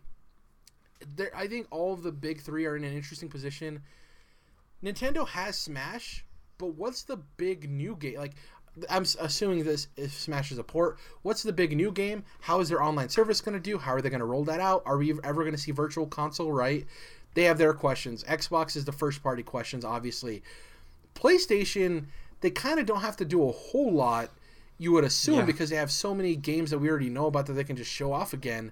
there, 1.16 1.32
I 1.36 1.48
think 1.48 1.68
all 1.72 1.94
of 1.94 2.04
the 2.04 2.12
big 2.12 2.42
three 2.42 2.66
are 2.66 2.76
in 2.76 2.84
an 2.84 2.94
interesting 2.94 3.30
position. 3.30 3.82
Nintendo 4.84 5.26
has 5.28 5.58
Smash, 5.58 6.26
but 6.58 6.76
what's 6.76 7.03
the 7.03 7.18
big 7.38 7.70
new 7.70 7.95
game? 7.95 8.18
Like, 8.18 8.34
I'm 8.89 9.06
assuming 9.20 9.64
this 9.64 9.88
if 9.95 10.14
Smash 10.14 10.51
is 10.51 10.58
a 10.58 10.64
port. 10.64 10.97
What's 11.22 11.43
the 11.43 11.53
big 11.53 11.76
new 11.76 11.91
game? 11.91 12.24
How 12.41 12.60
is 12.60 12.70
their 12.70 12.84
online 12.84 13.10
service 13.10 13.41
going 13.41 13.53
to 13.53 13.60
do? 13.60 13.78
How 13.78 13.93
are 13.93 14.01
they 14.01 14.10
going 14.10 14.20
to 14.20 14.26
roll 14.26 14.43
that 14.45 14.60
out? 14.60 14.84
Are 14.86 14.97
we 14.97 15.14
ever 15.24 15.43
going 15.43 15.56
to 15.56 15.62
see 15.62 15.72
Virtual 15.72 16.06
Console? 16.06 16.51
Right? 16.51 16.86
They 17.34 17.43
have 17.43 17.58
their 17.58 17.74
questions. 17.74 18.24
Xbox 18.24 18.76
is 18.76 18.86
the 18.86 18.91
first 18.91 19.22
party 19.22 19.43
questions, 19.43 19.86
obviously. 19.86 20.41
PlayStation, 21.16 22.06
they 22.41 22.49
kind 22.49 22.80
of 22.80 22.86
don't 22.86 23.01
have 23.01 23.18
to 23.18 23.26
do 23.26 23.47
a 23.47 23.51
whole 23.51 23.91
lot. 23.91 24.32
You 24.78 24.91
would 24.93 25.03
assume 25.03 25.39
yeah. 25.39 25.45
because 25.45 25.70
they 25.70 25.76
have 25.78 25.91
so 25.91 26.14
many 26.14 26.36
games 26.36 26.72
that 26.72 26.80
we 26.80 26.89
already 26.89 27.10
know 27.10 27.28
about 27.28 27.45
that 27.45 27.53
they 27.53 27.64
can 27.64 27.78
just 27.78 27.91
show 27.91 28.12
off 28.12 28.34
again. 28.34 28.72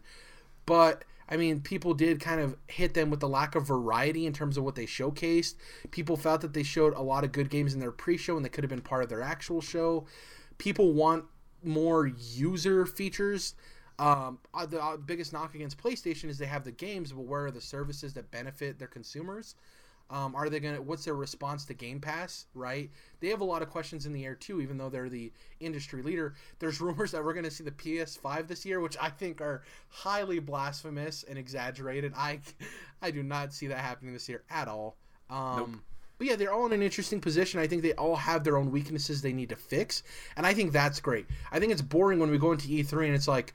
But 0.65 1.03
I 1.33 1.35
mean, 1.35 1.61
people 1.61 1.95
did 1.95 2.19
kind 2.19 2.39
of 2.39 2.55
hit 2.67 2.93
them 2.93 3.09
with 3.09 3.19
the 3.19 3.27
lack 3.27 3.55
of 3.55 3.65
variety 3.65 4.27
in 4.27 4.33
terms 4.33 4.55
of 4.55 4.63
what 4.63 4.75
they 4.75 4.85
showcased. 4.85 5.55
People 5.89 6.15
felt 6.15 6.41
that 6.41 6.53
they 6.53 6.61
showed 6.61 6.93
a 6.93 7.01
lot 7.01 7.23
of 7.23 7.31
good 7.31 7.49
games 7.49 7.73
in 7.73 7.79
their 7.79 7.91
pre-show 7.91 8.35
and 8.35 8.45
they 8.45 8.49
could 8.49 8.63
have 8.63 8.69
been 8.69 8.81
part 8.81 9.01
of 9.01 9.09
their 9.09 9.23
actual 9.23 9.59
show. 9.59 10.05
People 10.59 10.93
want 10.93 11.25
more 11.63 12.05
user 12.05 12.85
features. 12.85 13.55
Um, 13.97 14.37
uh, 14.53 14.67
the 14.67 14.79
uh, 14.79 14.97
biggest 14.97 15.33
knock 15.33 15.55
against 15.55 15.79
PlayStation 15.79 16.29
is 16.29 16.37
they 16.37 16.45
have 16.45 16.65
the 16.65 16.71
games, 16.71 17.11
but 17.11 17.23
where 17.23 17.47
are 17.47 17.51
the 17.51 17.61
services 17.61 18.13
that 18.13 18.29
benefit 18.29 18.77
their 18.77 18.87
consumers? 18.87 19.55
Um, 20.09 20.35
are 20.35 20.49
they 20.49 20.59
gonna? 20.59 20.81
What's 20.81 21.05
their 21.05 21.15
response 21.15 21.65
to 21.65 21.73
Game 21.73 21.99
Pass? 21.99 22.45
Right? 22.53 22.91
They 23.19 23.29
have 23.29 23.41
a 23.41 23.45
lot 23.45 23.61
of 23.61 23.69
questions 23.69 24.05
in 24.05 24.13
the 24.13 24.25
air 24.25 24.35
too, 24.35 24.61
even 24.61 24.77
though 24.77 24.89
they're 24.89 25.09
the 25.09 25.31
industry 25.59 26.03
leader. 26.03 26.35
There's 26.59 26.81
rumors 26.81 27.11
that 27.11 27.23
we're 27.23 27.33
gonna 27.33 27.51
see 27.51 27.63
the 27.63 27.71
PS5 27.71 28.47
this 28.47 28.65
year, 28.65 28.79
which 28.79 28.97
I 29.01 29.09
think 29.09 29.41
are 29.41 29.63
highly 29.89 30.39
blasphemous 30.39 31.23
and 31.23 31.37
exaggerated. 31.37 32.13
I, 32.15 32.41
I 33.01 33.11
do 33.11 33.23
not 33.23 33.53
see 33.53 33.67
that 33.67 33.79
happening 33.79 34.13
this 34.13 34.29
year 34.29 34.43
at 34.49 34.67
all. 34.67 34.97
Um, 35.29 35.57
nope. 35.57 35.69
But 36.17 36.27
yeah, 36.27 36.35
they're 36.35 36.53
all 36.53 36.65
in 36.67 36.73
an 36.73 36.83
interesting 36.83 37.19
position. 37.19 37.59
I 37.59 37.67
think 37.67 37.81
they 37.81 37.93
all 37.93 38.15
have 38.15 38.43
their 38.43 38.57
own 38.57 38.71
weaknesses 38.71 39.21
they 39.21 39.33
need 39.33 39.49
to 39.49 39.55
fix, 39.55 40.03
and 40.37 40.45
I 40.45 40.53
think 40.53 40.71
that's 40.71 40.99
great. 40.99 41.25
I 41.51 41.59
think 41.59 41.71
it's 41.71 41.81
boring 41.81 42.19
when 42.19 42.29
we 42.29 42.37
go 42.37 42.51
into 42.51 42.67
E3 42.67 43.07
and 43.07 43.15
it's 43.15 43.27
like, 43.27 43.53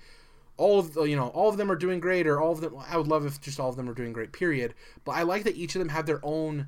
all 0.59 0.79
of 0.79 0.93
the, 0.93 1.05
you 1.05 1.17
know 1.17 1.29
all 1.29 1.49
of 1.49 1.57
them 1.57 1.71
are 1.71 1.77
doing 1.77 2.01
great 2.01 2.27
or 2.27 2.41
all 2.41 2.53
of 2.53 2.61
them 2.61 2.77
I 2.91 2.99
would 2.99 3.09
love 3.09 3.25
if 3.25 3.41
just 3.41 3.59
all 3.59 3.71
of 3.71 3.77
them 3.77 3.89
are 3.89 3.95
doing 3.95 4.13
great 4.13 4.33
period. 4.33 4.75
But 5.05 5.13
I 5.13 5.23
like 5.23 5.45
that 5.45 5.57
each 5.57 5.75
of 5.75 5.79
them 5.79 5.89
have 5.89 6.05
their 6.05 6.21
own 6.23 6.67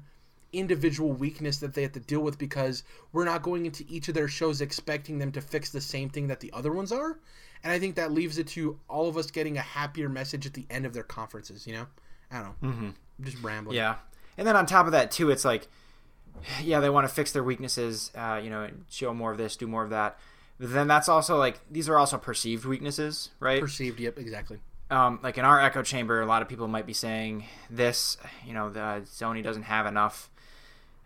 individual 0.52 1.12
weakness 1.12 1.58
that 1.58 1.74
they 1.74 1.82
have 1.82 1.92
to 1.92 2.00
deal 2.00 2.20
with 2.20 2.38
because 2.38 2.82
we're 3.12 3.24
not 3.24 3.42
going 3.42 3.66
into 3.66 3.84
each 3.88 4.08
of 4.08 4.14
their 4.14 4.28
shows 4.28 4.60
expecting 4.60 5.18
them 5.18 5.30
to 5.32 5.40
fix 5.40 5.70
the 5.70 5.80
same 5.80 6.08
thing 6.08 6.28
that 6.28 6.40
the 6.40 6.50
other 6.52 6.72
ones 6.72 6.90
are. 6.90 7.18
And 7.62 7.72
I 7.72 7.78
think 7.78 7.96
that 7.96 8.10
leaves 8.10 8.38
it 8.38 8.48
to 8.48 8.78
all 8.88 9.08
of 9.08 9.16
us 9.16 9.30
getting 9.30 9.58
a 9.58 9.62
happier 9.62 10.08
message 10.08 10.46
at 10.46 10.54
the 10.54 10.66
end 10.70 10.86
of 10.86 10.92
their 10.92 11.02
conferences 11.02 11.66
you 11.66 11.74
know? 11.74 11.86
I 12.30 12.36
don't 12.36 12.62
know. 12.62 12.68
Mm-hmm. 12.68 12.86
I'm 12.86 13.24
just 13.24 13.42
rambling. 13.42 13.76
Yeah. 13.76 13.96
And 14.38 14.46
then 14.46 14.56
on 14.56 14.66
top 14.66 14.86
of 14.86 14.92
that 14.92 15.10
too 15.10 15.30
it's 15.30 15.44
like 15.44 15.68
yeah 16.62 16.80
they 16.80 16.90
want 16.90 17.08
to 17.08 17.14
fix 17.14 17.32
their 17.32 17.44
weaknesses 17.44 18.10
uh, 18.14 18.40
you 18.42 18.50
know 18.50 18.68
show 18.88 19.12
more 19.12 19.32
of 19.32 19.38
this 19.38 19.56
do 19.56 19.66
more 19.66 19.84
of 19.84 19.90
that 19.90 20.18
then 20.60 20.88
that's 20.88 21.08
also 21.08 21.38
like 21.38 21.58
these 21.70 21.88
are 21.88 21.96
also 21.98 22.18
perceived 22.18 22.66
weaknesses, 22.66 23.30
right? 23.40 23.60
Perceived, 23.60 23.98
yep, 23.98 24.18
exactly. 24.18 24.58
Um, 24.90 25.18
like 25.22 25.38
in 25.38 25.44
our 25.44 25.58
echo 25.60 25.82
chamber, 25.82 26.20
a 26.20 26.26
lot 26.26 26.42
of 26.42 26.48
people 26.48 26.68
might 26.68 26.86
be 26.86 26.92
saying 26.92 27.44
this, 27.70 28.18
you 28.46 28.52
know, 28.52 28.68
the 28.68 29.02
Sony 29.06 29.42
doesn't 29.42 29.62
have 29.62 29.86
enough. 29.86 30.28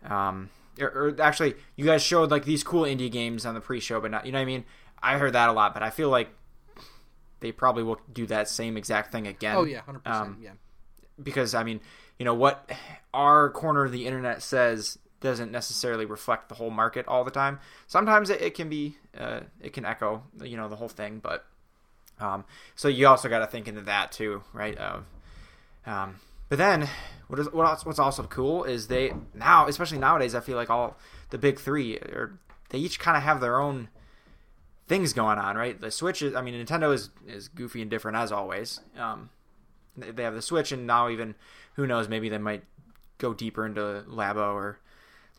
Um, 0.03 0.49
or, 0.79 0.87
or, 0.87 1.21
actually, 1.21 1.55
you 1.77 1.85
guys 1.85 2.03
showed 2.03 2.31
like 2.31 2.43
these 2.43 2.63
cool 2.63 2.83
indie 2.83 3.09
games 3.09 3.45
on 3.45 3.53
the 3.53 3.61
pre-show, 3.61 4.01
but 4.01 4.11
not, 4.11 4.25
you 4.25 4.33
know 4.33 4.39
what 4.39 4.43
I 4.43 4.45
mean? 4.45 4.65
I 5.01 5.17
heard 5.17 5.33
that 5.33 5.47
a 5.49 5.53
lot, 5.53 5.73
but 5.73 5.83
I 5.83 5.89
feel 5.89 6.09
like 6.09 6.29
they 7.39 7.51
probably 7.53 7.83
will 7.83 8.01
do 8.11 8.25
that 8.25 8.49
same 8.49 8.75
exact 8.75 9.11
thing 9.11 9.25
again. 9.25 9.55
Oh 9.55 9.63
yeah, 9.63 9.81
hundred 9.81 10.05
um, 10.05 10.33
percent, 10.35 10.37
yeah. 10.41 10.51
Because 11.21 11.55
I 11.55 11.63
mean, 11.63 11.79
you 12.19 12.25
know 12.25 12.33
what 12.33 12.69
our 13.13 13.51
corner 13.51 13.85
of 13.85 13.93
the 13.93 14.05
internet 14.05 14.41
says 14.41 14.97
doesn't 15.21 15.51
necessarily 15.51 16.05
reflect 16.05 16.49
the 16.49 16.55
whole 16.55 16.69
market 16.69 17.07
all 17.07 17.23
the 17.23 17.31
time. 17.31 17.59
Sometimes 17.87 18.29
it, 18.29 18.41
it 18.41 18.53
can 18.53 18.69
be, 18.69 18.97
uh, 19.17 19.41
it 19.61 19.73
can 19.73 19.85
echo, 19.85 20.23
you 20.41 20.57
know, 20.57 20.69
the 20.69 20.75
whole 20.75 20.89
thing. 20.89 21.19
But 21.19 21.45
um, 22.19 22.45
so 22.75 22.87
you 22.87 23.07
also 23.07 23.29
got 23.29 23.39
to 23.39 23.47
think 23.47 23.67
into 23.67 23.81
that 23.81 24.11
too, 24.11 24.43
right? 24.53 24.77
Of, 24.77 25.05
um, 25.85 26.19
but 26.49 26.57
then 26.57 26.87
what 27.27 27.39
is 27.39 27.51
what 27.51 27.65
else, 27.65 27.85
what's 27.85 27.99
also 27.99 28.23
cool 28.23 28.63
is 28.63 28.87
they 28.87 29.13
now, 29.33 29.67
especially 29.67 29.97
nowadays, 29.97 30.35
I 30.35 30.39
feel 30.39 30.57
like 30.57 30.69
all 30.69 30.97
the 31.29 31.37
big 31.37 31.59
three 31.59 31.97
are 31.97 32.37
they 32.69 32.79
each 32.79 32.99
kind 32.99 33.17
of 33.17 33.23
have 33.23 33.41
their 33.41 33.59
own 33.59 33.89
things 34.87 35.13
going 35.13 35.37
on, 35.37 35.55
right? 35.55 35.79
The 35.79 35.91
Switch 35.91 36.21
is, 36.21 36.35
I 36.35 36.41
mean, 36.41 36.53
Nintendo 36.53 36.93
is 36.93 37.09
is 37.27 37.47
goofy 37.47 37.81
and 37.81 37.89
different 37.89 38.17
as 38.17 38.31
always. 38.31 38.81
Um, 38.97 39.29
they 39.97 40.23
have 40.23 40.35
the 40.35 40.41
Switch, 40.41 40.71
and 40.71 40.85
now 40.85 41.09
even 41.09 41.35
who 41.75 41.87
knows, 41.87 42.07
maybe 42.07 42.29
they 42.29 42.37
might 42.37 42.63
go 43.17 43.33
deeper 43.33 43.65
into 43.65 44.03
Labo 44.07 44.53
or 44.53 44.79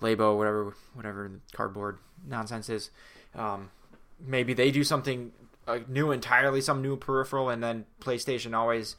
Labo, 0.01 0.37
whatever 0.37 0.75
whatever 0.95 1.31
cardboard 1.53 1.99
nonsense 2.27 2.69
is. 2.69 2.91
Um, 3.35 3.71
maybe 4.25 4.55
they 4.55 4.71
do 4.71 4.85
something 4.85 5.33
uh, 5.67 5.81
new 5.89 6.11
entirely, 6.11 6.61
some 6.61 6.83
new 6.83 6.97
peripheral, 6.97 7.49
and 7.49 7.63
then 7.63 7.87
PlayStation 8.01 8.55
always 8.55 8.97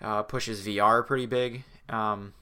uh, 0.00 0.22
pushes 0.22 0.66
VR 0.66 1.06
pretty 1.06 1.26
big 1.26 1.64
um, 1.88 2.34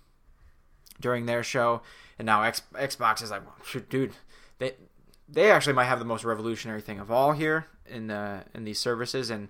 during 1.01 1.27
their 1.27 1.43
show, 1.43 1.83
and 2.19 2.27
now 2.27 2.43
X- 2.43 2.63
Xbox 2.75 3.23
is 3.23 3.31
like, 3.31 3.43
dude, 3.89 4.13
they 4.59 4.75
they 5.29 5.51
actually 5.51 5.73
might 5.73 5.87
have 5.87 5.99
the 5.99 6.05
most 6.05 6.25
revolutionary 6.25 6.81
thing 6.81 6.99
of 6.99 7.11
all 7.11 7.33
here 7.33 7.67
in 7.87 8.09
the 8.09 8.45
in 8.55 8.65
these 8.65 8.79
services, 8.79 9.31
and 9.31 9.49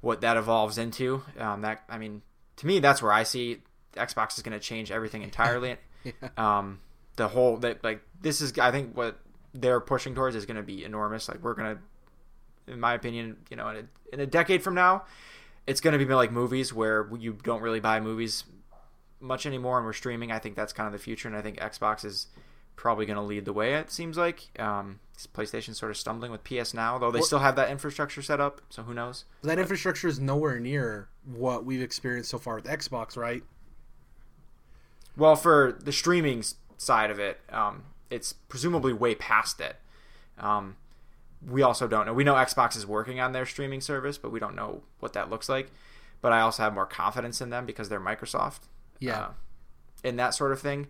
what 0.00 0.20
that 0.20 0.36
evolves 0.36 0.78
into. 0.78 1.22
Um, 1.38 1.62
that 1.62 1.82
I 1.88 1.98
mean, 1.98 2.22
to 2.56 2.66
me, 2.66 2.78
that's 2.78 3.02
where 3.02 3.12
I 3.12 3.24
see 3.24 3.58
Xbox 3.94 4.36
is 4.36 4.42
going 4.42 4.58
to 4.58 4.64
change 4.64 4.90
everything 4.90 5.22
entirely. 5.22 5.76
yeah. 6.04 6.12
um, 6.36 6.80
the 7.16 7.28
whole 7.28 7.56
that 7.58 7.82
like 7.84 8.02
this 8.20 8.40
is 8.40 8.58
I 8.58 8.70
think 8.70 8.96
what 8.96 9.18
they're 9.54 9.80
pushing 9.80 10.14
towards 10.14 10.36
is 10.36 10.46
going 10.46 10.56
to 10.56 10.62
be 10.62 10.84
enormous. 10.84 11.28
Like 11.28 11.42
we're 11.42 11.54
gonna, 11.54 11.78
in 12.66 12.80
my 12.80 12.94
opinion, 12.94 13.36
you 13.50 13.56
know, 13.56 13.68
in 13.68 13.76
a, 13.76 14.14
in 14.14 14.20
a 14.20 14.26
decade 14.26 14.62
from 14.62 14.74
now, 14.74 15.04
it's 15.66 15.80
going 15.80 15.98
to 15.98 16.04
be 16.04 16.12
like 16.14 16.32
movies 16.32 16.72
where 16.72 17.08
you 17.18 17.38
don't 17.42 17.62
really 17.62 17.80
buy 17.80 18.00
movies 18.00 18.44
much 19.20 19.46
anymore, 19.46 19.78
and 19.78 19.86
we're 19.86 19.92
streaming. 19.92 20.32
I 20.32 20.38
think 20.38 20.56
that's 20.56 20.72
kind 20.72 20.86
of 20.86 20.92
the 20.92 20.98
future, 20.98 21.28
and 21.28 21.36
I 21.36 21.42
think 21.42 21.58
Xbox 21.58 22.04
is 22.04 22.28
probably 22.76 23.06
going 23.06 23.16
to 23.16 23.22
lead 23.22 23.44
the 23.44 23.52
way. 23.52 23.74
It 23.74 23.90
seems 23.92 24.16
like 24.16 24.48
um, 24.58 24.98
PlayStation 25.34 25.74
sort 25.74 25.90
of 25.90 25.96
stumbling 25.96 26.32
with 26.32 26.42
PS 26.42 26.74
Now, 26.74 26.98
though 26.98 27.10
they 27.10 27.20
still 27.20 27.38
have 27.38 27.54
that 27.56 27.70
infrastructure 27.70 28.22
set 28.22 28.40
up. 28.40 28.60
So 28.70 28.82
who 28.82 28.94
knows? 28.94 29.24
That 29.42 29.58
infrastructure 29.58 30.08
is 30.08 30.18
nowhere 30.18 30.58
near 30.58 31.08
what 31.24 31.64
we've 31.64 31.82
experienced 31.82 32.30
so 32.30 32.38
far 32.38 32.56
with 32.56 32.64
Xbox, 32.64 33.16
right? 33.16 33.42
Well, 35.16 35.36
for 35.36 35.78
the 35.78 35.92
streaming 35.92 36.42
side 36.82 37.10
of 37.10 37.18
it, 37.18 37.40
um, 37.50 37.84
it's 38.10 38.32
presumably 38.32 38.92
way 38.92 39.14
past 39.14 39.60
it. 39.60 39.76
Um, 40.38 40.76
we 41.46 41.62
also 41.62 41.88
don't 41.88 42.06
know. 42.06 42.12
We 42.12 42.24
know 42.24 42.34
Xbox 42.34 42.76
is 42.76 42.86
working 42.86 43.20
on 43.20 43.32
their 43.32 43.46
streaming 43.46 43.80
service, 43.80 44.18
but 44.18 44.30
we 44.30 44.38
don't 44.38 44.54
know 44.54 44.82
what 45.00 45.12
that 45.14 45.30
looks 45.30 45.48
like. 45.48 45.70
But 46.20 46.32
I 46.32 46.40
also 46.40 46.62
have 46.62 46.74
more 46.74 46.86
confidence 46.86 47.40
in 47.40 47.50
them 47.50 47.66
because 47.66 47.88
they're 47.88 48.00
Microsoft. 48.00 48.60
Yeah. 49.00 49.20
Uh, 49.20 49.30
in 50.04 50.16
that 50.16 50.34
sort 50.34 50.52
of 50.52 50.60
thing. 50.60 50.88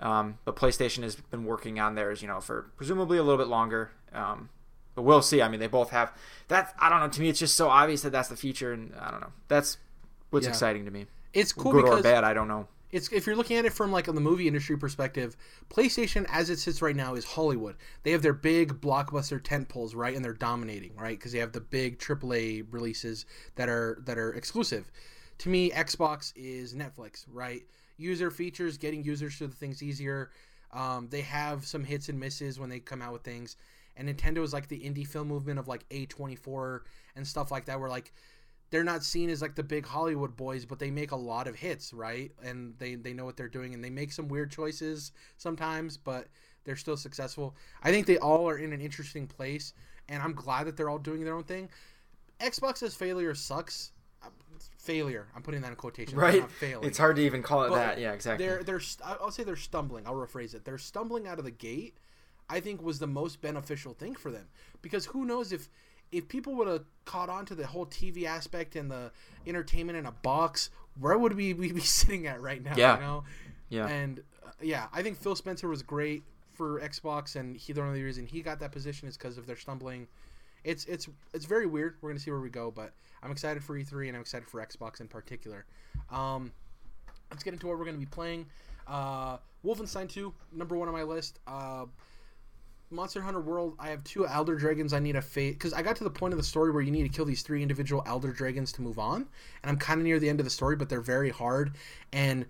Um, 0.00 0.38
but 0.44 0.56
PlayStation 0.56 1.02
has 1.02 1.16
been 1.16 1.44
working 1.44 1.78
on 1.78 1.94
theirs, 1.94 2.20
you 2.20 2.28
know, 2.28 2.40
for 2.40 2.70
presumably 2.76 3.16
a 3.16 3.22
little 3.22 3.38
bit 3.38 3.48
longer. 3.48 3.92
Um, 4.12 4.48
but 4.94 5.02
we'll 5.02 5.22
see. 5.22 5.40
I 5.40 5.48
mean, 5.48 5.60
they 5.60 5.66
both 5.66 5.90
have 5.90 6.12
that. 6.48 6.74
I 6.78 6.88
don't 6.88 7.00
know. 7.00 7.08
To 7.08 7.20
me, 7.20 7.28
it's 7.28 7.38
just 7.38 7.54
so 7.54 7.68
obvious 7.68 8.02
that 8.02 8.10
that's 8.10 8.28
the 8.28 8.36
future, 8.36 8.72
and 8.72 8.92
I 9.00 9.10
don't 9.10 9.20
know. 9.20 9.32
That's 9.48 9.78
what's 10.30 10.44
yeah. 10.44 10.50
exciting 10.50 10.84
to 10.84 10.90
me. 10.90 11.06
It's 11.32 11.52
cool 11.52 11.72
good 11.72 11.84
because 11.84 12.00
or 12.00 12.02
bad. 12.02 12.24
I 12.24 12.34
don't 12.34 12.48
know 12.48 12.68
it's 12.94 13.08
if 13.10 13.26
you're 13.26 13.34
looking 13.34 13.56
at 13.56 13.64
it 13.64 13.72
from 13.72 13.90
like 13.90 14.06
the 14.06 14.12
movie 14.12 14.46
industry 14.46 14.78
perspective, 14.78 15.36
PlayStation 15.68 16.26
as 16.28 16.48
it 16.48 16.60
sits 16.60 16.80
right 16.80 16.94
now 16.94 17.14
is 17.14 17.24
Hollywood. 17.24 17.74
They 18.04 18.12
have 18.12 18.22
their 18.22 18.32
big 18.32 18.80
blockbuster 18.80 19.42
tent 19.42 19.68
poles, 19.68 19.96
right, 19.96 20.14
and 20.14 20.24
they're 20.24 20.32
dominating, 20.32 20.94
right, 20.96 21.18
because 21.18 21.32
they 21.32 21.40
have 21.40 21.50
the 21.50 21.60
big 21.60 21.98
AAA 21.98 22.66
releases 22.70 23.26
that 23.56 23.68
are 23.68 23.98
that 24.04 24.16
are 24.16 24.32
exclusive. 24.34 24.92
To 25.38 25.48
me, 25.48 25.72
Xbox 25.72 26.32
is 26.36 26.72
Netflix, 26.72 27.26
right? 27.28 27.62
User 27.96 28.30
features, 28.30 28.78
getting 28.78 29.02
users 29.02 29.38
to 29.38 29.48
the 29.48 29.56
things 29.56 29.82
easier. 29.82 30.30
Um, 30.72 31.08
they 31.10 31.22
have 31.22 31.66
some 31.66 31.82
hits 31.82 32.08
and 32.08 32.20
misses 32.20 32.60
when 32.60 32.70
they 32.70 32.78
come 32.78 33.02
out 33.02 33.12
with 33.12 33.22
things, 33.22 33.56
and 33.96 34.08
Nintendo 34.08 34.44
is 34.44 34.52
like 34.52 34.68
the 34.68 34.78
indie 34.78 35.06
film 35.06 35.26
movement 35.26 35.58
of 35.58 35.66
like 35.66 35.88
A24 35.88 36.82
and 37.16 37.26
stuff 37.26 37.50
like 37.50 37.64
that, 37.64 37.80
where 37.80 37.90
like 37.90 38.12
they're 38.74 38.82
not 38.82 39.04
seen 39.04 39.30
as 39.30 39.40
like 39.40 39.54
the 39.54 39.62
big 39.62 39.86
Hollywood 39.86 40.36
boys, 40.36 40.64
but 40.66 40.80
they 40.80 40.90
make 40.90 41.12
a 41.12 41.16
lot 41.16 41.46
of 41.46 41.54
hits, 41.54 41.92
right? 41.92 42.32
And 42.42 42.74
they 42.80 42.96
they 42.96 43.12
know 43.12 43.24
what 43.24 43.36
they're 43.36 43.46
doing, 43.46 43.72
and 43.72 43.84
they 43.84 43.88
make 43.88 44.10
some 44.10 44.26
weird 44.26 44.50
choices 44.50 45.12
sometimes, 45.36 45.96
but 45.96 46.26
they're 46.64 46.74
still 46.74 46.96
successful. 46.96 47.54
I 47.84 47.92
think 47.92 48.08
they 48.08 48.18
all 48.18 48.48
are 48.48 48.58
in 48.58 48.72
an 48.72 48.80
interesting 48.80 49.28
place, 49.28 49.74
and 50.08 50.20
I'm 50.20 50.32
glad 50.32 50.66
that 50.66 50.76
they're 50.76 50.90
all 50.90 50.98
doing 50.98 51.22
their 51.22 51.36
own 51.36 51.44
thing. 51.44 51.68
Xbox's 52.40 52.96
failure 52.96 53.32
sucks. 53.36 53.92
Failure. 54.76 55.28
I'm 55.36 55.42
putting 55.42 55.60
that 55.60 55.68
in 55.68 55.76
quotation. 55.76 56.18
Right. 56.18 56.40
Not 56.40 56.50
failing. 56.50 56.88
It's 56.88 56.98
hard 56.98 57.14
to 57.14 57.22
even 57.22 57.44
call 57.44 57.62
it 57.62 57.68
But 57.68 57.76
that. 57.76 58.00
Yeah, 58.00 58.12
exactly. 58.12 58.44
They're 58.44 58.64
they're 58.64 58.80
I'll 59.04 59.30
say 59.30 59.44
they're 59.44 59.54
stumbling. 59.54 60.04
I'll 60.04 60.14
rephrase 60.14 60.52
it. 60.52 60.64
They're 60.64 60.78
stumbling 60.78 61.28
out 61.28 61.38
of 61.38 61.44
the 61.44 61.52
gate. 61.52 61.96
I 62.50 62.58
think 62.58 62.82
was 62.82 62.98
the 62.98 63.06
most 63.06 63.40
beneficial 63.40 63.94
thing 63.94 64.16
for 64.16 64.32
them 64.32 64.48
because 64.82 65.06
who 65.06 65.24
knows 65.24 65.52
if 65.52 65.68
if 66.14 66.28
people 66.28 66.54
would 66.54 66.68
have 66.68 66.84
caught 67.04 67.28
on 67.28 67.44
to 67.46 67.54
the 67.54 67.66
whole 67.66 67.86
TV 67.86 68.24
aspect 68.24 68.76
and 68.76 68.90
the 68.90 69.10
entertainment 69.46 69.98
in 69.98 70.06
a 70.06 70.12
box, 70.12 70.70
where 70.98 71.18
would 71.18 71.34
we, 71.34 71.52
we 71.54 71.72
be 71.72 71.80
sitting 71.80 72.26
at 72.26 72.40
right 72.40 72.62
now? 72.62 72.74
Yeah. 72.76 72.96
You 72.96 73.00
know? 73.00 73.24
Yeah. 73.68 73.88
And 73.88 74.20
uh, 74.44 74.50
yeah, 74.62 74.86
I 74.92 75.02
think 75.02 75.18
Phil 75.18 75.34
Spencer 75.34 75.68
was 75.68 75.82
great 75.82 76.22
for 76.54 76.80
Xbox, 76.80 77.36
and 77.36 77.56
he 77.56 77.72
the 77.72 77.82
only 77.82 78.02
reason 78.02 78.26
he 78.26 78.40
got 78.40 78.60
that 78.60 78.70
position 78.70 79.08
is 79.08 79.16
because 79.16 79.36
of 79.36 79.46
their 79.46 79.56
stumbling. 79.56 80.06
It's 80.62 80.84
it's 80.86 81.08
it's 81.34 81.44
very 81.44 81.66
weird. 81.66 81.96
We're 82.00 82.10
gonna 82.10 82.20
see 82.20 82.30
where 82.30 82.40
we 82.40 82.50
go, 82.50 82.70
but 82.70 82.92
I'm 83.22 83.30
excited 83.30 83.62
for 83.64 83.78
E3 83.78 84.08
and 84.08 84.16
I'm 84.16 84.20
excited 84.20 84.48
for 84.48 84.64
Xbox 84.64 85.00
in 85.00 85.08
particular. 85.08 85.66
Um, 86.10 86.52
let's 87.30 87.42
get 87.42 87.52
into 87.52 87.66
what 87.66 87.78
we're 87.78 87.84
gonna 87.84 87.98
be 87.98 88.06
playing. 88.06 88.46
Uh, 88.86 89.38
Wolfenstein 89.64 90.08
2, 90.08 90.32
number 90.52 90.76
one 90.76 90.88
on 90.88 90.94
my 90.94 91.02
list. 91.02 91.40
Uh, 91.46 91.86
Monster 92.94 93.20
Hunter 93.20 93.40
World, 93.40 93.74
I 93.78 93.88
have 93.88 94.04
two 94.04 94.26
Elder 94.26 94.54
Dragons 94.56 94.92
I 94.92 94.98
need 95.00 95.16
a 95.16 95.22
fate 95.22 95.52
because 95.58 95.72
I 95.72 95.82
got 95.82 95.96
to 95.96 96.04
the 96.04 96.10
point 96.10 96.32
of 96.32 96.38
the 96.38 96.44
story 96.44 96.70
where 96.70 96.82
you 96.82 96.90
need 96.90 97.02
to 97.02 97.08
kill 97.08 97.24
these 97.24 97.42
three 97.42 97.62
individual 97.62 98.02
Elder 98.06 98.32
Dragons 98.32 98.72
to 98.72 98.82
move 98.82 98.98
on, 98.98 99.26
and 99.62 99.70
I'm 99.70 99.76
kind 99.78 100.00
of 100.00 100.04
near 100.04 100.18
the 100.18 100.28
end 100.28 100.40
of 100.40 100.44
the 100.44 100.50
story, 100.50 100.76
but 100.76 100.88
they're 100.88 101.00
very 101.00 101.30
hard. 101.30 101.74
And 102.12 102.46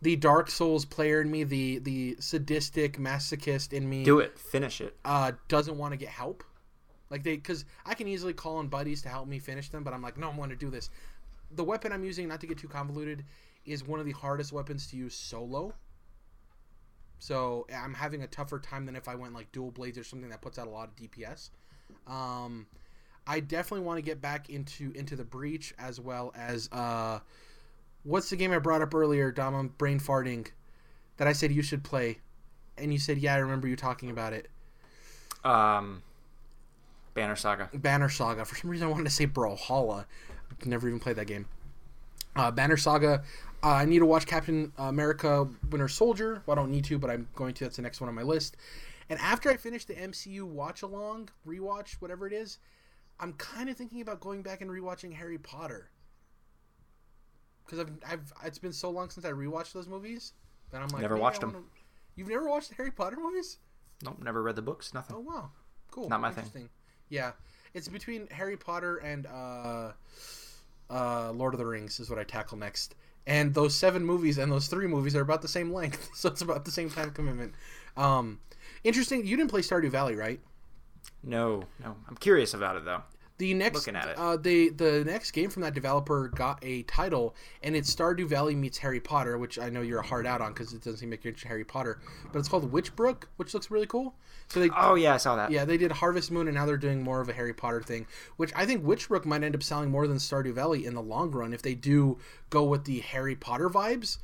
the 0.00 0.14
Dark 0.16 0.50
Souls 0.50 0.84
player 0.84 1.20
in 1.20 1.30
me, 1.30 1.44
the 1.44 1.78
the 1.78 2.16
sadistic 2.20 2.98
masochist 2.98 3.72
in 3.72 3.88
me, 3.88 4.04
Do 4.04 4.20
it. 4.20 4.38
Finish 4.38 4.80
it. 4.80 4.96
uh, 5.04 5.32
doesn't 5.48 5.76
want 5.76 5.92
to 5.92 5.96
get 5.96 6.08
help. 6.08 6.44
Like 7.10 7.24
they, 7.24 7.36
because 7.36 7.64
I 7.86 7.94
can 7.94 8.06
easily 8.06 8.34
call 8.34 8.58
on 8.58 8.68
buddies 8.68 9.02
to 9.02 9.08
help 9.08 9.26
me 9.26 9.38
finish 9.38 9.70
them, 9.70 9.82
but 9.82 9.92
I'm 9.94 10.02
like, 10.02 10.16
no, 10.18 10.28
I'm 10.28 10.36
going 10.36 10.50
to 10.50 10.56
do 10.56 10.70
this. 10.70 10.90
The 11.52 11.64
weapon 11.64 11.90
I'm 11.90 12.04
using, 12.04 12.28
not 12.28 12.40
to 12.42 12.46
get 12.46 12.58
too 12.58 12.68
convoluted, 12.68 13.24
is 13.64 13.82
one 13.82 13.98
of 13.98 14.06
the 14.06 14.12
hardest 14.12 14.52
weapons 14.52 14.86
to 14.88 14.96
use 14.96 15.14
solo. 15.14 15.72
So 17.18 17.66
I'm 17.74 17.94
having 17.94 18.22
a 18.22 18.26
tougher 18.26 18.58
time 18.58 18.86
than 18.86 18.96
if 18.96 19.08
I 19.08 19.14
went 19.14 19.34
like 19.34 19.50
dual 19.52 19.70
blades 19.70 19.98
or 19.98 20.04
something 20.04 20.30
that 20.30 20.40
puts 20.40 20.58
out 20.58 20.66
a 20.66 20.70
lot 20.70 20.88
of 20.88 20.96
DPS. 20.96 21.50
Um, 22.06 22.66
I 23.26 23.40
definitely 23.40 23.84
want 23.84 23.98
to 23.98 24.02
get 24.02 24.20
back 24.20 24.48
into 24.50 24.92
into 24.92 25.16
the 25.16 25.24
breach 25.24 25.74
as 25.78 26.00
well 26.00 26.32
as 26.36 26.68
uh, 26.72 27.20
what's 28.04 28.30
the 28.30 28.36
game 28.36 28.52
I 28.52 28.58
brought 28.58 28.82
up 28.82 28.94
earlier, 28.94 29.30
Dom? 29.30 29.54
I'm 29.54 29.68
brain 29.68 30.00
farting. 30.00 30.48
That 31.18 31.26
I 31.26 31.32
said 31.32 31.50
you 31.50 31.62
should 31.62 31.82
play, 31.82 32.18
and 32.76 32.92
you 32.92 32.98
said 32.98 33.18
yeah, 33.18 33.34
I 33.34 33.38
remember 33.38 33.66
you 33.66 33.74
talking 33.74 34.10
about 34.10 34.32
it. 34.32 34.48
Um, 35.44 36.02
Banner 37.14 37.34
Saga. 37.34 37.68
Banner 37.74 38.08
Saga. 38.08 38.44
For 38.44 38.54
some 38.54 38.70
reason, 38.70 38.86
I 38.86 38.90
wanted 38.90 39.04
to 39.04 39.10
say 39.10 39.26
Brawlhalla. 39.26 40.06
I've 40.50 40.66
never 40.66 40.86
even 40.86 41.00
played 41.00 41.16
that 41.16 41.26
game. 41.26 41.46
Uh, 42.36 42.50
Banner 42.50 42.76
Saga. 42.76 43.22
Uh, 43.62 43.68
I 43.70 43.84
need 43.84 43.98
to 44.00 44.06
watch 44.06 44.26
Captain 44.26 44.72
America: 44.78 45.48
Winter 45.70 45.88
Soldier. 45.88 46.42
Well, 46.46 46.56
I 46.56 46.60
don't 46.60 46.70
need 46.70 46.84
to, 46.84 46.98
but 46.98 47.10
I'm 47.10 47.28
going 47.34 47.54
to. 47.54 47.64
That's 47.64 47.76
the 47.76 47.82
next 47.82 48.00
one 48.00 48.08
on 48.08 48.14
my 48.14 48.22
list. 48.22 48.56
And 49.10 49.18
after 49.20 49.50
I 49.50 49.56
finish 49.56 49.84
the 49.84 49.94
MCU 49.94 50.42
watch 50.44 50.82
along, 50.82 51.30
rewatch, 51.46 51.94
whatever 52.00 52.26
it 52.26 52.32
is, 52.32 52.58
I'm 53.18 53.32
kind 53.34 53.68
of 53.70 53.76
thinking 53.76 54.00
about 54.02 54.20
going 54.20 54.42
back 54.42 54.60
and 54.60 54.70
rewatching 54.70 55.12
Harry 55.14 55.38
Potter. 55.38 55.90
Because 57.64 57.80
I've, 57.80 57.90
I've, 58.08 58.32
it's 58.44 58.58
been 58.58 58.72
so 58.72 58.90
long 58.90 59.10
since 59.10 59.26
I 59.26 59.30
rewatched 59.30 59.72
those 59.72 59.88
movies 59.88 60.32
that 60.70 60.80
I'm 60.82 60.88
like, 60.88 61.02
Never 61.02 61.16
watched 61.16 61.40
them. 61.40 61.52
wanna- 61.52 61.64
You've 62.16 62.28
never 62.28 62.48
watched 62.48 62.68
the 62.70 62.74
Harry 62.76 62.90
Potter 62.90 63.16
movies? 63.20 63.58
Nope. 64.04 64.18
Never 64.22 64.42
read 64.42 64.56
the 64.56 64.62
books. 64.62 64.92
Nothing. 64.94 65.16
Oh 65.16 65.20
wow, 65.20 65.50
cool. 65.90 66.08
Not 66.08 66.20
my 66.20 66.30
thing. 66.30 66.68
Yeah, 67.08 67.32
it's 67.74 67.88
between 67.88 68.26
Harry 68.28 68.56
Potter 68.56 68.96
and 68.98 69.26
uh, 69.26 69.92
uh, 70.90 71.32
Lord 71.32 71.54
of 71.54 71.58
the 71.58 71.66
Rings 71.66 72.00
is 72.00 72.10
what 72.10 72.18
I 72.18 72.24
tackle 72.24 72.58
next. 72.58 72.94
And 73.26 73.52
those 73.54 73.76
seven 73.76 74.04
movies 74.04 74.38
and 74.38 74.50
those 74.50 74.68
three 74.68 74.86
movies 74.86 75.14
are 75.14 75.20
about 75.20 75.42
the 75.42 75.48
same 75.48 75.72
length, 75.72 76.10
so 76.14 76.30
it's 76.30 76.40
about 76.40 76.64
the 76.64 76.70
same 76.70 76.90
time 76.90 77.10
commitment. 77.10 77.54
Um, 77.96 78.40
interesting. 78.84 79.26
You 79.26 79.36
didn't 79.36 79.50
play 79.50 79.60
Stardew 79.60 79.90
Valley, 79.90 80.16
right? 80.16 80.40
No. 81.22 81.64
No. 81.82 81.96
I'm 82.08 82.16
curious 82.16 82.54
about 82.54 82.76
it 82.76 82.84
though. 82.84 83.02
The 83.38 83.54
next, 83.54 83.74
Looking 83.76 83.94
at 83.94 84.08
it. 84.08 84.18
Uh, 84.18 84.36
they 84.36 84.68
the 84.68 85.04
next 85.04 85.30
game 85.30 85.48
from 85.48 85.62
that 85.62 85.72
developer 85.72 86.26
got 86.26 86.58
a 86.62 86.82
title, 86.82 87.36
and 87.62 87.76
it's 87.76 87.94
Stardew 87.94 88.26
Valley 88.26 88.56
meets 88.56 88.78
Harry 88.78 88.98
Potter, 88.98 89.38
which 89.38 89.60
I 89.60 89.68
know 89.70 89.80
you're 89.80 90.00
a 90.00 90.06
hard 90.06 90.26
out 90.26 90.40
on 90.40 90.52
because 90.52 90.72
it 90.72 90.82
doesn't 90.82 90.98
seem 90.98 91.10
like 91.10 91.22
you're 91.22 91.32
into 91.32 91.46
Harry 91.46 91.64
Potter. 91.64 92.00
But 92.32 92.40
it's 92.40 92.48
called 92.48 92.72
Witchbrook, 92.72 93.24
which 93.36 93.54
looks 93.54 93.70
really 93.70 93.86
cool. 93.86 94.16
So 94.48 94.58
they 94.58 94.70
Oh 94.76 94.96
yeah, 94.96 95.14
I 95.14 95.18
saw 95.18 95.36
that. 95.36 95.52
Yeah, 95.52 95.64
they 95.64 95.76
did 95.76 95.92
Harvest 95.92 96.32
Moon, 96.32 96.48
and 96.48 96.56
now 96.56 96.66
they're 96.66 96.76
doing 96.76 97.00
more 97.00 97.20
of 97.20 97.28
a 97.28 97.32
Harry 97.32 97.54
Potter 97.54 97.80
thing, 97.80 98.08
which 98.38 98.52
I 98.56 98.66
think 98.66 98.84
Witchbrook 98.84 99.24
might 99.24 99.44
end 99.44 99.54
up 99.54 99.62
selling 99.62 99.90
more 99.90 100.08
than 100.08 100.16
Stardew 100.16 100.52
Valley 100.52 100.84
in 100.84 100.94
the 100.94 101.02
long 101.02 101.30
run 101.30 101.52
if 101.52 101.62
they 101.62 101.74
do 101.74 102.18
go 102.50 102.64
with 102.64 102.86
the 102.86 102.98
Harry 103.00 103.36
Potter 103.36 103.70
vibes. 103.70 104.18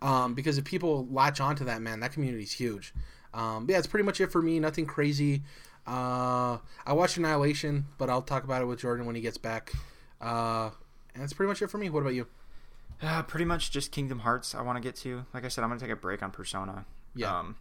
Um, 0.00 0.34
because 0.34 0.58
if 0.58 0.64
people 0.64 1.08
latch 1.10 1.40
onto 1.40 1.64
that, 1.64 1.82
man, 1.82 1.98
that 2.00 2.12
community's 2.12 2.52
huge. 2.52 2.94
Um, 3.34 3.66
yeah, 3.68 3.78
it's 3.78 3.86
pretty 3.86 4.04
much 4.04 4.20
it 4.20 4.32
for 4.32 4.42
me. 4.42 4.58
Nothing 4.58 4.86
crazy. 4.86 5.42
Uh, 5.90 6.58
I 6.86 6.92
watched 6.92 7.16
Annihilation, 7.16 7.86
but 7.98 8.08
I'll 8.08 8.22
talk 8.22 8.44
about 8.44 8.62
it 8.62 8.66
with 8.66 8.78
Jordan 8.78 9.06
when 9.06 9.16
he 9.16 9.20
gets 9.20 9.38
back. 9.38 9.72
Uh, 10.20 10.70
and 11.14 11.22
that's 11.22 11.32
pretty 11.32 11.48
much 11.48 11.60
it 11.62 11.66
for 11.68 11.78
me. 11.78 11.90
What 11.90 12.00
about 12.00 12.14
you? 12.14 12.28
Uh, 13.02 13.22
pretty 13.22 13.44
much 13.44 13.70
just 13.72 13.90
Kingdom 13.90 14.20
Hearts. 14.20 14.54
I 14.54 14.62
want 14.62 14.76
to 14.76 14.80
get 14.80 14.94
to. 14.96 15.24
Like 15.34 15.44
I 15.44 15.48
said, 15.48 15.64
I'm 15.64 15.70
gonna 15.70 15.80
take 15.80 15.90
a 15.90 15.96
break 15.96 16.22
on 16.22 16.30
Persona. 16.30 16.84
Yeah. 17.14 17.36
Um, 17.38 17.56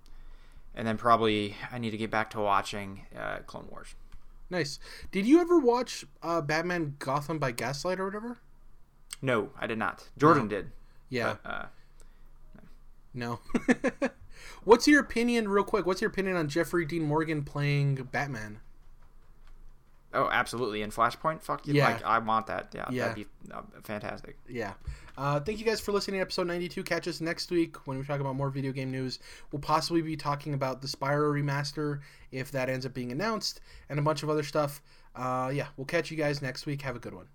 and 0.75 0.87
then 0.87 0.97
probably 0.97 1.55
I 1.71 1.79
need 1.79 1.91
to 1.91 1.97
get 1.97 2.11
back 2.11 2.29
to 2.31 2.39
watching 2.39 3.05
uh, 3.17 3.37
Clone 3.47 3.67
Wars. 3.71 3.95
Nice. 4.51 4.79
Did 5.11 5.25
you 5.25 5.39
ever 5.41 5.57
watch 5.57 6.05
uh, 6.21 6.41
Batman 6.41 6.95
Gotham 6.99 7.39
by 7.39 7.51
Gaslight 7.51 7.99
or 7.99 8.05
whatever? 8.05 8.37
No, 9.21 9.49
I 9.59 9.65
did 9.65 9.77
not. 9.77 10.07
Jordan 10.17 10.43
No. 10.43 10.49
did. 10.49 10.71
Yeah. 11.09 11.35
But, 11.43 11.49
uh, 11.49 11.65
No. 13.13 13.39
what's 14.63 14.87
your 14.87 15.01
opinion, 15.01 15.47
real 15.47 15.63
quick? 15.63 15.85
What's 15.85 16.01
your 16.01 16.09
opinion 16.09 16.35
on 16.35 16.47
Jeffrey 16.47 16.85
Dean 16.85 17.03
Morgan 17.03 17.43
playing 17.43 17.95
Batman? 18.11 18.59
oh, 20.13 20.29
absolutely. 20.31 20.81
In 20.81 20.91
Flashpoint, 20.91 21.41
fuck 21.41 21.67
you. 21.67 21.75
Yeah. 21.75 21.89
Like 21.89 22.03
I 22.03 22.19
want 22.19 22.47
that. 22.47 22.69
Yeah. 22.73 22.85
Yeah. 22.91 23.07
That'd 23.09 23.15
be 23.15 23.51
uh, 23.53 23.61
fantastic. 23.83 24.37
Yeah. 24.47 24.73
Uh, 25.17 25.39
thank 25.39 25.59
you 25.59 25.65
guys 25.65 25.81
for 25.81 25.91
listening 25.91 26.19
to 26.19 26.21
episode 26.21 26.47
92. 26.47 26.81
Catch 26.83 27.07
us 27.07 27.19
next 27.19 27.51
week 27.51 27.85
when 27.85 27.97
we 27.97 28.05
talk 28.05 28.21
about 28.21 28.35
more 28.35 28.49
video 28.49 28.71
game 28.71 28.89
news. 28.89 29.19
We'll 29.51 29.61
possibly 29.61 30.01
be 30.01 30.15
talking 30.15 30.53
about 30.53 30.81
the 30.81 30.87
Spyro 30.87 31.33
remaster 31.33 31.99
if 32.31 32.51
that 32.51 32.69
ends 32.69 32.85
up 32.85 32.93
being 32.93 33.11
announced 33.11 33.59
and 33.89 33.99
a 33.99 34.01
bunch 34.01 34.23
of 34.23 34.29
other 34.29 34.43
stuff. 34.43 34.81
Uh, 35.15 35.51
yeah, 35.53 35.67
we'll 35.75 35.85
catch 35.85 36.09
you 36.09 36.17
guys 36.17 36.41
next 36.41 36.65
week. 36.65 36.81
Have 36.83 36.95
a 36.95 36.99
good 36.99 37.13
one. 37.13 37.27